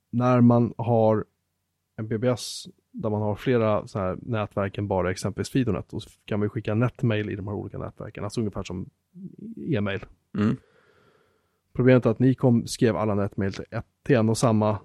När 0.09 0.41
man 0.41 0.73
har 0.77 1.25
en 1.95 2.07
BBS 2.07 2.67
där 2.95 3.09
man 3.09 3.21
har 3.21 3.35
flera 3.35 3.87
så 3.87 3.99
här 3.99 4.17
nätverk 4.21 4.77
än 4.77 4.87
bara 4.87 5.11
exempelvis 5.11 5.49
Fidonet 5.49 5.93
och 5.93 6.03
så 6.03 6.09
kan 6.25 6.41
vi 6.41 6.49
skicka 6.49 6.75
netmail 6.75 7.29
i 7.29 7.35
de 7.35 7.47
här 7.47 7.55
olika 7.55 7.77
nätverken, 7.77 8.23
alltså 8.23 8.41
ungefär 8.41 8.63
som 8.63 8.89
e-mail. 9.57 10.05
Mm. 10.37 10.57
Problemet 11.73 12.05
är 12.05 12.09
att 12.09 12.19
Nikom 12.19 12.67
skrev 12.67 12.97
alla 12.97 13.15
nätmail 13.15 13.53
till, 13.53 13.65
ett, 13.71 13.85
till 14.03 14.15
en 14.15 14.29
och 14.29 14.37
samma 14.37 14.79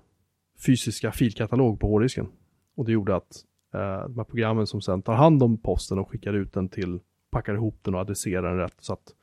fysiska 0.66 1.12
filkatalog 1.12 1.80
på 1.80 1.88
hårddisken. 1.88 2.28
Och 2.74 2.84
det 2.84 2.92
gjorde 2.92 3.16
att 3.16 3.44
eh, 3.74 4.08
de 4.08 4.16
här 4.16 4.24
programmen 4.24 4.66
som 4.66 4.80
sen 4.80 5.02
tar 5.02 5.14
hand 5.14 5.42
om 5.42 5.58
posten 5.58 5.98
och 5.98 6.11
skickar 6.11 6.32
ut 6.32 6.52
den 6.52 6.68
till, 6.68 7.00
packar 7.30 7.54
ihop 7.54 7.78
den 7.82 7.94
och 7.94 8.00
adresserar 8.00 8.48
den 8.48 8.58
rätt 8.58 8.76
så 8.78 8.92
att 8.92 9.14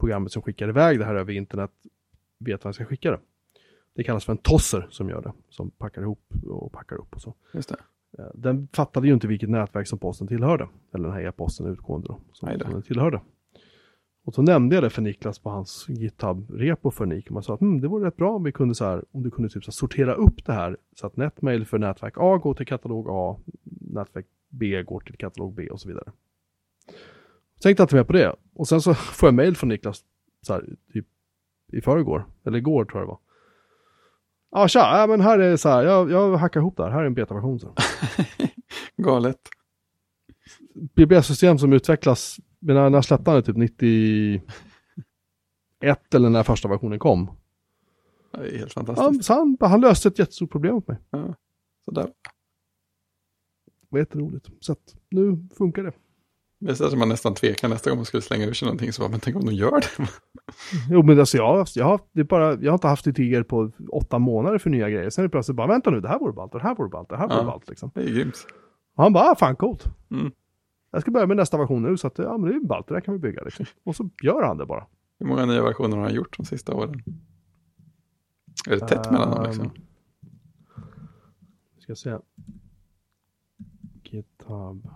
programmet 0.00 0.32
som 0.32 0.42
skickar 0.42 0.68
iväg 0.68 0.98
det 0.98 1.04
här 1.04 1.14
över 1.14 1.32
internet 1.32 1.70
vet 2.38 2.64
vad 2.64 2.68
den 2.68 2.74
ska 2.74 2.84
skicka 2.84 3.10
det. 3.10 3.20
Det 3.94 4.04
kallas 4.04 4.24
för 4.24 4.32
en 4.32 4.38
tosser 4.38 4.86
som 4.90 5.08
gör 5.08 5.22
det, 5.22 5.32
som 5.48 5.70
packar 5.70 6.02
ihop 6.02 6.32
och 6.44 6.72
packar 6.72 6.96
upp 6.96 7.14
och 7.14 7.22
så. 7.22 7.34
Just 7.52 7.68
det. 7.68 7.76
Eh, 8.18 8.24
Den 8.34 8.68
fattade 8.72 9.06
ju 9.06 9.14
inte 9.14 9.26
vilket 9.26 9.50
nätverk 9.50 9.86
som 9.86 9.98
posten 9.98 10.26
tillhörde, 10.26 10.68
eller 10.94 11.04
den 11.04 11.12
här 11.12 11.26
e-posten 11.26 11.66
utgående 11.66 12.08
då, 12.08 12.20
som, 12.32 12.48
som 12.48 12.72
den 12.72 12.82
tillhörde. 12.82 13.20
Och 14.24 14.34
så 14.34 14.42
nämnde 14.42 14.74
jag 14.74 14.84
det 14.84 14.90
för 14.90 15.02
Niklas 15.02 15.38
på 15.38 15.50
hans 15.50 15.86
GitHub-repo 15.88 16.90
för 16.90 17.06
Nikom. 17.06 17.36
och 17.36 17.44
sa 17.44 17.54
att 17.54 17.60
mm, 17.60 17.80
det 17.80 17.88
vore 17.88 18.06
rätt 18.06 18.16
bra 18.16 18.36
om 18.36 18.44
vi 18.44 18.52
kunde 18.52 18.74
så 18.74 18.84
här, 18.84 19.04
om 19.10 19.22
du 19.22 19.30
kunde 19.30 19.48
typ 19.48 19.64
så 19.64 19.68
här, 19.68 19.72
sortera 19.72 20.14
upp 20.14 20.44
det 20.44 20.52
här 20.52 20.76
så 20.96 21.06
att 21.06 21.16
Netmail 21.16 21.66
för 21.66 21.78
nätverk 21.78 22.14
A 22.16 22.38
går 22.38 22.54
till 22.54 22.66
katalog 22.66 23.06
A, 23.10 23.38
nätverk 23.80 24.26
B 24.48 24.82
går 24.82 25.00
till 25.00 25.16
katalog 25.16 25.54
B 25.54 25.68
och 25.70 25.80
så 25.80 25.88
vidare. 25.88 26.12
Tänkte 27.62 27.80
jag 27.80 27.84
inte 27.84 27.96
mer 27.96 28.04
på 28.04 28.12
det. 28.12 28.36
Och 28.54 28.68
sen 28.68 28.80
så 28.80 28.94
får 28.94 29.26
jag 29.26 29.34
mail 29.34 29.56
från 29.56 29.68
Niklas 29.68 30.04
så 30.42 30.52
här, 30.52 30.64
typ 30.92 31.06
i 31.72 31.80
förrgår, 31.80 32.26
eller 32.44 32.58
igår 32.58 32.84
tror 32.84 33.00
jag 33.00 33.08
det 33.08 33.10
var. 33.10 33.18
Ja, 34.56 34.68
tja, 34.68 34.98
ja, 35.00 35.06
men 35.06 35.20
här 35.20 35.38
är 35.38 35.56
så 35.56 35.68
här, 35.68 35.82
jag, 35.82 36.10
jag 36.10 36.36
hackar 36.36 36.60
ihop 36.60 36.76
det 36.76 36.82
här, 36.84 36.90
här 36.90 37.02
är 37.02 37.06
en 37.06 37.14
betaversion. 37.14 37.58
Galet. 38.96 39.38
BBS-system 40.74 41.58
som 41.58 41.72
utvecklas, 41.72 42.36
när, 42.58 42.90
när 42.90 43.02
släppte 43.02 43.30
han 43.30 43.40
det? 43.40 43.46
Typ 43.46 43.56
91 43.56 46.14
eller 46.14 46.30
när 46.30 46.42
första 46.42 46.68
versionen 46.68 46.98
kom. 46.98 47.30
Det 48.32 48.38
är 48.54 48.58
helt 48.58 48.72
Ja, 48.76 48.84
fantastiskt. 48.84 49.24
så 49.24 49.34
han, 49.34 49.56
han 49.60 49.80
löste 49.80 50.08
ett 50.08 50.18
jättestort 50.18 50.50
problem 50.50 50.74
åt 50.74 50.88
mig. 50.88 50.96
Ja. 51.10 51.34
Sådär. 51.84 52.02
Det 52.04 52.12
var 53.88 53.98
jätteroligt. 53.98 54.48
Så 54.60 54.72
att 54.72 54.94
nu 55.10 55.48
funkar 55.58 55.82
det. 55.82 55.92
Det 56.64 56.70
är 56.70 56.74
så 56.74 56.86
att 56.86 56.98
man 56.98 57.08
nästan 57.08 57.34
tvekar 57.34 57.68
nästa 57.68 57.90
gång 57.90 57.98
man 57.98 58.04
skulle 58.04 58.22
slänga 58.22 58.44
ur 58.46 58.52
sig 58.52 58.66
någonting. 58.66 58.92
Så 58.92 59.02
bara, 59.02 59.10
men 59.10 59.20
tänk 59.20 59.36
om 59.36 59.44
de 59.44 59.52
gör 59.54 59.80
det. 59.80 60.08
Jo 60.90 61.02
men 61.02 61.20
alltså 61.20 61.36
jag, 61.36 61.66
jag, 61.74 61.84
har, 61.84 62.00
det 62.12 62.20
är 62.20 62.24
bara, 62.24 62.52
jag 62.54 62.72
har 62.72 62.74
inte 62.74 62.88
haft 62.88 63.06
idéer 63.06 63.42
på 63.42 63.70
åtta 63.92 64.18
månader 64.18 64.58
för 64.58 64.70
nya 64.70 64.90
grejer. 64.90 65.10
Sen 65.10 65.22
är 65.24 65.28
det 65.28 65.32
plötsligt 65.32 65.56
bara, 65.56 65.66
vänta 65.66 65.90
nu, 65.90 66.00
det 66.00 66.08
här 66.08 66.18
vore 66.18 66.32
ballt, 66.32 66.52
det 66.52 66.60
här 66.62 66.74
vore 66.74 66.88
ballt, 66.88 67.08
det 67.08 67.16
här 67.16 67.28
vore 67.28 67.38
Ja. 67.38 67.44
ballt 67.44 67.68
liksom. 67.68 67.90
Det 67.94 68.00
är 68.02 68.08
grymt. 68.08 68.46
Och 68.96 69.02
han 69.02 69.12
bara, 69.12 69.24
ah, 69.30 69.34
fan 69.36 69.56
coolt. 69.56 69.84
Mm. 70.10 70.32
Jag 70.90 71.00
ska 71.02 71.10
börja 71.10 71.26
med 71.26 71.36
nästa 71.36 71.58
version 71.58 71.82
nu, 71.82 71.96
så 71.96 72.06
att 72.06 72.18
ja 72.18 72.38
men 72.38 72.50
det 72.50 72.56
är 72.56 72.60
ballt, 72.60 72.88
det 72.88 72.94
där 72.94 73.00
kan 73.00 73.14
vi 73.14 73.20
bygga 73.20 73.42
liksom. 73.42 73.66
Och 73.84 73.96
så 73.96 74.10
gör 74.22 74.42
han 74.42 74.56
det 74.58 74.66
bara. 74.66 74.86
Hur 75.18 75.26
många 75.26 75.46
nya 75.46 75.62
versioner 75.62 75.96
har 75.96 76.04
han 76.04 76.14
gjort 76.14 76.36
de 76.36 76.44
sista 76.46 76.74
åren? 76.74 77.02
Är 78.68 78.70
det 78.70 78.88
tätt 78.88 79.10
mellan 79.10 79.30
dem 79.30 79.38
Ehm, 79.40 79.46
liksom? 79.46 79.70
Vi 81.76 81.82
ska 81.82 81.94
se. 81.94 82.16
GitHub. 84.04 84.88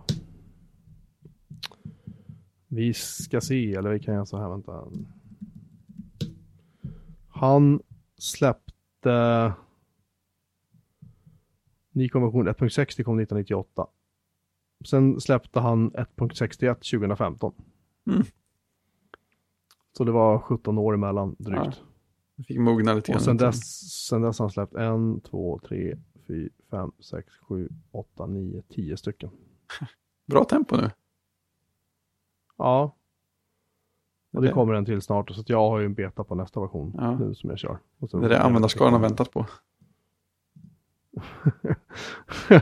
Vi 2.68 2.94
ska 2.94 3.40
se, 3.40 3.74
eller 3.74 3.90
vi 3.90 4.00
kan 4.00 4.14
göra 4.14 4.26
så 4.26 4.38
här, 4.38 4.48
vänta. 4.48 4.84
Han 7.28 7.80
släppte 8.18 9.52
ny 11.90 12.08
konvention 12.08 12.48
1.60 12.48 13.02
kom 13.02 13.18
1998. 13.18 13.86
Sen 14.84 15.20
släppte 15.20 15.60
han 15.60 15.90
1.61 15.92 16.74
2015. 16.74 17.52
Mm. 18.10 18.22
Så 19.92 20.04
det 20.04 20.12
var 20.12 20.38
17 20.38 20.78
år 20.78 20.94
emellan 20.94 21.36
drygt. 21.38 21.60
Ja, 21.64 21.72
Jag 22.36 22.46
fick 22.46 22.58
mogna 22.58 22.94
lite 22.94 23.12
Och 23.12 23.14
grann. 23.14 23.24
sen 23.24 23.36
dess, 23.36 23.80
sen 24.06 24.22
dess 24.22 24.38
har 24.38 24.44
han 24.44 24.50
släppt 24.50 24.74
en, 24.74 25.20
två, 25.20 25.60
tre, 25.68 25.96
fyra, 26.26 26.50
fem, 26.70 26.92
sex, 26.98 27.32
sju, 27.38 27.68
åtta, 27.90 28.26
nio, 28.26 28.62
tio 28.68 28.96
stycken. 28.96 29.30
Bra 30.26 30.44
tempo 30.44 30.76
nu. 30.76 30.90
Ja. 32.58 32.94
Och 34.32 34.42
det 34.42 34.48
Det- 34.48 34.54
kommer 34.54 34.74
en 34.74 34.84
till 34.84 35.02
snart, 35.02 35.30
så 35.30 35.42
jag 35.46 35.58
har 35.70 35.78
ju 35.78 35.86
en 35.86 35.94
beta 35.94 36.24
på 36.24 36.34
nästa 36.34 36.60
version 36.60 36.94
Ja. 36.96 37.18
nu 37.18 37.34
som 37.34 37.50
jag 37.50 37.58
kör. 37.58 37.78
Och 37.98 38.08
Det 38.20 38.26
är 38.26 38.28
det 38.28 38.42
användarskaran 38.42 38.92
har 38.92 39.00
väntat 39.00 39.30
på. 39.32 39.46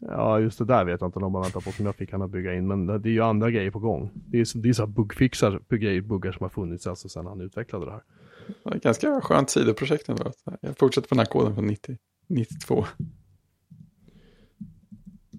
ja, 0.00 0.40
just 0.40 0.58
det 0.58 0.64
där 0.64 0.84
vet 0.84 1.00
jag 1.00 1.08
inte 1.08 1.18
om 1.18 1.22
de 1.22 1.34
har 1.34 1.42
väntat 1.42 1.64
på 1.64 1.70
som 1.72 1.86
jag 1.86 1.94
fick 1.96 2.12
han 2.12 2.22
att 2.22 2.30
bygga 2.30 2.54
in, 2.54 2.66
men 2.66 2.86
det 2.86 3.08
är 3.08 3.12
ju 3.12 3.20
andra 3.20 3.50
grejer 3.50 3.70
på 3.70 3.78
gång. 3.78 4.10
Det 4.14 4.40
är, 4.40 4.62
det 4.62 4.68
är 4.68 4.72
så 4.72 4.82
här 4.82 4.86
bugfixar, 4.92 5.60
grejer, 5.68 6.00
buggar 6.00 6.32
som 6.32 6.44
har 6.44 6.48
funnits 6.48 6.86
alltså 6.86 7.08
sedan 7.08 7.26
han 7.26 7.40
utvecklade 7.40 7.84
det 7.84 7.90
här. 7.92 8.02
Det 8.46 8.54
var 8.62 8.72
ett 8.74 8.82
ganska 8.82 9.20
skönt 9.20 9.50
sidoprojekt 9.50 10.08
ändå. 10.08 10.32
Jag 10.60 10.78
fortsätter 10.78 11.08
på 11.08 11.14
den 11.14 11.18
här 11.26 11.32
koden 11.32 11.54
från 11.54 11.66
90, 11.66 11.98
92. 12.26 12.84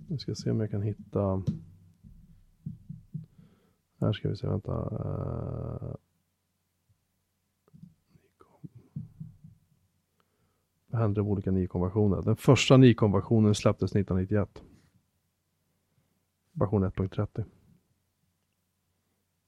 Nu 0.09 0.17
ska 0.17 0.35
se 0.35 0.51
om 0.51 0.59
jag 0.59 0.71
kan 0.71 0.81
hitta. 0.81 1.43
Här 4.03 4.13
ska 4.13 4.29
vi 4.29 4.35
se, 4.37 4.47
vänta. 4.47 4.71
Uh... 4.71 5.95
Vad 10.87 11.01
händer 11.01 11.21
med 11.21 11.31
olika 11.31 11.51
NI-konversioner? 11.51 12.21
Den 12.21 12.35
första 12.35 12.77
NI-konversionen 12.77 13.55
släpptes 13.55 13.91
1991. 13.91 14.63
Version 16.51 16.85
1.30. 16.85 17.45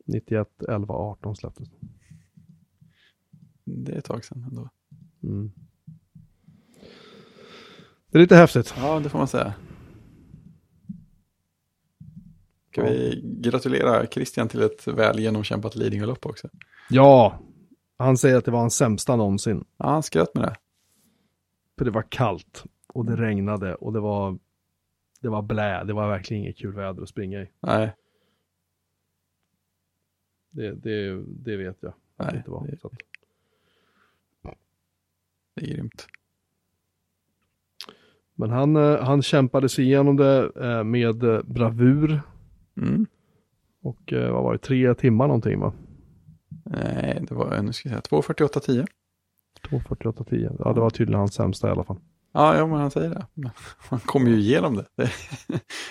91, 0.06 0.64
11, 0.70 0.94
18 0.94 1.36
släpptes. 1.36 1.68
Det 3.64 3.92
är 3.92 3.98
ett 3.98 4.06
tag 4.06 4.26
sedan 4.26 4.44
ändå. 4.50 4.70
Mm. 5.24 5.52
Det 8.10 8.18
är 8.18 8.22
lite 8.22 8.36
häftigt. 8.36 8.74
Ja, 8.78 9.00
det 9.00 9.10
får 9.10 9.18
man 9.18 9.28
säga. 9.28 9.54
Ska 12.76 12.84
vi 12.84 13.22
gratulera 13.24 14.08
Christian 14.08 14.48
till 14.48 14.62
ett 14.62 14.88
väl 14.88 15.20
genomkämpat 15.20 15.76
Lidingölopp 15.76 16.26
också? 16.26 16.50
Ja, 16.90 17.40
han 17.98 18.18
säger 18.18 18.38
att 18.38 18.46
det 18.46 18.52
var 18.52 18.60
hans 18.60 18.76
sämsta 18.76 19.16
någonsin. 19.16 19.66
Ja, 19.78 19.86
han 19.90 20.04
skröt 20.04 20.36
med 20.36 20.44
det. 20.44 20.56
För 21.78 21.86
det 21.86 21.92
var 21.92 22.06
kallt 22.10 22.64
och 22.88 23.06
det 23.06 23.16
regnade 23.16 23.76
och 23.76 23.94
det 23.94 24.00
var 24.00 24.40
det 25.22 25.30
var 25.30 25.42
blä, 25.42 25.84
det 25.84 25.94
var 25.94 26.10
verkligen 26.10 26.44
inget 26.44 26.58
kul 26.58 26.74
väder 26.74 27.04
att 27.04 27.10
springa 27.10 27.42
i. 27.42 27.50
Nej, 27.60 27.96
Det, 30.50 30.72
det, 30.72 31.24
det 31.28 31.58
vet 31.58 31.78
jag 31.80 31.94
det 32.18 32.26
nej 32.26 32.36
inte 32.38 32.52
var. 32.52 32.68
det, 32.68 32.80
Så 32.80 32.88
att, 32.88 32.94
det 35.56 35.62
är 35.66 35.74
grymt. 35.76 36.08
men 38.34 38.50
han, 38.50 38.76
eh, 38.76 39.00
han 39.04 39.22
kämpade 39.22 39.70
sig 39.70 39.86
igenom 39.86 40.18
det 40.18 40.52
eh, 40.56 40.84
med 40.84 41.18
bravur 41.46 42.22
Mm. 42.78 43.06
och 43.82 44.14
eh, 44.14 44.34
vad 44.34 44.44
var 44.44 44.54
det, 44.54 44.60
tre 44.60 44.96
timmar 44.96 45.28
någonting 45.28 45.60
va? 45.60 45.74
Nej, 46.66 47.26
det 47.28 47.36
var, 47.36 47.62
nu 47.62 47.74
ska 47.74 47.90
jag 47.90 48.06
säga, 48.08 48.22
2.48.10. 48.22 48.86
2.48.10. 49.62 50.56
Ja, 50.60 50.74
det 50.74 50.80
var 50.80 50.90
tydligen 50.90 51.20
hans 51.20 51.34
sämsta 51.34 51.68
i 51.68 51.72
alla 51.72 51.84
fall. 51.84 52.00
Ja, 52.34 52.58
ja, 52.58 52.68
men 52.68 52.80
han 52.80 52.92
säger 52.92 53.10
det. 53.10 53.28
Men 53.34 53.52
Han 53.78 54.00
kom 54.00 54.28
ju 54.28 54.36
igenom 54.36 54.76
det. 54.76 54.86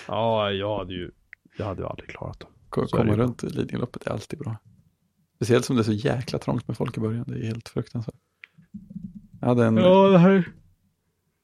Ja, 0.07 0.51
jag 0.51 0.77
hade 0.77 0.93
ju, 0.93 1.11
jag 1.57 1.65
hade 1.65 1.81
ju 1.81 1.87
aldrig 1.87 2.09
klarat 2.09 2.39
det. 2.39 2.47
komma 2.69 3.15
runt 3.15 3.43
Lidingöloppet 3.43 4.07
är 4.07 4.11
alltid 4.11 4.39
bra. 4.39 4.57
Speciellt 5.35 5.65
som 5.65 5.75
det 5.75 5.81
är 5.81 5.83
så 5.83 5.91
jäkla 5.91 6.39
trångt 6.39 6.67
med 6.67 6.77
folk 6.77 6.97
i 6.97 6.99
början. 6.99 7.25
Det 7.27 7.35
är 7.35 7.45
helt 7.45 7.69
fruktansvärt. 7.69 8.15
Jag 9.41 9.47
hade 9.47 9.65
en, 9.65 9.77
Ja, 9.77 10.07
det 10.07 10.17
här... 10.17 10.51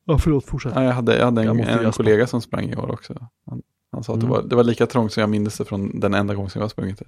Ja, 0.06 0.18
förlåt, 0.18 0.46
fortsätt. 0.46 0.72
Ja, 0.76 0.84
jag 0.84 0.92
hade, 0.92 1.18
jag 1.18 1.26
hade 1.26 1.44
Jag 1.44 1.52
en, 1.52 1.58
måste 1.58 1.86
en 1.86 1.92
kollega 1.92 2.28
som 2.28 2.42
sprang 2.42 2.70
i 2.70 2.76
år 2.76 2.92
också. 2.92 3.28
Han, 3.46 3.62
han 3.92 4.04
sa 4.04 4.14
att 4.14 4.18
Mm. 4.24 4.30
det, 4.30 4.36
var, 4.38 4.44
det 4.50 4.56
var 4.56 4.64
lika 4.64 4.88
trångt 4.88 5.14
som 5.14 5.22
jag 5.22 5.30
minns 5.30 5.58
det 5.58 5.66
från 5.66 6.00
den 6.00 6.14
enda 6.14 6.36
gången 6.36 6.50
som 6.50 6.62
jag 6.62 6.72
sprungit 6.72 7.00
det. 7.00 7.06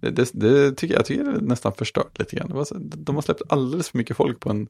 Det, 0.00 0.10
det, 0.10 0.30
det 0.32 0.72
tycker 0.72 0.94
jag, 0.94 1.00
jag 1.00 1.06
tycker 1.06 1.24
det 1.24 1.30
är 1.30 1.40
nästan 1.40 1.72
förstört 1.72 2.18
lite 2.18 2.36
grann. 2.36 2.48
Det 2.50 2.64
så, 2.64 2.74
de 2.80 3.14
har 3.14 3.22
släppt 3.22 3.42
alldeles 3.48 3.88
för 3.88 3.98
mycket 3.98 4.16
folk 4.16 4.40
på 4.40 4.50
en 4.50 4.68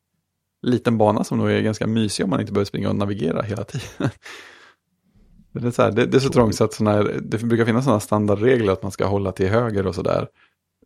liten 0.63 0.99
bana 0.99 1.25
som 1.25 1.39
nog 1.39 1.51
är 1.51 1.61
ganska 1.61 1.87
mysig 1.87 2.25
om 2.25 2.31
man 2.31 2.41
inte 2.41 2.53
behöver 2.53 2.65
springa 2.67 2.89
och 2.89 2.97
navigera 2.97 3.43
hela 3.43 3.65
tiden. 3.65 3.89
Det 5.53 5.67
är, 5.67 5.71
så 5.71 5.83
här, 5.83 5.93
det, 5.93 6.07
det 6.07 6.17
är 6.17 6.21
så 6.21 6.29
trångt 6.29 6.55
så 6.55 6.65
att 6.65 6.73
såna 6.73 6.93
här, 6.93 7.21
det 7.23 7.39
brukar 7.39 7.65
finnas 7.65 7.85
sådana 7.85 8.01
standardregler 8.01 8.73
att 8.73 8.83
man 8.83 8.93
ska 8.93 9.07
hålla 9.07 9.33
till 9.33 9.49
höger 9.49 9.87
och 9.87 9.95
sådär 9.95 10.29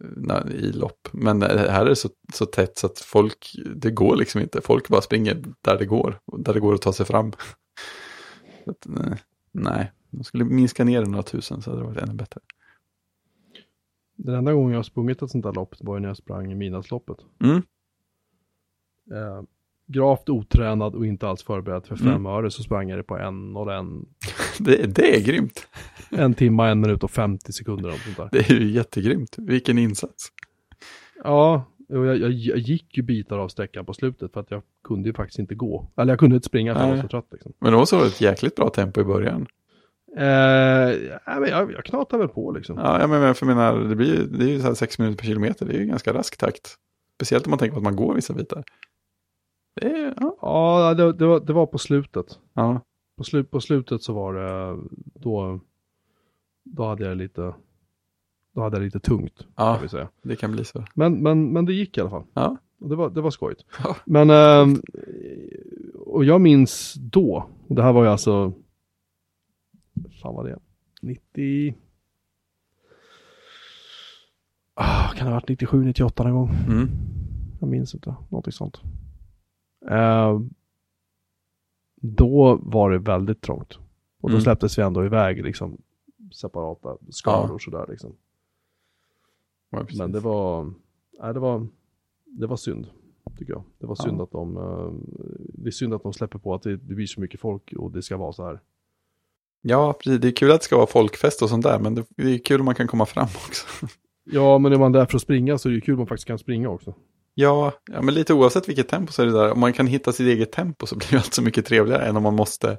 när- 0.00 0.50
i 0.52 0.72
lopp. 0.72 1.08
Men 1.12 1.38
det 1.40 1.70
här 1.70 1.86
är 1.86 1.94
så, 1.94 2.08
så 2.34 2.46
tätt 2.46 2.78
så 2.78 2.86
att 2.86 2.98
folk, 2.98 3.52
det 3.76 3.90
går 3.90 4.16
liksom 4.16 4.40
inte. 4.40 4.60
Folk 4.60 4.88
bara 4.88 5.00
springer 5.02 5.44
där 5.60 5.78
det 5.78 5.86
går, 5.86 6.18
där 6.38 6.54
det 6.54 6.60
går 6.60 6.74
att 6.74 6.82
ta 6.82 6.92
sig 6.92 7.06
fram. 7.06 7.32
Så 8.64 8.70
att, 8.70 8.86
nej, 8.86 9.22
nej, 9.52 9.92
de 10.12 10.24
skulle 10.24 10.44
minska 10.44 10.84
ner 10.84 11.00
det 11.02 11.08
några 11.08 11.22
tusen 11.22 11.62
så 11.62 11.70
hade 11.70 11.82
det 11.82 11.86
varit 11.86 12.02
ännu 12.02 12.14
bättre. 12.14 12.40
Den 14.16 14.34
enda 14.34 14.52
gången 14.52 14.70
jag 14.70 14.78
har 14.78 14.82
sprungit 14.82 15.22
ett 15.22 15.30
sånt 15.30 15.44
där 15.44 15.52
lopp 15.52 15.74
var 15.80 16.00
när 16.00 16.08
jag 16.08 16.16
sprang 16.16 16.52
i 16.52 16.54
midnattsloppet. 16.54 17.16
Mm. 17.40 17.56
Eh, 19.12 19.42
gravt 19.86 20.28
otränad 20.28 20.94
och 20.94 21.06
inte 21.06 21.28
alls 21.28 21.42
förberedd 21.42 21.86
för 21.86 21.96
fem 21.96 22.08
Mm. 22.08 22.26
öre 22.26 22.50
så 22.50 22.62
sprang 22.62 22.88
jag 22.90 22.98
det 22.98 23.02
på 23.02 23.16
en 23.18 23.56
och 23.56 23.72
en, 23.72 24.06
Det, 24.58 24.94
det 24.94 25.16
är 25.16 25.24
grymt. 25.24 25.68
en 26.10 26.34
timma, 26.34 26.68
en 26.68 26.80
minut 26.80 27.04
och 27.04 27.10
50 27.10 27.52
sekunder. 27.52 27.88
Och 27.92 27.98
sånt 27.98 28.16
där. 28.16 28.28
Det 28.32 28.50
är 28.50 28.54
ju 28.60 28.70
jättegrymt. 28.70 29.34
Vilken 29.38 29.78
insats. 29.78 30.28
Ja, 31.24 31.64
jag, 31.88 32.06
jag, 32.06 32.32
jag 32.32 32.58
gick 32.58 32.96
ju 32.96 33.02
bitar 33.02 33.38
av 33.38 33.48
sträckan 33.48 33.86
på 33.86 33.94
slutet 33.94 34.32
för 34.32 34.40
att 34.40 34.50
jag 34.50 34.62
kunde 34.84 35.08
ju 35.08 35.14
faktiskt 35.14 35.38
inte 35.38 35.54
gå. 35.54 35.90
Eller 35.96 36.12
jag 36.12 36.18
kunde 36.18 36.36
inte 36.36 36.46
springa 36.46 36.74
för 36.74 36.80
jag 36.82 36.94
var 36.96 37.02
så 37.02 37.08
trött 37.08 37.28
liksom. 37.30 37.52
Men 37.58 37.70
det 37.72 37.76
var 37.78 37.84
så 37.84 38.04
ett 38.04 38.20
jäkligt 38.20 38.54
bra 38.56 38.70
tempo 38.70 39.00
i 39.00 39.04
början. 39.04 39.46
Eh, 40.16 40.24
ja, 41.26 41.40
men 41.40 41.48
jag, 41.48 41.72
jag 41.72 41.84
knatade 41.84 42.20
väl 42.22 42.28
på 42.28 42.52
liksom. 42.52 42.78
Ja, 42.78 43.00
jag 43.00 43.10
menar, 43.10 43.34
för 43.34 43.46
menar 43.46 43.78
det, 43.78 43.96
blir, 43.96 44.24
det 44.26 44.44
är 44.44 44.48
ju 44.48 44.60
så 44.60 44.66
här 44.66 44.74
sex 44.74 44.98
minuter 44.98 45.18
per 45.18 45.26
kilometer. 45.26 45.66
Det 45.66 45.74
är 45.74 45.78
ju 45.78 45.86
ganska 45.86 46.12
rask 46.14 46.36
takt. 46.36 46.76
Speciellt 47.16 47.46
om 47.46 47.50
man 47.50 47.58
tänker 47.58 47.72
på 47.72 47.78
att 47.78 47.84
man 47.84 47.96
går 47.96 48.14
vissa 48.14 48.32
bitar. 48.34 48.64
Det 49.80 49.86
är, 49.86 50.14
ja. 50.20 50.36
Ja, 50.40 50.94
det, 50.94 51.12
det, 51.12 51.26
var, 51.26 51.40
det 51.40 51.52
var 51.52 51.66
på 51.66 51.78
slutet. 51.78 52.38
ja. 52.54 52.80
På, 53.16 53.24
slu, 53.24 53.44
på 53.44 53.60
slutet 53.60 54.02
så 54.02 54.12
var 54.12 54.34
det, 54.34 54.78
då, 55.14 55.60
då 56.64 56.84
hade 56.84 57.04
jag 57.04 57.16
lite 57.16 57.54
då 58.54 58.60
hade 58.60 58.76
jag 58.76 58.84
lite 58.84 59.00
tungt. 59.00 59.46
Ja, 59.56 59.76
Kan 59.78 59.88
säga. 59.88 60.08
det 60.22 60.36
kan 60.36 60.52
bli 60.52 60.64
så. 60.64 60.84
Men, 60.94 61.22
men, 61.22 61.52
men 61.52 61.64
det 61.64 61.72
gick 61.72 61.98
i 61.98 62.00
alla 62.00 62.10
fall. 62.10 62.24
Ja. 62.34 62.56
Och 62.80 62.88
det 62.88 62.96
var, 62.96 63.10
det 63.10 63.20
var 63.20 63.30
skojigt. 63.30 63.64
Ja. 63.84 63.96
Men, 64.04 64.30
ehm, 64.30 64.82
och 66.06 66.24
jag 66.24 66.40
minns 66.40 66.94
då, 66.94 67.46
och 67.68 67.74
det 67.74 67.82
här 67.82 67.92
var 67.92 68.04
ju 68.04 68.10
alltså, 68.10 68.52
fan 70.22 70.34
var 70.34 70.44
det, 70.44 70.58
90, 71.02 71.74
ah, 74.74 75.08
kan 75.08 75.26
det 75.26 75.32
ha 75.32 75.40
varit 75.40 75.48
97, 75.48 75.84
98 75.84 76.24
någon 76.24 76.32
gång? 76.34 76.48
Mm. 76.66 76.88
Jag 77.60 77.68
minns 77.68 77.94
inte, 77.94 78.14
någonting 78.28 78.52
sånt. 78.52 78.80
Eh, 79.90 80.40
då 81.96 82.58
var 82.62 82.90
det 82.90 82.98
väldigt 82.98 83.40
trångt. 83.40 83.78
Och 84.20 84.28
då 84.30 84.34
Mm. 84.34 84.40
släpptes 84.40 84.78
vi 84.78 84.82
ändå 84.82 85.04
iväg 85.04 85.44
liksom 85.44 85.78
separata 86.32 86.96
skalor 87.10 87.52
Ja. 87.54 87.58
sådär 87.58 87.86
liksom. 87.88 88.12
Ja. 89.70 89.86
Men 89.98 90.12
det 90.12 90.20
var, 90.20 90.64
nej, 91.20 91.34
det 91.34 91.40
var, 91.40 91.66
det 92.24 92.46
var 92.46 92.56
synd, 92.56 92.86
tycker 93.38 93.52
jag. 93.52 93.62
Det 93.78 93.86
var 93.86 93.94
synd 93.94 94.18
Ja. 94.20 94.24
att 94.24 94.30
de, 94.30 94.56
eh, 94.56 94.92
det 95.54 95.66
är 95.68 95.70
synd 95.70 95.94
att 95.94 96.02
de 96.02 96.12
släpper 96.12 96.38
på 96.38 96.54
att 96.54 96.62
det, 96.62 96.76
det 96.76 96.94
blir 96.94 97.06
så 97.06 97.20
mycket 97.20 97.40
folk 97.40 97.72
och 97.72 97.90
det 97.92 98.02
ska 98.02 98.16
vara 98.16 98.32
så 98.32 98.44
här. 98.44 98.60
Ja, 99.62 99.92
precis. 99.92 100.20
Det 100.20 100.28
är 100.28 100.32
kul 100.32 100.50
att 100.50 100.60
det 100.60 100.64
ska 100.64 100.76
vara 100.76 100.86
folkfest 100.86 101.42
och 101.42 101.48
sånt 101.48 101.64
där, 101.64 101.78
men 101.78 101.94
det 101.94 102.34
är 102.34 102.38
kul 102.38 102.60
om 102.60 102.64
man 102.64 102.74
kan 102.74 102.86
komma 102.86 103.06
fram 103.06 103.28
också. 103.46 103.66
Ja, 104.24 104.58
men 104.58 104.72
är 104.72 104.78
man 104.78 104.92
där 104.92 105.06
för 105.06 105.16
att 105.16 105.22
springa 105.22 105.58
så 105.58 105.68
är 105.68 105.70
det 105.70 105.74
ju 105.74 105.80
kul 105.80 105.94
om 105.94 105.98
man 105.98 106.06
faktiskt 106.06 106.26
kan 106.26 106.38
springa 106.38 106.68
också. 106.68 106.94
Ja, 107.34 107.72
ja, 107.92 108.02
men 108.02 108.14
lite 108.14 108.34
oavsett 108.34 108.68
vilket 108.68 108.88
tempo 108.88 109.12
så 109.12 109.22
är 109.22 109.26
det 109.26 109.32
där. 109.32 109.52
Om 109.52 109.60
man 109.60 109.72
kan 109.72 109.86
hitta 109.86 110.12
sitt 110.12 110.26
eget 110.26 110.52
tempo 110.52 110.86
så 110.86 110.96
blir 110.96 111.10
det 111.10 111.16
allt 111.16 111.34
så 111.34 111.42
mycket 111.42 111.66
trevligare 111.66 112.06
än 112.06 112.16
om 112.16 112.22
man 112.22 112.36
måste 112.36 112.78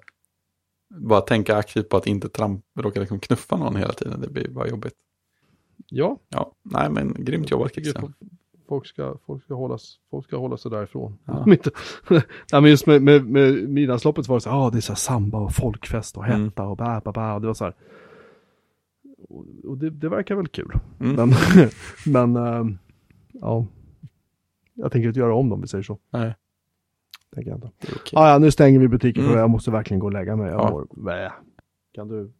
bara 0.96 1.22
tänka 1.22 1.56
aktivt 1.56 1.90
på 1.90 1.98
att 1.98 2.08
inte 2.08 2.30
tramp, 2.30 2.66
råka 2.80 3.00
liksom 3.00 3.20
knuffa 3.20 3.58
någon 3.58 3.76
hela 3.76 3.94
tiden. 3.94 4.22
Det 4.22 4.30
blir 4.30 4.48
bara 4.50 4.68
jobbigt. 4.68 4.94
Ja, 5.88 6.20
Ja, 6.30 6.52
nej 6.64 6.90
men 6.90 7.14
grymt 7.26 7.52
jobbat 7.52 7.74
Christian. 7.74 8.14
Fo- 8.74 8.78
folk 8.78 8.86
ska, 8.88 9.18
folk 9.26 9.44
ska, 9.44 9.54
hållas, 9.54 10.00
folk 10.12 10.26
ska 10.26 10.38
hålla 10.38 10.58
sig 10.58 10.72
därifrån. 10.72 11.18
Ja. 11.26 11.46
Nej, 12.10 12.22
men 12.52 12.66
just 12.66 12.88
med, 12.88 13.02
med, 13.02 13.26
med 13.26 13.70
midnattsloppet 13.70 14.28
var 14.28 14.36
det 14.38 14.42
så 14.42 14.50
här, 14.50 14.58
ah, 14.58 14.70
det 14.70 14.78
är 14.78 14.82
så 14.82 14.92
här 14.92 14.98
samba 14.98 15.38
och 15.38 15.54
folkfest 15.54 16.18
och 16.18 16.26
Mm. 16.26 16.44
hetta 16.44 16.64
och 16.64 16.78
bä, 16.78 17.02
bä, 17.06 17.12
bä. 17.12 17.32
Och 17.34 17.42
det 17.42 17.48
var 17.48 17.54
så 17.54 17.64
här. 17.64 17.74
Och, 19.30 19.46
och 19.64 19.78
det, 19.78 19.90
det 19.90 20.10
verkar 20.10 20.36
väl 20.36 20.48
kul. 20.48 20.72
Mm. 21.00 21.16
Men, 21.16 21.34
men 22.06 22.36
ehm, 22.48 22.78
ja. 23.34 23.66
Jag 24.74 24.92
tänker 24.92 25.08
inte 25.08 25.20
göra 25.20 25.36
om 25.36 25.50
dem, 25.50 25.62
vi 25.62 25.68
säger 25.68 25.84
så. 25.84 25.98
Nej, 26.10 26.36
Tänker 27.36 27.52
jag 27.52 27.58
inte. 27.58 27.70
okej. 27.84 28.14
Ah, 28.14 28.30
ja, 28.32 28.38
nu 28.38 28.52
stänger 28.52 28.80
vi 28.80 28.88
butiken 28.88 29.24
för 29.24 29.30
Mm. 29.30 29.40
jag 29.42 29.50
måste 29.50 29.72
verkligen 29.72 30.00
gå 30.00 30.06
och 30.08 30.14
lägga 30.14 30.36
mig. 30.36 30.52
Jag 30.52 30.60
Ja. 30.62 30.70
mår. 30.70 31.32
Kan 31.94 32.08
du? 32.08 32.32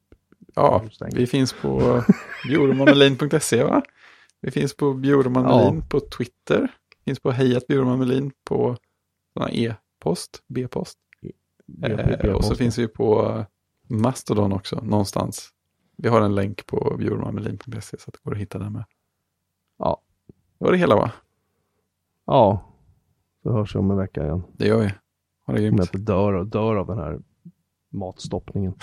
Ja, 0.56 0.84
vi 1.16 1.28
finns 1.28 1.54
på 1.54 2.02
bjurmanmelin.se 2.48 3.64
va? 3.64 3.82
Vi 4.44 4.52
finns 4.52 4.76
på 4.76 4.94
bjurmanmelin 4.94 5.90
på 5.90 6.00
Twitter. 6.00 6.72
Finns 7.06 7.20
på 7.20 7.32
hejat 7.32 7.68
bjurmanmelin 7.68 8.32
på 8.44 8.78
såna 9.34 9.52
e-post, 9.52 10.44
b-post. 10.48 10.98
Eh, 11.84 12.36
och 12.36 12.46
så 12.46 12.56
finns 12.56 12.78
vi 12.78 12.88
på 12.88 13.46
Mastodon 13.88 14.54
också, 14.54 14.82
någonstans. 14.84 15.50
Vi 15.98 16.10
har 16.10 16.22
en 16.22 16.36
länk 16.36 16.66
på 16.66 16.96
bjurmanmelin.se 17.00 17.98
så 17.98 18.04
att 18.08 18.14
det 18.14 18.20
går 18.24 18.32
att 18.32 18.38
hitta 18.38 18.60
den 18.60 18.74
med. 18.74 18.84
Ja. 19.78 20.02
Det 20.60 20.66
var 20.66 20.72
det 20.72 20.78
hela 20.78 20.96
va? 20.96 21.12
Ja. 22.26 22.74
Så 23.44 23.52
hörs 23.52 23.76
vi 23.76 23.80
om 23.80 23.92
en 23.92 23.98
vecka 23.98 24.24
igen. 24.24 24.44
Det 24.54 24.68
gör 24.68 24.80
vi. 24.80 24.86
Ha 24.86 24.94
det 24.94 24.94
Om 25.48 25.56
jag 25.56 25.62
grymt. 25.62 25.82
inte 25.82 25.98
dör, 25.98 26.44
dör 26.44 26.76
av 26.76 26.88
den 26.88 26.98
här 26.98 27.20
matstoppningen. 27.92 28.74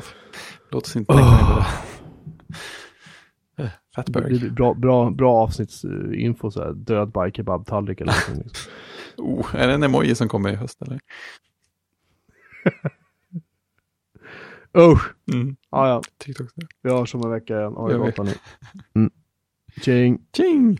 Låt 0.70 0.84
oss 0.86 0.96
inte 0.96 1.12
tänka 1.12 1.30
mer 1.30 1.54
på 1.54 1.60
det. 1.60 1.66
Det 3.90 3.94
Fatberg. 3.94 4.50
bra, 4.50 4.74
bra, 4.74 5.10
bra 5.10 5.34
avsnittsinfo, 5.42 6.50
så 6.50 6.62
här, 6.64 6.72
död 6.72 7.12
by 7.12 7.30
kebabtallrik 7.32 8.00
eller 8.00 8.12
någonting. 8.12 8.44
Liksom. 8.44 8.72
Oh, 9.16 9.56
är 9.56 9.68
det 9.68 9.74
en 9.74 9.82
emoji 9.82 10.14
som 10.14 10.28
kommer 10.28 10.52
i 10.52 10.54
höst 10.54 10.82
eller? 10.82 11.00
Usch! 14.78 15.14
Mm. 15.32 15.56
Ja, 15.70 15.88
ja. 15.88 16.02
TikTok. 16.18 16.48
Vi 16.82 16.90
hörs 16.90 17.14
om 17.14 17.24
en 17.24 17.30
vecka 17.30 17.58
igen. 17.58 17.72
Ha 17.72 17.88
det 17.88 17.98
gott 17.98 18.16
hörni. 18.18 18.34
Mm. 18.94 19.10
Tjing! 19.82 20.26
Tjing! 20.36 20.78